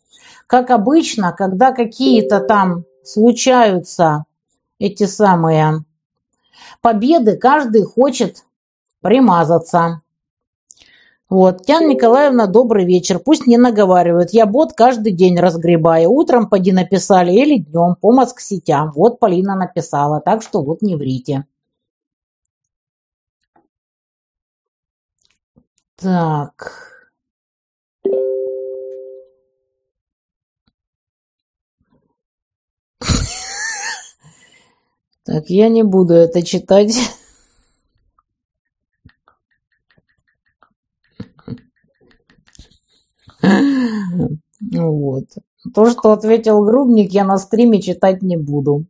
как 0.46 0.70
обычно, 0.70 1.32
когда 1.32 1.72
какие-то 1.72 2.40
там 2.40 2.84
случаются 3.02 4.26
эти 4.78 5.04
самые 5.04 5.84
победы 6.80 7.36
каждый 7.36 7.82
хочет 7.84 8.44
примазаться. 9.00 10.02
Вот, 11.28 11.58
Татьяна 11.58 11.88
Николаевна, 11.88 12.46
добрый 12.46 12.86
вечер. 12.86 13.18
Пусть 13.18 13.46
не 13.46 13.58
наговаривают. 13.58 14.30
Я 14.30 14.46
бот 14.46 14.72
каждый 14.72 15.12
день 15.12 15.38
разгребаю. 15.38 16.10
Утром 16.10 16.48
поди 16.48 16.72
написали 16.72 17.32
или 17.32 17.58
днем 17.58 17.96
по 18.00 18.12
Москсетям. 18.12 18.92
Вот 18.92 19.18
Полина 19.18 19.54
написала, 19.54 20.20
так 20.20 20.42
что 20.42 20.62
вот 20.62 20.80
не 20.80 20.96
врите. 20.96 21.44
Так. 25.96 26.97
Так, 35.28 35.50
я 35.50 35.68
не 35.68 35.82
буду 35.82 36.14
это 36.14 36.42
читать. 36.42 36.96
Вот. 44.72 45.26
То, 45.74 45.90
что 45.90 46.12
ответил 46.12 46.64
Грубник, 46.64 47.12
я 47.12 47.24
на 47.24 47.36
стриме 47.36 47.82
читать 47.82 48.22
не 48.22 48.38
буду. 48.38 48.86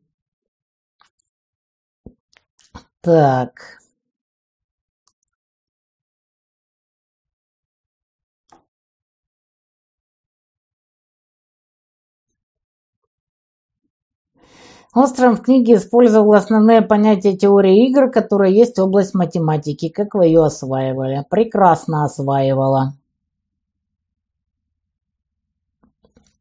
Так. 3.00 3.77
Остром 15.00 15.36
в 15.36 15.42
книге 15.42 15.74
использовал 15.74 16.32
основные 16.32 16.82
понятия 16.82 17.36
теории 17.36 17.86
игр, 17.88 18.10
которые 18.10 18.52
есть 18.52 18.80
область 18.80 19.14
математики. 19.14 19.88
Как 19.90 20.16
вы 20.16 20.26
ее 20.26 20.44
осваивали? 20.44 21.24
Прекрасно 21.30 22.04
осваивала. 22.04 22.94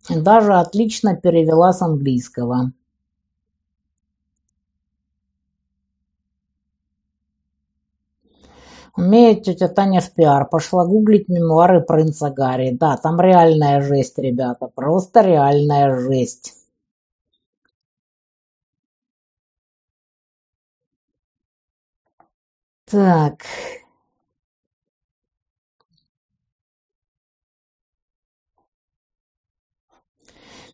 Даже 0.09 0.55
отлично 0.55 1.15
перевела 1.15 1.71
с 1.71 1.83
английского. 1.83 2.71
Умеет 8.95 9.43
тетя 9.43 9.67
Таня 9.67 10.01
в 10.01 10.11
пиар. 10.13 10.49
Пошла 10.49 10.83
гуглить 10.83 11.29
мемуары 11.29 11.81
принца 11.81 12.31
Гарри. 12.31 12.71
Да, 12.71 12.97
там 12.97 13.21
реальная 13.21 13.81
жесть, 13.81 14.17
ребята. 14.17 14.67
Просто 14.73 15.21
реальная 15.21 15.95
жесть. 15.99 16.56
Так. 22.89 23.43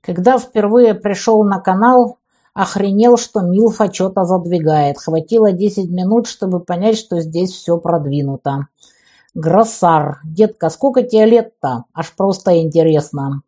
Когда 0.01 0.37
впервые 0.37 0.93
пришел 0.93 1.43
на 1.43 1.59
канал, 1.59 2.19
охренел, 2.53 3.17
что 3.17 3.41
Милфа 3.41 3.91
что-то 3.91 4.25
задвигает. 4.25 4.99
Хватило 4.99 5.51
10 5.51 5.89
минут, 5.89 6.27
чтобы 6.27 6.59
понять, 6.59 6.97
что 6.97 7.19
здесь 7.19 7.51
все 7.51 7.79
продвинуто. 7.79 8.67
Гроссар. 9.33 10.19
Детка, 10.23 10.69
сколько 10.69 11.01
тебе 11.01 11.25
лет-то? 11.25 11.85
Аж 11.95 12.15
просто 12.15 12.61
интересно. 12.61 13.41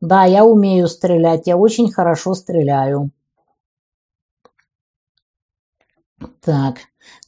Да, 0.00 0.24
я 0.24 0.46
умею 0.46 0.88
стрелять, 0.88 1.46
я 1.46 1.58
очень 1.58 1.92
хорошо 1.92 2.32
стреляю. 2.32 3.10
Так. 6.40 6.78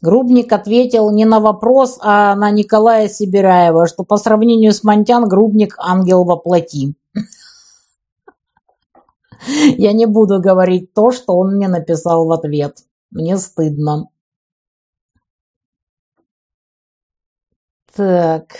Грубник 0.00 0.52
ответил 0.52 1.10
не 1.10 1.24
на 1.24 1.40
вопрос, 1.40 1.98
а 2.00 2.34
на 2.36 2.50
Николая 2.50 3.08
Сибиряева, 3.08 3.86
что 3.86 4.04
по 4.04 4.16
сравнению 4.16 4.72
с 4.72 4.84
Монтян 4.84 5.28
Грубник 5.28 5.76
ангел 5.78 6.24
во 6.24 6.36
плоти. 6.36 6.94
Я 9.46 9.92
не 9.92 10.06
буду 10.06 10.40
говорить 10.40 10.92
то, 10.94 11.10
что 11.10 11.34
он 11.36 11.56
мне 11.56 11.68
написал 11.68 12.26
в 12.26 12.32
ответ. 12.32 12.78
Мне 13.10 13.36
стыдно. 13.36 14.08
Так. 17.94 18.56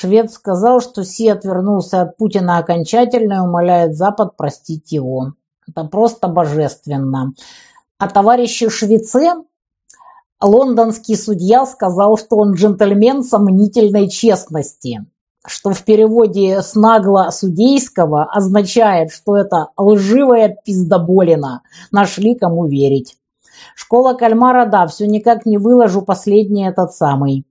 Швед 0.00 0.32
сказал, 0.32 0.80
что 0.80 1.04
Си 1.04 1.28
отвернулся 1.28 2.00
от 2.00 2.16
Путина 2.16 2.56
окончательно 2.56 3.34
и 3.34 3.46
умоляет 3.46 3.94
Запад 3.94 4.34
простить 4.34 4.92
его. 4.92 5.34
Это 5.68 5.84
просто 5.84 6.26
божественно. 6.26 7.34
А 7.98 8.08
товарищи 8.08 8.70
швецы 8.70 9.28
лондонский 10.40 11.18
судья 11.18 11.66
сказал, 11.66 12.16
что 12.16 12.36
он 12.36 12.54
джентльмен 12.54 13.22
сомнительной 13.22 14.08
честности, 14.08 15.04
что 15.46 15.68
в 15.72 15.84
переводе 15.84 16.62
с 16.62 16.74
нагло 16.74 17.28
судейского 17.30 18.24
означает, 18.24 19.12
что 19.12 19.36
это 19.36 19.68
лживая 19.76 20.56
пиздоболина. 20.64 21.60
Нашли 21.92 22.36
кому 22.36 22.66
верить. 22.66 23.18
Школа 23.74 24.14
кальмара, 24.14 24.64
да, 24.64 24.86
все 24.86 25.06
никак 25.06 25.44
не 25.44 25.58
выложу 25.58 26.00
последний 26.00 26.66
этот 26.66 26.94
самый. 26.94 27.44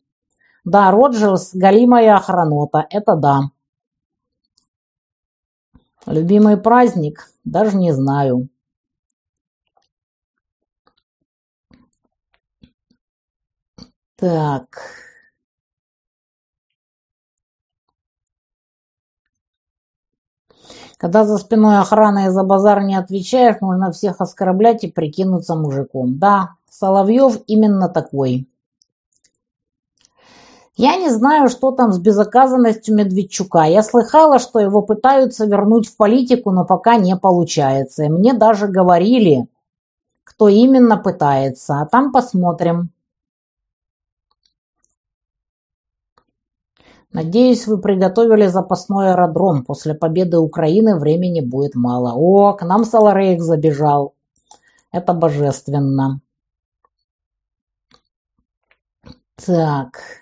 Да, 0.65 0.91
Роджерс, 0.91 1.52
галимая 1.53 2.15
охранота, 2.15 2.86
это 2.90 3.15
да. 3.15 3.52
Любимый 6.06 6.57
праздник? 6.57 7.31
Даже 7.44 7.77
не 7.77 7.94
знаю. 7.94 8.49
Так. 14.15 14.81
Когда 20.98 21.23
за 21.23 21.38
спиной 21.38 21.80
охраны 21.80 22.26
и 22.26 22.30
за 22.30 22.44
базар 22.44 22.84
не 22.84 22.95
отвечаешь, 22.95 23.61
можно 23.61 23.91
всех 23.91 24.19
оскорблять 24.19 24.84
и 24.84 24.91
прикинуться 24.91 25.56
мужиком. 25.56 26.19
Да, 26.19 26.56
Соловьев 26.69 27.38
именно 27.48 27.88
такой. 27.88 28.49
Я 30.80 30.95
не 30.95 31.10
знаю, 31.10 31.49
что 31.49 31.72
там 31.72 31.91
с 31.91 31.99
безнаказанностью 31.99 32.95
Медведчука. 32.95 33.64
Я 33.64 33.84
слыхала, 33.84 34.39
что 34.39 34.60
его 34.60 34.81
пытаются 34.81 35.45
вернуть 35.45 35.89
в 35.89 35.97
политику, 35.97 36.51
но 36.51 36.64
пока 36.64 36.95
не 36.95 37.18
получается. 37.18 38.06
И 38.06 38.07
мне 38.07 38.34
даже 38.34 38.69
говорили, 38.69 39.49
кто 40.23 40.47
именно 40.47 40.95
пытается. 40.95 41.81
А 41.81 41.85
там 41.85 42.14
посмотрим. 42.14 42.91
Надеюсь, 47.11 47.68
вы 47.68 47.81
приготовили 47.81 48.47
запасной 48.47 49.11
аэродром. 49.11 49.65
После 49.65 49.95
победы 49.95 50.38
Украины 50.38 50.97
времени 50.97 51.41
будет 51.41 51.76
мало. 51.76 52.14
О, 52.15 52.53
к 52.53 52.64
нам 52.64 52.85
Саларейк 52.85 53.41
забежал. 53.41 54.14
Это 54.93 55.11
божественно. 55.11 56.22
Так. 59.35 60.18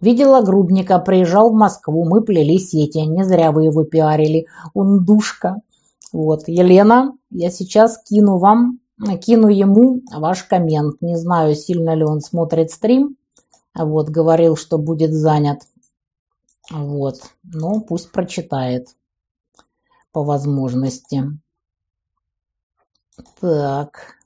Видела 0.00 0.42
Грудника, 0.42 0.98
приезжал 0.98 1.50
в 1.50 1.54
Москву, 1.54 2.08
мы 2.08 2.22
плели 2.22 2.58
сети. 2.58 2.98
Не 2.98 3.24
зря 3.24 3.50
вы 3.50 3.64
его 3.64 3.84
пиарили. 3.84 4.46
Он 4.74 5.04
душка. 5.04 5.56
Вот, 6.12 6.44
Елена, 6.46 7.14
я 7.30 7.50
сейчас 7.50 8.02
кину 8.02 8.38
вам 8.38 8.80
кину 9.20 9.48
ему 9.48 10.02
ваш 10.12 10.44
коммент. 10.44 11.00
Не 11.00 11.16
знаю, 11.16 11.54
сильно 11.54 11.94
ли 11.94 12.04
он 12.04 12.20
смотрит 12.20 12.70
стрим. 12.70 13.16
Вот, 13.74 14.08
говорил, 14.08 14.56
что 14.56 14.78
будет 14.78 15.12
занят. 15.12 15.62
Вот, 16.70 17.22
но 17.42 17.80
пусть 17.80 18.12
прочитает 18.12 18.88
по 20.12 20.22
возможности. 20.22 21.24
Так. 23.40 24.17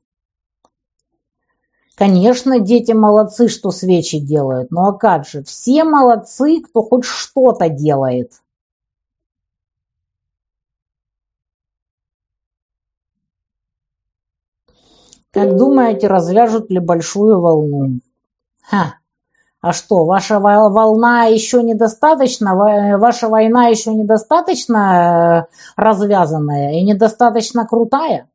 Конечно, 1.96 2.58
дети 2.58 2.92
молодцы, 2.92 3.48
что 3.48 3.70
свечи 3.70 4.18
делают. 4.18 4.70
Ну 4.70 4.86
а 4.86 4.92
как 4.92 5.26
же? 5.26 5.42
Все 5.42 5.84
молодцы, 5.84 6.60
кто 6.62 6.82
хоть 6.82 7.04
что-то 7.04 7.68
делает. 7.68 8.32
Как 15.30 15.56
думаете, 15.56 16.08
развяжут 16.08 16.70
ли 16.70 16.78
большую 16.78 17.40
волну? 17.40 18.00
Ха! 18.62 18.96
А 19.62 19.72
что, 19.72 20.04
ваша 20.04 20.40
волна 20.40 21.26
еще 21.26 21.62
недостаточно, 21.62 22.56
ваша 22.98 23.28
война 23.28 23.68
еще 23.68 23.94
недостаточно 23.94 25.48
э, 25.48 25.80
развязанная 25.80 26.72
и 26.72 26.82
недостаточно 26.82 27.64
крутая? 27.64 28.28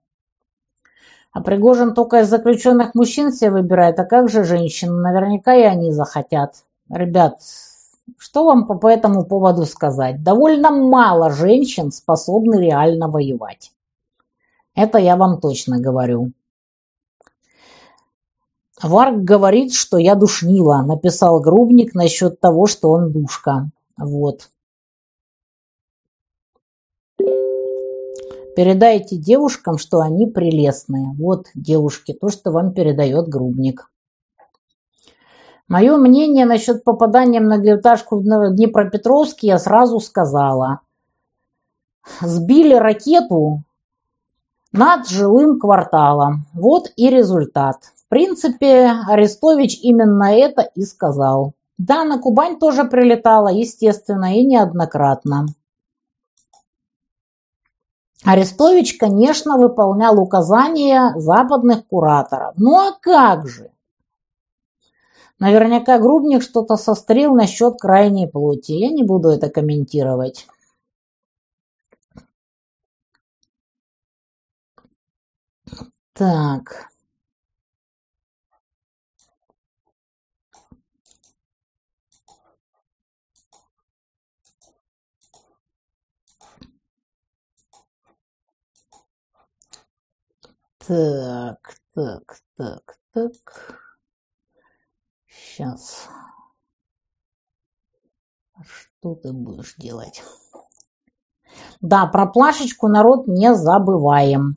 А 1.31 1.41
Пригожин 1.41 1.93
только 1.93 2.21
из 2.21 2.29
заключенных 2.29 2.95
мужчин 2.95 3.31
себе 3.31 3.51
выбирает, 3.51 3.99
а 3.99 4.05
как 4.05 4.29
же 4.29 4.43
женщин? 4.43 5.01
Наверняка 5.01 5.53
и 5.53 5.61
они 5.61 5.91
захотят. 5.91 6.63
Ребят, 6.89 7.39
что 8.17 8.45
вам 8.45 8.65
по, 8.65 8.75
по 8.75 8.87
этому 8.87 9.25
поводу 9.25 9.65
сказать? 9.65 10.23
Довольно 10.23 10.71
мало 10.71 11.29
женщин 11.29 11.91
способны 11.91 12.59
реально 12.59 13.09
воевать. 13.09 13.71
Это 14.73 14.97
я 14.97 15.15
вам 15.15 15.39
точно 15.39 15.79
говорю. 15.79 16.31
Варг 18.81 19.23
говорит, 19.23 19.73
что 19.73 19.97
я 19.97 20.13
душнила, 20.15 20.83
написал 20.83 21.39
Грубник 21.39 21.95
насчет 21.95 22.39
того, 22.39 22.67
что 22.67 22.91
он 22.91 23.11
душка. 23.11 23.69
Вот. 23.97 24.49
Передайте 28.57 29.17
девушкам, 29.17 29.77
что 29.77 29.99
они 29.99 30.25
прелестные. 30.25 31.13
Вот, 31.19 31.45
девушки, 31.53 32.11
то, 32.11 32.29
что 32.29 32.49
вам 32.49 32.73
передает 32.73 33.27
Грубник. 33.27 33.91
Мое 35.67 35.95
мнение 35.97 36.47
насчет 36.47 36.83
попадания 36.83 37.39
многоэтажку 37.39 38.17
в 38.17 38.23
Днепропетровске 38.23 39.45
я 39.45 39.59
сразу 39.59 39.99
сказала. 39.99 40.79
Сбили 42.19 42.73
ракету 42.73 43.61
над 44.71 45.07
жилым 45.07 45.59
кварталом. 45.59 46.47
Вот 46.55 46.91
и 46.95 47.11
результат. 47.11 47.75
В 47.95 48.09
принципе, 48.09 48.91
Арестович 49.07 49.81
именно 49.83 50.35
это 50.35 50.63
и 50.63 50.81
сказал. 50.81 51.53
Да, 51.77 52.03
на 52.05 52.17
Кубань 52.17 52.57
тоже 52.57 52.85
прилетала, 52.85 53.49
естественно, 53.49 54.35
и 54.35 54.43
неоднократно. 54.43 55.45
Арестович, 58.23 58.97
конечно, 58.97 59.57
выполнял 59.57 60.19
указания 60.19 61.13
западных 61.17 61.87
кураторов. 61.87 62.53
Ну 62.57 62.75
а 62.75 62.91
как 62.99 63.47
же? 63.47 63.71
Наверняка 65.39 65.99
Грубник 65.99 66.41
что-то 66.41 66.77
сострил 66.77 67.35
насчет 67.35 67.79
крайней 67.79 68.27
плоти. 68.27 68.71
Я 68.71 68.89
не 68.89 69.03
буду 69.03 69.29
это 69.29 69.49
комментировать. 69.49 70.47
Так. 76.13 76.89
Так, 90.87 91.75
так, 91.93 92.37
так, 92.55 92.95
так. 93.13 93.79
Сейчас. 95.27 96.07
Что 98.63 99.15
ты 99.15 99.33
будешь 99.33 99.75
делать? 99.75 100.23
Да, 101.81 102.05
про 102.05 102.25
плашечку 102.25 102.87
народ 102.87 103.27
не 103.27 103.53
забываем. 103.53 104.55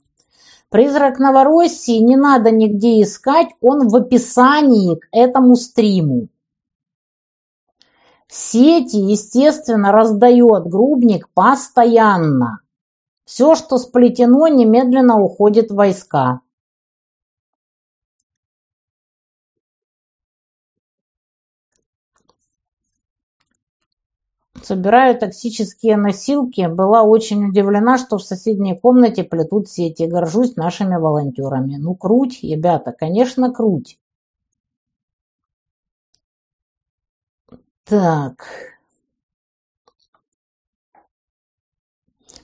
Призрак 0.69 1.19
Новороссии 1.19 1.98
не 1.98 2.16
надо 2.16 2.52
нигде 2.52 3.02
искать, 3.02 3.48
он 3.61 3.89
в 3.89 3.97
описании 3.97 5.01
к 5.01 5.09
этому 5.11 5.57
стриму. 5.57 6.28
Сети, 8.28 8.98
естественно, 8.98 9.90
раздает 9.90 10.69
грубник 10.69 11.28
постоянно. 11.35 12.61
Все, 13.31 13.55
что 13.55 13.78
сплетено, 13.78 14.48
немедленно 14.48 15.20
уходит 15.20 15.70
в 15.70 15.77
войска. 15.77 16.40
Собираю 24.61 25.16
токсические 25.16 25.97
носилки. 25.97 26.66
Была 26.66 27.05
очень 27.05 27.44
удивлена, 27.44 27.98
что 27.98 28.19
в 28.19 28.24
соседней 28.24 28.77
комнате 28.77 29.23
плетут 29.23 29.69
сети. 29.69 30.09
Горжусь 30.09 30.57
нашими 30.57 30.97
волонтерами. 30.97 31.77
Ну, 31.77 31.94
круть, 31.94 32.43
ребята, 32.43 32.90
конечно, 32.90 33.52
круть. 33.52 34.01
Так. 37.85 38.80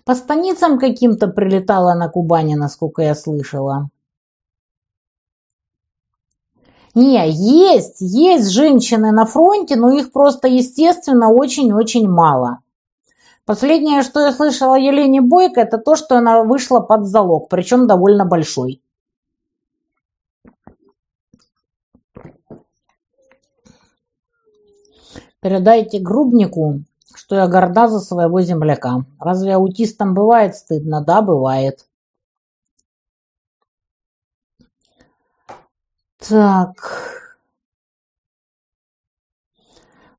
По 0.07 0.15
станицам 0.15 0.79
каким-то 0.79 1.27
прилетала 1.27 1.95
на 1.95 2.09
Кубани, 2.09 2.55
насколько 2.55 3.03
я 3.03 3.17
слышала. 3.17 3.91
Не, 6.95 7.29
есть, 7.29 7.97
есть 7.99 8.51
женщины 8.51 9.11
на 9.11 9.27
фронте, 9.27 9.75
но 9.75 9.91
их 9.91 10.13
просто, 10.13 10.47
естественно, 10.47 11.31
очень-очень 11.31 12.09
мало. 12.09 12.61
Последнее, 13.45 14.03
что 14.03 14.21
я 14.21 14.33
слышала 14.33 14.77
Елене 14.77 15.23
Бойко, 15.23 15.61
это 15.61 15.77
то, 15.77 15.97
что 15.97 16.17
она 16.17 16.45
вышла 16.45 16.79
под 16.79 17.07
залог, 17.07 17.49
причем 17.49 17.89
довольно 17.89 18.25
большой. 18.25 18.81
Передайте 25.41 25.99
Грубнику, 25.99 26.85
что 27.17 27.37
я 27.37 27.49
горда 27.49 27.89
за 27.89 28.01
своего 28.01 28.41
земляка. 28.43 29.05
Разве 29.19 29.55
аутистам 29.55 30.15
бывает 30.15 30.55
стыдно? 30.55 31.03
Да, 31.03 31.23
бывает. 31.23 31.87
Так. 36.19 37.17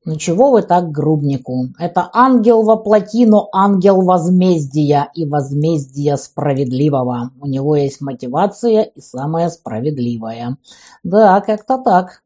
Ну 0.05 0.15
чего 0.15 0.51
вы 0.51 0.61
так 0.61 0.89
грубнику? 0.89 1.67
Это 1.77 2.09
ангел 2.13 2.63
во 2.63 2.77
плоти, 2.77 3.25
но 3.25 3.49
ангел 3.51 4.03
возмездия 4.03 5.09
и 5.13 5.25
возмездия 5.25 6.15
справедливого. 6.15 7.31
У 7.41 7.45
него 7.45 7.75
есть 7.75 7.99
мотивация 7.99 8.83
и 8.83 9.01
самая 9.01 9.49
справедливая. 9.49 10.55
Да, 11.03 11.41
как-то 11.41 11.77
так. 11.77 12.23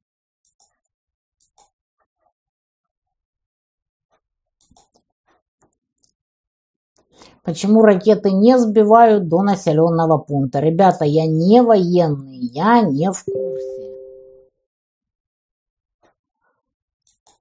Почему 7.43 7.81
ракеты 7.81 8.31
не 8.31 8.57
сбивают 8.59 9.27
до 9.27 9.41
населенного 9.41 10.19
пункта? 10.19 10.59
Ребята, 10.59 11.05
я 11.05 11.25
не 11.25 11.63
военный, 11.63 12.37
я 12.37 12.81
не 12.81 13.11
в 13.11 13.23
курсе. 13.25 13.81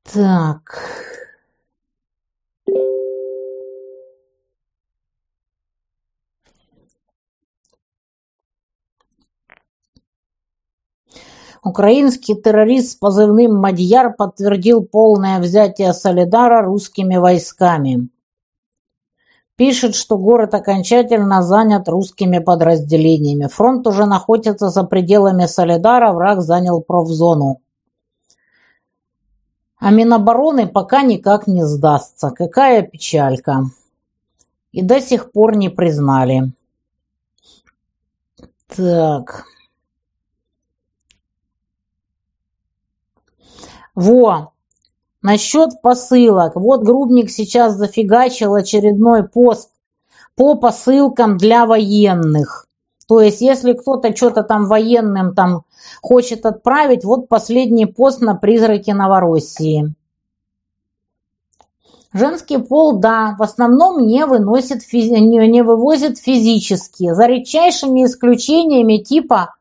Так. 0.04 0.78
Украинский 11.62 12.34
террорист 12.34 12.92
с 12.92 12.94
позывным 12.94 13.56
«Мадьяр» 13.56 14.14
подтвердил 14.16 14.82
полное 14.82 15.38
взятие 15.40 15.92
Солидара 15.92 16.62
русскими 16.62 17.16
войсками. 17.16 18.08
Пишет, 19.60 19.94
что 19.94 20.16
город 20.16 20.54
окончательно 20.54 21.42
занят 21.42 21.86
русскими 21.86 22.38
подразделениями. 22.38 23.46
Фронт 23.46 23.86
уже 23.86 24.06
находится 24.06 24.70
за 24.70 24.84
пределами 24.84 25.44
Солидара, 25.44 26.14
враг 26.14 26.40
занял 26.40 26.80
профзону. 26.80 27.60
А 29.76 29.90
Минобороны 29.90 30.66
пока 30.66 31.02
никак 31.02 31.46
не 31.46 31.62
сдастся. 31.66 32.30
Какая 32.30 32.80
печалька. 32.80 33.64
И 34.72 34.80
до 34.80 34.98
сих 34.98 35.30
пор 35.30 35.54
не 35.56 35.68
признали. 35.68 36.54
Так. 38.66 39.44
Во, 43.94 44.54
насчет 45.22 45.80
посылок. 45.82 46.56
Вот 46.56 46.82
Грубник 46.82 47.30
сейчас 47.30 47.74
зафигачил 47.74 48.54
очередной 48.54 49.28
пост 49.28 49.70
по 50.36 50.54
посылкам 50.54 51.36
для 51.36 51.66
военных. 51.66 52.66
То 53.10 53.20
есть, 53.20 53.40
если 53.40 53.72
кто-то 53.72 54.14
что-то 54.14 54.44
там 54.44 54.66
военным 54.66 55.34
там 55.34 55.64
хочет 56.00 56.46
отправить, 56.46 57.04
вот 57.04 57.28
последний 57.28 57.86
пост 57.86 58.20
на 58.20 58.36
призраке 58.36 58.94
Новороссии. 58.94 59.94
Женский 62.12 62.58
пол, 62.58 62.98
да, 62.98 63.34
в 63.36 63.42
основном 63.42 64.06
не, 64.06 64.26
выносит, 64.26 64.80
не, 64.92 65.48
не 65.48 65.62
вывозит 65.62 66.18
физически, 66.18 67.12
за 67.12 67.26
редчайшими 67.26 68.04
исключениями 68.04 68.98
типа 68.98 69.56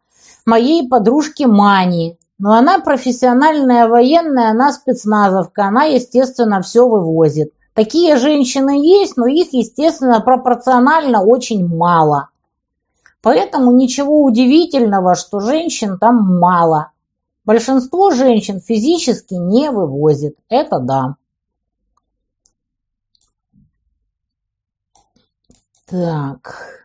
моей 0.45 0.87
подружки 0.87 1.43
Мани. 1.43 2.18
Но 2.39 2.53
она 2.53 2.79
профессиональная 2.79 3.87
военная, 3.89 4.51
она 4.51 4.71
спецназовка, 4.71 5.65
она, 5.65 5.83
естественно, 5.83 6.61
все 6.61 6.87
вывозит. 6.87 7.53
Такие 7.73 8.15
женщины 8.15 8.81
есть, 8.81 9.17
но 9.17 9.27
их, 9.27 9.53
естественно, 9.53 10.21
пропорционально 10.21 11.21
очень 11.21 11.67
мало. 11.67 12.29
Поэтому 13.21 13.73
ничего 13.73 14.23
удивительного, 14.23 15.15
что 15.15 15.41
женщин 15.41 15.99
там 15.99 16.39
мало. 16.39 16.91
Большинство 17.43 18.11
женщин 18.11 18.61
физически 18.61 19.33
не 19.33 19.69
вывозит. 19.69 20.37
Это 20.47 20.79
да. 20.79 21.15
Так. 25.87 26.78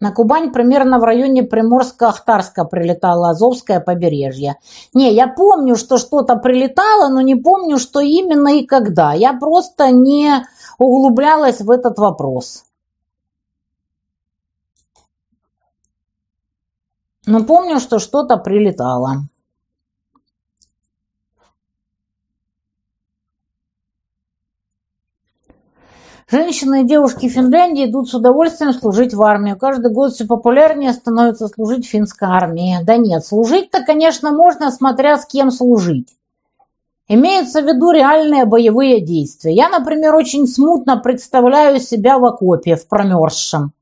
На 0.00 0.12
Кубань 0.12 0.52
примерно 0.52 0.98
в 0.98 1.04
районе 1.04 1.42
Приморско-Ахтарска 1.42 2.64
прилетало 2.64 3.30
Азовское 3.30 3.80
побережье. 3.80 4.56
Не, 4.94 5.12
я 5.12 5.28
помню, 5.28 5.76
что 5.76 5.98
что-то 5.98 6.36
прилетало, 6.36 7.08
но 7.08 7.20
не 7.20 7.34
помню, 7.34 7.78
что 7.78 8.00
именно 8.00 8.56
и 8.56 8.66
когда. 8.66 9.12
Я 9.12 9.32
просто 9.32 9.90
не 9.90 10.44
углублялась 10.78 11.60
в 11.60 11.70
этот 11.70 11.98
вопрос. 11.98 12.64
Но 17.26 17.44
помню, 17.44 17.78
что 17.78 17.98
что-то 17.98 18.36
прилетало. 18.36 19.28
Женщины 26.32 26.80
и 26.80 26.86
девушки 26.86 27.28
Финляндии 27.28 27.84
идут 27.84 28.08
с 28.08 28.14
удовольствием 28.14 28.72
служить 28.72 29.12
в 29.12 29.20
армию. 29.20 29.58
Каждый 29.58 29.92
год 29.92 30.14
все 30.14 30.24
популярнее 30.24 30.94
становится 30.94 31.46
служить 31.46 31.84
в 31.84 31.90
финской 31.90 32.26
армии. 32.26 32.78
Да 32.82 32.96
нет, 32.96 33.26
служить-то, 33.26 33.82
конечно, 33.84 34.32
можно, 34.32 34.70
смотря 34.70 35.18
с 35.18 35.26
кем 35.26 35.50
служить. 35.50 36.08
Имеются 37.06 37.60
в 37.60 37.66
виду 37.66 37.90
реальные 37.90 38.46
боевые 38.46 39.02
действия. 39.02 39.52
Я, 39.52 39.68
например, 39.68 40.14
очень 40.14 40.46
смутно 40.46 40.96
представляю 40.96 41.78
себя 41.78 42.18
в 42.18 42.24
окопе, 42.24 42.76
в 42.76 42.88
промерзшем. 42.88 43.72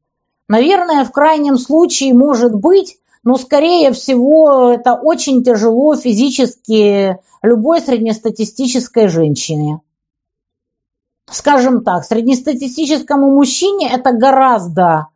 Наверное, 0.49 1.05
в 1.05 1.13
крайнем 1.13 1.57
случае, 1.57 2.15
может 2.15 2.57
быть, 2.57 2.99
но, 3.23 3.37
скорее 3.37 3.93
всего, 3.93 4.73
это 4.73 4.95
очень 4.95 5.45
тяжело 5.45 5.95
физически 5.95 7.17
любой 7.43 7.81
среднестатистической 7.81 9.07
женщине. 9.07 9.79
Скажем 11.31 11.85
так, 11.85 12.05
среднестатистическому 12.05 13.31
мужчине 13.31 13.89
это 13.93 14.12
гораздо 14.12 15.07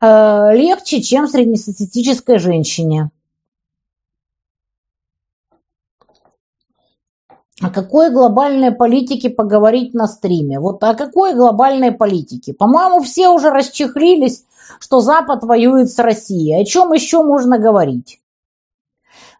э, 0.00 0.48
легче, 0.54 1.00
чем 1.00 1.28
среднестатистической 1.28 2.38
женщине. 2.38 3.10
О 7.60 7.70
какой 7.70 8.10
глобальной 8.10 8.72
политике 8.72 9.30
поговорить 9.30 9.94
на 9.94 10.08
стриме? 10.08 10.58
Вот 10.58 10.82
о 10.82 10.94
какой 10.94 11.34
глобальной 11.34 11.92
политике? 11.92 12.54
По-моему, 12.54 13.00
все 13.02 13.28
уже 13.28 13.50
расчехлились, 13.50 14.44
что 14.80 15.00
Запад 15.00 15.44
воюет 15.44 15.88
с 15.88 15.98
Россией. 16.00 16.60
О 16.60 16.64
чем 16.64 16.92
еще 16.92 17.22
можно 17.22 17.58
говорить? 17.58 18.21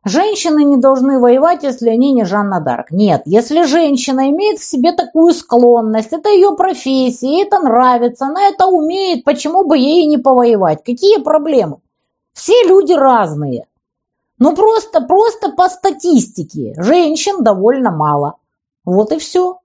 Женщины 0.05 0.65
не 0.65 0.79
должны 0.79 1.21
воевать, 1.21 1.63
если 1.63 1.89
они 1.89 2.13
не 2.13 2.25
Жанна 2.25 2.61
Дарк. 2.61 2.91
Нет, 2.91 3.23
если 3.25 3.63
женщина 3.63 4.31
имеет 4.31 4.59
в 4.59 4.65
себе 4.65 4.91
такую 4.93 5.33
склонность, 5.33 6.13
это 6.13 6.29
ее 6.29 6.57
профессия, 6.57 7.29
ей 7.29 7.45
это 7.45 7.61
нравится, 7.61 8.27
она 8.27 8.49
это 8.49 8.67
умеет, 8.67 9.25
почему 9.25 9.65
бы 9.65 9.79
ей 9.79 10.07
не 10.07 10.19
повоевать? 10.19 10.83
Какие 10.85 11.23
проблемы? 11.23 11.79
Все 12.33 12.65
люди 12.65 12.93
разные. 12.93 13.69
Ну 14.39 14.57
просто, 14.57 15.03
просто 15.03 15.53
по 15.53 15.69
статистике 15.69 16.75
женщин 16.77 17.45
довольно 17.45 17.93
мало. 17.93 18.39
Вот 18.85 19.13
и 19.13 19.19
все. 19.21 19.61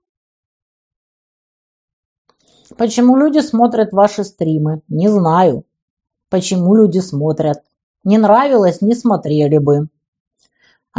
Почему 2.76 3.16
люди 3.16 3.40
смотрят 3.40 3.92
ваши 3.92 4.22
стримы? 4.22 4.82
Не 4.86 5.08
знаю. 5.08 5.64
Почему 6.30 6.76
люди 6.76 7.00
смотрят? 7.00 7.64
Не 8.04 8.18
нравилось, 8.18 8.80
не 8.82 8.94
смотрели 8.94 9.58
бы. 9.58 9.88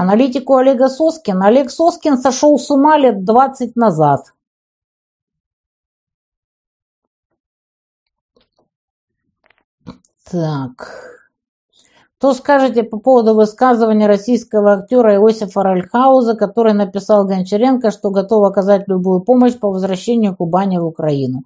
Аналитику 0.01 0.55
Олега 0.55 0.87
Соскина. 0.87 1.47
Олег 1.47 1.69
Соскин 1.69 2.17
сошел 2.17 2.57
с 2.57 2.71
ума 2.71 2.97
лет 2.97 3.25
20 3.25 3.75
назад. 3.75 4.33
Так. 10.31 11.18
Что 12.21 12.33
скажете 12.33 12.83
по 12.83 12.99
поводу 12.99 13.33
высказывания 13.33 14.05
российского 14.05 14.73
актера 14.73 15.15
Иосифа 15.15 15.63
Ральхауза, 15.63 16.35
который 16.35 16.73
написал 16.73 17.23
Гончаренко, 17.23 17.91
что 17.91 18.09
готов 18.09 18.43
оказать 18.43 18.89
любую 18.89 19.21
помощь 19.21 19.57
по 19.57 19.69
возвращению 19.69 20.35
Кубани 20.35 20.79
в 20.79 20.85
Украину? 20.85 21.43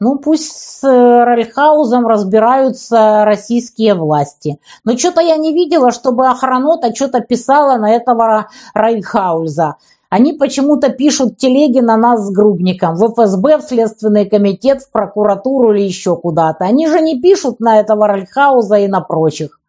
Ну, 0.00 0.18
пусть 0.18 0.50
с 0.50 0.82
э, 0.82 1.24
Ральхаузом 1.24 2.08
разбираются 2.08 3.24
российские 3.24 3.94
власти. 3.94 4.58
Но 4.82 4.98
что-то 4.98 5.20
я 5.20 5.36
не 5.36 5.54
видела, 5.54 5.92
чтобы 5.92 6.26
охранота 6.26 6.92
что-то 6.92 7.20
писала 7.20 7.78
на 7.78 7.92
этого 7.92 8.48
Ральхауза. 8.74 9.76
Они 10.10 10.32
почему-то 10.32 10.88
пишут 10.88 11.36
телеги 11.36 11.78
на 11.78 11.96
нас 11.96 12.26
с 12.26 12.32
Грубником, 12.32 12.96
в 12.96 13.12
ФСБ, 13.12 13.58
в 13.58 13.62
Следственный 13.62 14.28
комитет, 14.28 14.82
в 14.82 14.90
прокуратуру 14.90 15.72
или 15.72 15.82
еще 15.82 16.16
куда-то. 16.16 16.64
Они 16.64 16.88
же 16.88 17.00
не 17.00 17.20
пишут 17.20 17.60
на 17.60 17.78
этого 17.78 18.08
Ральхауза 18.08 18.78
и 18.78 18.88
на 18.88 19.00
прочих. 19.00 19.60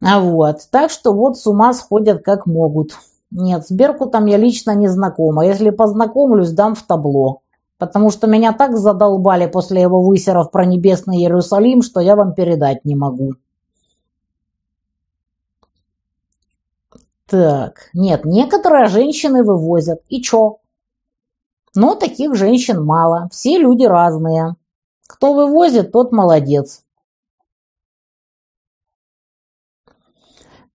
А 0.00 0.20
вот, 0.20 0.58
так 0.70 0.90
что 0.90 1.12
вот 1.12 1.36
с 1.38 1.46
ума 1.46 1.72
сходят 1.72 2.22
как 2.22 2.46
могут. 2.46 2.92
Нет, 3.30 3.66
с 3.66 3.70
Беркутом 3.70 4.26
я 4.26 4.36
лично 4.36 4.74
не 4.74 4.88
знакома. 4.88 5.46
Если 5.46 5.70
познакомлюсь, 5.70 6.52
дам 6.52 6.74
в 6.74 6.82
табло. 6.82 7.42
Потому 7.78 8.10
что 8.10 8.26
меня 8.26 8.52
так 8.52 8.76
задолбали 8.76 9.46
после 9.46 9.82
его 9.82 10.02
высеров 10.02 10.50
про 10.50 10.64
небесный 10.64 11.18
Иерусалим, 11.18 11.82
что 11.82 12.00
я 12.00 12.16
вам 12.16 12.34
передать 12.34 12.84
не 12.84 12.96
могу. 12.96 13.34
Так, 17.26 17.90
нет, 17.92 18.24
некоторые 18.24 18.86
женщины 18.86 19.44
вывозят. 19.44 20.00
И 20.08 20.22
чё? 20.22 20.58
Но 21.74 21.94
таких 21.94 22.34
женщин 22.34 22.82
мало. 22.82 23.28
Все 23.30 23.58
люди 23.58 23.84
разные. 23.84 24.56
Кто 25.06 25.34
вывозит, 25.34 25.92
тот 25.92 26.10
молодец. 26.10 26.82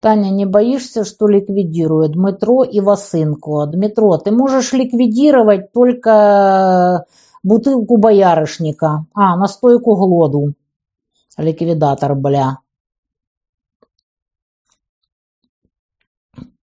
Таня, 0.03 0.31
не 0.31 0.47
боишься, 0.47 1.05
что 1.05 1.29
ликвидируют 1.29 2.15
Дмитро 2.15 2.65
и 2.65 2.81
Васынку? 2.81 3.65
Дмитро, 3.69 4.19
ты 4.19 4.33
можешь 4.33 4.73
ликвидировать 4.73 5.73
только 5.73 7.07
бутылку 7.45 7.99
боярышника. 7.99 9.07
А, 9.15 9.37
настойку 9.37 9.95
глоду. 9.95 10.55
Ликвидатор, 11.39 12.17
бля. 12.17 12.59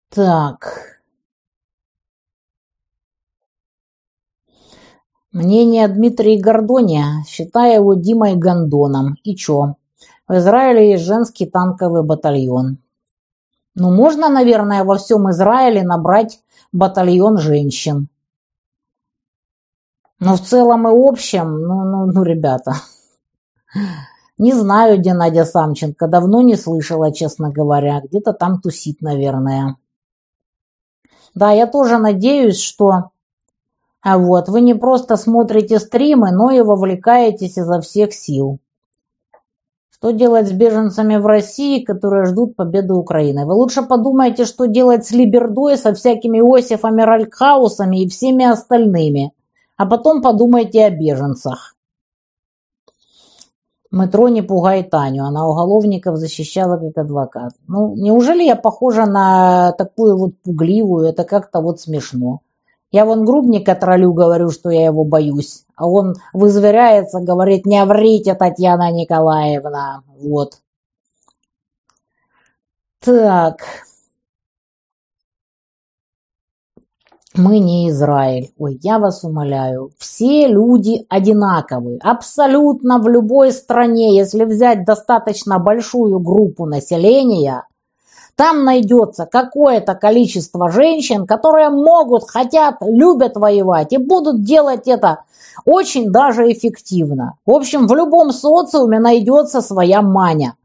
Так. 0.09 0.99
Мнение 5.31 5.87
Дмитрия 5.87 6.41
Гордония. 6.41 7.23
Считаю 7.25 7.75
его 7.75 7.93
Димой 7.93 8.35
Гондоном. 8.35 9.15
И 9.23 9.33
чё? 9.37 9.75
В 10.27 10.33
Израиле 10.33 10.91
есть 10.91 11.05
женский 11.05 11.45
танковый 11.45 12.03
батальон. 12.03 12.79
Ну, 13.79 13.91
можно, 13.91 14.29
наверное, 14.29 14.83
во 14.83 14.97
всем 14.97 15.29
Израиле 15.31 15.83
набрать 15.83 16.41
батальон 16.71 17.37
женщин. 17.37 18.09
Но 20.19 20.35
в 20.35 20.41
целом 20.41 20.87
и 20.87 20.91
общем, 20.91 21.61
ну, 21.61 21.85
ну, 21.85 22.05
ну, 22.11 22.23
ребята, 22.23 22.73
не 24.37 24.53
знаю, 24.53 24.99
где 24.99 25.13
Надя 25.13 25.45
Самченко, 25.45 26.07
давно 26.07 26.41
не 26.41 26.55
слышала, 26.55 27.13
честно 27.13 27.51
говоря, 27.51 28.01
где-то 28.01 28.33
там 28.33 28.61
тусит, 28.61 29.01
наверное. 29.01 29.77
Да, 31.33 31.51
я 31.51 31.65
тоже 31.65 31.97
надеюсь, 31.97 32.59
что 32.59 33.11
а 34.01 34.17
вот, 34.17 34.47
вы 34.47 34.61
не 34.61 34.73
просто 34.73 35.17
смотрите 35.17 35.79
стримы, 35.79 36.31
но 36.31 36.51
и 36.51 36.61
вовлекаетесь 36.61 37.57
изо 37.57 37.81
всех 37.81 38.13
сил. 38.13 38.59
Что 40.01 40.11
делать 40.11 40.47
с 40.47 40.53
беженцами 40.53 41.17
в 41.17 41.25
России, 41.25 41.83
которые 41.83 42.23
ждут 42.23 42.55
победы 42.55 42.93
Украины? 42.93 43.45
Вы 43.45 43.53
лучше 43.53 43.81
подумайте, 43.81 44.45
что 44.45 44.65
делать 44.65 45.05
с 45.05 45.11
Либердой, 45.11 45.77
со 45.77 45.93
всякими 45.93 46.37
Иосифами 46.37 47.01
Ралькаусами 47.01 48.03
и 48.03 48.07
всеми 48.07 48.45
остальными. 48.45 49.33
А 49.75 49.85
потом 49.85 50.21
подумайте 50.21 50.85
о 50.85 50.89
беженцах. 50.89 51.75
Метро 53.91 54.29
не 54.29 54.41
пугай 54.41 54.83
Таню, 54.83 55.25
она 55.25 55.45
уголовников 55.45 56.15
защищала 56.15 56.77
как 56.77 56.97
адвокат. 56.97 57.51
Ну, 57.67 57.93
неужели 57.95 58.43
я 58.43 58.55
похожа 58.55 59.05
на 59.05 59.73
такую 59.73 60.17
вот 60.17 60.31
пугливую? 60.41 61.07
Это 61.07 61.25
как-то 61.25 61.59
вот 61.59 61.81
смешно. 61.81 62.39
Я 62.91 63.05
вон 63.05 63.23
грубника 63.23 63.75
троллю, 63.75 64.13
говорю, 64.13 64.49
что 64.49 64.71
я 64.71 64.85
его 64.85 65.03
боюсь. 65.03 65.65
А 65.75 65.87
он 65.87 66.15
вызверяется, 66.33 67.19
говорит, 67.19 67.65
не 67.65 67.83
врите, 67.85 68.33
Татьяна 68.33 68.91
Николаевна. 68.91 70.03
Вот. 70.17 70.59
Так. 72.99 73.61
Мы 77.35 77.59
не 77.59 77.89
Израиль. 77.89 78.51
Ой, 78.57 78.79
я 78.81 78.97
вас 78.97 79.23
умоляю. 79.23 79.91
Все 79.99 80.47
люди 80.47 81.05
одинаковы. 81.09 81.99
Абсолютно 82.01 82.99
в 82.99 83.07
любой 83.07 83.51
стране. 83.51 84.15
Если 84.17 84.43
взять 84.45 84.83
достаточно 84.83 85.59
большую 85.59 86.19
группу 86.19 86.65
населения, 86.65 87.65
там 88.39 88.63
найдется 88.63 89.25
какое-то 89.25 89.95
количество 89.95 90.71
женщин, 90.71 91.27
которые 91.27 91.67
могут, 91.67 92.23
хотят, 92.29 92.77
любят 92.79 93.35
воевать 93.35 93.91
и 93.91 93.97
будут 93.97 94.45
делать 94.45 94.87
это 94.87 95.25
очень 95.65 96.09
даже 96.09 96.49
эффективно. 96.49 97.33
В 97.45 97.51
общем, 97.51 97.85
в 97.85 97.93
любом 97.93 98.31
социуме 98.31 99.01
найдется 99.01 99.59
своя 99.59 100.01
маня. 100.01 100.55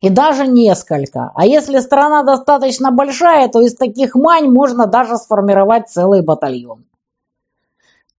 И 0.00 0.08
даже 0.08 0.46
несколько. 0.46 1.32
А 1.34 1.44
если 1.44 1.80
страна 1.80 2.22
достаточно 2.22 2.90
большая, 2.90 3.48
то 3.48 3.60
из 3.60 3.76
таких 3.76 4.14
мань 4.14 4.48
можно 4.48 4.86
даже 4.86 5.18
сформировать 5.18 5.90
целый 5.90 6.22
батальон. 6.22 6.86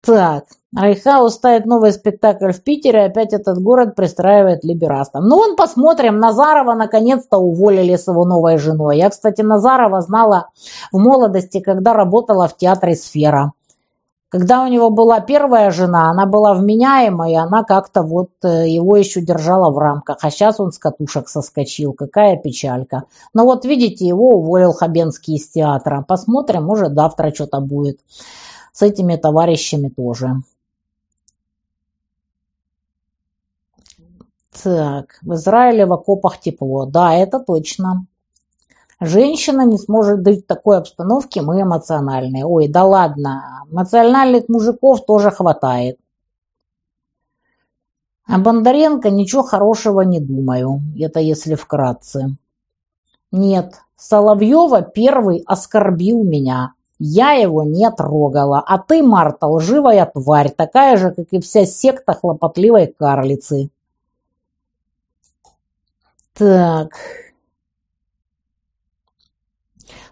Так, 0.02 0.44
Райхельгауз 0.74 1.34
ставит 1.34 1.66
новый 1.66 1.92
спектакль 1.92 2.52
в 2.52 2.62
Питере, 2.62 3.04
опять 3.04 3.34
этот 3.34 3.60
город 3.60 3.94
пристраивает 3.94 4.64
либерастам. 4.64 5.26
Ну, 5.28 5.36
вон 5.36 5.56
посмотрим, 5.56 6.18
Назарова 6.18 6.74
наконец-то 6.74 7.36
уволили 7.36 7.96
с 7.96 8.08
его 8.08 8.24
новой 8.24 8.56
женой. 8.56 8.96
Я, 8.96 9.10
кстати, 9.10 9.42
Назарова 9.42 10.00
знала 10.00 10.48
в 10.90 10.98
молодости, 10.98 11.60
когда 11.60 11.92
работала 11.92 12.48
в 12.48 12.56
театре 12.56 12.94
«Сфера». 12.94 13.52
Когда 14.30 14.62
у 14.62 14.68
него 14.68 14.90
была 14.90 15.18
первая 15.18 15.72
жена, 15.72 16.08
она 16.08 16.24
была 16.24 16.54
вменяемая, 16.54 17.30
и 17.32 17.34
она 17.34 17.64
как-то 17.64 18.02
вот 18.02 18.30
э, 18.44 18.68
его 18.68 18.96
еще 18.96 19.20
держала 19.20 19.72
в 19.72 19.78
рамках. 19.78 20.18
А 20.22 20.30
сейчас 20.30 20.60
он 20.60 20.70
с 20.70 20.78
катушек 20.78 21.28
соскочил. 21.28 21.94
Какая 21.94 22.36
печалька. 22.36 23.02
Но 23.34 23.44
вот 23.44 23.64
видите, 23.64 24.06
его 24.06 24.36
уволил 24.36 24.72
Хабенский 24.72 25.34
из 25.34 25.48
театра. 25.48 26.04
Посмотрим, 26.06 26.62
может 26.62 26.94
завтра 26.94 27.34
что-то 27.34 27.58
будет 27.58 27.98
с 28.72 28.82
этими 28.82 29.16
товарищами 29.16 29.88
тоже. 29.88 30.36
Так, 34.62 35.18
в 35.22 35.34
Израиле 35.34 35.86
в 35.86 35.92
окопах 35.92 36.40
тепло. 36.40 36.84
Да, 36.84 37.14
это 37.14 37.40
точно. 37.40 38.06
Женщина 39.00 39.62
не 39.64 39.78
сможет 39.78 40.20
в 40.20 40.42
такой 40.42 40.78
обстановке, 40.78 41.40
мы 41.40 41.62
эмоциональные. 41.62 42.44
Ой, 42.44 42.68
да 42.68 42.84
ладно, 42.84 43.64
эмоциональных 43.70 44.48
мужиков 44.48 45.06
тоже 45.06 45.30
хватает. 45.30 45.98
А 48.26 48.38
Бондаренко 48.38 49.10
ничего 49.10 49.42
хорошего 49.42 50.02
не 50.02 50.20
думаю, 50.20 50.82
это 50.98 51.18
если 51.18 51.54
вкратце. 51.54 52.36
Нет, 53.32 53.80
Соловьева 53.96 54.82
первый 54.82 55.42
оскорбил 55.46 56.22
меня. 56.22 56.74
Я 57.02 57.32
его 57.32 57.62
не 57.62 57.90
трогала, 57.90 58.60
а 58.60 58.76
ты, 58.78 59.02
Марта, 59.02 59.46
лживая 59.46 60.04
тварь, 60.04 60.50
такая 60.50 60.98
же, 60.98 61.10
как 61.10 61.28
и 61.30 61.40
вся 61.40 61.64
секта 61.64 62.12
хлопотливой 62.12 62.88
карлицы. 62.88 63.70
Так, 66.34 66.92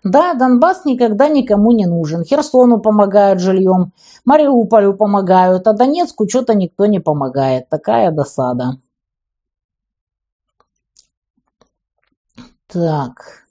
да, 0.05 0.33
Донбасс 0.35 0.87
никогда 0.87 1.29
никому 1.29 1.73
не 1.73 1.87
нужен. 1.87 2.25
Херсону 2.25 2.81
помогают 2.81 3.41
жильем, 3.41 3.93
Мариуполю 4.25 4.95
помогают, 4.95 5.67
а 5.67 5.75
Донецку 5.75 6.27
что-то 6.29 6.55
никто 6.55 6.87
не 6.87 7.01
помогает. 7.01 7.69
Такая 7.69 8.11
досада. 8.11 8.79
Так. 12.67 13.48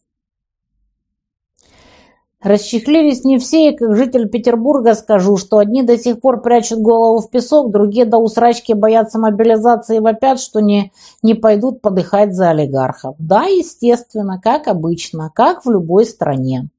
Расчехлились 2.47 3.25
не 3.25 3.39
все, 3.39 3.71
и 3.71 3.75
как 3.75 3.93
житель 3.93 4.29
Петербурга 4.29 4.93
скажу, 4.93 5.35
что 5.35 5.57
одни 5.57 5.83
до 5.83 5.97
сих 5.97 6.21
пор 6.21 6.41
прячут 6.41 6.79
голову 6.79 7.19
в 7.19 7.29
песок, 7.29 7.71
другие 7.71 8.05
до 8.05 8.19
усрачки 8.19 8.71
боятся 8.71 9.19
мобилизации 9.19 9.97
и 9.97 9.99
вопят, 9.99 10.39
что 10.39 10.61
не, 10.61 10.93
не 11.21 11.33
пойдут 11.33 11.81
подыхать 11.81 12.33
за 12.33 12.51
олигархов. 12.51 13.17
Да, 13.19 13.43
естественно, 13.43 14.39
как 14.41 14.69
обычно, 14.69 15.29
как 15.35 15.65
в 15.65 15.69
любой 15.69 16.05
стране. 16.05 16.69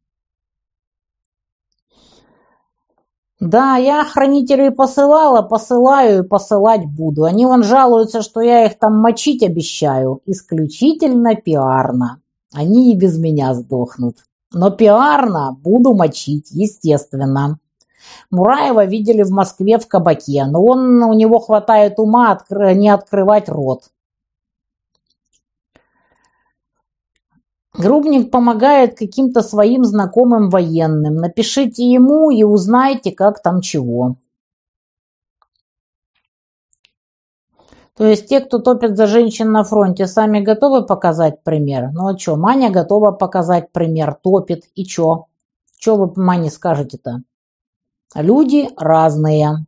Да, 3.39 3.77
я 3.77 4.03
хранителей 4.05 4.71
посылала, 4.71 5.43
посылаю 5.43 6.25
и 6.25 6.27
посылать 6.27 6.87
буду. 6.87 7.25
Они 7.25 7.45
вон 7.45 7.63
жалуются, 7.63 8.23
что 8.23 8.41
я 8.41 8.65
их 8.65 8.79
там 8.79 8.97
мочить 8.97 9.43
обещаю. 9.43 10.23
Исключительно 10.25 11.35
пиарно. 11.35 12.23
Они 12.55 12.91
и 12.91 12.97
без 12.97 13.19
меня 13.19 13.53
сдохнут. 13.53 14.17
Но 14.53 14.71
пиарно 14.71 15.53
буду 15.53 15.95
мочить, 15.95 16.51
естественно. 16.51 17.59
Мураева 18.31 18.85
видели 18.87 19.23
в 19.23 19.31
Москве 19.31 19.79
в 19.79 19.87
кабаке, 19.87 20.45
но 20.47 20.63
он, 20.63 21.03
у 21.03 21.13
него 21.13 21.39
хватает 21.39 21.99
ума 21.99 22.33
откры, 22.33 22.75
не 22.75 22.89
открывать 22.89 23.49
рот. 23.49 23.91
Грубник 27.75 28.31
помогает 28.31 28.99
каким-то 28.99 29.43
своим 29.43 29.85
знакомым 29.85 30.49
военным. 30.51 31.15
Напишите 31.15 31.89
ему 31.89 32.31
и 32.31 32.43
узнайте, 32.43 33.13
как 33.13 33.41
там 33.41 33.61
чего. 33.61 34.17
То 37.99 38.07
есть 38.07 38.29
те, 38.29 38.39
кто 38.39 38.61
топит 38.61 38.97
за 38.97 39.09
женщин 39.09 39.51
на 39.51 39.65
фронте, 39.65 40.07
сами 40.07 40.39
готовы 40.39 40.87
показать 40.87 41.43
пример? 41.43 41.91
Ну 41.93 42.07
а 42.07 42.17
что, 42.17 42.37
Маня 42.37 42.71
готова 42.71 43.11
показать 43.11 43.73
пример, 43.73 44.15
топит, 44.15 44.67
и 44.77 44.85
что? 44.85 45.27
Что 45.81 45.97
вы 45.97 46.13
Мане 46.15 46.49
скажете-то? 46.49 47.23
Люди 48.15 48.69
разные. 48.77 49.67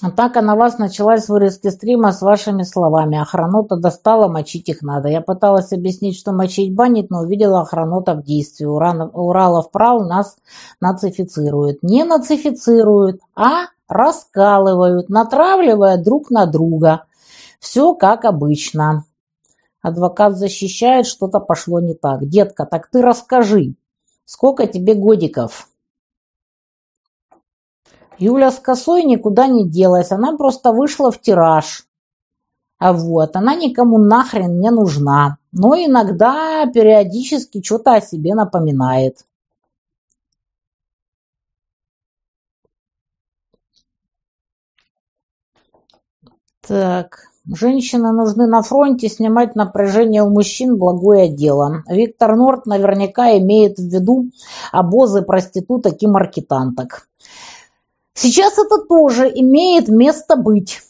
Атака 0.00 0.42
на 0.42 0.54
вас 0.54 0.78
началась 0.78 1.24
с 1.24 1.28
вырезки 1.28 1.68
стрима 1.70 2.12
с 2.12 2.22
вашими 2.22 2.62
словами. 2.62 3.18
Охранота 3.18 3.76
достала, 3.76 4.28
мочить 4.28 4.68
их 4.68 4.80
надо. 4.82 5.08
Я 5.08 5.20
пыталась 5.20 5.72
объяснить, 5.72 6.16
что 6.16 6.30
мочить 6.30 6.72
банит, 6.72 7.10
но 7.10 7.22
увидела 7.22 7.62
охранота 7.62 8.14
в 8.14 8.22
действии. 8.22 8.64
Уран, 8.64 9.10
Уралов 9.12 9.72
прав 9.72 10.06
нас 10.06 10.36
нацифицируют. 10.80 11.82
Не 11.82 12.04
нацифицируют, 12.04 13.20
а 13.34 13.66
раскалывают, 13.88 15.08
натравливая 15.08 15.96
друг 15.96 16.30
на 16.30 16.46
друга. 16.46 17.04
Все 17.58 17.94
как 17.94 18.24
обычно. 18.24 19.04
Адвокат 19.82 20.36
защищает, 20.36 21.06
что-то 21.06 21.40
пошло 21.40 21.80
не 21.80 21.94
так. 21.94 22.24
Детка, 22.24 22.66
так 22.66 22.88
ты 22.88 23.02
расскажи, 23.02 23.74
сколько 24.24 24.68
тебе 24.68 24.94
годиков? 24.94 25.68
Юля 28.18 28.50
с 28.50 28.58
косой 28.58 29.04
никуда 29.04 29.46
не 29.46 29.68
делась, 29.68 30.10
она 30.10 30.36
просто 30.36 30.72
вышла 30.72 31.10
в 31.12 31.20
тираж. 31.20 31.86
А 32.78 32.92
вот, 32.92 33.36
она 33.36 33.54
никому 33.54 33.98
нахрен 33.98 34.60
не 34.60 34.70
нужна, 34.70 35.38
но 35.52 35.74
иногда 35.74 36.66
периодически 36.66 37.62
что-то 37.62 37.94
о 37.94 38.00
себе 38.00 38.34
напоминает. 38.34 39.24
Так, 46.60 47.20
женщины 47.46 48.12
нужны 48.12 48.46
на 48.46 48.62
фронте, 48.62 49.08
снимать 49.08 49.54
напряжение 49.54 50.22
у 50.22 50.30
мужчин– 50.30 50.76
благое 50.78 51.28
дело. 51.28 51.82
Виктор 51.88 52.36
Норт 52.36 52.66
наверняка 52.66 53.38
имеет 53.38 53.78
в 53.78 53.84
виду 53.84 54.26
обозы 54.70 55.22
проституток 55.22 56.02
и 56.02 56.06
маркетанток. 56.06 57.07
Сейчас 58.20 58.58
это 58.58 58.78
тоже 58.78 59.30
имеет 59.32 59.86
место 59.86 60.34
быть. 60.34 60.80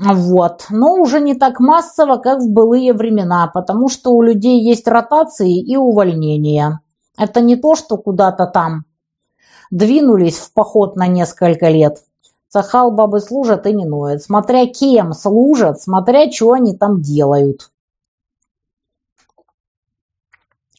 Вот. 0.00 0.64
Но 0.70 0.94
уже 0.94 1.20
не 1.20 1.34
так 1.34 1.60
массово, 1.60 2.16
как 2.16 2.38
в 2.38 2.48
былые 2.48 2.94
времена, 2.94 3.46
потому 3.52 3.90
что 3.90 4.12
у 4.12 4.22
людей 4.22 4.62
есть 4.62 4.88
ротации 4.88 5.60
и 5.60 5.76
увольнения. 5.76 6.80
Это 7.18 7.42
не 7.42 7.56
то, 7.56 7.74
что 7.74 7.98
куда-то 7.98 8.46
там 8.46 8.86
двинулись 9.70 10.38
в 10.38 10.54
поход 10.54 10.96
на 10.96 11.08
несколько 11.08 11.68
лет. 11.68 12.02
Сахал 12.48 12.90
бабы 12.90 13.20
служат 13.20 13.66
и 13.66 13.74
не 13.74 13.84
ноют. 13.84 14.22
Смотря 14.22 14.64
кем 14.64 15.12
служат, 15.12 15.82
смотря 15.82 16.32
что 16.32 16.52
они 16.52 16.74
там 16.74 17.02
делают. 17.02 17.70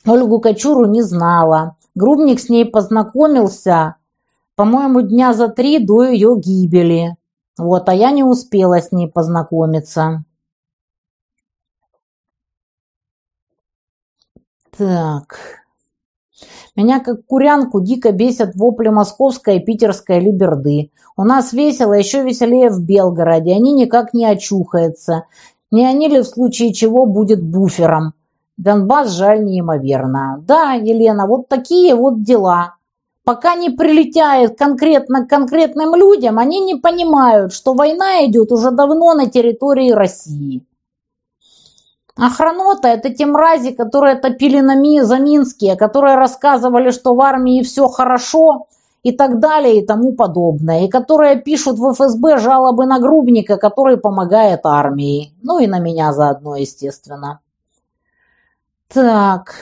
Ольгу 0.07 0.39
Кочуру 0.39 0.85
не 0.85 1.03
знала. 1.03 1.75
Грубник 1.93 2.39
с 2.39 2.49
ней 2.49 2.65
познакомился 2.65 3.98
по-моему, 4.59 4.99
дня 4.99 5.31
за 5.31 5.47
три 5.47 5.79
до 5.79 6.03
ее 6.03 6.37
гибели. 6.37 7.15
Вот, 7.57 7.87
а 7.87 7.93
я 7.93 8.11
не 8.11 8.25
успела 8.25 8.81
с 8.81 8.91
ней 8.91 9.07
познакомиться. 9.07 10.25
Так. 14.77 15.39
Меня 16.75 16.99
как 16.99 17.25
курянку 17.25 17.79
дико 17.79 18.11
бесят 18.11 18.53
вопли 18.55 18.89
московской 18.89 19.59
и 19.59 19.63
питерской 19.63 20.19
либерды. 20.19 20.91
У 21.15 21.23
нас 21.23 21.53
весело, 21.53 21.93
еще 21.93 22.21
веселее 22.23 22.69
в 22.69 22.83
Белгороде. 22.83 23.53
Они 23.53 23.71
никак 23.71 24.13
не 24.13 24.25
очухаются. 24.25 25.23
Не 25.71 25.85
они 25.85 26.09
ли 26.09 26.19
в 26.19 26.25
случае 26.25 26.73
чего 26.73 27.05
будет 27.05 27.41
буфером? 27.41 28.13
Донбасс 28.57 29.11
жаль 29.11 29.45
неимоверно. 29.45 30.43
Да, 30.45 30.73
Елена, 30.73 31.27
вот 31.27 31.47
такие 31.47 31.95
вот 31.95 32.23
дела. 32.23 32.75
Пока 33.29 33.53
не 33.53 33.69
прилетает 33.69 34.57
конкретно 34.57 35.23
к 35.23 35.29
конкретным 35.29 35.93
людям, 35.93 36.39
они 36.39 36.61
не 36.61 36.73
понимают, 36.73 37.53
что 37.53 37.75
война 37.75 38.25
идет 38.25 38.51
уже 38.51 38.71
давно 38.71 39.13
на 39.13 39.29
территории 39.29 39.91
России. 39.91 40.65
Охранота– 42.15 42.87
это 42.95 43.13
те 43.13 43.27
мрази, 43.27 43.69
которые 43.69 44.15
топили 44.15 44.61
на 44.61 44.73
Ми, 44.73 45.01
за 45.01 45.19
Минские, 45.19 45.75
которые 45.75 46.15
рассказывали, 46.15 46.89
что 46.89 47.13
в 47.13 47.21
армии 47.21 47.61
все 47.61 47.87
хорошо 47.87 48.65
и 49.03 49.11
так 49.11 49.39
далее 49.39 49.77
и 49.79 49.85
тому 49.85 50.13
подобное, 50.13 50.85
и 50.85 50.89
которые 50.89 51.35
пишут 51.35 51.77
в 51.77 51.93
ФСБ 51.93 52.39
жалобы 52.39 52.87
на 52.87 52.97
Грубника, 52.97 53.57
который 53.57 53.97
помогает 53.97 54.61
армии. 54.63 55.35
Ну 55.43 55.59
и 55.59 55.67
на 55.67 55.77
меня 55.77 56.13
заодно, 56.13 56.55
естественно. 56.55 57.41
Так, 58.91 59.53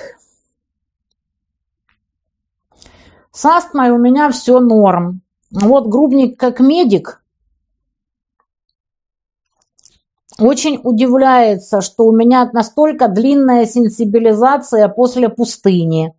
С 3.37 3.45
астмой 3.45 3.91
у 3.91 3.99
меня 3.99 4.31
все 4.31 4.59
норм. 4.59 5.21
Вот 5.51 5.89
грубник 5.89 6.39
как 6.39 6.59
медик 6.59 7.21
очень 10.39 10.79
удивляется, 10.83 11.81
что 11.81 12.05
у 12.07 12.11
меня 12.11 12.49
настолько 12.51 13.07
длинная 13.07 13.67
сенсибилизация 13.67 14.87
после 14.87 15.29
пустыни. 15.29 16.15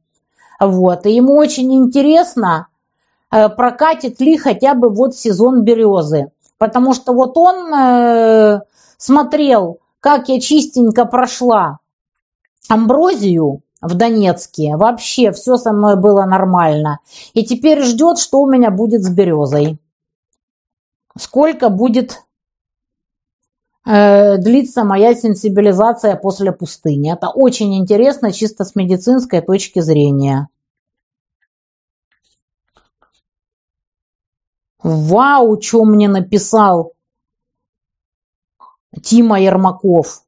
Вот. 0.61 1.07
И 1.07 1.13
ему 1.13 1.35
очень 1.35 1.75
интересно, 1.75 2.69
э, 3.33 3.49
прокатит 3.49 4.21
ли 4.21 4.37
хотя 4.37 4.75
бы 4.75 4.89
вот 4.89 5.17
сезон 5.17 5.65
березы. 5.65 6.31
Потому 6.57 6.95
что 6.95 7.13
вот 7.15 7.37
он 7.37 7.75
э, 7.75 8.61
смотрел, 8.97 9.81
как 9.99 10.29
я 10.29 10.39
чистенько 10.39 11.05
прошла 11.05 11.81
амброзию, 12.69 13.63
в 13.81 13.95
Донецке. 13.95 14.77
Вообще 14.77 15.33
все 15.33 15.57
со 15.57 15.73
мной 15.73 15.97
было 15.97 16.25
нормально. 16.25 17.01
И 17.35 17.45
теперь 17.45 17.83
ждет, 17.83 18.19
что 18.19 18.41
у 18.41 18.51
меня 18.51 18.71
будет 18.71 19.03
с 19.03 19.09
березой. 19.09 19.79
Сколько 21.17 21.69
будет 21.69 22.19
э, 23.87 24.37
длиться 24.39 24.85
моя 24.85 25.15
сенсибилизация 25.15 26.17
после 26.17 26.53
пустыни. 26.53 27.13
Это 27.13 27.29
очень 27.29 27.77
интересно 27.77 28.33
чисто 28.33 28.65
с 28.65 28.75
медицинской 28.75 29.41
точки 29.41 29.81
зрения. 29.81 30.49
Вау, 34.83 35.61
что 35.61 35.85
мне 35.85 36.09
написал 36.09 36.93
Тима 39.03 39.41
Ермаков. 39.41 40.23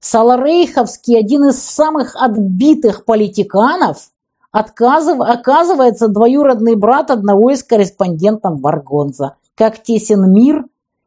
Саларейховский, 0.00 1.18
один 1.18 1.46
из 1.46 1.62
самых 1.62 2.14
отбитых 2.14 3.04
политиканов, 3.04 4.10
отказыв, 4.52 5.20
оказывается 5.20 6.08
двоюродный 6.08 6.76
брат 6.76 7.10
одного 7.10 7.50
из 7.50 7.64
корреспондентов 7.64 8.60
Варгонза. 8.60 9.36
Как 9.56 9.82
тесен 9.82 10.32
мир 10.32 10.64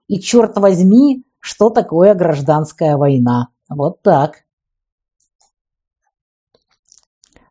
и, 0.07 0.19
черт 0.19 0.57
возьми, 0.57 1.23
что 1.39 1.69
такое 1.69 2.13
гражданская 2.13 2.97
война. 2.97 3.47
Вот 3.69 4.01
так. 4.01 4.43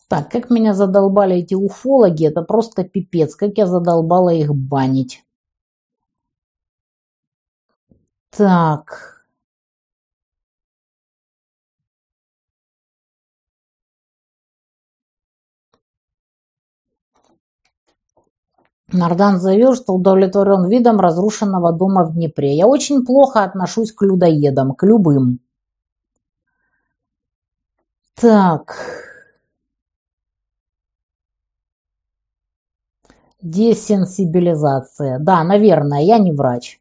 Так, 0.09 0.31
как 0.31 0.51
меня 0.51 0.75
задолбали 0.75 1.37
эти 1.37 1.55
уфологи, 1.55 2.27
это 2.27 2.43
просто 2.43 2.85
пипец. 2.85 3.35
Как 3.35 3.57
я 3.57 3.67
задолбала 3.67 4.31
их 4.31 4.55
банить. 4.55 5.25
Так. 8.31 9.20
Нардан 18.93 19.39
заявил, 19.39 19.75
что 19.77 19.93
удовлетворен 19.93 20.69
видом 20.69 20.99
разрушенного 20.99 21.73
дома 21.73 22.05
в 22.05 22.15
Днепре. 22.15 22.57
Я 22.57 22.67
очень 22.67 23.05
плохо 23.05 23.45
отношусь 23.45 23.93
к 23.93 24.03
людоедам, 24.03 24.75
к 24.75 24.85
любым. 24.85 25.41
Так. 28.15 28.77
Десенсибилизация. 33.41 35.19
Да, 35.19 35.45
наверное, 35.45 36.03
я 36.03 36.19
не 36.19 36.33
врач. 36.33 36.81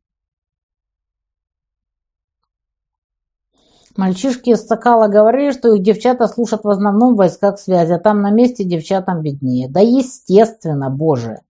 Мальчишки 3.95 4.51
из 4.51 4.65
Сокала 4.65 5.07
говорили, 5.07 5.51
что 5.51 5.73
их 5.73 5.83
девчата 5.83 6.27
слушают 6.27 6.63
в 6.63 6.69
основном 6.69 7.13
в 7.13 7.17
войсках 7.17 7.59
связи, 7.59 7.91
а 7.93 7.99
там 7.99 8.21
на 8.21 8.31
месте 8.31 8.63
девчатам 8.63 9.21
виднее. 9.21 9.69
Да 9.69 9.81
естественно, 9.81 10.89
боже. 10.89 11.41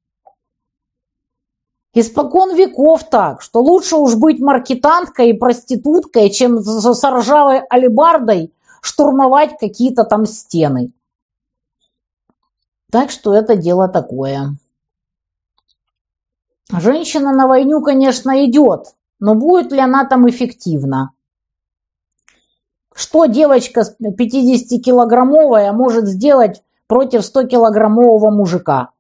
Испокон 1.93 2.55
веков 2.55 3.09
так, 3.09 3.41
что 3.41 3.61
лучше 3.61 3.95
уж 3.95 4.15
быть 4.15 4.39
маркетанткой 4.39 5.31
и 5.31 5.37
проституткой, 5.37 6.29
чем 6.29 6.59
с 6.59 7.03
ржавой 7.03 7.61
алебардой 7.67 8.53
штурмовать 8.81 9.57
какие-то 9.59 10.03
там 10.03 10.25
стены. 10.25 10.91
Так 12.91 13.09
что 13.09 13.33
это 13.33 13.55
дело 13.55 13.87
такое. 13.87 14.55
Женщина 16.71 17.31
на 17.31 17.47
войну, 17.47 17.81
конечно, 17.81 18.45
идет, 18.45 18.93
но 19.19 19.33
будет 19.33 19.71
ли 19.71 19.79
она 19.79 20.05
там 20.05 20.29
эффективна? 20.29 21.11
Что 22.93 23.25
девочка 23.25 23.81
50-килограммовая 24.01 25.71
может 25.71 26.05
сделать 26.05 26.63
против 26.85 27.21
100-килограммового 27.21 28.29
мужика? 28.29 28.91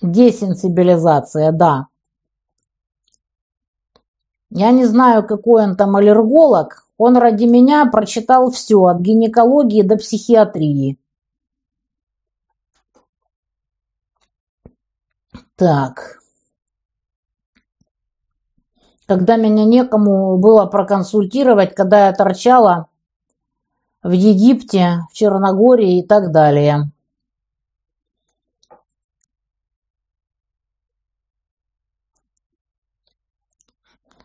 Десенсибилизация, 0.00 1.52
да. 1.52 1.88
Я 4.50 4.70
не 4.70 4.86
знаю, 4.86 5.26
какой 5.26 5.64
он 5.64 5.76
там 5.76 5.96
аллерголог. 5.96 6.86
Он 6.96 7.16
ради 7.16 7.44
меня 7.44 7.86
прочитал 7.86 8.50
все, 8.50 8.80
от 8.82 9.00
гинекологии 9.00 9.82
до 9.82 9.96
психиатрии. 9.96 10.98
Так. 15.56 16.18
Когда 19.06 19.36
меня 19.36 19.64
некому 19.64 20.38
было 20.38 20.66
проконсультировать, 20.66 21.74
когда 21.74 22.06
я 22.06 22.12
торчала 22.12 22.88
в 24.02 24.12
Египте, 24.12 25.00
в 25.10 25.14
Черногории 25.14 26.00
и 26.00 26.06
так 26.06 26.30
далее. 26.30 26.90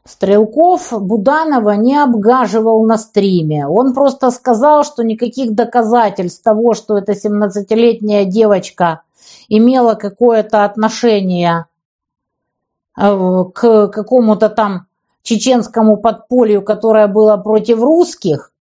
Стрелков 0.05 0.91
Буданова 0.91 1.71
не 1.77 1.95
обгаживал 1.95 2.83
на 2.85 2.97
стриме. 2.97 3.65
Он 3.67 3.93
просто 3.93 4.31
сказал, 4.31 4.83
что 4.83 5.01
никаких 5.01 5.53
доказательств 5.53 6.43
того, 6.43 6.73
что 6.73 6.97
эта 6.97 7.13
17-летняя 7.13 8.25
девочка 8.25 9.01
имела 9.47 9.95
какое-то 9.95 10.65
отношение 10.65 11.67
э, 12.97 13.43
к 13.53 13.87
какому-то 13.87 14.49
там 14.49 14.87
чеченскому 15.21 15.95
подполью, 15.95 16.61
которое 16.61 17.07
было 17.07 17.37
против 17.37 17.79
русских, 17.79 18.51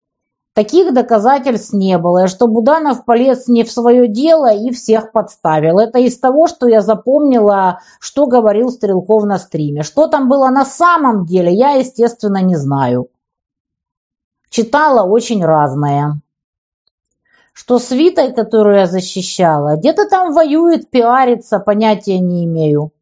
Таких 0.54 0.92
доказательств 0.92 1.72
не 1.72 1.96
было, 1.96 2.24
и 2.24 2.28
что 2.28 2.46
Буданов 2.46 3.06
полез 3.06 3.48
не 3.48 3.64
в 3.64 3.72
свое 3.72 4.06
дело 4.06 4.52
и 4.52 4.70
всех 4.70 5.10
подставил. 5.10 5.78
Это 5.78 5.98
из 5.98 6.18
того, 6.18 6.46
что 6.46 6.68
я 6.68 6.82
запомнила, 6.82 7.80
что 8.00 8.26
говорил 8.26 8.68
Стрелков 8.68 9.24
на 9.24 9.38
стриме. 9.38 9.82
Что 9.82 10.08
там 10.08 10.28
было 10.28 10.50
на 10.50 10.66
самом 10.66 11.24
деле, 11.24 11.54
я, 11.54 11.70
естественно, 11.70 12.42
не 12.42 12.56
знаю. 12.56 13.08
Читала 14.50 15.08
очень 15.08 15.42
разное. 15.42 16.20
Что 17.54 17.78
с 17.78 17.90
Витой, 17.90 18.34
которую 18.34 18.76
я 18.76 18.86
защищала, 18.86 19.76
где-то 19.76 20.06
там 20.06 20.34
воюет, 20.34 20.90
пиарится, 20.90 21.60
понятия 21.60 22.18
не 22.18 22.44
имею. 22.44 22.92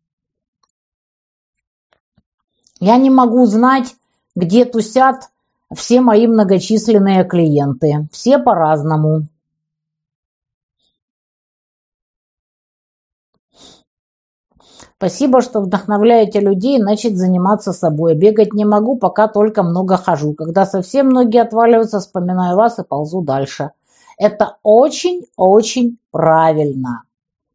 Я 2.79 2.97
не 2.97 3.11
могу 3.11 3.45
знать, 3.47 3.97
где 4.37 4.65
тусят 4.65 5.31
все 5.75 6.01
мои 6.01 6.27
многочисленные 6.27 7.25
клиенты. 7.25 8.09
Все 8.13 8.39
по-разному. 8.39 9.29
Спасибо, 14.97 15.41
что 15.41 15.63
вдохновляете 15.63 16.41
людей 16.41 16.79
начать 16.79 17.17
заниматься 17.17 17.73
собой. 17.73 18.15
Бегать 18.15 18.53
не 18.53 18.67
могу, 18.67 18.97
пока 18.99 19.29
только 19.29 19.63
много 19.63 19.97
хожу. 19.97 20.35
Когда 20.35 20.67
совсем 20.67 21.09
ноги 21.09 21.39
отваливаются, 21.39 22.01
вспоминаю 22.01 22.57
вас 22.57 22.79
и 22.79 22.83
ползу 22.83 23.23
дальше. 23.23 23.71
Это 24.19 24.59
очень-очень 24.63 25.97
правильно. 26.11 27.05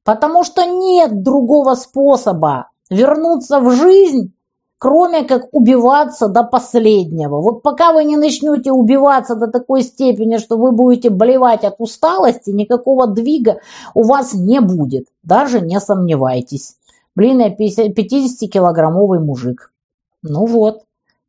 Потому 0.04 0.44
что 0.44 0.66
нет 0.66 1.22
другого 1.22 1.76
способа 1.76 2.70
вернуться 2.90 3.60
в 3.60 3.72
жизнь, 3.72 4.35
кроме 4.78 5.24
как 5.24 5.48
убиваться 5.52 6.28
до 6.28 6.44
последнего. 6.44 7.42
Вот 7.42 7.62
пока 7.62 7.94
вы 7.94 8.04
не 8.04 8.18
начнете 8.18 8.72
убиваться 8.72 9.36
до 9.36 9.48
такой 9.48 9.84
степени, 9.84 10.38
что 10.38 10.58
вы 10.58 10.72
будете 10.72 11.10
болевать 11.10 11.64
от 11.64 11.76
усталости, 11.80 12.50
никакого 12.50 13.08
двига 13.08 13.60
у 13.94 14.04
вас 14.04 14.34
не 14.34 14.60
будет. 14.60 15.08
Даже 15.24 15.62
не 15.62 15.80
сомневайтесь. 15.80 16.76
Блин, 17.16 17.40
я 17.40 17.50
50-килограммовый 17.50 19.20
мужик. 19.20 19.72
Ну 20.22 20.46
вот. 20.46 20.84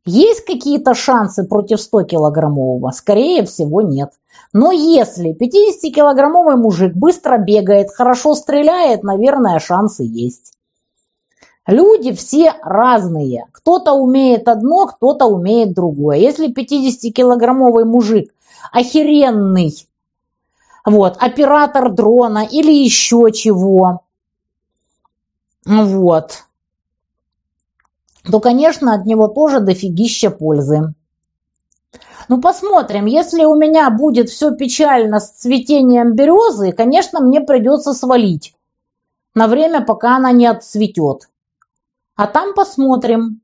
Есть 0.05 0.45
какие-то 0.45 0.93
шансы 0.93 1.43
против 1.43 1.79
100-килограммового? 1.79 2.91
Скорее 2.91 3.45
всего, 3.45 3.81
нет. 3.81 4.11
Но 4.53 4.71
если 4.71 5.35
50-килограммовый 5.35 6.55
мужик 6.55 6.93
быстро 6.95 7.37
бегает, 7.37 7.89
хорошо 7.91 8.33
стреляет, 8.33 9.03
наверное, 9.03 9.59
шансы 9.59 10.03
есть. 10.03 10.53
Люди 11.67 12.13
все 12.13 12.53
разные. 12.61 13.45
Кто-то 13.51 13.91
умеет 13.91 14.47
одно, 14.47 14.87
кто-то 14.87 15.25
умеет 15.25 15.73
другое. 15.73 16.17
Если 16.17 16.49
50-килограммовый 16.49 17.83
мужик 17.83 18.33
охеренный, 18.71 19.73
вот, 20.85 21.17
оператор 21.19 21.91
дрона 21.91 22.47
или 22.49 22.71
еще 22.71 23.31
чего, 23.33 24.01
вот, 25.65 26.45
то, 28.23 28.39
конечно, 28.39 28.93
от 28.93 29.05
него 29.05 29.27
тоже 29.27 29.59
дофигища 29.59 30.31
пользы. 30.31 30.93
Ну, 32.29 32.41
посмотрим. 32.41 33.05
Если 33.05 33.43
у 33.43 33.55
меня 33.55 33.89
будет 33.89 34.29
все 34.29 34.51
печально 34.51 35.19
с 35.19 35.31
цветением 35.31 36.13
березы, 36.13 36.71
конечно, 36.71 37.19
мне 37.19 37.41
придется 37.41 37.93
свалить 37.93 38.55
на 39.35 39.47
время, 39.47 39.81
пока 39.81 40.15
она 40.15 40.31
не 40.31 40.45
отцветет. 40.45 41.27
А 42.17 42.25
там 42.25 42.55
посмотрим. 42.55 43.41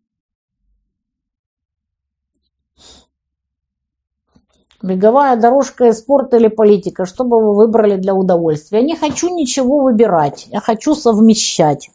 Беговая 4.82 5.38
дорожка, 5.38 5.94
спорт 5.94 6.34
или 6.34 6.48
политика, 6.48 7.06
что 7.06 7.24
бы 7.24 7.38
вы 7.38 7.56
выбрали 7.56 7.96
для 7.96 8.14
удовольствия? 8.16 8.80
Я 8.80 8.86
не 8.86 8.98
хочу 8.98 9.34
ничего 9.34 9.80
выбирать, 9.80 10.48
я 10.48 10.60
хочу 10.60 10.96
совмещать. 10.96 11.90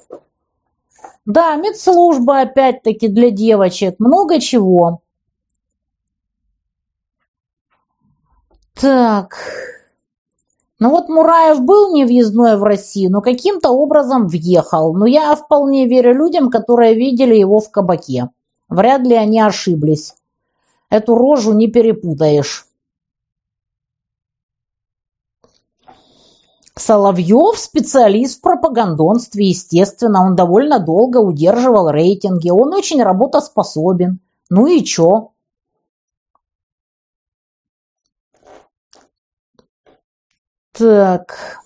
Да, 1.26 1.56
медслужба 1.56 2.40
опять-таки 2.40 3.08
для 3.08 3.30
девочек, 3.30 3.96
много 3.98 4.40
чего. 4.40 5.02
Так, 8.74 9.36
ну 10.80 10.90
вот 10.90 11.08
Мураев 11.08 11.60
был 11.62 11.92
невъездной 11.92 12.56
в 12.56 12.62
Россию, 12.62 13.10
но 13.10 13.20
каким-то 13.20 13.70
образом 13.70 14.28
въехал. 14.28 14.94
Но 14.94 15.06
я 15.06 15.34
вполне 15.34 15.86
верю 15.86 16.14
людям, 16.14 16.50
которые 16.50 16.94
видели 16.94 17.34
его 17.34 17.58
в 17.58 17.70
кабаке. 17.70 18.30
Вряд 18.68 19.02
ли 19.02 19.14
они 19.14 19.40
ошиблись. 19.40 20.14
Эту 20.88 21.16
рожу 21.16 21.52
не 21.52 21.66
перепутаешь. 21.66 22.66
Соловьев– 26.76 27.58
специалист 27.58 28.38
в 28.38 28.40
пропагандонстве, 28.40 29.48
естественно. 29.48 30.24
Он 30.24 30.36
довольно 30.36 30.78
долго 30.78 31.18
удерживал 31.18 31.90
рейтинги. 31.90 32.50
Он 32.50 32.72
очень 32.72 33.02
работоспособен. 33.02 34.20
Ну 34.48 34.66
и 34.68 34.84
чё? 34.84 35.32
Так. 40.78 41.58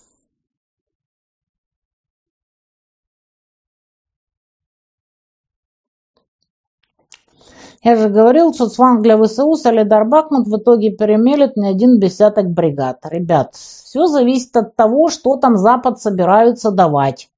Я 7.83 7.95
же 7.95 8.09
говорил, 8.09 8.53
что 8.53 8.69
Цванг 8.69 9.03
для 9.03 9.21
ВСУ, 9.21 9.55
Солидар 9.55 10.05
Бахмут 10.05 10.47
в 10.47 10.57
итоге 10.57 10.89
перемелет 10.91 11.57
не 11.57 11.67
один 11.67 11.99
десяток 11.99 12.49
бригад. 12.49 12.99
Ребят, 13.03 13.53
все 13.55 14.07
зависит 14.07 14.55
от 14.55 14.75
того, 14.75 15.09
что 15.09 15.35
там 15.37 15.57
Запад 15.57 15.99
собираются 16.01 16.71
давать. 16.71 17.29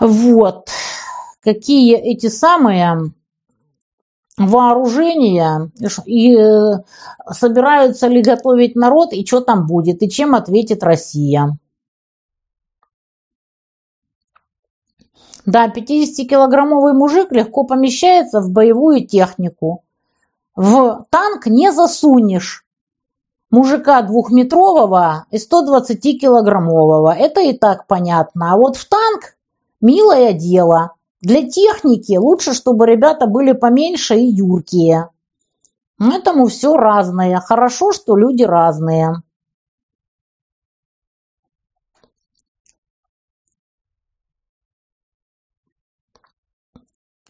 Вот. 0.00 0.70
Какие 1.40 1.96
эти 1.96 2.26
самые 2.26 3.12
вооружения 4.36 5.70
и 6.06 6.36
э, 6.36 6.82
собираются 7.30 8.08
ли 8.08 8.22
готовить 8.22 8.74
народ 8.74 9.12
и 9.12 9.24
что 9.24 9.40
там 9.40 9.66
будет 9.66 10.02
и 10.02 10.10
чем 10.10 10.34
ответит 10.34 10.82
Россия. 10.82 11.56
Да, 15.46 15.68
50-килограммовый 15.68 16.94
мужик 16.94 17.30
легко 17.32 17.64
помещается 17.64 18.40
в 18.40 18.50
боевую 18.50 19.06
технику. 19.06 19.84
В 20.56 21.06
танк 21.10 21.46
не 21.46 21.70
засунешь. 21.70 22.64
мужика 23.50 24.02
двухметрового 24.02 25.26
и 25.30 25.36
120-килограммового. 25.36 27.12
Это 27.12 27.40
и 27.40 27.56
так 27.56 27.86
понятно. 27.86 28.52
А 28.52 28.56
вот 28.56 28.76
в 28.76 28.88
танк– 28.88 29.36
милое 29.80 30.32
дело. 30.32 30.94
Для 31.24 31.48
техники 31.48 32.18
лучше, 32.18 32.52
чтобы 32.52 32.86
ребята 32.86 33.26
были 33.26 33.52
поменьше 33.52 34.14
и 34.14 34.26
юркие. 34.26 35.08
Этому 35.98 36.48
все 36.48 36.76
разное. 36.76 37.40
Хорошо, 37.40 37.92
что 37.92 38.14
люди 38.14 38.42
разные. 38.42 39.22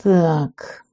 Так. 0.03 0.85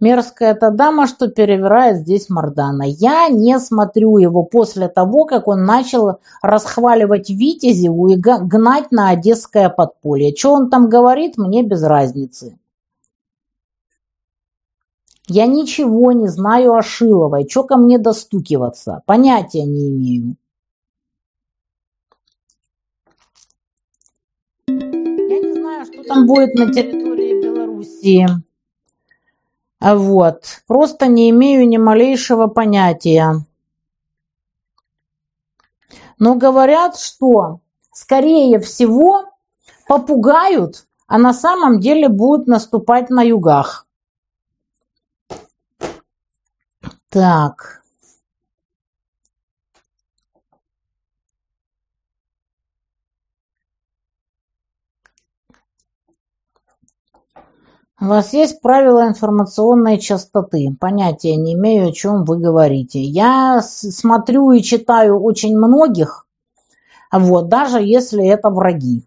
Мерзкая 0.00 0.52
эта 0.52 0.70
дама, 0.70 1.06
что 1.06 1.28
перевирает 1.28 1.98
здесь 1.98 2.30
Мордана. 2.30 2.84
Я 2.84 3.28
не 3.28 3.58
смотрю 3.58 4.16
его 4.16 4.42
после 4.42 4.88
того, 4.88 5.26
как 5.26 5.46
он 5.46 5.64
начал 5.64 6.20
расхваливать 6.40 7.28
Витязеву 7.28 8.08
и 8.08 8.16
гнать 8.16 8.90
на 8.90 9.10
одесское 9.10 9.68
подполье. 9.68 10.34
Что 10.34 10.54
он 10.54 10.70
там 10.70 10.88
говорит, 10.88 11.36
мне 11.36 11.62
без 11.62 11.82
разницы. 11.82 12.58
Я 15.28 15.46
ничего 15.46 16.12
не 16.12 16.28
знаю 16.28 16.72
о 16.72 16.82
Шиловой. 16.82 17.46
Что 17.48 17.64
ко 17.64 17.76
мне 17.76 17.98
достукиваться? 17.98 19.02
Понятия 19.04 19.64
не 19.64 19.88
имею. 19.88 20.36
Я 24.66 25.40
не 25.40 25.52
знаю, 25.52 25.84
что 25.84 26.02
там 26.04 26.26
будет 26.26 26.54
на 26.54 26.72
территории 26.72 27.40
Белоруссии. 27.40 28.26
А 29.80 29.96
вот. 29.96 30.44
Просто 30.66 31.06
не 31.06 31.30
имею 31.30 31.66
ни 31.66 31.78
малейшего 31.78 32.46
понятия. 32.46 33.36
Но 36.18 36.34
говорят, 36.34 36.98
что 36.98 37.60
скорее 37.92 38.60
всего 38.60 39.24
попугают, 39.88 40.86
а 41.06 41.16
на 41.18 41.32
самом 41.32 41.80
деле 41.80 42.08
будут 42.08 42.46
наступать 42.46 43.08
на 43.08 43.22
югах. 43.22 43.86
Так. 47.08 47.79
У 58.02 58.06
вас 58.06 58.32
есть 58.32 58.62
правила 58.62 59.06
информационной 59.06 59.98
частоты. 59.98 60.74
Понятия 60.80 61.36
не 61.36 61.52
имею, 61.52 61.88
о 61.88 61.92
чем 61.92 62.24
вы 62.24 62.38
говорите. 62.38 63.02
Я 63.02 63.60
смотрю 63.60 64.52
и 64.52 64.62
читаю 64.62 65.20
очень 65.20 65.54
многих, 65.54 66.26
вот, 67.12 67.48
даже 67.48 67.82
если 67.82 68.26
это 68.26 68.48
враги. 68.48 69.06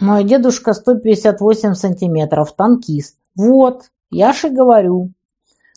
Мой 0.00 0.24
дедушка 0.24 0.72
158 0.72 1.74
сантиметров, 1.74 2.54
танкист. 2.54 3.18
Вот, 3.34 3.90
я 4.10 4.32
же 4.32 4.48
говорю. 4.48 5.10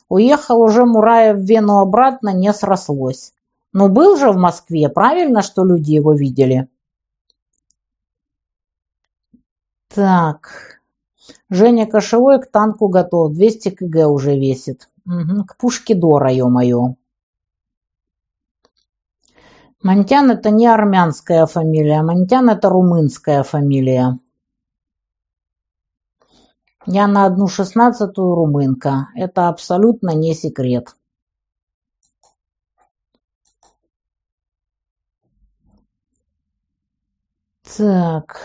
Уехал 0.08 0.62
уже 0.62 0.86
Мураев 0.86 1.36
в 1.36 1.44
Вену 1.44 1.80
обратно, 1.80 2.30
не 2.30 2.54
срослось. 2.54 3.34
Но 3.74 3.90
был 3.90 4.16
же 4.16 4.32
в 4.32 4.38
Москве, 4.38 4.88
правильно, 4.88 5.42
что 5.42 5.66
люди 5.66 5.92
его 5.92 6.14
видели? 6.14 6.70
Так. 9.94 10.82
Женя 11.50 11.88
Кошевой 11.88 12.40
к 12.40 12.52
танку 12.52 12.90
готов. 12.90 13.34
200 13.34 13.70
кг 13.72 14.08
уже 14.08 14.38
весит. 14.38 14.90
Угу. 15.06 15.46
К 15.46 15.58
пушке 15.58 15.96
Дора, 15.96 16.32
ё-моё. 16.32 16.96
Монтян 19.82 20.30
это 20.30 20.50
не 20.52 20.68
армянская 20.68 21.46
фамилия. 21.46 22.02
Монтян 22.02 22.50
это 22.50 22.68
румынская 22.70 23.44
фамилия. 23.44 24.20
Я 26.86 27.08
на 27.08 27.26
одну 27.26 27.48
шестнадцатую 27.48 28.36
румынка. 28.36 29.10
Это 29.16 29.50
абсолютно 29.50 30.12
не 30.16 30.34
секрет. 30.34 30.96
Так. 37.64 38.42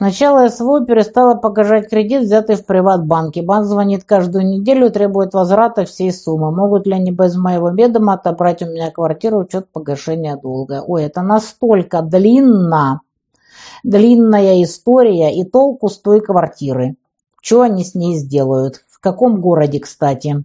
Сначала 0.00 0.48
СВО 0.48 0.86
перестала 0.86 1.34
погашать 1.34 1.90
кредит, 1.90 2.22
взятый 2.22 2.56
в 2.56 2.64
приватбанке. 2.64 3.42
Банк 3.42 3.66
звонит 3.66 4.04
каждую 4.04 4.46
неделю 4.46 4.90
требует 4.90 5.34
возврата 5.34 5.84
всей 5.84 6.10
суммы. 6.10 6.50
Могут 6.50 6.86
ли 6.86 6.94
они 6.94 7.10
без 7.10 7.36
моего 7.36 7.68
ведома 7.68 8.14
отобрать 8.14 8.62
у 8.62 8.64
меня 8.64 8.90
квартиру 8.90 9.36
в 9.36 9.40
учет 9.40 9.70
погашения 9.70 10.38
долга? 10.38 10.82
Ой, 10.86 11.02
это 11.04 11.20
настолько 11.20 12.00
длинно, 12.00 13.02
длинная 13.84 14.62
история 14.62 15.38
и 15.38 15.44
толку 15.44 15.90
с 15.90 15.98
той 15.98 16.22
квартиры. 16.22 16.96
Что 17.42 17.60
они 17.60 17.84
с 17.84 17.94
ней 17.94 18.16
сделают? 18.16 18.82
В 18.88 19.00
каком 19.00 19.42
городе, 19.42 19.80
кстати? 19.80 20.44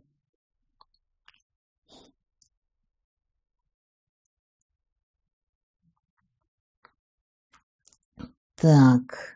Так. 8.56 9.35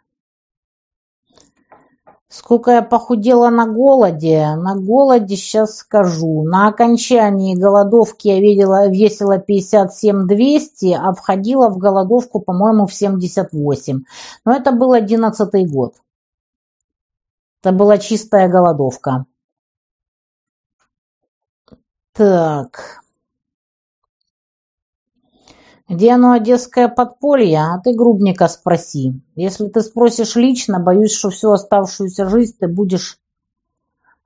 Сколько 2.32 2.72
я 2.72 2.84
похудела 2.84 3.50
на 3.50 3.66
голоде? 3.66 4.56
На 4.56 4.76
голоде 4.76 5.36
сейчас 5.36 5.78
скажу. 5.78 6.44
На 6.44 6.68
окончании 6.68 7.56
голодовки 7.56 8.28
я 8.28 8.40
видела, 8.40 8.88
весила 8.88 9.40
57 9.40 10.28
200, 10.28 10.94
а 10.94 11.14
входила 11.14 11.70
в 11.70 11.80
голодовку, 11.80 12.40
по-моему, 12.40 12.86
в 12.86 12.94
78. 12.94 14.04
Но 14.46 14.56
это 14.56 14.72
был 14.72 14.94
11 14.94 15.72
год. 15.72 15.96
Это 17.64 17.72
была 17.72 17.98
чистая 17.98 18.48
голодовка. 18.48 19.26
Так. 22.14 22.99
Где 25.90 26.12
оно 26.12 26.34
одесское 26.34 26.88
подполье, 26.88 27.58
а 27.60 27.80
ты 27.80 27.96
грубника 27.96 28.48
спроси. 28.48 29.20
Если 29.36 29.68
ты 29.70 29.82
спросишь 29.82 30.36
лично, 30.36 30.80
боюсь, 30.80 31.14
что 31.14 31.32
всю 31.32 31.52
оставшуюся 31.52 32.30
жизнь 32.30 32.56
ты 32.60 32.68
будешь 32.68 33.20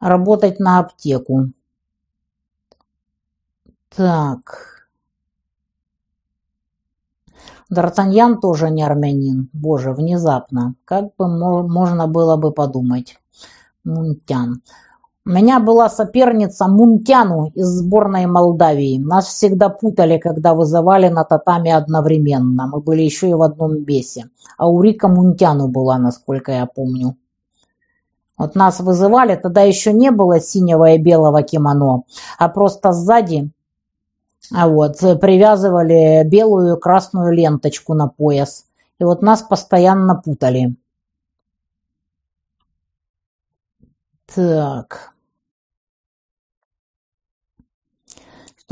работать 0.01 0.59
на 0.59 0.79
аптеку. 0.79 1.51
Так. 3.95 4.89
Д'Артаньян 7.71 8.39
тоже 8.41 8.69
не 8.69 8.83
армянин. 8.83 9.49
Боже, 9.53 9.93
внезапно. 9.93 10.75
Как 10.83 11.15
бы 11.15 11.27
можно 11.29 12.07
было 12.07 12.35
бы 12.35 12.51
подумать. 12.51 13.17
Мунтян. 13.85 14.61
У 15.25 15.29
меня 15.29 15.61
была 15.61 15.89
соперница 15.89 16.67
Мунтяну 16.67 17.51
из 17.55 17.67
сборной 17.67 18.25
Молдавии. 18.25 18.97
Нас 18.97 19.27
всегда 19.27 19.69
путали, 19.69 20.17
когда 20.17 20.53
вызывали 20.53 21.07
на 21.07 21.23
татами 21.23 21.71
одновременно. 21.71 22.67
Мы 22.67 22.81
были 22.81 23.03
еще 23.03 23.29
и 23.29 23.33
в 23.33 23.41
одном 23.41 23.83
бесе. 23.85 24.29
А 24.57 24.67
у 24.67 24.81
Рика 24.81 25.07
Мунтяну 25.07 25.69
была, 25.69 25.97
насколько 25.97 26.51
я 26.51 26.65
помню. 26.65 27.15
Вот 28.37 28.55
нас 28.55 28.81
вызывали, 28.81 29.35
тогда 29.35 29.61
еще 29.61 29.93
не 29.93 30.11
было 30.11 30.41
синего 30.41 30.91
и 30.91 30.97
белого 30.97 31.41
кимоно, 31.43 32.03
а 32.37 32.49
просто 32.49 32.91
сзади 32.91 33.51
а 34.51 34.67
вот, 34.67 34.97
привязывали 34.99 36.23
белую 36.25 36.75
и 36.75 36.79
красную 36.79 37.33
ленточку 37.33 37.93
на 37.93 38.07
пояс. 38.07 38.65
И 38.99 39.03
вот 39.03 39.21
нас 39.21 39.41
постоянно 39.41 40.15
путали. 40.15 40.75
Так. 44.25 45.12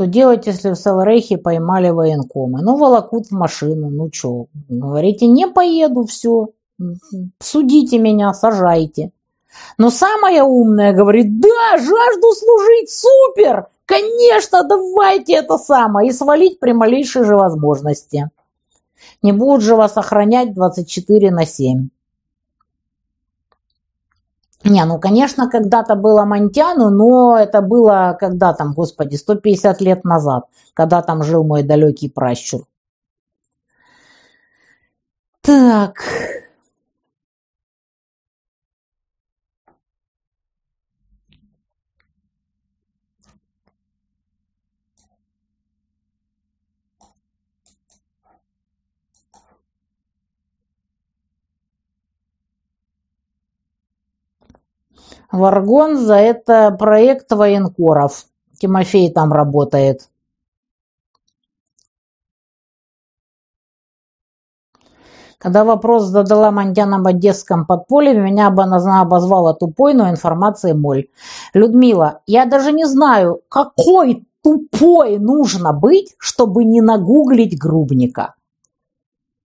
Что 0.02 0.08
делать, 0.08 0.48
если 0.48 0.72
в 0.72 0.76
Саларейхе 0.76 1.38
поймали 1.38 1.92
военкомы? 1.92 2.64
Ну, 2.64 2.76
волокут 2.76 3.28
в 3.28 3.34
машину, 3.34 3.92
ну 3.92 4.10
что? 4.12 4.48
Говорите, 4.68 5.28
не 5.28 5.46
поеду, 5.46 6.06
все. 6.06 6.48
Судите 7.38 8.00
меня, 8.00 8.34
сажайте. 8.34 9.12
Но 9.78 9.92
самая 9.92 10.42
умная 10.42 10.94
говорит, 10.94 11.40
да, 11.40 11.78
жажду 11.78 12.34
служить, 12.34 12.90
супер! 12.90 13.68
Конечно, 13.86 14.64
давайте 14.64 15.34
это 15.36 15.60
самое. 15.60 16.10
И 16.10 16.14
свалить 16.14 16.60
при 16.60 16.72
малейшей 16.72 17.24
же 17.24 17.36
возможности. 17.36 18.32
Не 19.22 19.34
будут 19.34 19.62
же 19.62 19.76
вас 19.76 19.98
охранять 19.98 20.56
24 20.56 21.30
на 21.30 21.46
7. 21.46 21.90
Не, 24.64 24.86
ну, 24.86 25.00
конечно, 25.00 25.50
когда-то 25.50 25.96
было 25.96 26.24
Монтяну, 26.24 26.90
но 26.90 27.38
это 27.38 27.62
было, 27.62 28.16
когда 28.20 28.54
там, 28.54 28.74
господи, 28.74 29.16
150 29.16 29.82
лет 29.82 30.04
назад, 30.06 30.46
когда 30.74 31.02
там 31.02 31.24
жил 31.24 31.44
мой 31.44 31.64
далекий 31.64 32.10
пращур. 32.10 32.66
Так. 35.42 35.96
Варгонза– 55.32 56.16
это 56.18 56.72
проект 56.72 57.32
военкоров. 57.32 58.26
Тимофей 58.60 59.12
там 59.12 59.32
работает. 59.32 60.10
Когда 65.38 65.64
вопрос 65.64 66.04
задала 66.04 66.52
Мандян 66.52 66.94
об 66.94 67.08
одесском 67.08 67.66
подполье, 67.66 68.14
меня 68.14 68.52
бы 68.52 68.62
она 68.62 69.02
обозвала 69.02 69.56
тупой, 69.56 69.96
но 69.96 70.08
информации 70.08 70.74
моль. 70.74 71.08
Людмила, 71.56 72.22
я 72.28 72.46
даже 72.46 72.72
не 72.72 72.86
знаю, 72.86 73.42
какой 73.50 74.28
тупой 74.44 75.18
нужно 75.18 75.74
быть, 75.74 76.14
чтобы 76.20 76.64
не 76.64 76.82
нагуглить 76.82 77.58
Грубника. 77.58 78.36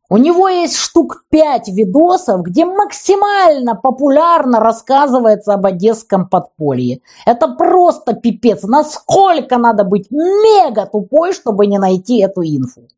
У 0.08 0.18
него 0.18 0.48
есть 0.48 0.76
штук 0.76 1.24
пять 1.30 1.68
видосов, 1.68 2.42
где 2.42 2.64
максимально 2.64 3.74
популярно 3.74 4.60
рассказывается 4.60 5.54
об 5.54 5.66
одесском 5.66 6.28
подполье. 6.28 7.00
Это 7.24 7.48
просто 7.48 8.14
пипец. 8.14 8.62
Насколько 8.62 9.58
надо 9.58 9.84
быть 9.84 10.10
мега 10.10 10.86
тупой, 10.86 11.32
чтобы 11.32 11.66
не 11.66 11.78
найти 11.78 12.20
эту 12.20 12.42
инфу. 12.42 12.88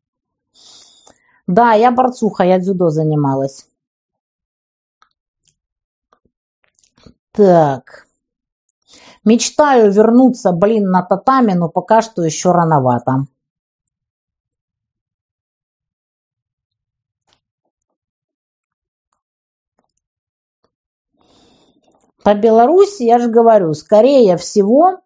Да, 1.47 1.73
я 1.73 1.89
борцуха, 1.91 2.43
я 2.43 2.59
дзюдо 2.59 2.89
занималась. 2.89 3.65
Так. 7.31 8.05
Мечтаю 9.25 9.91
вернуться, 9.91 10.51
блин, 10.51 10.91
на 10.91 11.01
татами, 11.01 11.53
но 11.53 11.69
пока 11.69 12.01
что 12.03 12.23
еще 12.23 12.51
рановато. 12.51 13.25
По 22.23 22.33
Беларуси, 22.33 23.03
я 23.03 23.19
же 23.19 23.29
говорю, 23.29 23.73
скорее 23.73 24.37
всего, 24.37 24.99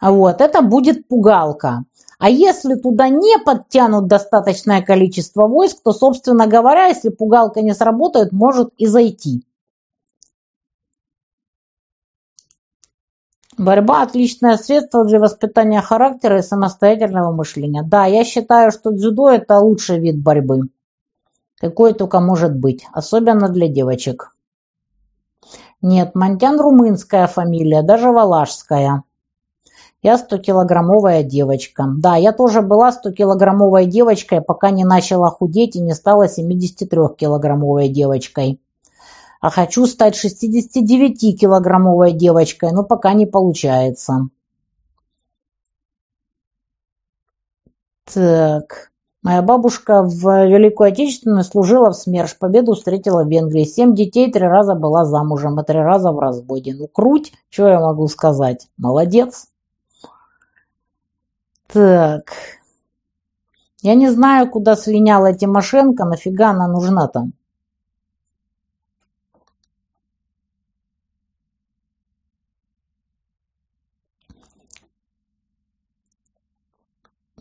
вот, 0.00 0.40
это 0.40 0.62
будет 0.62 1.08
пугалка. 1.08 1.84
А 2.18 2.30
если 2.30 2.74
туда 2.74 3.08
не 3.08 3.38
подтянут 3.44 4.08
достаточное 4.08 4.82
количество 4.82 5.46
войск, 5.46 5.82
то, 5.82 5.92
собственно 5.92 6.46
говоря, 6.46 6.86
если 6.86 7.10
пугалка 7.10 7.62
не 7.62 7.74
сработает, 7.74 8.32
может 8.32 8.72
и 8.76 8.86
зайти. 8.86 9.44
Борьба– 13.56 14.02
отличное 14.04 14.56
средство 14.56 15.04
для 15.04 15.18
воспитания 15.18 15.80
характера 15.80 16.38
и 16.38 16.42
самостоятельного 16.42 17.32
мышления. 17.32 17.82
Да, 17.82 18.06
я 18.06 18.24
считаю, 18.24 18.70
что 18.70 18.92
дзюдо– 18.92 19.30
это 19.30 19.58
лучший 19.58 19.98
вид 19.98 20.22
борьбы. 20.22 20.68
Какой 21.56 21.92
только 21.92 22.20
может 22.20 22.54
быть, 22.54 22.86
особенно 22.92 23.48
для 23.48 23.66
девочек. 23.66 24.32
Нет, 25.80 26.14
Мантян 26.14 26.60
румынская 26.60 27.26
фамилия, 27.28 27.82
даже 27.82 28.10
валашская. 28.10 29.04
Я 30.02 30.14
100-килограммовая 30.14 31.22
девочка. 31.22 31.84
Да, 31.88 32.16
я 32.16 32.32
тоже 32.32 32.62
была 32.62 32.90
100-килограммовой 32.90 33.86
девочкой, 33.86 34.40
пока 34.40 34.70
не 34.70 34.84
начала 34.84 35.30
худеть 35.30 35.76
и 35.76 35.80
не 35.80 35.94
стала 35.94 36.26
73-килограммовой 36.26 37.88
девочкой. 37.88 38.60
А 39.40 39.50
хочу 39.50 39.86
стать 39.86 40.14
69-килограммовой 40.16 42.12
девочкой, 42.12 42.72
но 42.72 42.82
пока 42.84 43.12
не 43.12 43.26
получается. 43.26 44.28
Так. 48.04 48.90
Моя 49.22 49.42
бабушка 49.42 50.02
в 50.02 50.46
Великую 50.46 50.88
Отечественную 50.88 51.42
служила 51.42 51.90
в 51.90 51.96
СМЕРШ, 51.96 52.38
победу 52.38 52.74
встретила 52.74 53.24
в 53.24 53.28
Венгрии. 53.28 53.64
Семь 53.64 53.94
детей, 53.94 54.30
три 54.30 54.46
раза 54.46 54.74
была 54.74 55.04
замужем, 55.04 55.58
а 55.58 55.64
три 55.64 55.78
раза 55.78 56.12
в 56.12 56.20
разводе. 56.20 56.74
Ну, 56.78 56.86
круть, 56.86 57.32
что 57.50 57.66
я 57.66 57.80
могу 57.80 58.06
сказать? 58.06 58.68
Молодец. 58.76 59.48
Так. 61.66 62.32
Я 63.82 63.94
не 63.94 64.08
знаю, 64.08 64.48
куда 64.50 64.76
слиняла 64.76 65.32
Тимошенко, 65.32 66.04
нафига 66.04 66.50
она 66.50 66.68
нужна 66.68 67.08
там. 67.08 67.32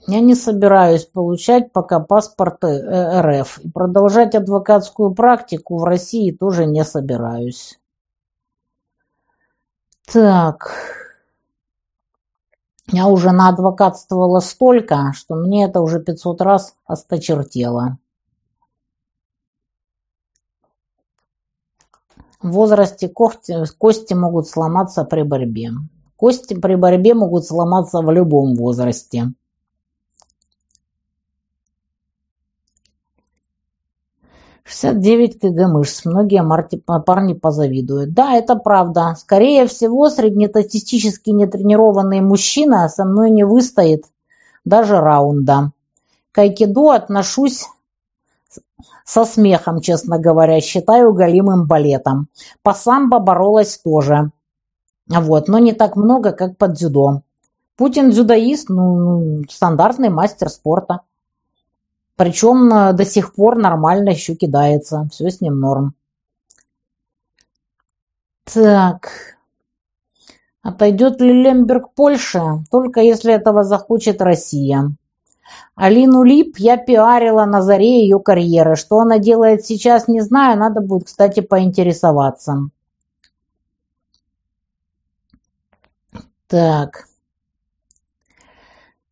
Я 0.07 0.21
не 0.21 0.35
собираюсь 0.35 1.03
получать 1.03 1.73
пока 1.73 1.99
паспорт 1.99 2.63
э, 2.63 3.21
РФ. 3.21 3.59
И 3.59 3.69
продолжать 3.69 4.35
адвокатскую 4.35 5.13
практику 5.13 5.77
в 5.77 5.83
России 5.83 6.31
тоже 6.31 6.65
не 6.65 6.85
собираюсь. 6.85 7.77
Так. 10.05 10.71
Я 12.89 13.07
уже 13.07 13.33
наадвокатствовала 13.33 14.39
столько, 14.39 15.11
что 15.13 15.35
мне 15.35 15.65
это 15.65 15.81
уже 15.81 15.99
500 15.99 16.41
раз 16.41 16.75
осточертело. 16.85 17.97
В 22.41 22.51
возрасте 22.51 23.09
кости, 23.09 23.57
кости 23.77 24.13
могут 24.13 24.47
сломаться 24.47 25.03
при 25.03 25.23
борьбе. 25.23 25.71
Кости 26.15 26.53
при 26.53 26.75
борьбе 26.75 27.13
могут 27.13 27.45
сломаться 27.45 27.99
в 27.99 28.09
любом 28.09 28.55
возрасте. 28.55 29.33
69 34.67 35.39
кг 35.39 35.67
мышц. 35.67 36.05
Многие 36.05 36.43
парни 36.99 37.33
позавидуют. 37.33 38.13
Да, 38.13 38.33
это 38.33 38.55
правда. 38.55 39.15
Скорее 39.17 39.65
всего, 39.65 40.09
среднестатистически 40.09 41.29
нетренированный 41.29 42.19
мужчина 42.21 42.89
со 42.89 43.05
мной 43.05 43.31
не 43.31 43.45
выстоит 43.45 44.03
даже 44.65 44.99
раунда. 44.99 45.71
К 46.33 46.39
айкидо 46.39 46.91
отношусь 46.91 47.65
со 49.05 49.23
смехом, 49.23 49.79
честно 49.79 50.19
говоря. 50.19 50.59
Считаю 50.59 51.13
голимым 51.13 51.65
балетом. 51.65 52.27
По 52.61 52.73
самбо 52.73 53.19
боролась 53.19 53.77
тоже. 53.77 54.31
Вот, 55.07 55.47
но 55.47 55.59
не 55.59 55.71
так 55.71 55.95
много, 55.95 56.33
как 56.33 56.57
под 56.57 56.73
дзюдо. 56.73 57.21
Путин 57.77 58.09
дзюдоист, 58.09 58.67
ну, 58.67 58.97
ну 58.97 59.43
стандартный 59.49 60.09
мастер 60.09 60.49
спорта. 60.49 61.01
Причем 62.17 62.73
э, 62.73 62.93
до 62.93 63.05
сих 63.05 63.33
пор 63.35 63.57
нормально 63.57 64.09
еще 64.09 64.35
кидается. 64.35 65.07
Все 65.11 65.29
с 65.29 65.39
ним 65.39 65.59
норм. 65.59 65.93
Так. 68.43 69.11
Отойдет 70.63 71.21
ли 71.21 71.31
Лемберг 71.31 71.93
Польше? 71.93 72.41
Только 72.71 73.01
если 73.01 73.33
этого 73.33 73.63
захочет 73.63 74.21
Россия. 74.21 74.91
Алину 75.75 76.23
Лип 76.23 76.57
я 76.57 76.75
пиарила 76.77 77.45
на 77.45 77.61
заре 77.61 78.01
ее 78.01 78.19
карьеры. 78.19 78.75
Что 78.75 78.99
она 78.99 79.19
делает 79.19 79.63
сейчас, 79.65 80.07
не 80.07 80.21
знаю. 80.21 80.57
Надо 80.57 80.81
будет, 80.81 81.05
кстати, 81.05 81.41
поинтересоваться. 81.41 82.69
Так. 86.47 87.07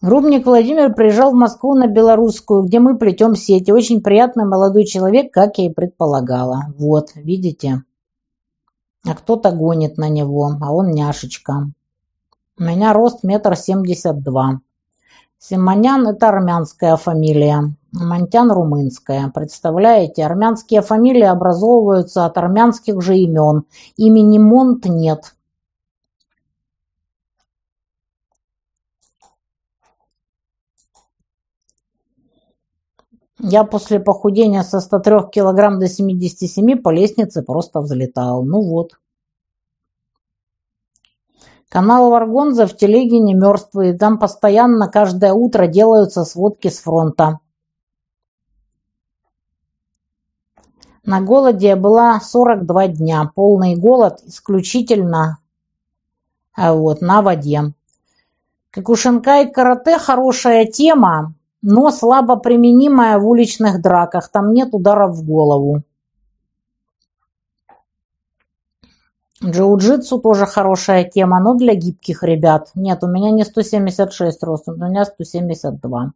Грубник 0.05 0.45
Владимир 0.45 0.93
приезжал 0.93 1.31
в 1.31 1.33
Москву 1.33 1.73
на 1.73 1.87
Белорусскую, 1.87 2.61
где 2.61 2.79
мы 2.79 2.95
плетем 2.95 3.35
сети. 3.35 3.71
Очень 3.71 4.03
приятный 4.03 4.45
молодой 4.45 4.85
человек, 4.85 5.33
как 5.33 5.57
я 5.57 5.65
и 5.65 5.73
предполагала. 5.73 6.65
Вот, 6.77 7.15
видите? 7.15 7.81
А 9.03 9.15
кто-то 9.15 9.49
гонит 9.49 9.97
на 9.97 10.07
него, 10.07 10.51
а 10.61 10.71
он 10.71 10.91
няшечка. 10.91 11.71
У 12.59 12.63
меня 12.63 12.93
рост 12.93 13.23
метр 13.23 13.55
семьдесят 13.55 14.21
два. 14.21 14.59
Симонян– 15.39 16.07
это 16.07 16.29
армянская 16.29 16.97
фамилия, 16.97 17.75
Монтян– 17.91 18.51
румынская. 18.53 19.31
Представляете, 19.33 20.23
армянские 20.23 20.83
фамилии 20.83 21.23
образовываются 21.23 22.25
от 22.25 22.37
армянских 22.37 23.01
же 23.01 23.17
имен. 23.17 23.63
Имени 23.97 24.37
Монт 24.37 24.85
нет. 24.85 25.33
Я 33.39 33.63
после 33.63 33.99
похудения 33.99 34.63
со 34.63 34.79
103 34.79 35.29
килограмм 35.31 35.79
до 35.79 35.87
77 35.87 36.81
по 36.81 36.89
лестнице 36.89 37.41
просто 37.41 37.81
взлетал. 37.81 38.43
Ну 38.43 38.61
вот. 38.61 38.99
Канал 41.69 42.09
Варгонза 42.09 42.67
в 42.67 42.77
телеге 42.77 43.19
не 43.19 43.33
мертвый. 43.33 43.97
Там 43.97 44.19
постоянно 44.19 44.87
каждое 44.87 45.33
утро 45.33 45.67
делаются 45.67 46.23
сводки 46.23 46.69
с 46.69 46.79
фронта. 46.79 47.39
На 51.03 51.21
голоде 51.21 51.67
я 51.67 51.75
была 51.75 52.19
42 52.19 52.87
дня. 52.87 53.31
Полный 53.35 53.75
голод 53.75 54.21
исключительно 54.25 55.39
а 56.55 56.73
вот, 56.73 57.01
на 57.01 57.21
воде. 57.21 57.73
Кокушенкай 58.71 59.51
карате 59.51 59.97
хорошая 59.97 60.65
тема 60.65 61.33
но 61.67 61.89
слабо 61.89 62.35
применимая 62.35 63.17
в 63.17 63.27
уличных 63.27 63.81
драках. 63.81 64.29
Там 64.29 64.53
нет 64.53 64.69
ударов 64.73 65.15
в 65.15 65.25
голову. 65.25 65.81
Джиу-джитсу 69.43 70.19
тоже 70.19 70.45
хорошая 70.45 71.05
тема, 71.05 71.39
но 71.39 71.55
для 71.55 71.73
гибких 71.73 72.21
ребят. 72.21 72.69
Нет, 72.75 73.03
у 73.03 73.07
меня 73.07 73.31
не 73.31 73.43
176 73.43 74.43
рост, 74.43 74.69
у 74.69 74.73
меня 74.73 75.05
172. 75.05 76.11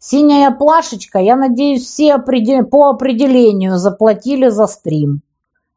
Синяя 0.00 0.50
плашечка, 0.50 1.20
я 1.20 1.36
надеюсь, 1.36 1.86
все 1.86 2.18
по 2.18 2.90
определению 2.90 3.78
заплатили 3.78 4.48
за 4.48 4.66
стрим. 4.66 5.22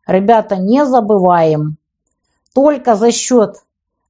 Ребята, 0.07 0.55
не 0.57 0.83
забываем. 0.83 1.77
Только 2.55 2.95
за 2.95 3.11
счет 3.11 3.57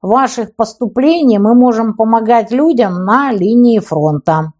ваших 0.00 0.54
поступлений 0.56 1.38
мы 1.38 1.54
можем 1.54 1.94
помогать 1.94 2.50
людям 2.50 3.04
на 3.04 3.30
линии 3.30 3.78
фронта. 3.78 4.52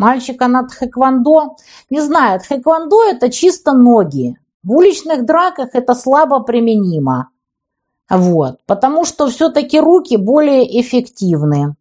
Мальчика 0.00 0.48
на 0.48 0.62
тхэквондо? 0.62 1.56
Не 1.90 2.00
знаю, 2.00 2.40
тхэквондо 2.40 3.04
это 3.04 3.30
чисто 3.30 3.74
ноги. 3.74 4.34
В 4.62 4.72
уличных 4.72 5.26
драках 5.26 5.74
это 5.74 5.94
слабо 5.94 6.40
применимо. 6.40 7.28
Вот, 8.08 8.60
потому 8.64 9.04
что 9.04 9.28
все-таки 9.28 9.78
руки 9.78 10.16
более 10.16 10.80
эффективны. 10.80 11.76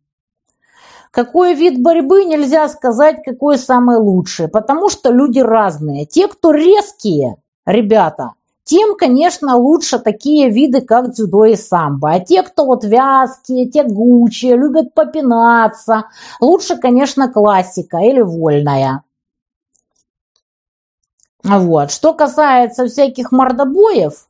Какой 1.11 1.53
вид 1.53 1.81
борьбы 1.81 2.25
нельзя 2.25 2.67
сказать, 2.67 3.21
какой 3.23 3.57
самый 3.57 3.95
лучший, 3.95 4.49
потому 4.49 4.89
что 4.89 5.13
люди 5.13 5.39
разные. 5.39 6.05
Те, 6.05 6.27
кто 6.27 6.51
резкие, 6.51 7.37
ребята, 7.65 8.33
тем, 8.69 8.95
конечно, 8.95 9.55
лучше 9.55 9.97
такие 9.97 10.51
виды, 10.51 10.81
как 10.81 11.13
дзюдо 11.13 11.45
и 11.45 11.55
самбо. 11.55 12.11
А 12.11 12.19
те, 12.19 12.43
кто 12.43 12.67
вот 12.67 12.83
вязкие, 12.83 13.67
тягучие, 13.67 14.55
любят 14.55 14.93
попинаться, 14.93 16.05
лучше, 16.39 16.77
конечно, 16.77 17.31
классика 17.31 17.97
или 17.97 18.21
вольная. 18.21 19.03
Вот. 21.43 21.89
Что 21.89 22.13
касается 22.13 22.85
всяких 22.85 23.31
мордобоев, 23.31 24.27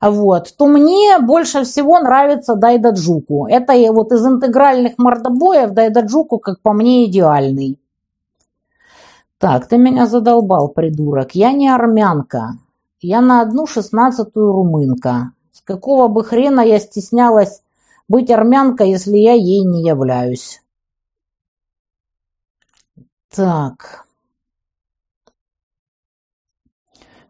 вот, 0.00 0.54
то 0.56 0.66
мне 0.68 1.18
больше 1.18 1.64
всего 1.64 1.98
нравится 1.98 2.54
Дайдаджуку. 2.54 3.48
Это 3.48 3.72
вот 3.92 4.12
из 4.12 4.24
интегральных 4.24 4.98
мордобоев 4.98 5.72
Дайдаджуку, 5.72 6.38
как 6.38 6.60
по 6.60 6.72
мне, 6.72 7.06
идеальный. 7.06 7.76
Так, 9.38 9.66
ты 9.66 9.78
меня 9.78 10.06
задолбал, 10.06 10.68
придурок. 10.68 11.32
Я 11.32 11.50
не 11.50 11.68
армянка. 11.68 12.52
Я 13.02 13.22
на 13.22 13.40
одну 13.40 13.66
шестнадцатую 13.66 14.52
румынка. 14.52 15.32
С 15.52 15.62
какого 15.62 16.08
бы 16.08 16.22
хрена 16.22 16.60
я 16.60 16.78
стеснялась 16.78 17.62
быть 18.08 18.30
армянкой, 18.30 18.90
если 18.90 19.16
я 19.16 19.32
ей 19.32 19.64
не 19.64 19.82
являюсь? 19.82 20.62
Так. 23.34 24.04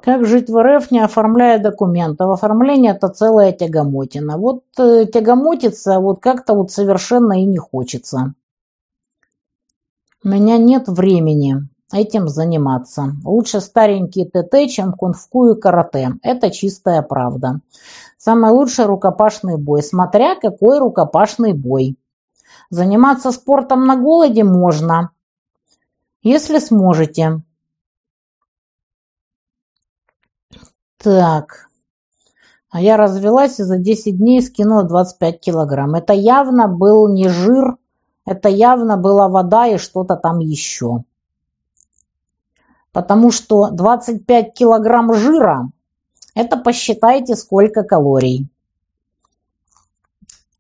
Как 0.01 0.27
жить 0.27 0.49
в 0.49 0.61
РФ, 0.61 0.91
не 0.91 0.99
оформляя 0.99 1.63
документов? 1.63 2.31
Оформление– 2.31 2.93
это 2.97 3.09
целая 3.09 3.53
тягомотина. 3.53 4.39
Вот 4.39 4.65
э, 4.79 5.05
тягомотиться 5.07 6.01
вот 6.01 6.21
как-то 6.21 6.55
вот 6.55 6.73
совершенно 6.73 7.41
и 7.41 7.45
не 7.45 7.59
хочется. 7.59 8.35
У 10.25 10.29
меня 10.29 10.59
нет 10.59 10.89
времени 10.89 11.69
этим 11.93 12.29
заниматься. 12.29 13.13
Лучше 13.25 13.61
старенький 13.61 14.25
ТТ, 14.25 14.71
чем 14.71 14.93
кунг-фу 14.93 15.53
и 15.53 15.61
карате. 15.61 16.15
Это 16.23 16.51
чистая 16.51 17.03
правда. 17.03 17.61
Самый 18.19 18.51
лучший 18.51 18.85
рукопашный 18.85 19.57
бой, 19.57 19.83
смотря 19.83 20.35
какой 20.35 20.79
рукопашный 20.79 21.53
бой. 21.53 21.97
Заниматься 22.69 23.33
спортом 23.33 23.87
на 23.87 23.97
голоде 23.97 24.45
можно, 24.45 25.11
если 26.23 26.59
сможете. 26.59 27.43
Так. 30.99 31.71
А 32.71 32.81
я 32.81 32.97
развелась 32.97 33.59
и 33.59 33.65
за 33.65 33.79
10 33.79 34.19
дней 34.19 34.43
скинула 34.43 34.85
25 34.85 35.41
килограмм. 35.41 35.95
Это 35.95 36.13
явно 36.13 36.69
был 36.69 37.09
не 37.09 37.29
жир, 37.29 37.77
это 38.27 38.49
явно 38.49 38.97
была 38.97 39.29
вода 39.29 39.67
и 39.67 39.79
что-то 39.79 40.17
там 40.17 40.39
еще. 40.39 41.05
Потому 42.93 43.31
что 43.31 43.71
25 43.71 44.53
килограмм 44.53 45.15
жира, 45.15 45.71
это 46.35 46.57
посчитайте 46.57 47.37
сколько 47.37 47.83
калорий. 47.83 48.49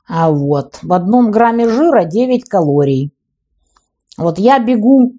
А 0.06 0.30
вот 0.30 0.78
в 0.82 0.92
одном 0.92 1.30
грамме 1.30 1.68
жира 1.68 2.04
9 2.04 2.48
калорий. 2.48 3.12
Вот 4.16 4.38
я 4.38 4.58
бегу 4.58 5.14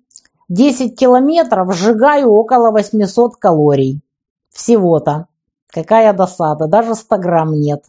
10 0.49 0.99
километров, 0.99 1.73
сжигаю 1.73 2.31
около 2.31 2.71
800 2.71 3.37
калорий. 3.37 4.01
Всего-то. 4.49 5.27
Какая 5.67 6.11
досада. 6.13 6.67
Даже 6.67 6.95
100 6.95 7.17
грамм 7.17 7.53
нет. 7.53 7.85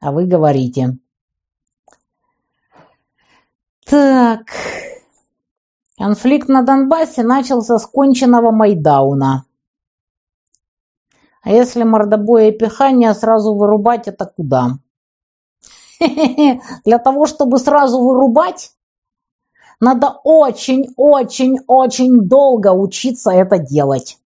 А 0.00 0.10
вы 0.10 0.26
говорите. 0.26 0.98
Так. 3.86 4.46
Конфликт 5.96 6.48
на 6.48 6.62
Донбассе 6.62 7.22
начался 7.22 7.78
с 7.78 7.86
конченного 7.86 8.50
Майдауна. 8.50 9.44
А 11.42 11.50
если 11.50 11.84
мордобоя 11.84 12.48
и 12.48 12.58
пихание 12.58 13.14
сразу 13.14 13.54
вырубать, 13.54 14.08
это 14.08 14.26
куда? 14.26 14.78
Для 16.84 16.98
того, 16.98 17.26
чтобы 17.26 17.58
сразу 17.58 18.00
вырубать, 18.00 18.72
надо 19.78 20.18
очень-очень-очень 20.24 22.28
долго 22.28 22.72
учиться 22.72 23.30
это 23.30 23.58
делать. 23.58 24.18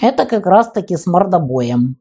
Это 0.00 0.26
как 0.26 0.46
раз-таки 0.46 0.96
с 0.96 1.06
мордобоем. 1.06 1.96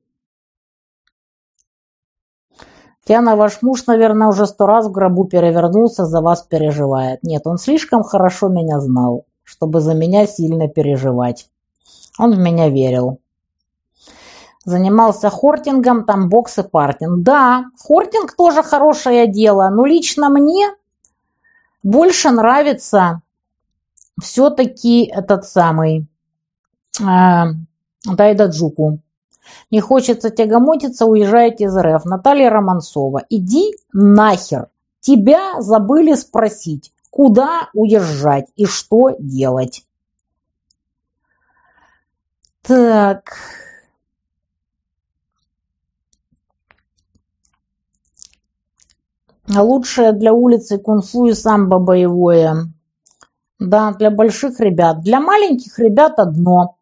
Тяна, 3.07 3.35
ваш 3.38 3.61
муж, 3.61 3.85
наверное, 3.88 4.27
уже 4.27 4.45
сто 4.45 4.65
раз 4.65 4.88
в 4.88 4.91
гробу 4.91 5.23
перевернулся, 5.23 6.05
за 6.05 6.19
вас 6.21 6.41
переживает. 6.41 7.23
Нет, 7.23 7.43
он 7.45 7.57
слишком 7.57 8.03
хорошо 8.03 8.49
меня 8.49 8.81
знал, 8.81 9.25
чтобы 9.43 9.79
за 9.79 9.93
меня 9.93 10.27
сильно 10.27 10.67
переживать. 10.67 11.49
Он 12.19 12.34
в 12.34 12.38
меня 12.38 12.67
верил. 12.67 13.19
Занимался 14.65 15.29
хортингом, 15.29 16.03
там 16.03 16.27
бокс 16.27 16.57
и 16.57 16.63
партинг. 16.63 17.23
Да, 17.23 17.67
хортинг 17.79 18.35
тоже 18.35 18.61
хорошее 18.61 19.27
дело, 19.27 19.69
но 19.69 19.85
лично 19.85 20.27
мне 20.29 20.69
больше 21.84 22.31
нравится 22.31 23.21
все-таки 24.21 25.05
этот 25.05 25.45
самый 25.45 26.07
э, 26.99 27.43
Дайдаджуку. 28.03 28.99
Не 29.72 29.82
хочется 29.82 30.30
тягомотиться, 30.30 31.06
уезжайте 31.06 31.65
из 31.65 31.78
РФ. 31.78 32.06
Наталья 32.06 32.49
Романцова. 32.49 33.26
Иди 33.30 33.76
нахер. 33.94 34.69
Тебя 34.99 35.61
забыли 35.61 36.14
спросить, 36.15 36.94
куда 37.10 37.69
уезжать 37.74 38.48
и 38.56 38.65
что 38.65 39.15
делать. 39.19 39.86
Так. 42.61 43.38
Лучшее 49.48 50.11
для 50.11 50.34
улицы 50.34 50.78
кунг-фу 50.78 51.28
и 51.28 51.34
самбо 51.34 51.80
боевое. 51.80 52.74
Да, 53.60 53.94
для 53.94 54.11
больших 54.11 54.60
ребят. 54.60 55.02
Для 55.02 55.22
маленьких 55.22 55.80
ребят 55.80 56.19
одно. 56.19 56.76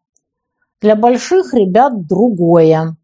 Для 0.82 0.94
больших 0.94 1.54
ребят 1.54 2.06
другое. 2.06 2.96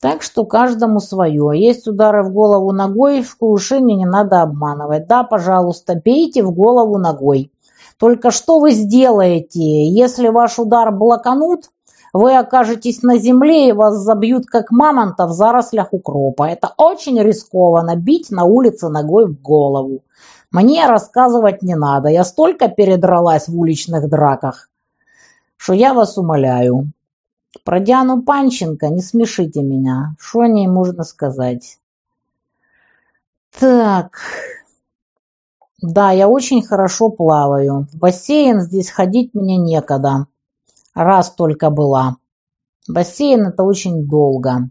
Так 0.00 0.22
что 0.22 0.46
каждому 0.46 0.98
свое. 0.98 1.52
Есть 1.54 1.86
удары 1.86 2.22
в 2.22 2.32
голову 2.32 2.72
ногой, 2.72 3.22
в 3.22 3.36
кувшине 3.36 3.96
не 3.96 4.06
надо 4.06 4.40
обманывать. 4.40 5.06
Да, 5.06 5.24
пожалуйста, 5.24 6.00
бейте 6.02 6.42
в 6.42 6.52
голову 6.52 6.96
ногой. 6.96 7.52
Только 7.98 8.30
что 8.30 8.60
вы 8.60 8.72
сделаете, 8.72 9.86
если 9.88 10.28
ваш 10.28 10.58
удар 10.58 10.90
блоканут, 10.90 11.70
вы 12.14 12.34
окажетесь 12.36 13.02
на 13.02 13.18
земле 13.18 13.68
и 13.68 13.72
вас 13.72 13.98
забьют 13.98 14.46
как 14.46 14.70
мамонта 14.70 15.26
в 15.26 15.32
зарослях 15.32 15.92
укропа. 15.92 16.48
Это 16.48 16.72
очень 16.78 17.20
рискованно 17.20 17.94
бить 17.94 18.30
на 18.30 18.44
улице 18.44 18.88
ногой 18.88 19.26
в 19.26 19.40
голову. 19.40 20.00
Мне 20.50 20.86
рассказывать 20.86 21.62
не 21.62 21.74
надо, 21.74 22.08
я 22.08 22.24
столько 22.24 22.68
передралась 22.68 23.48
в 23.48 23.58
уличных 23.58 24.08
драках 24.08 24.68
что 25.62 25.74
я 25.74 25.94
вас 25.94 26.18
умоляю. 26.18 26.90
Про 27.64 27.78
Диану 27.78 28.20
Панченко 28.20 28.88
не 28.88 29.00
смешите 29.00 29.62
меня. 29.62 30.16
Что 30.18 30.40
о 30.40 30.48
ней 30.48 30.66
можно 30.66 31.04
сказать? 31.04 31.78
Так. 33.56 34.18
Да, 35.80 36.10
я 36.10 36.28
очень 36.28 36.66
хорошо 36.66 37.10
плаваю. 37.10 37.86
В 37.92 37.96
бассейн 37.96 38.60
здесь 38.60 38.90
ходить 38.90 39.34
мне 39.34 39.56
некогда. 39.56 40.26
Раз 40.94 41.30
только 41.30 41.70
была. 41.70 42.16
Бассейн 42.88 43.46
это 43.46 43.62
очень 43.62 44.08
долго. 44.08 44.68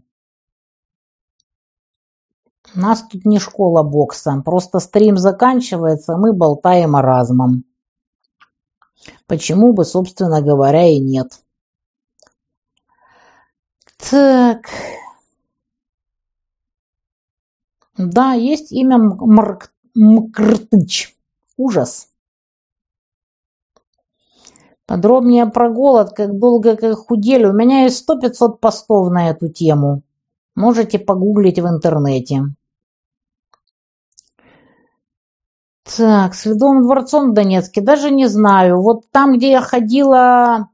У 2.74 2.78
нас 2.78 3.02
тут 3.10 3.24
не 3.24 3.38
школа 3.38 3.82
бокса. 3.82 4.42
Просто 4.44 4.78
стрим 4.78 5.16
заканчивается, 5.16 6.18
мы 6.18 6.34
болтаем 6.34 6.96
о 6.96 7.00
размом. 7.00 7.64
Почему 9.26 9.72
бы, 9.72 9.84
собственно 9.84 10.42
говоря, 10.42 10.86
и 10.86 10.98
нет. 10.98 11.42
Так. 14.10 14.68
Да, 17.96 18.32
есть 18.32 18.72
имя 18.72 18.98
Мрк... 18.98 19.72
Мкртыч. 19.94 21.16
Ужас. 21.56 22.08
Подробнее 24.86 25.46
про 25.46 25.70
голод, 25.70 26.12
как 26.14 26.38
долго 26.38 26.76
как 26.76 26.96
худели. 26.96 27.44
У 27.44 27.52
меня 27.52 27.84
есть 27.84 27.98
сто 27.98 28.18
пятьсот 28.18 28.60
постов 28.60 29.10
на 29.10 29.30
эту 29.30 29.48
тему. 29.48 30.02
Можете 30.54 30.98
погуглить 30.98 31.58
в 31.58 31.66
интернете. 31.66 32.42
Так, 35.84 36.34
с 36.34 36.46
Ледовым 36.46 36.82
дворцом 36.82 37.30
в 37.30 37.34
Донецке 37.34 37.80
даже 37.80 38.10
не 38.10 38.26
знаю. 38.26 38.80
Вот 38.80 39.10
там, 39.10 39.36
где 39.36 39.50
я 39.50 39.60
ходила 39.60 40.68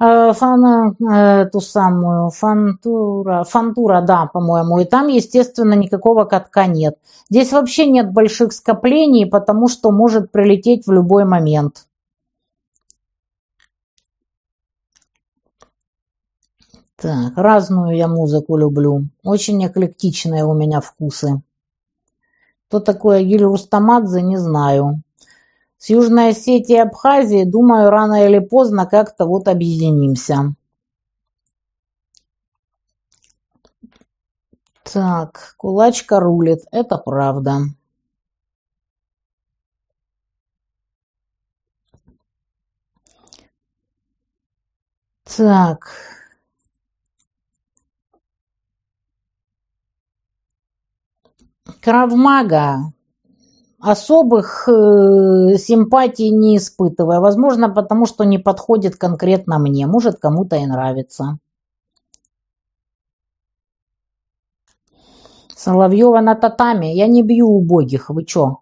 э, 0.00 0.32
фан, 0.32 0.96
э, 1.00 1.46
ту 1.50 1.60
самую 1.60 2.30
фантура, 2.30 3.44
фантура, 3.44 4.00
да, 4.02 4.26
по-моему, 4.26 4.80
и 4.80 4.84
там, 4.84 5.06
естественно, 5.06 5.74
никакого 5.74 6.24
катка 6.24 6.66
нет. 6.66 6.98
Здесь 7.30 7.52
вообще 7.52 7.86
нет 7.86 8.12
больших 8.12 8.52
скоплений, 8.52 9.26
потому 9.26 9.68
что 9.68 9.92
может 9.92 10.32
прилететь 10.32 10.86
в 10.86 10.92
любой 10.92 11.24
момент. 11.24 11.86
Так, 16.96 17.34
разную 17.36 17.96
я 17.96 18.08
музыку 18.08 18.56
люблю. 18.56 19.04
Очень 19.22 19.64
эклектичные 19.64 20.44
у 20.44 20.52
меня 20.52 20.80
вкусы. 20.80 21.42
Кто 22.68 22.80
такой 22.80 23.20
Агиль 23.20 23.44
Рустамадзе, 23.44 24.20
не 24.20 24.36
знаю. 24.36 25.02
С 25.78 25.88
Южной 25.88 26.30
Осетией 26.30 26.76
и 26.76 26.82
Абхазией, 26.82 27.46
думаю, 27.46 27.88
рано 27.88 28.26
или 28.26 28.40
поздно 28.40 28.84
как-то 28.84 29.24
вот 29.24 29.48
объединимся. 29.48 30.54
Так, 34.82 35.54
кулачка 35.56 36.20
рулит, 36.20 36.60
это 36.70 36.98
правда. 36.98 37.60
Так. 45.24 46.17
Кравмага 51.80 52.92
особых 53.78 54.68
э, 54.68 55.56
симпатий 55.58 56.30
не 56.30 56.56
испытываю. 56.56 57.20
Возможно, 57.20 57.68
потому 57.68 58.06
что 58.06 58.24
не 58.24 58.38
подходит 58.38 58.96
конкретно 58.96 59.58
мне. 59.58 59.86
Может, 59.86 60.18
кому-то 60.18 60.56
и 60.56 60.66
нравится. 60.66 61.38
Соловьева 65.54 66.20
на 66.20 66.34
татами. 66.34 66.86
Я 66.86 67.06
не 67.06 67.22
бью 67.22 67.48
убогих. 67.48 68.10
Вы 68.10 68.24
чё? 68.24 68.58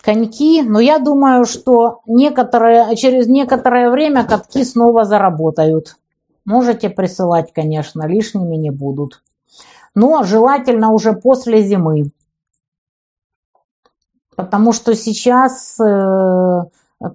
Коньки. 0.00 0.62
Но 0.62 0.78
я 0.78 0.98
думаю, 0.98 1.44
что 1.46 2.00
некоторые, 2.06 2.94
через 2.96 3.26
некоторое 3.26 3.90
время 3.90 4.24
катки 4.24 4.64
снова 4.64 5.04
заработают. 5.04 5.96
Можете 6.44 6.90
присылать, 6.90 7.52
конечно, 7.52 8.06
лишними 8.06 8.56
не 8.56 8.70
будут 8.70 9.22
но 9.96 10.22
желательно 10.22 10.92
уже 10.92 11.14
после 11.14 11.62
зимы. 11.62 12.12
Потому 14.36 14.72
что 14.72 14.94
сейчас 14.94 15.80
э, 15.80 16.64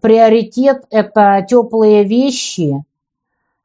приоритет 0.01 0.85
это 0.89 1.45
теплые 1.47 2.03
вещи, 2.03 2.83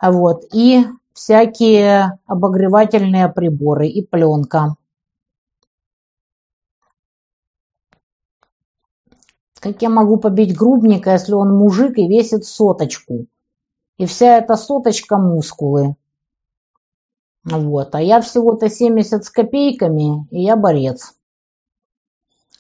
вот, 0.01 0.45
и 0.53 0.85
всякие 1.15 2.19
обогревательные 2.27 3.31
приборы 3.31 3.89
и 3.89 4.05
пленка. 4.07 4.77
Как 9.59 9.81
я 9.81 9.89
могу 9.89 10.19
побить 10.19 10.55
грубника, 10.55 11.13
если 11.13 11.33
он 11.33 11.57
мужик 11.57 11.97
и 11.97 12.07
весит 12.07 12.45
соточку? 12.45 13.25
И 13.97 14.05
вся 14.05 14.37
эта 14.37 14.57
соточка 14.57 15.17
мускулы. 15.17 15.97
Вот. 17.47 17.95
А 17.95 18.01
я 18.03 18.21
всего-то 18.21 18.69
70 18.69 19.25
с 19.25 19.31
копейками, 19.31 20.27
и 20.33 20.43
я 20.43 20.57
борец. 20.57 21.15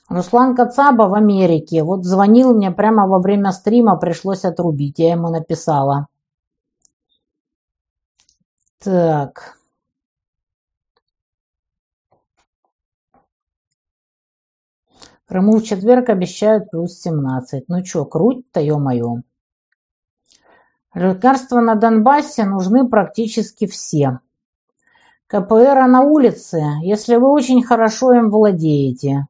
Руслан 0.09 0.55
Кацаба 0.55 1.09
в 1.09 1.15
Америке. 1.15 1.83
Вот 1.83 2.05
звонил 2.05 2.55
мне 2.55 2.71
прямо 2.71 3.09
во 3.09 3.19
время 3.19 3.51
стрима, 3.51 3.97
пришлось 3.97 4.45
отрубить. 4.45 5.01
Я 5.01 5.11
ему 5.13 5.29
написала. 5.29 6.07
Так. 8.79 9.59
Крыму 15.29 15.57
в 15.59 15.65
четверг 15.65 16.09
обещают 16.09 16.71
плюс 16.71 17.01
17. 17.01 17.65
Ну 17.69 17.83
чё, 17.83 18.05
круть-то, 18.05 18.61
ё-моё. 18.61 19.23
Лекарства 20.95 21.61
на 21.61 21.75
Донбассе 21.75 22.45
нужны 22.45 22.89
практически 22.89 23.67
все. 23.67 24.21
КПР 25.29 25.87
на 25.89 26.03
улице, 26.03 26.63
если 26.83 27.17
вы 27.17 27.29
очень 27.29 27.63
хорошо 27.63 28.13
им 28.13 28.31
владеете. 28.31 29.27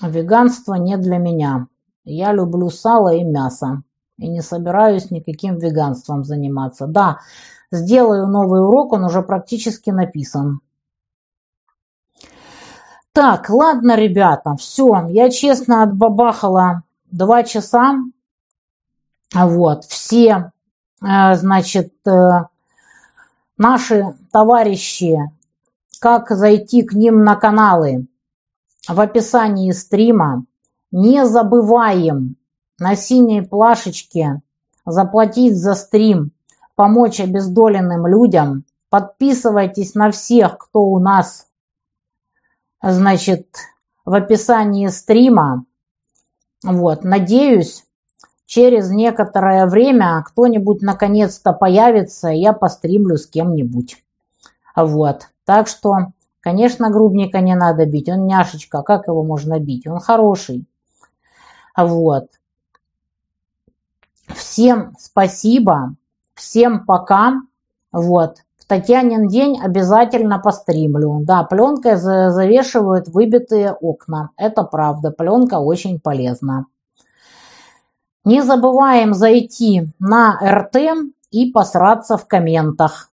Веганство 0.00 0.74
не 0.74 0.96
для 0.96 1.18
меня. 1.18 1.66
Я 2.04 2.32
люблю 2.32 2.70
сало 2.70 3.14
и 3.14 3.24
мясо. 3.24 3.82
И 4.18 4.28
не 4.28 4.40
собираюсь 4.40 5.10
никаким 5.10 5.58
веганством 5.58 6.24
заниматься. 6.24 6.86
Да, 6.86 7.20
сделаю 7.72 8.28
новый 8.28 8.62
урок, 8.62 8.92
он 8.92 9.04
уже 9.04 9.22
практически 9.22 9.90
написан. 9.90 10.60
Так, 13.12 13.50
ладно, 13.50 13.96
ребята, 13.96 14.54
все. 14.56 15.06
Я 15.08 15.30
честно 15.30 15.82
отбабахала 15.82 16.84
два 17.10 17.42
часа. 17.42 17.96
Вот, 19.34 19.84
все, 19.84 20.52
э, 21.02 21.34
значит, 21.34 21.94
э, 22.06 22.44
наши 23.60 24.16
товарищи, 24.32 25.18
как 26.00 26.30
зайти 26.30 26.82
к 26.82 26.94
ним 26.94 27.24
на 27.24 27.36
каналы 27.36 28.06
в 28.88 28.98
описании 28.98 29.70
стрима. 29.72 30.46
Не 30.90 31.26
забываем 31.26 32.36
на 32.78 32.96
синей 32.96 33.42
плашечке 33.42 34.40
заплатить 34.86 35.56
за 35.56 35.74
стрим, 35.74 36.32
помочь 36.74 37.20
обездоленным 37.20 38.06
людям. 38.06 38.64
Подписывайтесь 38.88 39.94
на 39.94 40.10
всех, 40.10 40.56
кто 40.56 40.80
у 40.80 40.98
нас, 40.98 41.46
значит, 42.82 43.46
в 44.06 44.14
описании 44.14 44.88
стрима. 44.88 45.66
Вот, 46.64 47.04
надеюсь, 47.04 47.84
через 48.50 48.90
некоторое 48.90 49.66
время 49.66 50.24
кто-нибудь 50.26 50.82
наконец-то 50.82 51.52
появится, 51.52 52.30
и 52.30 52.40
я 52.40 52.52
постримлю 52.52 53.16
с 53.16 53.28
кем-нибудь. 53.28 54.02
Вот. 54.74 55.28
Так 55.44 55.68
что, 55.68 56.08
конечно, 56.40 56.90
грубника 56.90 57.40
не 57.40 57.54
надо 57.54 57.86
бить. 57.86 58.08
Он 58.08 58.26
няшечка, 58.26 58.82
как 58.82 59.06
его 59.06 59.22
можно 59.22 59.60
бить? 59.60 59.86
Он 59.86 60.00
хороший. 60.00 60.66
Вот. 61.76 62.26
Всем 64.26 64.96
спасибо, 64.98 65.94
всем 66.34 66.84
пока. 66.86 67.34
Вот. 67.92 68.38
В 68.58 68.64
Татьянин 68.66 69.28
день 69.28 69.60
обязательно 69.62 70.40
постримлю. 70.40 71.20
Да, 71.22 71.44
пленкой 71.44 71.94
завешивают 71.94 73.06
выбитые 73.06 73.72
окна. 73.72 74.30
Это 74.36 74.64
правда, 74.64 75.12
пленка 75.12 75.60
очень 75.60 76.00
полезна. 76.00 76.66
Не 78.24 78.42
забываем 78.42 79.14
зайти 79.14 79.88
на 79.98 80.38
РТ 80.42 80.76
и 81.30 81.50
посраться 81.50 82.18
в 82.18 82.26
комментах. 82.26 83.08